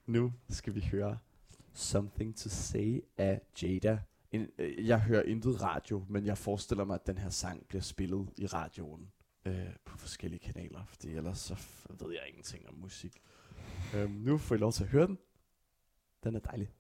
nu 0.07 0.33
skal 0.49 0.75
vi 0.75 0.89
høre 0.93 1.19
Something 1.73 2.37
to 2.37 2.49
Say 2.49 3.01
af 3.17 3.41
Jada. 3.63 3.99
En, 4.33 4.47
øh, 4.59 4.87
jeg 4.89 5.01
hører 5.01 5.23
intet 5.23 5.63
radio, 5.63 6.05
men 6.09 6.27
jeg 6.27 6.39
forestiller 6.39 6.85
mig, 6.85 6.95
at 6.95 7.07
den 7.07 7.19
her 7.19 7.31
sang 7.31 7.67
bliver 7.69 7.83
spillet 7.83 8.29
i 8.37 8.47
radioen 8.47 9.09
øh, 9.45 9.77
på 9.85 9.99
forskellige 9.99 10.41
kanaler, 10.41 10.85
fordi 10.85 11.15
ellers 11.15 11.39
så 11.39 11.57
ved 11.91 12.13
jeg 12.13 12.23
ingenting 12.29 12.69
om 12.69 12.75
musik. 12.75 13.23
Um, 13.95 14.11
nu 14.11 14.39
får 14.39 14.55
I 14.55 14.59
lov 14.59 14.73
til 14.73 14.85
at 14.85 14.91
høre 14.91 15.07
den. 15.07 15.19
Den 16.25 16.35
er 16.35 16.41
dejlig. 16.41 16.71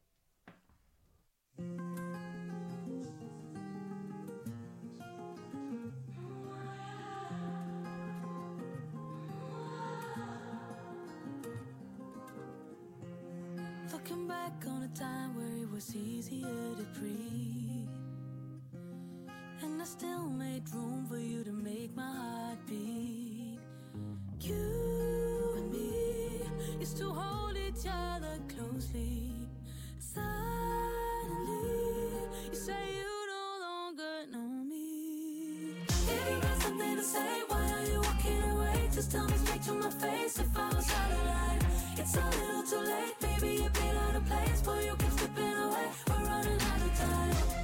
Looking 13.92 14.28
back 14.28 14.66
on 14.66 14.82
a 14.82 14.88
time 14.94 15.36
where 15.36 15.62
it 15.62 15.70
was 15.70 15.94
easier 15.94 16.74
to 16.76 16.84
breathe. 16.98 17.63
I 19.84 19.86
still 19.86 20.30
made 20.30 20.62
room 20.72 21.04
for 21.06 21.18
you 21.18 21.44
to 21.44 21.52
make 21.52 21.94
my 21.94 22.10
heart 22.10 22.58
beat. 22.66 23.58
You 24.40 25.52
and 25.58 25.70
me 25.70 26.40
used 26.80 26.96
to 26.96 27.10
hold 27.10 27.54
each 27.54 27.84
other 27.86 28.38
closely. 28.48 29.34
Suddenly, 29.98 30.24
you 32.50 32.54
say 32.54 32.80
you 32.96 33.12
no 33.28 33.44
longer 33.60 34.24
know 34.32 34.64
me. 34.64 35.74
If 35.86 36.30
you 36.30 36.40
got 36.40 36.62
something 36.62 36.96
to 36.96 37.02
say, 37.02 37.42
why 37.48 37.70
are 37.72 37.84
you 37.84 38.00
walking 38.00 38.42
away? 38.52 38.88
Just 38.90 39.10
tell 39.12 39.26
me 39.26 39.36
straight 39.36 39.62
to 39.64 39.72
my 39.74 39.90
face 39.90 40.38
if 40.38 40.56
I 40.56 40.68
was 40.68 40.90
out 40.94 41.12
of 41.12 41.26
line. 41.26 41.60
It's 41.98 42.16
a 42.16 42.24
little 42.24 42.62
too 42.62 42.80
late, 42.90 43.20
baby. 43.20 43.62
You've 43.62 43.72
been 43.74 43.96
out 43.98 44.16
of 44.16 44.24
place, 44.24 44.62
but 44.64 44.82
you 44.82 44.96
keep 44.96 45.10
slipping 45.10 45.56
away. 45.66 45.88
We're 46.08 46.24
running 46.24 46.62
out 46.72 46.82
of 46.88 46.98
time. 46.98 47.63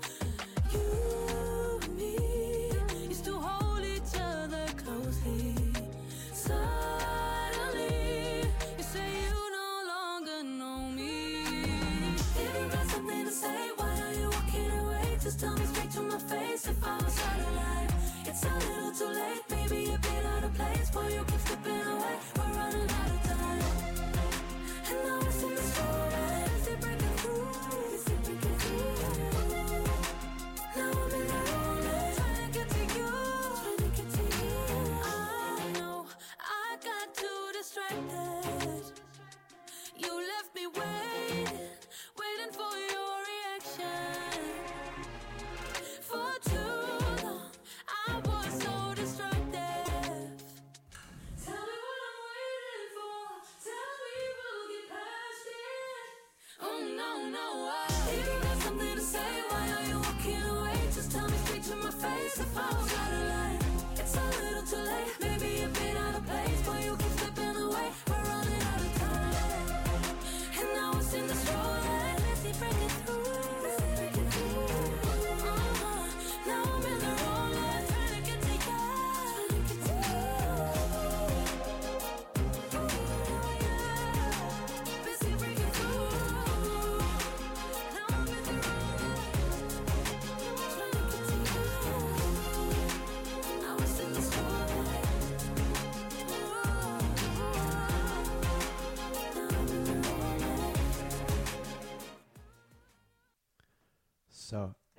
It's 18.43 18.49
a 18.49 18.69
little 18.71 18.91
too 18.91 19.05
late, 19.05 19.47
baby. 19.49 19.91
You've 19.91 20.01
been 20.01 20.25
out 20.25 20.43
of 20.43 20.53
place, 20.55 20.89
but 20.91 21.13
you 21.13 21.23
keep 21.25 21.39
slipping 21.41 21.81
away. 21.81 22.15
We're 22.37 22.57
running 22.57 22.90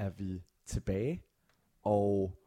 er 0.02 0.10
vi 0.10 0.42
tilbage, 0.66 1.22
og 1.82 2.38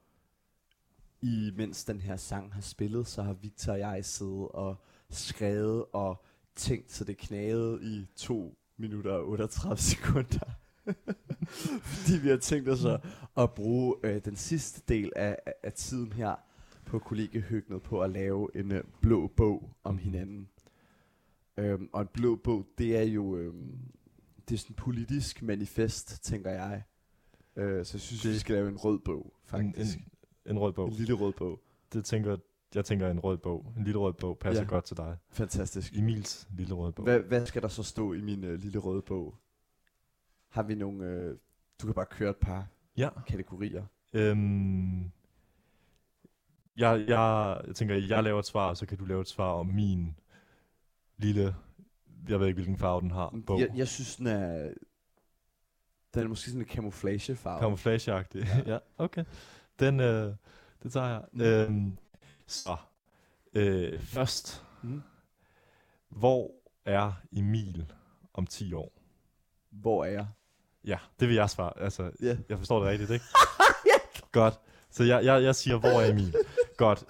imens 1.22 1.86
den 1.86 2.02
her 2.02 2.18
sang 2.18 2.54
har 2.54 2.62
spillet, 2.62 3.08
så 3.08 3.24
har 3.24 3.34
Victor 3.34 3.72
og 3.74 3.80
jeg 3.80 4.06
siddet 4.06 4.48
og 4.48 4.76
skrevet 5.10 5.86
og 5.94 6.24
tænkt, 6.56 6.92
så 6.92 7.04
det 7.04 7.18
knagede 7.18 7.80
i 7.84 8.08
2 8.16 8.58
minutter 8.78 9.12
og 9.12 9.28
38 9.30 9.78
sekunder. 9.78 10.52
Fordi 11.94 12.18
vi 12.24 12.30
har 12.30 12.38
tænkt 12.38 12.70
os 12.70 12.86
at, 12.86 13.06
at 13.38 13.54
bruge 13.54 13.96
øh, 14.04 14.26
den 14.26 14.36
sidste 14.36 14.82
del 14.88 15.12
af, 15.16 15.38
af- 15.64 15.74
tiden 15.74 16.14
her 16.14 16.36
på 16.86 17.00
kollegiehygnet 17.00 17.82
på 17.82 18.02
at 18.02 18.10
lave 18.10 18.50
en 18.56 18.72
øh, 18.72 18.84
blå 19.02 19.28
bog 19.28 19.76
om 19.84 19.98
hinanden. 19.98 20.50
Øhm, 21.58 21.90
og 21.94 22.02
en 22.02 22.08
blå 22.14 22.36
bog, 22.36 22.66
det 22.78 22.98
er 22.98 23.04
jo 23.04 23.38
øhm, 23.38 23.80
det 24.50 24.56
er 24.56 24.60
sådan 24.60 24.72
en 24.72 24.76
politisk 24.76 25.42
manifest, 25.42 26.24
tænker 26.24 26.52
jeg. 26.52 26.84
Øh, 27.56 27.86
så 27.86 27.96
jeg 27.98 28.02
synes, 28.02 28.22
det, 28.22 28.32
vi 28.34 28.38
skal 28.38 28.56
lave 28.56 28.70
en 28.70 28.78
rød 28.78 29.00
bog, 29.00 29.26
En, 29.26 29.32
faktisk. 29.46 29.98
en, 29.98 30.12
en 30.52 30.60
rød 30.60 30.74
bog. 30.74 30.88
En 30.88 30.94
lille 30.94 31.14
rød 31.14 31.34
bog. 31.34 31.60
Det 31.94 32.06
tænker, 32.06 32.38
jeg 32.76 32.86
tænker 32.86 33.10
en 33.12 33.20
rød 33.20 33.38
bog. 33.38 33.74
En 33.78 33.84
lille 33.84 34.00
rød 34.00 34.14
bog 34.14 34.38
passer 34.40 34.64
Ja. 34.64 34.70
godt 34.70 34.86
til 34.86 34.98
dig. 34.98 35.18
Fantastisk. 35.30 35.98
Emils 35.98 36.48
lille 36.58 36.74
rød 36.74 36.92
bog. 36.92 37.04
Hvad, 37.04 37.20
hvad 37.20 37.46
skal 37.46 37.62
der 37.62 37.68
så 37.68 37.84
stå 37.84 38.14
i 38.14 38.22
min 38.22 38.44
øh, 38.44 38.60
lille 38.60 38.80
røde 38.80 39.02
bog? 39.02 39.36
Har 40.50 40.64
vi 40.64 40.76
nogle... 40.76 41.06
Øh, 41.06 41.38
du 41.82 41.86
kan 41.86 41.94
bare 41.94 42.06
køre 42.06 42.30
et 42.30 42.38
par 42.38 42.68
Ja. 42.98 43.10
kategorier. 43.28 43.86
Øhm, 44.14 45.04
jeg, 46.78 47.06
jeg, 47.08 47.62
jeg 47.68 47.76
tænker, 47.76 47.96
jeg 47.96 48.24
laver 48.24 48.40
et 48.40 48.46
svar, 48.46 48.74
så 48.74 48.86
kan 48.86 48.98
du 48.98 49.06
lave 49.06 49.22
et 49.22 49.28
svar 49.28 49.52
om 49.52 49.68
min 49.68 50.16
lille, 51.18 51.56
jeg 52.30 52.40
ved 52.40 52.48
ikke, 52.48 52.56
hvilken 52.58 52.78
farve 52.78 53.02
den 53.02 53.12
har, 53.12 53.36
bog. 53.48 53.60
Jeg, 53.60 53.70
jeg 53.76 53.88
synes, 53.88 54.16
den 54.16 54.28
er... 54.28 54.74
Den 56.16 56.24
er 56.24 56.28
måske 56.28 56.50
sådan 56.50 56.62
en 56.62 56.68
camouflagefarve. 56.68 57.60
Camouflageagtig. 57.60 58.42
Ja. 58.42 58.58
Ja. 58.66 58.70
ja, 58.74 58.78
okay. 58.98 59.24
Den, 59.80 60.00
øh, 60.00 60.34
det 60.84 60.94
tager 60.94 61.08
jeg. 61.08 61.22
Mm. 61.32 61.42
Øhm, 61.42 61.98
så, 62.48 62.76
øh, 63.54 64.00
først, 64.00 64.62
Mm. 64.82 65.02
hvor 66.10 66.52
er 66.86 67.12
Emil 67.32 67.94
om 68.34 68.48
10 68.48 68.74
år? 68.74 68.92
Hvor 69.70 70.06
er 70.06 70.10
jeg? 70.10 70.28
Ja, 70.86 70.98
det 71.20 71.28
vil 71.28 71.36
jeg 71.36 71.50
svare. 71.50 71.80
Altså, 71.80 72.12
Ja. 72.22 72.38
jeg 72.50 72.58
forstår 72.58 72.80
det 72.80 72.88
rigtigt, 72.90 73.10
ikke? 73.12 73.26
Godt. 74.32 74.60
Så 74.90 75.04
jeg, 75.04 75.26
jeg, 75.26 75.44
jeg 75.44 75.56
siger, 75.56 75.78
hvor 75.78 75.90
er 76.02 76.12
Emil? 76.12 76.36
Godt. 76.78 77.04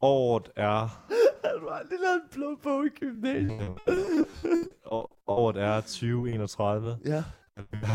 Året 0.00 0.50
er... 0.56 1.06
Har 1.52 1.58
du 1.60 1.68
aldrig 1.68 1.98
lavet 2.02 2.14
en 2.22 2.28
blå 2.32 2.58
bog 2.62 2.86
i 2.86 2.88
gymnasiet? 2.88 3.68
Å- 4.96 5.22
Året 5.26 5.56
er 5.56 5.80
2031. 5.80 6.98
Ja. 7.04 7.22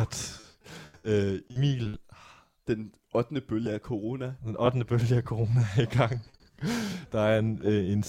At, 0.02 0.42
øh, 1.04 1.40
Emil, 1.58 1.98
Den 2.68 2.92
8. 3.14 3.42
bølge 3.42 3.72
af 3.72 3.80
corona. 3.80 4.34
den 4.44 4.58
8. 4.58 4.86
bølge 4.86 5.16
af 5.16 5.24
corona 5.24 5.62
er 5.78 5.82
i 5.82 5.86
gang. 5.86 6.20
Der 7.12 7.22
er 7.22 7.40
en, 7.40 7.62
øh, 7.64 7.92
en 7.92 8.04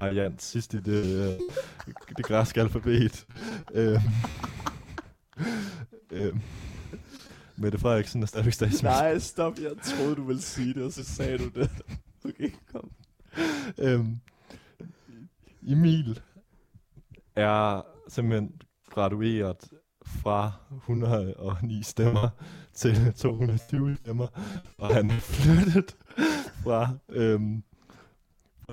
variant 0.00 0.42
sidst 0.42 0.74
i 0.74 0.80
det, 0.80 1.04
øh, 1.04 1.38
det 2.16 2.24
græske 2.24 2.60
alfabet. 2.60 3.26
Øh, 3.74 4.00
øh, 6.10 6.36
Mette 7.56 7.78
Frederiksen 7.78 8.22
er 8.22 8.26
stadigvæk 8.26 8.52
statsminister. 8.52 8.88
Nej, 8.90 9.18
stop. 9.18 9.58
Jeg 9.58 9.70
troede, 9.84 10.14
du 10.14 10.24
ville 10.24 10.42
sige 10.42 10.74
det, 10.74 10.82
og 10.82 10.92
så 10.92 11.04
sagde 11.04 11.38
du 11.38 11.48
det. 11.60 11.70
Okay, 12.24 12.50
kom. 12.72 12.90
øhm, 13.78 14.16
Emil 15.66 16.20
er 17.36 17.82
simpelthen 18.08 18.60
gradueret 18.90 19.68
fra 20.06 20.52
109 20.76 21.82
stemmer 21.82 22.28
til 22.72 23.12
220 23.16 23.96
stemmer, 23.96 24.26
og 24.78 24.94
han 24.94 25.10
er 25.10 25.14
flyttet 25.20 25.96
fra 26.64 26.88
øhm, 27.08 27.62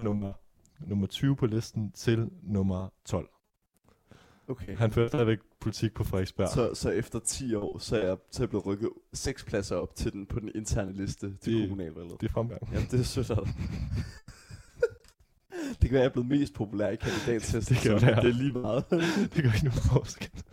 nummer, 0.04 0.34
nummer 0.80 1.08
20 1.08 1.36
på 1.36 1.46
listen 1.46 1.92
til 1.92 2.30
nummer 2.44 2.90
12. 3.06 3.30
Okay. 4.50 4.78
Han 4.78 4.92
fører 4.92 5.08
stadigvæk 5.08 5.38
politik 5.60 5.94
på 5.94 6.04
Frederiksberg. 6.04 6.50
Så, 6.50 6.74
så 6.74 6.90
efter 6.90 7.20
10 7.20 7.56
år, 7.56 7.78
så 7.78 7.98
er 8.02 8.08
jeg, 8.08 8.18
så 8.32 8.44
jeg 8.44 8.50
blevet 8.50 8.66
rykket 8.66 8.90
seks 9.14 9.44
pladser 9.46 9.76
op 9.76 9.96
til 9.96 10.12
den, 10.14 10.26
på 10.26 10.40
den 10.40 10.52
interne 10.56 10.94
liste 10.94 11.38
til 11.38 11.54
Det- 11.54 11.70
kommunalvalget. 11.70 12.22
Det 12.22 12.28
er 12.30 12.34
fremgang. 12.34 12.62
Jamen, 12.74 12.88
det 12.92 13.00
er 13.00 13.04
sødt 13.04 13.28
dig. 13.28 13.38
Det 13.38 14.27
kan 15.88 15.94
være, 15.94 16.02
jeg 16.02 16.10
er 16.10 16.14
blevet 16.14 16.30
mest 16.30 16.54
populær 16.54 16.90
i 16.90 16.96
kandidattesten. 16.96 17.62
Det 17.76 17.78
kan 17.78 17.92
være. 17.92 18.22
Det 18.22 18.30
er 18.30 18.34
lige 18.34 18.54
meget. 18.54 18.86
det 19.34 19.44
gør 19.44 19.54
ikke 19.54 19.66
nogen 19.66 19.82
forskel. 19.92 20.44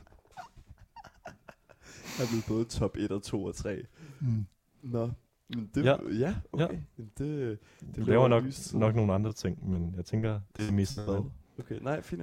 Jeg 2.18 2.24
er 2.24 2.28
blevet 2.28 2.44
både 2.48 2.64
top 2.64 2.96
1 2.96 3.12
og 3.12 3.22
2 3.22 3.44
og 3.44 3.54
3. 3.54 3.82
Mm. 4.20 4.46
Nå, 4.82 5.10
men 5.48 5.70
det, 5.74 5.84
Ja. 5.84 5.96
ja, 6.18 6.34
okay. 6.52 6.64
Ja. 6.74 6.78
Jamen, 6.98 7.10
det, 7.18 7.58
Du 7.80 7.86
bliver 7.92 8.06
laver 8.08 8.28
nok, 8.28 8.42
oplyst. 8.42 8.74
nok 8.74 8.94
nogle 8.94 9.14
andre 9.14 9.32
ting, 9.32 9.70
men 9.70 9.94
jeg 9.96 10.04
tænker, 10.04 10.40
det 10.56 10.68
er 10.68 10.72
mest 10.72 11.00
Hvad? 11.00 11.30
Okay, 11.58 11.78
nej, 11.82 12.00
fint. 12.02 12.22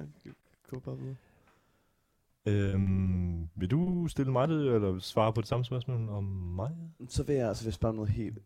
Gå 0.70 0.78
bare 0.78 0.98
videre. 0.98 1.16
Øhm, 2.46 3.48
vil 3.54 3.70
du 3.70 4.08
stille 4.08 4.32
mig 4.32 4.48
det, 4.48 4.74
eller 4.74 4.98
svare 4.98 5.32
på 5.32 5.40
det 5.40 5.48
samme 5.48 5.64
spørgsmål 5.64 6.08
om 6.08 6.24
mig? 6.24 6.70
Så 7.08 7.22
vil 7.22 7.34
jeg 7.36 7.48
altså 7.48 7.64
vil 7.64 7.68
jeg 7.68 7.74
spørge 7.74 7.94
noget 7.94 8.10
helt... 8.10 8.38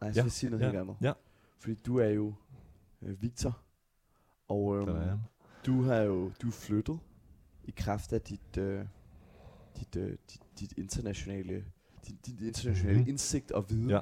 Nej, 0.00 0.12
så 0.12 0.18
Ja, 0.18 0.22
vil 0.22 0.26
jeg 0.26 0.32
sige 0.32 0.50
noget 0.50 0.62
ja, 0.64 0.68
helt 0.70 0.80
andet. 0.80 0.96
ja. 1.02 1.12
Fordi 1.58 1.74
du 1.74 1.98
er 1.98 2.08
jo 2.08 2.34
øh, 3.02 3.22
Victor. 3.22 3.58
Og 4.48 4.76
øhm, 4.76 4.96
han. 4.96 5.18
du 5.66 5.82
har 5.82 5.96
jo 5.96 6.32
du 6.42 6.46
er 6.48 6.52
flyttet 6.52 6.98
i 7.64 7.70
kraft 7.76 8.12
af 8.12 8.20
dit, 8.20 8.56
øh, 8.58 8.86
dit, 9.76 9.96
øh, 9.96 10.10
dit, 10.30 10.40
dit 10.60 10.72
internationale 10.78 11.64
din, 12.06 12.18
din 12.26 12.46
internationale 12.46 12.92
Mhm. 12.92 12.98
mm-hmm. 12.98 13.10
indsigt 13.10 13.50
og 13.52 13.70
viden. 13.70 13.90
Ja. 13.90 14.00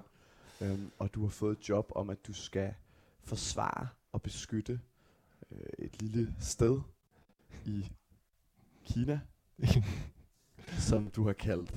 Øhm, 0.61 0.91
og 0.99 1.15
du 1.15 1.23
har 1.23 1.29
fået 1.29 1.59
et 1.59 1.69
job 1.69 1.93
om, 1.95 2.11
at 2.11 2.27
du 2.27 2.33
skal 2.33 2.75
forsvare 3.25 3.89
og 4.13 4.23
beskytte 4.23 4.81
øh, 5.51 5.67
et 5.79 6.03
lille 6.03 6.35
sted 6.41 6.81
i 7.65 7.93
Kina, 8.85 9.21
som 10.89 11.11
du 11.11 11.27
har 11.27 11.33
kaldt 11.33 11.75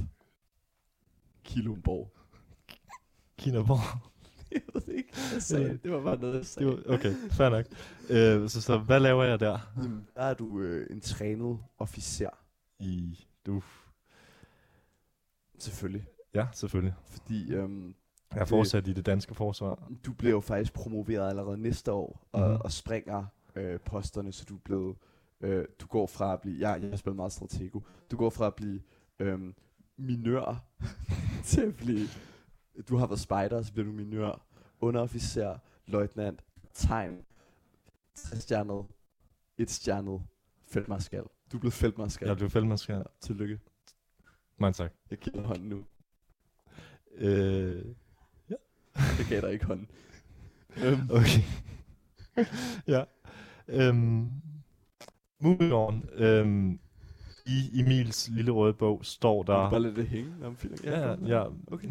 Kilumborg. 1.44 2.12
Kina 3.38 3.62
hvor? 3.62 4.12
Jeg 4.52 4.62
ved 4.74 4.82
det 4.82 4.94
ikke, 4.96 5.10
jeg 5.34 5.42
sagde 5.42 5.70
det. 5.70 5.84
Det 5.84 5.92
var 5.92 6.02
bare 6.04 6.18
noget, 6.18 6.34
jeg 6.34 6.40
Det 6.40 6.48
sagde. 6.48 6.68
var, 6.70 6.94
okay, 6.94 7.14
fair 7.32 7.50
nok. 7.50 7.66
Øh, 8.10 8.50
så, 8.50 8.62
så 8.62 8.78
hvad 8.78 9.00
laver 9.00 9.24
jeg 9.24 9.40
der? 9.40 9.60
Jamen, 9.78 10.08
der 10.16 10.22
er 10.22 10.34
du 10.34 10.60
øh, 10.60 10.88
en 10.90 11.02
trænet 11.02 11.60
officer, 11.78 12.30
I, 12.80 13.20
du, 13.46 13.64
selvfølgelig. 15.60 16.06
ja, 16.34 16.48
selvfølgelig. 16.54 16.94
Fordi 17.06 17.54
øhm, 17.54 17.96
Jeg 18.34 18.42
er 18.42 18.46
fortsat 18.46 18.88
i 18.88 18.94
det 18.94 19.06
danske 19.06 19.36
forsvar. 19.36 19.90
du 20.06 20.14
bliver 20.14 20.32
jo 20.32 20.40
faktisk 20.40 20.74
promoveret 20.74 21.30
allerede 21.30 21.58
næste 21.58 21.92
år, 21.92 22.28
og, 22.32 22.50
Mhm. 22.52 22.62
og 22.62 22.72
springer 22.72 23.26
øh, 23.56 23.80
posterne, 23.80 24.32
så 24.34 24.46
du 24.50 24.56
er 24.56 24.60
blevet, 24.64 24.96
øh, 25.42 25.66
du 25.82 25.88
går 25.88 26.08
fra 26.08 26.34
at 26.34 26.42
blive, 26.42 26.58
ja, 26.58 26.70
jeg 26.72 26.90
har 26.90 26.98
spillet 26.98 27.16
meget 27.16 27.32
stratego, 27.32 27.80
du 28.12 28.18
går 28.18 28.30
fra 28.30 28.48
at 28.48 28.56
blive 28.56 28.82
øhm, 29.20 29.56
minør 29.98 30.64
til 31.46 31.62
at 31.62 31.76
blive, 31.76 32.08
du 32.90 32.98
har 32.98 33.08
været 33.08 33.20
spejder, 33.20 33.62
så 33.62 33.74
bliver 33.74 33.86
du 33.86 33.92
minør, 33.92 34.46
underofficer, 34.80 35.58
løjtnant, 35.88 36.44
tegn, 36.74 37.26
stjernet, 38.16 38.86
et 39.58 39.70
stjernet, 39.72 40.22
feltmarskal. 40.68 41.24
Du 41.52 41.60
blevet 41.60 41.74
feltmarskal. 41.74 42.28
Jeg 42.28 42.38
blev 42.38 42.50
fældmandskab. 42.50 42.96
Ja, 42.98 43.04
tillykke. 43.22 43.60
Mange 44.58 44.74
tak. 44.74 44.92
Jeg 45.10 45.18
giver 45.18 45.36
dig 45.36 45.46
hånden 45.46 45.70
nu. 45.70 45.86
Øh, 47.12 47.86
Jeg 48.96 49.26
gav 49.30 49.42
dig 49.42 49.54
ikke 49.54 49.66
hånden. 49.66 49.88
Øhm, 50.78 51.10
okay. 51.18 51.42
ja. 52.88 53.04
Øhm, 53.68 54.32
moving 55.40 55.74
on. 55.74 56.10
Øhm, 56.14 56.80
I 57.48 57.80
Emils 57.82 58.30
lille 58.30 58.52
røde 58.52 58.74
bog 58.74 59.06
står 59.06 59.44
der... 59.44 59.54
der... 59.54 59.70
Bare 59.70 59.80
lad 59.80 59.92
det 59.92 60.08
hænge. 60.08 60.34
Nå, 60.40 60.54
fint. 60.54 60.84
Ja, 60.84 61.16
kom. 61.16 61.26
ja. 61.26 61.44
Okay. 61.72 61.90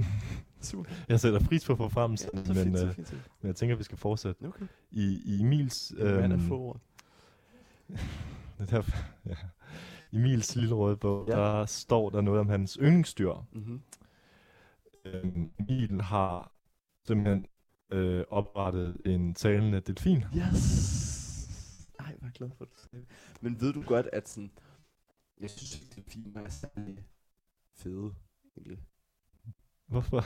Super. 0.60 0.90
Jeg 1.08 1.20
sætter 1.20 1.40
pris 1.40 1.64
på 1.66 1.76
forfremmelsen, 1.76 2.30
Ja, 2.34 2.40
men, 2.46 2.56
fint, 2.56 2.78
øh, 2.82 2.94
fint. 2.94 3.12
men 3.40 3.46
jeg 3.48 3.56
tænker, 3.56 3.74
at 3.74 3.78
vi 3.78 3.84
skal 3.84 3.98
fortsætte. 3.98 4.46
Okay. 4.46 4.66
I, 4.90 5.20
i 5.24 5.40
Emils... 5.40 5.92
Øhm, 5.98 6.20
Man 6.20 6.32
er 6.32 6.38
øhm, 6.38 6.48
få 6.48 6.58
ord. 6.58 6.80
det 8.58 8.70
der, 8.70 8.82
ja. 9.26 9.34
I 10.12 10.16
Emils 10.16 10.56
lille 10.56 10.74
røde 10.74 10.96
bog, 10.96 11.24
Ja. 11.28 11.38
ja. 11.38 11.44
der 11.58 11.66
står 11.66 12.10
der 12.10 12.20
noget 12.20 12.40
om 12.40 12.48
hans 12.48 12.78
yndlingsdyr. 12.80 13.32
Mm-hmm. 13.52 13.80
Øhm, 15.04 15.50
Emil 15.60 16.00
har 16.02 16.52
simpelthen 17.06 17.46
øh, 17.92 18.24
oprettet 18.30 18.96
en 19.04 19.34
talende 19.34 19.80
delfin. 19.80 20.24
Yes! 20.36 20.96
Ej, 21.98 22.14
jeg 22.22 22.30
glad 22.34 22.50
for, 22.58 22.64
at 22.64 22.70
du 22.70 22.76
sagde 22.90 23.04
det. 23.04 23.08
Men 23.40 23.60
ved 23.60 23.72
du 23.72 23.82
godt, 23.82 24.06
at 24.12 24.28
sådan... 24.28 24.50
Jeg 25.40 25.50
synes 25.50 25.80
ikke, 25.80 25.94
delfiner 25.94 26.40
er 26.40 26.48
særlig 26.48 27.04
fede, 27.72 28.14
egentlig. 28.56 28.84
Hvorfor? 29.86 30.22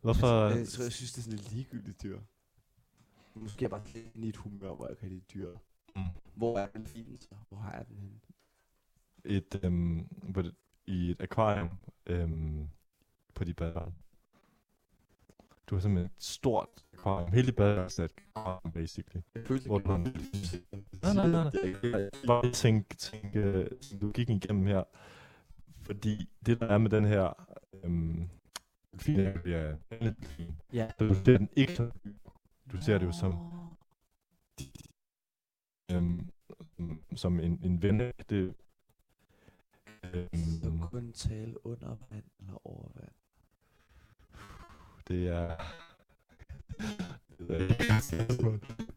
Hvorfor? 0.00 0.48
Jeg, 0.48 0.58
jeg, 0.58 0.68
tror, 0.68 0.82
jeg 0.82 0.92
synes, 0.92 1.12
det 1.12 1.18
er 1.18 1.22
sådan 1.22 1.38
et 1.38 1.52
ligegyldigt 1.52 2.02
dyr. 2.02 2.20
Måske 3.34 3.58
er 3.58 3.62
jeg 3.62 3.70
bare 3.70 3.88
lidt 3.88 4.16
i 4.16 4.28
et 4.28 4.36
humør, 4.36 4.74
hvor 4.74 4.88
jeg 4.88 4.96
kan 4.96 5.08
lide 5.08 5.20
dyr. 5.34 5.56
Mm. 5.96 6.02
Hvor 6.34 6.58
er 6.58 6.66
delfinen 6.66 7.16
så? 7.16 7.34
Hvor 7.48 7.58
har 7.58 7.72
jeg 7.76 7.88
den 7.88 7.98
henne? 7.98 8.20
et, 9.24 9.60
øhm, 9.64 10.08
på 10.34 10.42
det, 10.42 10.54
i 10.86 11.10
et 11.10 11.20
akvarium 11.20 11.70
øhm, 12.06 12.68
på 13.34 13.44
de 13.44 13.54
badeværelser. 13.54 14.00
Du 15.66 15.74
har 15.74 15.80
simpelthen 15.80 16.06
et 16.06 16.12
stort 16.22 16.68
akvarium. 16.92 17.32
Hele 17.32 17.52
badeværelset 17.52 18.00
er 18.00 18.04
et 18.04 18.12
akvarium, 18.34 18.72
basically. 18.72 19.22
Hvor 19.66 19.78
var 19.78 19.96
den- 19.96 20.06
en 20.06 20.84
Nej, 21.02 21.14
nej, 21.14 21.26
nej, 21.28 21.50
nej. 21.92 22.10
Bare 22.26 22.42
lige 22.42 22.52
tænke, 22.52 22.96
tænke 22.96 23.68
logikken 24.00 24.36
igennem 24.36 24.66
her. 24.66 24.84
Fordi 25.82 26.28
det, 26.46 26.60
der 26.60 26.66
er 26.66 26.78
med 26.78 26.90
den 26.90 27.04
her 27.04 27.48
øhm, 27.84 28.28
delfin, 28.92 29.18
er, 29.20 29.76
delfin. 30.00 30.54
Ja. 30.72 30.90
Så 30.98 31.04
du 31.08 31.14
ser 31.14 31.22
den 31.38 31.48
ikke 31.56 31.76
som 31.76 31.92
Du 32.72 32.80
ser 32.82 32.98
det 32.98 33.06
jo 33.06 33.12
som, 33.12 33.32
øhm, 35.92 36.30
som 37.16 37.40
en, 37.40 37.60
en 37.64 37.82
ven. 37.82 38.00
Det, 38.00 38.54
øhm, 40.14 40.80
kun 40.90 41.12
tale 41.12 41.66
under 41.66 41.96
vand 42.10 42.24
eller 42.40 42.66
over 42.66 42.88
vand. 42.94 43.12
Det 45.12 45.28
er... 45.28 45.56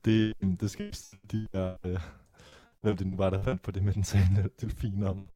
det, 0.06 0.60
det 0.62 0.72
skal 0.72 0.96
de 1.32 1.48
er, 1.54 1.78
øh, 1.84 2.00
hvem 2.82 2.98
det 2.98 3.08
nu 3.08 3.18
var, 3.18 3.30
der 3.30 3.44
fandt 3.44 3.62
på 3.62 3.72
det 3.72 3.84
med 3.84 3.94
den 3.94 4.04
talende 4.04 4.50
delfin 4.62 5.04
om 5.04 5.30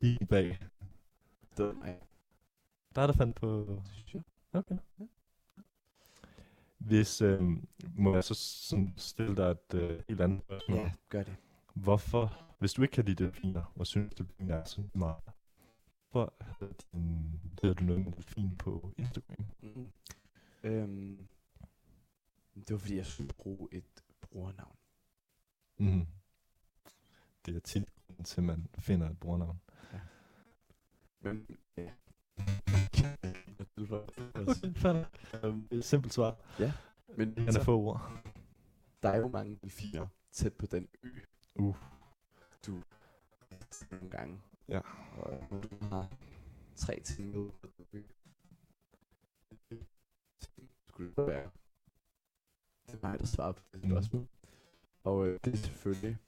lige 0.00 0.26
bag. 0.26 0.58
Mig. 1.58 1.98
Der 2.94 3.02
er 3.02 3.06
der 3.06 3.14
fandt 3.14 3.36
på... 3.36 3.82
Okay. 4.52 4.78
Hvis, 6.78 7.22
øh, 7.22 7.42
må 7.96 8.14
jeg 8.14 8.24
så 8.24 8.34
sådan 8.34 8.94
stille 8.96 9.36
dig 9.36 9.50
et 9.50 9.74
øh, 9.74 10.02
helt 10.08 10.20
andet 10.20 10.42
spørgsmål. 10.42 10.78
Ja, 10.78 10.92
gør 11.08 11.22
det. 11.22 11.36
Hvorfor, 11.74 12.38
hvis 12.58 12.72
du 12.72 12.82
ikke 12.82 12.92
kan 12.92 13.04
lide 13.04 13.24
delfiner, 13.24 13.72
og 13.76 13.86
synes 13.86 14.14
delfiner 14.14 14.54
er 14.54 14.64
så 14.64 14.82
meget, 14.94 15.16
hvorfor 16.10 16.34
hedder, 16.60 16.74
din, 16.92 17.40
hedder 17.62 17.74
du 17.74 17.84
noget 17.84 18.04
med 18.04 18.12
delfin 18.12 18.56
på 18.56 18.94
Instagram? 18.98 19.46
Mm. 19.62 19.86
Øhm, 20.62 21.28
det 22.54 22.70
var 22.70 22.78
fordi, 22.78 22.96
jeg 22.96 23.06
skulle 23.06 23.34
bruge 23.38 23.68
et 23.72 24.04
brugernavn. 24.20 24.76
Mm. 25.76 26.06
Det 27.46 27.56
er 27.56 27.60
tit 27.60 27.88
grunden 28.06 28.24
til, 28.24 28.40
at 28.40 28.44
man 28.44 28.68
finder 28.78 29.10
et 29.10 29.20
brugernavn. 29.20 29.60
Men, 31.20 31.46
ja. 31.76 31.90
Okay. 32.66 33.16
Um, 35.44 35.68
et 35.70 35.84
simpelt 35.84 36.14
svar. 36.14 36.36
Men 37.16 37.38
Han 37.38 37.56
er 37.56 37.64
få 37.64 37.80
ord. 37.80 38.22
der 39.02 39.08
er 39.08 39.16
jo 39.16 39.28
mange 39.28 39.58
delfiner 39.62 40.06
tæt 40.32 40.54
på 40.54 40.66
den 40.66 40.88
ø. 41.02 41.08
Uh. 41.54 41.76
Du 42.66 42.82
nogle 43.90 44.10
gange. 44.10 44.40
Ja. 44.68 44.80
Og 45.16 45.46
når 45.50 45.60
du 45.60 45.68
har 45.82 46.12
tre 46.76 47.00
ting 47.00 47.30
med 47.30 47.50
skulle 51.08 51.26
det 51.26 51.26
være. 51.34 51.50
Det 52.86 52.94
er 53.02 53.08
mig, 53.08 53.18
der 53.18 53.26
svarer 53.26 53.52
på 53.52 53.62
det 53.72 53.82
spørgsmål. 53.82 54.28
Og 55.04 55.26
øh, 55.28 55.40
det 55.44 55.52
er 55.52 55.56
selvfølgelig 55.56 56.18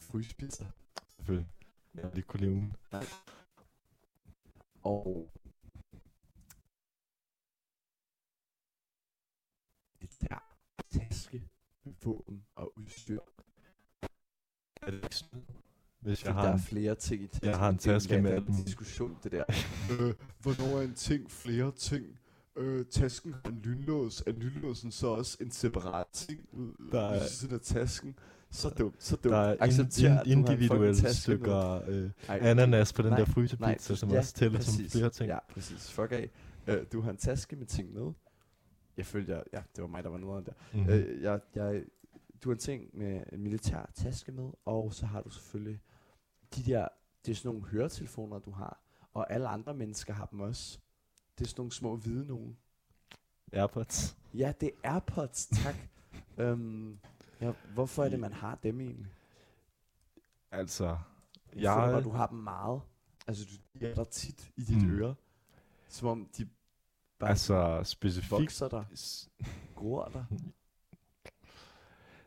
fryspizza. 0.00 0.66
Selvfølgelig. 1.08 1.50
Jeg 1.94 2.10
lige 2.14 2.22
kunne 2.24 2.40
leve 2.40 2.54
den. 2.54 2.74
Og 4.82 5.30
det 10.00 10.10
der 10.20 10.38
taske, 10.90 11.48
våben 12.04 12.44
og 12.54 12.78
udstyr. 12.78 13.20
Er 14.82 14.90
det 14.90 15.02
ikke 15.04 15.16
sådan? 15.16 15.46
Hvis 16.00 16.24
Jeg 16.24 16.26
jeg 16.28 16.34
der 16.34 16.40
har 16.40 16.48
er 16.48 16.52
en, 16.52 16.60
flere 16.60 16.94
ting 16.94 17.22
i 17.22 17.26
tasken. 17.26 17.48
jeg 17.48 17.58
har 17.58 17.68
en 17.68 17.74
Det 17.74 17.82
taske 17.82 18.22
med 18.22 18.38
en 18.38 18.64
diskussion, 18.64 19.18
det 19.22 19.32
der. 19.32 19.44
øh, 19.92 20.14
hvornår 20.40 20.78
er 20.78 20.82
en 20.82 20.94
ting 20.94 21.30
flere 21.30 21.72
ting? 21.72 22.19
Øh, 22.56 22.84
tasken 22.86 23.32
har 23.44 23.50
en 23.50 23.60
lynlås. 23.64 24.22
Er 24.26 24.32
lynlåsen 24.32 24.90
så 24.92 25.06
også 25.06 25.36
en 25.40 25.50
separat 25.50 26.06
ting? 26.12 26.40
Der 26.92 27.00
er- 27.00 27.26
sådan 27.26 27.54
er 27.56 27.58
tasken. 27.60 28.18
Så 28.52 28.68
dumt, 28.68 28.94
så 28.98 29.16
dumt. 29.16 29.32
der 29.32 29.38
er 29.38 29.56
Accepter, 29.60 30.22
in, 30.22 30.32
in, 30.32 30.38
individuelle 30.38 31.14
stykker 31.14 31.88
øh, 31.88 32.10
ananas 32.28 32.92
på 32.92 33.02
den 33.02 33.10
nej, 33.10 33.18
der 33.18 33.24
frysepizza, 33.24 33.94
som 33.94 34.10
ja, 34.10 34.18
også 34.18 34.34
tæller 34.34 34.58
præcis. 34.58 34.92
som 34.92 34.98
flere 34.98 35.10
ting. 35.10 35.28
Ja, 35.28 35.38
præcis. 35.52 35.90
Fuck 35.92 36.12
af. 36.12 36.30
Øh, 36.66 36.86
du 36.92 37.00
har 37.00 37.10
en 37.10 37.16
taske 37.16 37.56
med 37.56 37.66
ting 37.66 37.92
med. 37.92 38.12
Jeg 38.96 39.06
følte, 39.06 39.32
jeg, 39.32 39.42
ja, 39.52 39.62
det 39.76 39.82
var 39.82 39.88
mig, 39.88 40.02
der 40.04 40.10
var 40.10 40.18
noget 40.18 40.46
der. 40.46 40.52
Mm-hmm. 40.74 40.90
Øh, 40.92 41.22
jeg, 41.22 41.40
jeg, 41.54 41.82
du 42.44 42.48
har 42.48 42.54
en 42.54 42.58
ting 42.58 42.98
med 42.98 43.20
en 43.32 43.42
militær 43.42 43.90
taske 43.94 44.32
med, 44.32 44.50
og 44.64 44.94
så 44.94 45.06
har 45.06 45.22
du 45.22 45.30
selvfølgelig 45.30 45.80
de 46.56 46.62
der, 46.62 46.88
det 47.26 47.32
er 47.32 47.36
sådan 47.36 47.48
nogle 47.48 47.66
høretelefoner, 47.68 48.38
du 48.38 48.50
har, 48.50 48.80
og 49.14 49.32
alle 49.32 49.48
andre 49.48 49.74
mennesker 49.74 50.12
har 50.14 50.26
dem 50.26 50.40
også. 50.40 50.78
Det 51.40 51.46
er 51.46 51.48
sådan 51.48 51.60
nogle 51.60 51.72
små 51.72 51.96
hvide 51.96 52.26
nogen. 52.26 52.56
Airpods. 53.52 54.16
Ja, 54.34 54.52
det 54.60 54.70
er 54.82 54.92
AirPods, 54.92 55.46
tak. 55.46 55.74
øhm, 56.38 56.98
ja, 57.40 57.52
hvorfor 57.74 58.04
er 58.04 58.08
det, 58.08 58.20
man 58.20 58.32
har 58.32 58.54
dem 58.62 58.80
egentlig? 58.80 59.06
Altså, 60.50 60.84
Jeg 60.86 60.96
føler 61.54 61.70
jeg, 61.84 61.92
bare, 61.92 62.02
du 62.02 62.10
har 62.10 62.26
dem 62.26 62.38
meget. 62.38 62.80
Altså, 63.26 63.44
du 63.44 63.78
de 63.80 63.86
er 63.90 63.94
der 63.94 64.04
tit 64.04 64.50
i 64.56 64.62
dit 64.62 64.82
Mm. 64.88 65.00
øre. 65.00 65.14
Som 65.88 66.08
om 66.08 66.28
de 66.38 66.48
bare 67.18 67.30
altså 67.30 67.80
specifikt, 67.84 68.30
vokser 68.30 68.68
der, 68.68 68.84
s- 68.94 69.30
gror 69.74 70.04
der. 70.04 70.24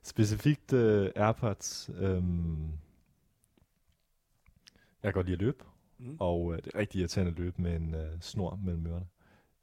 specifikt 0.04 0.74
uh, 0.74 1.08
Airpods, 1.16 1.90
øhm, 1.96 2.64
jeg 5.04 5.04
kan 5.04 5.14
godt 5.14 5.26
lide 5.26 5.36
at 5.36 5.42
løbe, 5.42 5.66
Mm. 6.04 6.18
og 6.20 6.42
uh, 6.46 6.56
det 6.56 6.68
er 6.74 6.80
rigtig 6.80 7.00
irriterende 7.00 7.32
at 7.32 7.38
løbe 7.40 7.62
med 7.62 7.76
en 7.76 7.94
uh, 7.96 8.02
snor 8.22 8.56
mellem 8.64 8.88
ørerne 8.88 9.06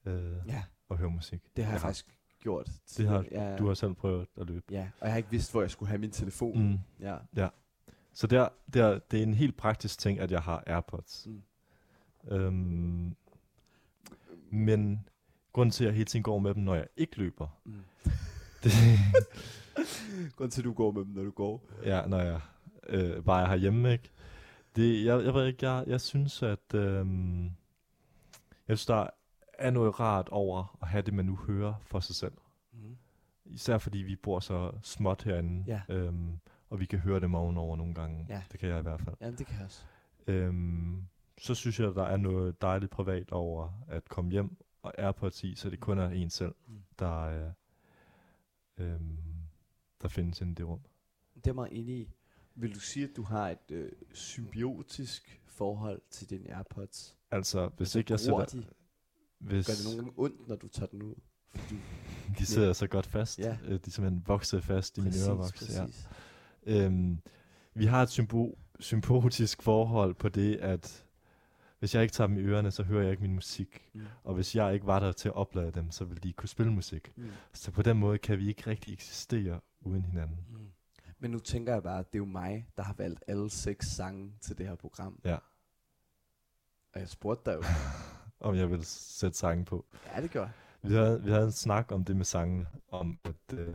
uh, 0.07 0.49
Ja, 0.49 0.63
og 0.89 0.99
høre 0.99 1.11
musik. 1.11 1.41
det 1.57 1.65
har 1.65 1.73
jeg 1.73 1.81
Ja. 1.81 1.87
faktisk 1.87 2.07
gjort. 2.43 2.71
Det 2.97 3.09
har 3.09 3.25
ja, 3.31 3.57
Du 3.57 3.67
har 3.67 3.75
selv 3.75 3.95
prøvet 3.95 4.27
at 4.41 4.47
løbe. 4.47 4.65
Ja, 4.71 4.89
og 5.01 5.07
jeg 5.07 5.13
har 5.13 5.17
ikke 5.17 5.31
vidst, 5.31 5.53
hvor 5.53 5.61
jeg 5.61 5.71
skulle 5.71 5.89
have 5.89 5.99
min 5.99 6.11
telefon. 6.11 6.63
Mm. 6.71 6.79
Ja. 7.37 7.49
Så 8.13 8.27
der, 8.27 8.49
der, 8.75 8.99
det 8.99 9.19
er 9.19 9.23
en 9.23 9.35
helt 9.35 9.57
praktisk 9.57 9.99
ting, 9.99 10.21
at 10.21 10.31
jeg 10.31 10.41
har 10.43 10.63
Airpods. 10.67 11.27
Mm. 11.27 11.43
Øhm, 12.31 13.17
men 14.51 15.09
grunden 15.53 15.71
til, 15.71 15.85
at 15.85 15.89
jeg 15.89 15.95
hele 15.95 16.05
tiden 16.05 16.23
går 16.23 16.39
med 16.39 16.55
dem, 16.55 16.63
når 16.63 16.75
jeg 16.75 16.87
ikke 16.97 17.17
løber, 17.19 17.49
Mm. 17.65 17.75
det, 18.65 18.73
Grunden 20.37 20.51
til, 20.51 20.61
at 20.61 20.65
du 20.65 20.73
går 20.73 20.91
med 20.93 21.05
dem, 21.05 21.11
når 21.15 21.23
du 21.25 21.31
går. 21.31 21.65
ja, 21.85 22.07
når 22.07 22.21
jeg 22.21 22.41
øh, 22.89 23.25
bare 23.25 23.43
er 23.43 23.47
herhjemme, 23.49 23.93
ikke? 23.93 24.11
Det, 24.77 25.05
jeg, 25.05 25.25
jeg 25.25 25.35
ved 25.35 25.47
ikke, 25.47 25.71
jeg, 25.71 25.85
jeg 25.87 26.01
synes, 26.01 26.43
at 26.43 26.75
øhm, 26.75 27.45
jeg 28.69 28.79
synes, 28.79 28.87
der 28.87 29.07
er 29.59 29.71
noget 29.71 30.01
rart 30.01 30.29
over 30.29 30.79
at 30.83 30.89
have 30.89 31.03
det, 31.03 31.15
man 31.15 31.25
nu 31.25 31.37
hører 31.37 31.75
for 31.83 32.01
sig 32.01 32.15
selv. 32.15 32.33
Mm. 32.73 32.97
Især 33.45 33.79
fordi 33.79 33.99
vi 33.99 34.17
bor 34.17 34.41
så 34.41 34.73
småt 34.83 35.23
herinde, 35.23 35.65
Ja. 35.67 35.81
øhm, 35.95 36.39
og 36.71 36.81
vi 36.81 36.87
kan 36.87 36.99
høre 36.99 37.21
dem 37.21 37.35
ovenover 37.35 37.77
nogle 37.77 37.95
gange. 37.95 38.27
Ja. 38.29 38.43
Det 38.53 38.61
kan 38.61 38.69
jeg 38.69 38.79
i 38.79 38.83
hvert 38.83 39.01
fald. 39.01 39.17
Jamen, 39.21 39.39
det 39.39 39.47
kan 39.47 39.57
jeg 39.57 39.65
også. 39.65 39.85
Øhm, 40.27 41.05
så 41.39 41.55
synes 41.55 41.81
jeg, 41.81 41.95
der 41.95 42.05
er 42.05 42.17
noget 42.17 42.63
dejligt 42.63 42.91
privat 42.93 43.31
over 43.33 43.69
at 43.89 44.09
komme 44.09 44.31
hjem 44.31 44.57
og 44.83 44.95
Airpods 44.99 45.45
i, 45.45 45.55
så 45.55 45.71
det 45.71 45.81
kun 45.81 45.99
er 45.99 46.09
en 46.09 46.31
selv, 46.31 46.55
Mm. 46.67 46.83
der, 46.99 47.25
er, 47.27 47.53
øhm, 48.79 49.19
der 50.03 50.09
findes 50.09 50.41
inde 50.41 50.53
i 50.53 50.55
det 50.55 50.67
rum. 50.69 50.81
Det 51.35 51.47
er 51.47 51.53
meget 51.53 51.79
enig 51.81 51.95
i. 52.01 52.09
Vil 52.55 52.75
du 52.75 52.81
sige, 52.81 53.05
at 53.05 53.17
du 53.17 53.23
har 53.23 53.49
et 53.51 53.71
øh, 53.71 53.93
symbiotisk 54.13 55.41
forhold 55.47 56.01
til 56.11 56.31
dine 56.31 56.55
AirPods? 56.57 57.17
Altså, 57.31 57.67
hvis 57.77 57.81
Altså, 57.81 57.99
ikke 57.99 58.13
jeg 58.13 58.21
sætter... 58.21 58.45
de? 58.45 58.65
Hvis 59.39 59.67
Gør 59.67 59.75
det 59.75 59.85
nogen 59.85 59.99
gange 59.99 60.13
ondt, 60.17 60.49
når 60.49 60.57
du 60.57 60.69
tager 60.69 60.87
den 60.87 61.03
ud? 61.03 61.15
Fordi, 61.55 61.77
de 62.39 62.47
sidder 62.47 62.73
så 62.73 62.87
godt 62.87 63.07
fast, 63.07 63.39
Ja. 63.39 63.57
øh, 63.65 63.71
de 63.71 63.75
er 63.87 63.91
simpelthen 63.91 64.23
vokset 64.27 64.65
fast 64.65 64.99
i 64.99 65.01
min 65.01 65.11
præcis, 65.11 65.27
ørevoks. 65.29 65.77
Ja. 65.77 65.87
Øhm, 66.67 67.19
vi 67.75 67.85
har 67.87 68.03
et 68.03 68.19
symbo- 68.19 68.59
symbiotisk 68.81 69.63
forhold 69.63 70.15
på 70.15 70.29
det, 70.29 70.57
at 70.57 71.07
hvis 71.79 71.95
jeg 71.95 72.03
ikke 72.03 72.13
tager 72.13 72.29
dem 72.29 72.37
i 72.37 72.41
ørerne, 72.41 72.71
så 72.71 72.83
hører 72.83 73.03
jeg 73.03 73.11
ikke 73.11 73.23
min 73.23 73.35
musik. 73.35 73.91
Mm. 73.95 74.01
Og 74.25 74.35
hvis 74.35 74.57
jeg 74.57 74.75
ikke 74.75 74.87
var 74.87 75.01
der 75.01 75.13
til 75.13 75.29
at 75.29 75.35
oplade 75.35 75.71
dem, 75.73 75.91
så 75.91 76.05
ville 76.05 76.21
de 76.21 76.29
ikke 76.29 76.37
kunne 76.37 76.49
spille 76.49 76.73
musik. 76.73 77.13
Mm. 77.17 77.25
Så 77.53 77.71
på 77.71 77.83
den 77.83 77.97
måde 77.97 78.19
kan 78.19 78.39
vi 78.39 78.49
ikke 78.49 78.67
rigtig 78.67 78.93
eksistere 78.93 79.61
uden 79.81 80.05
hinanden. 80.05 80.37
Mm. 80.51 80.57
Men 81.23 81.31
nu 81.31 81.39
tænker 81.39 81.73
jeg 81.73 81.83
bare, 81.83 81.99
at 81.99 82.07
det 82.13 82.15
er 82.15 82.19
jo 82.19 82.25
mig, 82.25 82.67
der 82.77 82.83
har 82.83 82.95
valgt 82.95 83.25
alle 83.27 83.51
seks 83.51 83.87
sange 83.87 84.33
til 84.41 84.59
det 84.59 84.67
her 84.67 84.75
program. 84.75 85.21
Ja. 85.25 85.39
Og 86.95 87.01
jeg 87.01 87.09
spurgte 87.09 87.51
dig 87.51 87.57
jo. 87.57 87.63
Om 88.49 88.55
jeg 88.55 88.71
vil 88.71 88.85
sætte 88.85 89.39
sangen 89.39 89.65
på. 89.65 89.85
ja, 90.17 90.23
det 90.23 90.31
gør 90.31 90.41
jeg. 90.41 90.51
Vi 90.83 90.95
havde, 90.95 91.23
vi 91.23 91.31
havde 91.31 91.45
en 91.45 91.53
snak 91.53 91.93
om 91.93 92.05
det 92.05 92.17
med 92.17 92.25
sangen, 92.25 92.67
om 92.89 93.19
at 93.25 93.59
øh, 93.59 93.75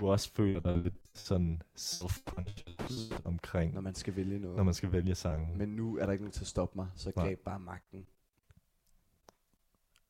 du 0.00 0.10
også 0.10 0.32
føler 0.32 0.60
dig 0.60 0.76
lidt 0.78 0.94
sådan 1.14 1.62
self-conscious 1.78 3.20
omkring, 3.24 3.74
Når 3.74 3.80
man 3.80 3.94
skal 3.94 4.16
vælge 4.16 4.38
noget. 4.38 4.56
når 4.56 4.64
man 4.64 4.74
skal 4.74 4.92
vælge 4.92 5.14
sangen. 5.14 5.58
Men 5.58 5.68
nu 5.68 5.98
er 5.98 6.04
der 6.06 6.12
ikke 6.12 6.24
nogen 6.24 6.32
til 6.32 6.40
at 6.40 6.46
stoppe 6.46 6.76
mig, 6.78 6.88
så 6.94 7.12
Nej. 7.16 7.26
greb 7.26 7.40
bare 7.44 7.58
magten. 7.60 8.06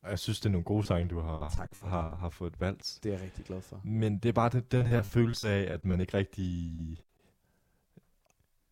Og 0.02 0.10
jeg 0.10 0.18
synes, 0.18 0.40
det 0.40 0.46
er 0.46 0.50
nogle 0.52 0.64
gode 0.64 0.86
sange, 0.86 1.08
du 1.08 1.20
har, 1.20 1.48
Tak 1.56 1.74
for 1.74 1.86
har, 1.86 2.16
har 2.16 2.28
fået 2.30 2.60
valgt. 2.60 2.98
Det 3.02 3.08
er 3.08 3.14
jeg 3.14 3.22
rigtig 3.24 3.44
glad 3.44 3.60
for. 3.60 3.80
Men 3.84 4.18
det 4.18 4.28
er 4.28 4.32
bare 4.32 4.48
den, 4.48 4.62
den 4.70 4.86
her 4.86 5.02
følelse 5.02 5.48
af, 5.48 5.72
at 5.74 5.84
man 5.84 6.00
ikke 6.00 6.16
rigtig... 6.16 6.72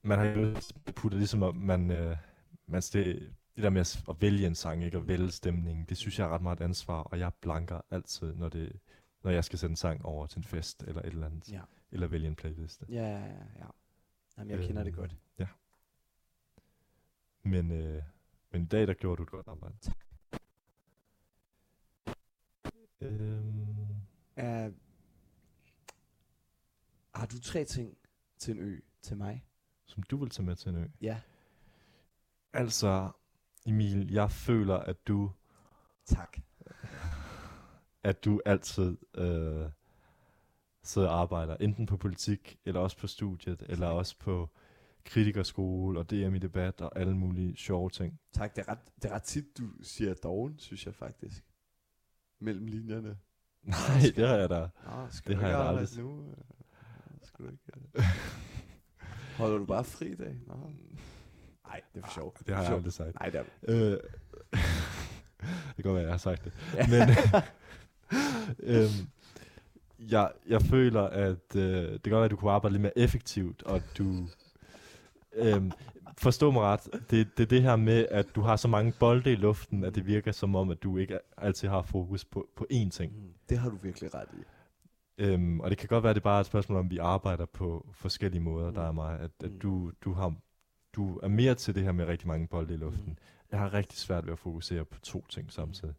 Man 0.02 0.18
har 0.18 0.24
jo 0.26 0.56
puttet 0.96 1.18
ligesom, 1.18 1.42
at 1.42 1.54
man... 1.56 1.90
Øh, 1.90 2.16
man 2.66 2.82
det, 2.92 3.32
det 3.56 3.62
der 3.62 3.70
med 3.70 3.80
at, 3.80 4.16
vælge 4.20 4.46
en 4.46 4.54
sang, 4.54 4.84
ikke 4.84 4.96
at 4.96 5.08
vælge 5.08 5.30
stemningen, 5.30 5.84
det 5.84 5.96
synes 5.96 6.18
jeg 6.18 6.24
er 6.24 6.28
ret 6.28 6.42
meget 6.42 6.60
et 6.60 6.64
ansvar, 6.64 7.02
og 7.02 7.18
jeg 7.18 7.32
blanker 7.40 7.80
altid, 7.90 8.34
når, 8.34 8.48
det, 8.48 8.72
når 9.22 9.30
jeg 9.30 9.44
skal 9.44 9.58
sende 9.58 9.72
en 9.72 9.76
sang 9.76 10.04
over 10.06 10.26
til 10.26 10.38
en 10.38 10.44
fest 10.44 10.82
eller 10.82 11.00
et 11.02 11.06
eller 11.06 11.26
andet, 11.26 11.52
Ja. 11.52 11.60
eller 11.92 12.06
vælge 12.06 12.28
en 12.28 12.34
playliste. 12.36 12.86
Ja, 12.88 13.02
ja, 13.02 13.18
ja. 13.18 13.26
ja. 13.58 13.66
Jamen, 14.38 14.50
jeg 14.50 14.66
kender 14.66 14.82
det 14.84 14.90
Øhm, 14.90 14.96
godt. 15.00 15.16
Ja. 15.38 15.46
Men, 17.42 17.70
øh, 17.70 18.02
men 18.52 18.62
i 18.62 18.66
dag, 18.66 18.86
der 18.86 18.94
gjorde 18.94 19.16
du 19.16 19.22
et 19.22 19.30
godt 19.30 19.48
arbejde. 19.48 19.76
Øhm, 23.01 23.62
Uh, 24.39 24.73
har 27.14 27.27
du 27.32 27.40
tre 27.40 27.64
ting 27.64 27.97
til 28.39 28.55
en 28.55 28.60
ø 28.60 28.81
til 29.02 29.16
mig? 29.16 29.44
som 29.86 30.02
du 30.02 30.16
vil 30.16 30.31
tage 30.31 30.47
med 30.47 30.56
til 30.56 30.68
en 30.68 30.77
ø. 30.77 30.86
Ja. 31.01 31.20
Altså, 32.52 33.10
Emil, 33.66 34.12
jeg 34.12 34.31
føler, 34.31 34.74
at 34.77 35.06
du, 35.06 35.32
Tak. 36.05 36.36
at 38.02 38.24
du 38.24 38.40
altid 38.47 38.97
øh, 39.14 39.70
sidder 40.82 41.09
og 41.09 41.20
arbejder, 41.20 41.56
enten 41.56 41.86
på 41.86 41.97
politik, 41.97 42.59
eller 42.64 42.81
også 42.81 42.98
på 42.98 43.06
studiet, 43.06 43.62
eller 43.68 43.86
også 43.86 44.18
på 44.18 44.51
kritikerskole 45.05 45.98
og 45.98 46.10
DM 46.10 46.35
i 46.35 46.39
debat 46.39 46.81
og 46.81 46.98
alle 46.98 47.16
mulige 47.16 47.56
sjove 47.56 47.90
ting. 47.90 48.20
Tak, 48.32 48.56
det 48.56 48.62
er, 48.68 48.73
ret, 48.73 48.78
det 48.97 49.05
er 49.10 49.14
ret 49.14 49.23
tit, 49.23 49.59
du 49.59 49.70
siger 49.82 50.14
doven, 50.14 50.59
synes 50.59 50.86
jeg 50.86 50.94
faktisk. 50.94 51.44
Mellem 52.40 52.66
linjerne. 52.66 53.16
Nej, 53.62 54.12
det 54.16 54.28
har 54.28 54.36
jeg 54.36 54.50
da. 54.50 54.60
Nå, 54.60 55.06
skal 55.10 55.32
Det 55.32 55.36
du 55.38 55.42
har 55.42 55.48
jeg 55.50 55.58
da 55.58 55.64
aldrig 55.68 55.88
nu? 55.98 56.20
Øh, 56.20 56.34
Skal 57.22 57.44
du 57.44 57.50
ikke? 57.50 57.62
øh? 57.94 58.04
Holder 59.38 59.58
du 59.58 59.64
bare 59.64 59.84
fri 59.84 60.06
i 60.06 60.14
dag? 60.14 60.36
Nå. 60.46 60.54
Nej, 61.66 61.80
det 61.94 62.02
er 62.02 62.06
for 62.06 62.14
sjovt. 62.14 62.42
Det 62.46 62.54
har 62.56 62.62
jeg 62.62 62.72
aldrig 62.72 62.92
sagt. 62.92 63.14
Nej, 63.20 63.30
det 63.30 63.40
er 63.40 63.44
Øh, 63.68 63.90
det 65.40 65.74
kan 65.76 65.82
godt 65.82 65.94
være, 65.94 66.04
jeg 66.04 66.12
har 66.12 66.18
sagt 66.18 66.44
det. 66.44 66.52
Ja. 66.74 66.86
Men 66.86 67.08
øhm, 68.76 69.08
jeg, 69.98 70.32
jeg 70.48 70.62
føler, 70.62 71.02
at 71.02 71.56
øh, 71.56 71.62
det 71.92 72.02
kan 72.02 72.10
godt 72.10 72.18
være, 72.20 72.24
at 72.24 72.30
du 72.30 72.36
kunne 72.36 72.50
arbejde 72.50 72.72
lidt 72.72 72.82
mere 72.82 72.98
effektivt, 72.98 73.62
og 73.62 73.82
du... 73.98 74.28
Øhm, 75.32 75.72
forstå 76.18 76.51
mig 76.51 76.62
ret, 76.62 76.88
det, 77.10 77.10
det 77.36 77.40
er 77.43 77.47
det 77.47 77.62
her 77.62 77.76
med, 77.76 78.06
at 78.10 78.26
du 78.34 78.40
har 78.40 78.56
så 78.56 78.68
mange 78.68 78.93
bolde 79.01 79.32
i 79.32 79.36
luften, 79.36 79.84
at 79.84 79.94
det 79.94 80.06
virker 80.06 80.32
som 80.32 80.55
om, 80.56 80.70
at 80.70 80.82
du 80.82 80.97
ikke 80.97 81.18
altid 81.36 81.68
har 81.68 81.82
fokus 81.82 82.24
på, 82.24 82.48
på 82.56 82.66
én 82.72 82.90
ting. 82.90 83.12
Mm, 83.16 83.32
det 83.48 83.59
har 83.59 83.70
du 83.70 83.76
virkelig 83.82 84.14
ret 84.14 84.28
i. 84.32 84.43
Øhm, 85.18 85.60
og 85.60 85.70
det 85.70 85.78
kan 85.78 85.88
godt 85.88 86.02
være, 86.02 86.10
at 86.10 86.14
det 86.16 86.22
bare 86.22 86.36
er 86.36 86.40
et 86.40 86.47
spørgsmål 86.47 86.78
om, 86.78 86.90
vi 86.90 86.98
arbejder 86.98 87.47
på 87.47 87.86
forskellige 87.93 88.40
måder, 88.43 88.68
Mm. 88.68 88.74
der 88.74 88.82
er 88.82 88.93
mig. 88.93 89.20
At, 89.20 89.30
at 89.44 89.51
Mm. 89.52 89.59
du, 89.59 89.93
du, 90.05 90.12
har, 90.12 90.34
du 90.93 91.18
er 91.22 91.28
mere 91.28 91.55
til 91.55 91.74
det 91.74 91.82
her 91.82 91.93
med 91.93 92.05
rigtig 92.05 92.28
mange 92.28 92.47
bolde 92.47 92.74
i 92.74 92.76
luften. 92.76 93.06
Mm. 93.09 93.16
Jeg 93.51 93.59
har 93.60 93.74
rigtig 93.74 93.98
svært 93.98 94.26
ved 94.26 94.32
at 94.32 94.38
fokusere 94.38 94.84
på 94.84 95.01
to 95.01 95.26
ting 95.28 95.52
samtidig. 95.52 95.94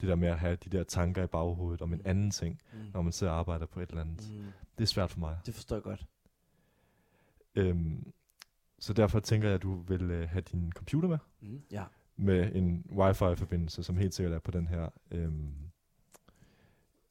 Det 0.00 0.08
der 0.08 0.14
med 0.14 0.28
at 0.28 0.38
have 0.38 0.56
de 0.56 0.70
der 0.78 0.84
tanker 0.84 1.22
i 1.22 1.26
baghovedet 1.26 1.82
om 1.82 1.92
en 1.92 1.98
Mm. 1.98 2.10
anden 2.10 2.30
ting, 2.30 2.60
Mm. 2.72 2.78
når 2.94 3.02
man 3.02 3.12
sidder 3.12 3.32
og 3.32 3.38
arbejder 3.38 3.66
på 3.66 3.80
et 3.80 3.88
eller 3.88 4.00
andet. 4.00 4.30
Mm. 4.32 4.44
Det 4.78 4.84
er 4.84 4.88
svært 4.88 5.10
for 5.10 5.20
mig. 5.20 5.36
Det 5.46 5.54
forstår 5.54 5.76
jeg 5.76 5.82
godt. 5.82 6.06
Øhm, 7.54 8.12
så 8.78 8.92
derfor 8.92 9.20
tænker 9.20 9.48
jeg, 9.48 9.54
at 9.54 9.62
du 9.62 9.80
vil 9.80 10.10
øh, 10.10 10.28
have 10.28 10.40
din 10.42 10.72
computer 10.72 11.08
med, 11.08 11.18
Mm. 11.40 11.62
Ja. 11.70 11.84
med 12.16 12.54
en 12.54 12.86
wifi-forbindelse, 12.90 13.82
som 13.82 13.96
helt 13.96 14.14
sikkert 14.14 14.34
er 14.34 14.38
på 14.38 14.50
den 14.50 14.66
her 14.66 14.88
øhm, 15.10 15.52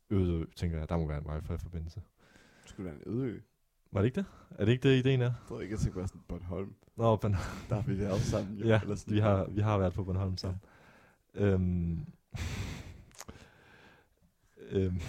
øde 0.10 0.42
ø, 0.42 0.46
tænker 0.56 0.78
jeg. 0.78 0.90
Der 0.90 0.98
må 0.98 1.08
være 1.08 1.18
en 1.18 1.28
wifi-forbindelse. 1.28 2.02
Det 2.62 2.70
skulle 2.70 2.86
være 2.92 2.96
en 2.96 3.04
øde 3.14 3.26
ø. 3.28 3.40
Var 3.92 4.02
det 4.02 4.06
ikke 4.06 4.16
det? 4.16 4.26
Er 4.52 4.66
det 4.66 4.72
ikke 4.72 4.90
det, 4.90 4.98
ideen 4.98 5.22
er? 5.22 5.26
Jeg 5.26 5.34
tror 5.48 5.62
ikke, 5.62 5.74
jeg 5.74 5.80
tænker 5.80 6.00
bare 6.00 6.08
sådan 6.08 6.22
Bornholm. 6.28 6.76
Nå, 6.96 7.20
men, 7.24 7.32
Der 7.70 7.76
har 7.76 7.82
vi 7.82 8.00
været 8.00 8.22
sammen. 8.22 8.58
Jo. 8.58 8.68
ja, 8.68 8.82
Eller 8.82 8.96
sådan 8.96 9.14
vi 9.14 9.20
har, 9.20 9.46
vi 9.50 9.62
har 9.62 9.78
været 9.78 9.94
på 9.94 10.04
Bornholm 10.04 10.38
sammen. 10.38 10.62
Øhm, 11.34 12.06
øhm, 14.72 15.00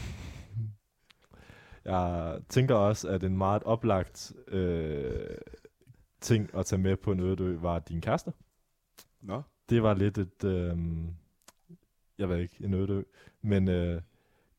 jeg 1.85 2.39
tænker 2.49 2.75
også, 2.75 3.09
at 3.09 3.25
en 3.25 3.37
meget 3.39 3.63
oplagt 3.63 4.33
øh, 4.49 5.29
ting 6.21 6.51
at 6.55 6.67
tage 6.67 6.83
med 6.83 6.97
på 6.97 7.13
en 7.13 7.21
øde 7.21 7.43
ø 7.43 7.59
var 7.59 7.79
din 7.79 8.01
kæreste. 8.01 8.33
Nå. 9.21 9.43
Det 9.69 9.83
var 9.83 9.95
lidt 9.95 10.19
et, 10.19 10.45
øh, 10.45 10.79
jeg 12.19 12.29
ved 12.29 12.39
ikke, 12.39 12.65
en 12.65 12.75
øde 12.75 12.93
ø, 12.93 13.03
men 13.43 13.69
øh, 13.69 14.03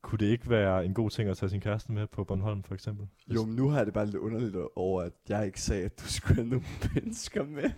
kunne 0.01 0.19
det 0.19 0.25
ikke 0.25 0.49
være 0.49 0.85
en 0.85 0.93
god 0.93 1.09
ting 1.09 1.29
at 1.29 1.37
tage 1.37 1.49
sin 1.49 1.61
kæreste 1.61 1.91
med 1.91 2.07
på 2.07 2.23
Bornholm 2.23 2.63
for 2.63 2.73
eksempel? 2.73 3.07
Jo, 3.27 3.45
men 3.45 3.55
nu 3.55 3.69
har 3.69 3.77
jeg 3.77 3.85
det 3.85 3.93
bare 3.93 4.05
lidt 4.05 4.15
underligt 4.15 4.55
over, 4.75 5.01
at 5.01 5.13
jeg 5.29 5.45
ikke 5.45 5.61
sagde, 5.61 5.85
at 5.85 5.99
du 5.99 6.07
skulle 6.07 6.35
have 6.35 6.47
nogle 6.47 6.65
mennesker 6.93 7.43
med. 7.43 7.71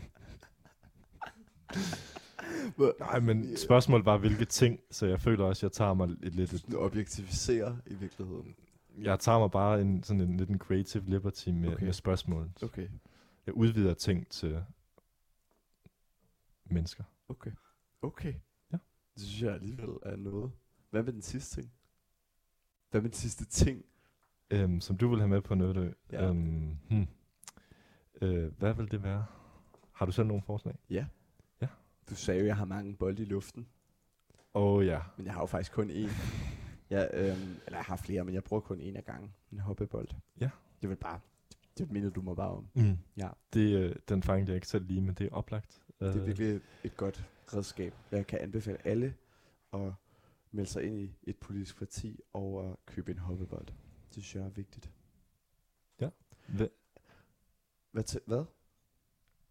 Nej, 2.99 3.19
men 3.19 3.57
spørgsmålet 3.57 4.05
var, 4.05 4.17
hvilke 4.17 4.45
ting, 4.45 4.79
så 4.91 5.05
jeg 5.05 5.19
føler 5.19 5.45
også, 5.45 5.59
at 5.59 5.63
jeg 5.63 5.71
tager 5.71 5.93
mig 5.93 6.09
et 6.23 6.35
lidt 6.35 6.53
et 6.53 6.59
Sådan 6.59 6.75
objektivisere 6.75 7.77
i 7.85 7.93
virkeligheden. 7.93 8.55
Jeg 8.97 9.19
tager 9.19 9.39
mig 9.39 9.51
bare 9.51 9.81
en, 9.81 10.03
sådan 10.03 10.21
en 10.21 10.37
lidt 10.37 10.49
en 10.49 10.59
creative 10.59 11.03
liberty 11.07 11.49
med, 11.49 11.73
okay. 11.73 11.85
med 11.85 11.93
spørgsmål. 11.93 12.49
Okay, 12.63 12.87
Jeg 13.51 13.57
udvider 13.57 13.93
ting 13.93 14.27
til 14.27 14.63
mennesker. 16.65 17.03
okay, 17.29 17.51
okay. 18.01 18.33
Ja. 18.71 18.77
Det 19.15 19.23
synes 19.23 19.41
jeg 19.41 19.53
alligevel 19.53 19.89
er 20.03 20.15
noget. 20.15 20.51
Hvad 20.89 21.03
med 21.03 21.13
den 21.13 21.21
sidste 21.21 21.55
ting? 21.61 21.71
Hvad 22.91 23.01
med 23.01 23.09
den 23.09 23.17
sidste 23.17 23.45
ting? 23.45 23.85
Øhm, 24.51 24.81
som 24.81 24.97
du 24.97 25.09
vil 25.09 25.19
have 25.19 25.29
med 25.29 25.41
på 25.41 25.55
noget. 25.55 25.95
Ja. 26.11 26.23
Ja. 26.23 26.29
Øhm, 26.29 26.77
hmm. 26.89 27.07
øh, 28.21 28.57
hvad 28.57 28.73
vil 28.73 28.91
det 28.91 29.03
være? 29.03 29.25
Har 29.91 30.05
du 30.05 30.11
selv 30.11 30.27
nogle 30.27 30.43
forslag? 30.43 30.75
Du 32.09 32.15
sagde 32.15 32.39
jo, 32.39 32.43
at 32.43 32.47
jeg 32.47 32.55
har 32.55 32.65
mange 32.65 32.95
bolde 32.95 33.21
i 33.21 33.25
luften. 33.25 33.67
Åh 34.53 34.63
oh, 34.63 34.85
ja. 34.85 34.99
Men 35.17 35.25
jeg 35.25 35.33
har 35.33 35.41
jo 35.41 35.45
faktisk 35.45 35.71
kun 35.71 35.91
én. 35.91 36.11
Jeg, 36.89 37.09
øhm, 37.13 37.55
eller 37.65 37.77
jeg 37.77 37.85
har 37.85 37.95
flere, 37.95 38.23
men 38.23 38.33
jeg 38.33 38.43
bruger 38.43 38.61
kun 38.61 38.81
én 38.81 38.97
af 38.97 39.05
gangen. 39.05 39.33
En 39.51 39.59
hoppebold. 39.59 40.07
Ja. 40.39 40.49
Det 40.81 40.89
vil 40.89 40.95
bare... 40.95 41.19
Det 41.77 41.91
minder 41.91 42.09
du 42.09 42.21
mig 42.21 42.35
bare 42.35 42.49
om. 42.51 42.67
Mm. 42.73 42.97
Ja. 43.17 43.29
Det, 43.53 43.75
øh, 43.79 43.95
den 44.09 44.23
fangede 44.23 44.49
jeg 44.51 44.55
ikke 44.55 44.67
selv 44.67 44.85
lige, 44.85 45.01
men 45.01 45.15
det 45.15 45.25
er 45.25 45.31
oplagt. 45.35 45.81
Det 45.99 46.07
er 46.07 46.21
Øh, 46.21 46.27
virkelig 46.27 46.61
et, 46.83 46.97
godt 46.97 47.29
redskab. 47.53 47.93
Jeg 48.11 48.27
kan 48.27 48.39
anbefale 48.39 48.87
alle 48.87 49.13
at 49.73 49.93
melde 50.51 50.69
sig 50.69 50.83
ind 50.83 50.99
i 50.99 51.15
et 51.23 51.37
politisk 51.37 51.77
parti 51.77 52.19
og 52.33 52.69
at 52.69 52.75
købe 52.85 53.11
en 53.11 53.17
hoppebold. 53.17 53.65
Det 54.15 54.23
synes 54.23 54.35
jeg 54.35 54.43
er 54.43 54.49
vigtigt. 54.49 54.91
Hva- 56.49 56.69
Hvad? 57.91 58.03
Til, 58.03 58.21
hvad? 58.27 58.45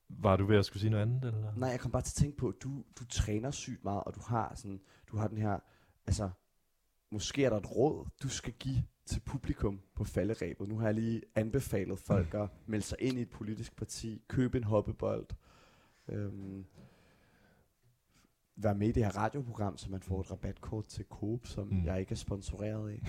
Var 0.09 0.37
du 0.37 0.47
ved 0.47 0.57
at 0.57 0.65
skulle 0.65 0.81
sige 0.81 0.91
noget 0.91 1.03
andet? 1.03 1.25
Eller? 1.25 1.55
Nej, 1.57 1.69
jeg 1.69 1.81
kom 1.81 1.91
bare 1.93 2.03
til 2.03 2.11
at 2.11 2.23
tænke 2.23 2.37
på, 2.37 2.49
at 2.49 2.55
du, 2.63 2.85
du 2.99 3.05
træner 3.05 3.51
sygt 3.51 3.85
meget, 3.85 4.05
og 4.05 4.15
du 4.15 4.21
har 4.21 4.55
sådan, 4.55 4.81
du 5.07 5.17
har 5.17 5.29
den 5.29 5.39
her, 5.39 5.59
altså, 6.07 6.31
måske 7.11 7.45
er 7.45 7.51
der 7.51 7.57
et 7.57 7.71
råd, 7.77 8.09
du 8.23 8.29
skal 8.29 8.53
give 8.53 8.83
til 9.11 9.21
publikum 9.21 9.81
på 9.95 10.05
falderæbet. 10.05 10.69
Nu 10.69 10.79
har 10.79 10.87
jeg 10.87 10.95
lige 10.95 11.23
anbefalet 11.35 11.99
folk 11.99 12.35
at 12.35 12.49
melde 12.67 12.85
sig 12.85 12.99
ind 13.01 13.19
i 13.19 13.23
et 13.23 13.31
politisk 13.31 13.77
parti, 13.77 14.23
købe 14.29 14.59
en 14.59 14.65
hoppebold, 14.65 15.27
øhm, 16.09 16.65
være 18.57 18.75
med 18.75 18.89
i 18.89 18.93
det 18.93 19.05
her 19.05 19.17
radioprogram, 19.17 19.77
så 19.77 19.91
man 19.91 20.01
får 20.01 20.21
et 20.21 20.31
rabatkort 20.31 20.87
til 20.87 21.05
Coop, 21.11 21.47
som 21.47 21.67
mm. 21.67 21.85
Jeg 21.85 22.01
ikke 22.01 22.13
er 22.13 22.17
sponsoreret 22.17 22.91
af. 22.91 23.03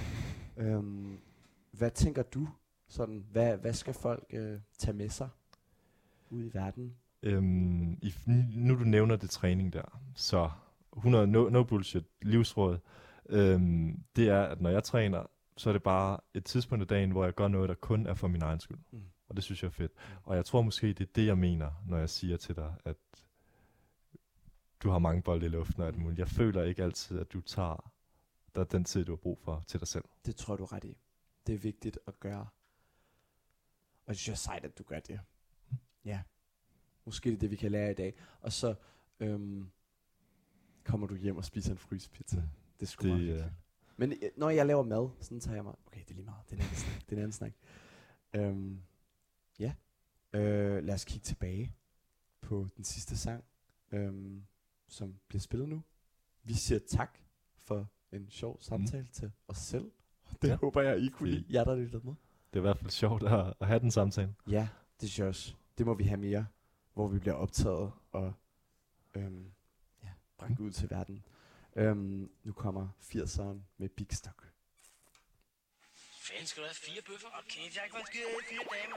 øhm, 0.64 1.18
hvad 1.72 1.92
tænker 1.92 2.24
du? 2.24 2.48
Sådan, 2.88 3.26
hvad, 3.32 3.58
hvad 3.58 3.74
skal 3.74 3.94
folk 3.94 4.26
øh, 4.30 4.60
tage 4.78 4.98
med 4.98 5.10
sig 5.10 5.30
ud 6.30 6.44
i 6.46 6.54
verden? 6.54 6.96
Øhm, 7.24 7.94
i, 7.94 8.14
nu 8.56 8.80
du 8.80 8.84
nævner 8.84 9.16
det 9.16 9.30
træning 9.30 9.74
der, 9.74 10.02
så 10.16 10.50
100 10.98 11.28
no, 11.28 11.50
no 11.50 11.64
bullshit 11.64 12.06
livsråd, 12.22 12.78
øhm, 13.30 14.04
det 14.16 14.30
er, 14.30 14.42
at 14.42 14.62
når 14.62 14.70
jeg 14.70 14.84
træner, 14.84 15.24
så 15.62 15.70
er 15.70 15.74
det 15.74 15.84
bare 15.84 16.20
et 16.34 16.46
tidspunkt 16.46 16.82
af 16.82 16.88
dagen, 16.88 17.12
hvor 17.12 17.24
jeg 17.24 17.34
gør 17.36 17.48
noget, 17.48 17.70
der 17.70 17.76
kun 17.76 18.08
er 18.08 18.14
for 18.14 18.28
min 18.28 18.42
egen 18.42 18.60
skyld. 18.60 18.80
Mm. 18.92 19.04
Og 19.30 19.36
det 19.36 19.44
synes 19.44 19.64
jeg 19.64 19.68
er 19.68 19.72
fedt. 19.72 19.92
Og 20.24 20.36
jeg 20.36 20.46
tror 20.46 20.62
måske, 20.62 20.88
det 20.88 21.02
er 21.02 21.12
det, 21.16 21.26
jeg 21.26 21.38
mener, 21.38 21.84
når 21.88 21.98
jeg 21.98 22.10
siger 22.10 22.38
til 22.38 22.56
dig, 22.56 22.76
at 22.86 22.98
du 24.80 24.90
har 24.90 25.00
mange 25.00 25.22
bolde 25.22 25.46
i 25.46 25.50
luften 25.50 25.82
og 25.82 25.88
alt 25.88 25.98
muligt. 25.98 26.20
Jeg 26.20 26.28
føler 26.28 26.64
ikke 26.64 26.84
altid, 26.84 27.20
at 27.20 27.34
du 27.34 27.42
tager 27.42 27.94
der 28.56 28.64
den 28.64 28.84
tid, 28.84 29.06
du 29.06 29.12
har 29.12 29.18
brug 29.18 29.40
for 29.40 29.64
til 29.68 29.80
dig 29.80 29.88
selv. 29.88 30.04
Det 30.26 30.36
tror 30.36 30.56
du 30.56 30.66
ret 30.66 30.84
i. 30.84 30.98
Det 31.48 31.56
er 31.56 31.60
vigtigt 31.60 32.00
at 32.08 32.20
gøre. 32.20 32.48
Og 34.06 34.08
det 34.08 34.18
synes 34.18 34.28
jeg 34.28 34.34
er 34.34 34.54
sejt, 34.54 34.66
at 34.66 34.78
du 34.78 34.84
gør 34.84 35.00
det. 35.00 35.20
Ja. 36.06 36.22
Måske 37.06 37.30
det 37.30 37.36
er 37.36 37.40
det, 37.40 37.52
vi 37.52 37.56
kan 37.56 37.72
lære 37.72 37.92
i 37.92 37.96
dag. 37.96 38.14
Og 38.42 38.52
så 38.52 38.76
øhm, 39.20 39.72
kommer 40.84 41.08
du 41.08 41.16
hjem 41.16 41.38
og 41.38 41.46
spiser 41.46 41.72
en 41.72 41.78
frysepizza. 41.78 42.40
Mm. 42.40 42.48
Det 42.80 42.86
er 42.86 42.90
sgu 42.90 43.08
det, 43.08 43.18
meget 43.18 43.46
øh. 43.46 43.52
Men 44.02 44.12
øh, 44.12 44.30
når 44.38 44.50
jeg 44.50 44.66
laver 44.66 44.84
mad, 44.84 45.10
sådan 45.20 45.40
tager 45.40 45.56
jeg 45.56 45.64
mig... 45.64 45.76
Okay, 45.86 46.00
det 46.00 46.10
er 46.10 46.16
lige 46.16 46.26
meget. 46.26 46.44
Det 46.50 46.52
er 46.52 46.58
en 46.58 46.62
anden 46.62 46.76
snak. 46.76 47.02
Det 47.02 47.12
er 47.12 47.16
en 47.16 47.18
anden 47.18 47.32
snak. 47.32 47.54
Øhm, 48.34 48.82
ja. 49.60 49.74
Øh, 50.34 50.84
lad 50.84 50.94
os 50.94 51.06
kigge 51.06 51.24
tilbage 51.24 51.76
på 52.42 52.68
den 52.78 52.84
sidste 52.84 53.18
sang, 53.18 53.44
øhm, 53.92 54.44
som 54.88 55.16
bliver 55.28 55.42
spillet 55.42 55.70
nu. 55.70 55.84
Vi 56.44 56.54
siger 56.54 56.80
tak 56.88 57.18
for 57.58 57.88
en 58.12 58.30
sjov 58.30 58.62
samtale 58.62 59.04
mm. 59.04 59.10
til 59.12 59.32
os 59.48 59.58
selv. 59.58 59.92
Det 60.42 60.48
ja. 60.48 60.56
Håber 60.56 60.82
jeg, 60.82 61.00
I 61.00 61.10
kunne 61.10 61.30
lide. 61.30 61.46
Jer, 61.50 61.64
der 61.64 61.76
lyttede 61.76 62.06
med. 62.06 62.14
det 62.54 62.56
er 62.56 62.60
i 62.60 62.62
hvert 62.62 62.78
fald 62.78 62.92
sjovt 62.92 63.24
at, 63.24 63.54
at 63.60 63.68
have 63.68 63.80
den 63.80 63.92
samtale. 63.92 64.36
Ja, 64.48 64.68
det 65.02 65.10
synes 65.10 65.20
jeg 65.20 65.28
også. 65.28 65.56
Det 65.78 65.86
må 65.86 65.94
vi 65.94 66.04
have 66.04 66.20
mere, 66.20 66.46
hvor 66.94 67.08
vi 67.08 67.20
bliver 67.20 67.36
optaget 67.36 67.92
og 68.12 68.34
øhm, 69.16 69.52
ja, 70.04 70.10
bragt 70.38 70.60
ud 70.60 70.72
til 70.72 70.90
verden. 70.90 71.24
Øhm, 71.76 72.32
nu 72.44 72.54
kommer 72.54 72.88
80'eren 73.02 73.60
med 73.78 73.90
Big 73.90 74.08
Stock. 74.12 74.48
Fanden 76.22 76.48
skal 76.48 76.64
du 76.64 76.68
have 76.68 76.76
fire 76.76 77.02
bøffer? 77.08 77.28
Okay, 77.28 77.62
jeg 77.76 77.82
har 77.82 77.84
ikke 77.84 77.96
været 77.96 78.08
skide 78.08 78.26
af 78.26 78.32
fire 78.50 78.64
mand. 78.72 78.92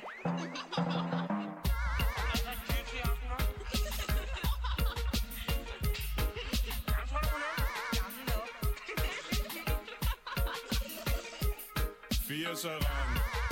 Firseren 12.29 12.83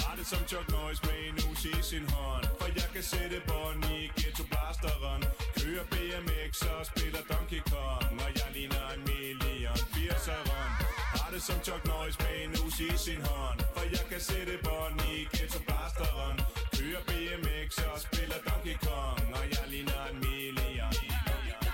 Har 0.04 0.16
det 0.16 0.26
som 0.26 0.38
Chuck 0.48 0.70
Norris 0.70 1.02
med 1.02 1.18
en 1.28 1.51
us 1.70 1.86
sin 1.86 2.06
hånd 2.14 2.44
For 2.58 2.68
jeg 2.78 2.88
kan 2.94 3.02
sætte 3.02 3.38
bånd 3.48 3.84
i 3.96 4.10
ghetto 4.18 4.44
blasteren 4.50 5.22
Kører 5.60 5.86
BMX 5.92 6.52
og 6.72 6.86
spiller 6.90 7.22
Donkey 7.30 7.62
Kong 7.72 8.12
Og 8.24 8.30
jeg 8.38 8.48
ligner 8.56 8.86
en 8.94 9.02
million 9.08 9.80
Firseren. 9.92 10.70
Har 11.14 11.30
det 11.34 11.42
som 11.48 11.58
Chuck 11.66 11.82
Norris 11.90 12.16
med 12.22 12.34
en 12.44 12.52
us 12.64 12.76
i 12.88 12.90
sin 13.04 13.22
hånd 13.30 13.58
For 13.74 13.84
jeg 13.94 14.04
kan 14.10 14.20
sætte 14.28 14.54
bånd 14.66 14.98
i 15.14 15.16
ghetto 15.34 15.60
blasteren 15.68 16.36
Kører 16.76 17.02
BMX 17.08 17.70
og 17.92 17.98
spiller 18.06 18.38
Donkey 18.48 18.76
Kong 18.86 19.22
Og 19.36 19.44
jeg 19.54 19.64
ligner 19.72 20.02
en 20.10 20.16
million. 20.24 20.94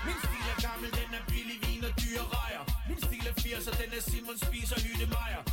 Min 0.05 0.17
stil 0.23 0.45
er 0.53 0.59
gammel, 0.67 0.89
den 0.99 1.09
er 1.19 1.23
billig 1.31 1.57
vin 1.65 1.83
og 1.89 1.93
dyre 2.01 2.25
rejer. 2.35 2.63
Min 2.89 2.99
stil 3.07 3.25
er 3.31 3.35
80'er, 3.43 3.73
den 3.81 3.91
er 3.97 4.01
Simon 4.09 4.37
spiser 4.45 4.77
hyttemejer 4.85 5.48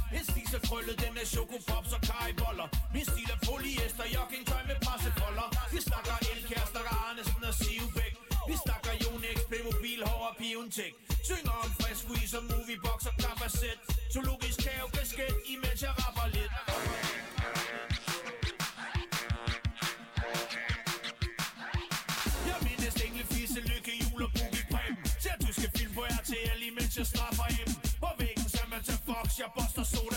en 0.57 0.63
krøllet, 0.69 0.97
den 1.05 1.15
er 1.23 1.27
chokopops 1.35 1.93
og 1.97 2.01
kajboller. 2.09 2.69
Min 2.95 3.05
stil 3.11 3.29
er 3.35 3.41
polyester, 3.49 4.07
joggingtøj 4.17 4.63
med 4.71 4.77
pressefolder 4.85 5.49
Vi 5.75 5.81
snakker 5.89 6.17
elkærester, 6.33 6.83
Arnesen 7.01 7.43
og 7.51 7.55
Sivbæk 7.61 8.15
Vi 8.51 8.55
snakker 8.65 8.93
Yonex, 9.03 9.39
Playmobil, 9.51 10.01
hår 10.09 10.23
og 10.31 10.35
Piontech 10.41 10.95
Synger 11.29 11.57
om 11.65 11.71
frisk 11.81 12.01
squeeze 12.03 12.35
og 12.39 12.45
moviebox 12.51 12.99
og 13.11 13.15
klappersæt 13.21 13.79
Zoologisk 14.13 14.59
kave, 14.67 14.87
kasket, 14.97 15.35
imens 15.53 15.66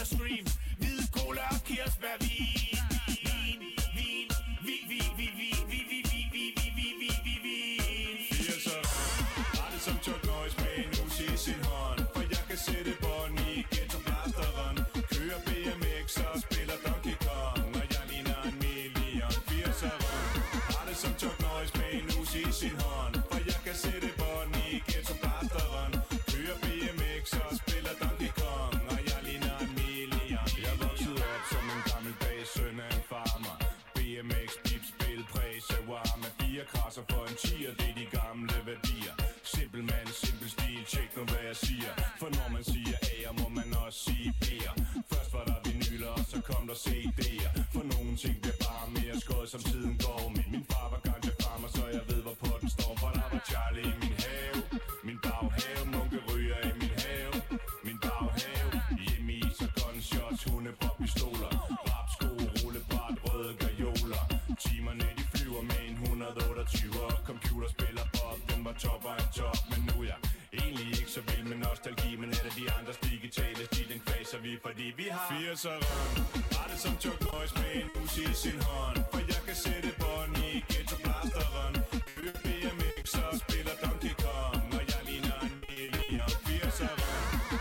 scream. 0.10 0.48
Kvaser 74.60 74.68
Fordi 74.68 74.94
vi 74.98 75.07
har 75.11 75.27
80'eren 75.30 75.86
Har 76.57 76.68
det 76.72 76.80
som 76.80 76.98
Chuck 76.99 77.22
Norris 77.22 77.53
med 77.56 77.81
en 77.81 78.03
us 78.03 78.18
i 78.18 78.34
sin 78.34 78.61
hånd. 78.61 78.98
For 79.11 79.19
jeg 79.19 79.41
kan 79.45 79.56
sætte 79.56 79.91
bånd 79.99 80.38
i 80.38 80.64
ghetto 80.69 80.95
blasteren. 81.03 81.76
Køb 82.15 82.36
BMX 82.44 83.06
og 83.15 83.40
spiller 83.40 83.76
Donkey 83.84 84.14
Kong. 84.23 84.64
Og 84.77 84.84
jeg 84.91 85.02
ligner 85.10 85.40
en 85.48 85.53
million 85.68 86.31
80'eren 86.48 87.02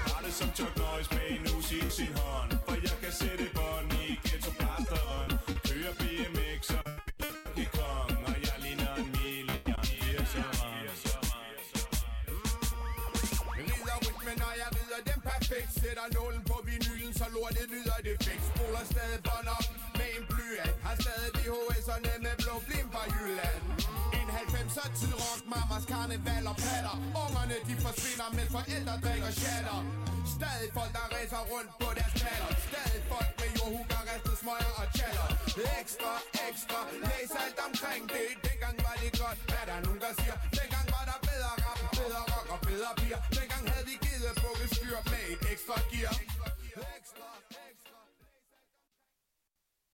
Har 0.09 0.21
det 0.25 0.35
som 0.35 0.49
Chuck 0.57 0.77
Norris 0.77 1.11
med 1.11 1.27
en 1.35 1.45
us 1.57 1.73
i 1.73 1.81
sin 1.99 2.13
hånd. 2.21 2.51
For 2.67 2.75
jeg 2.87 2.97
kan 3.03 3.13
sætte 3.21 3.47
bånd 3.57 3.93
i 4.05 4.07
ghetto 4.27 4.51
blasteren. 4.59 5.31
Kører 5.69 5.95
BMX 6.01 6.61
og 6.79 6.85
Donkey 7.23 7.69
Kong. 7.79 8.11
Og 8.29 8.37
jeg 8.47 8.57
ligner 8.65 8.93
en 9.01 9.09
million 9.17 9.85
80'eren 9.91 10.69
Rider 13.57 13.99
rytmen, 14.07 14.37
når 14.43 14.53
jeg 14.63 14.69
rider 14.77 15.01
den 15.11 15.21
perfekt 15.29 15.71
Sætter 15.81 16.09
nålen 16.15 16.48
lortet 17.39 17.71
nyder 17.71 17.99
det 18.07 18.17
fik 18.25 18.41
Spoler 18.51 18.85
stadig 18.93 19.21
bånd 19.29 19.49
op 19.57 19.69
med 19.99 20.09
en 20.17 20.25
blyant. 20.31 20.77
Har 20.87 20.95
stadig 21.03 21.31
VHS'erne 21.37 22.13
med 22.25 22.35
blå 22.43 22.55
blim 22.67 22.87
fra 22.95 23.05
Jylland. 23.15 23.63
En 24.19 24.29
90'er 24.39 24.89
tid 24.99 25.15
rock, 25.23 25.41
mamas 25.53 25.85
karneval 25.93 26.45
og 26.53 26.57
patter. 26.65 26.97
Ungerne 27.23 27.57
de 27.69 27.75
forsvinder, 27.87 28.29
mens 28.37 28.51
forældre 28.57 28.95
drikker 29.05 29.33
shatter 29.41 29.81
Stadig 30.37 30.69
folk, 30.77 30.93
der 30.99 31.07
racer 31.15 31.43
rundt 31.53 31.71
på 31.81 31.89
deres 31.99 32.15
patter. 32.23 32.51
Stadig 32.69 33.03
folk 33.11 33.31
med 33.41 33.49
jordhugger, 33.57 34.01
ristet 34.11 34.37
smøger 34.41 34.73
og 34.81 34.87
chatter. 34.97 35.29
Ekstra, 35.81 36.13
ekstra, 36.49 36.81
læs 37.09 37.33
alt 37.43 37.59
omkring. 37.67 38.03
Det 38.13 38.29
Dengang 38.47 38.77
var 38.87 38.97
det 39.03 39.13
godt, 39.23 39.39
hvad 39.51 39.65
der 39.69 39.75
er 39.79 39.83
nogen, 39.87 40.01
der 40.05 40.13
siger? 40.21 40.58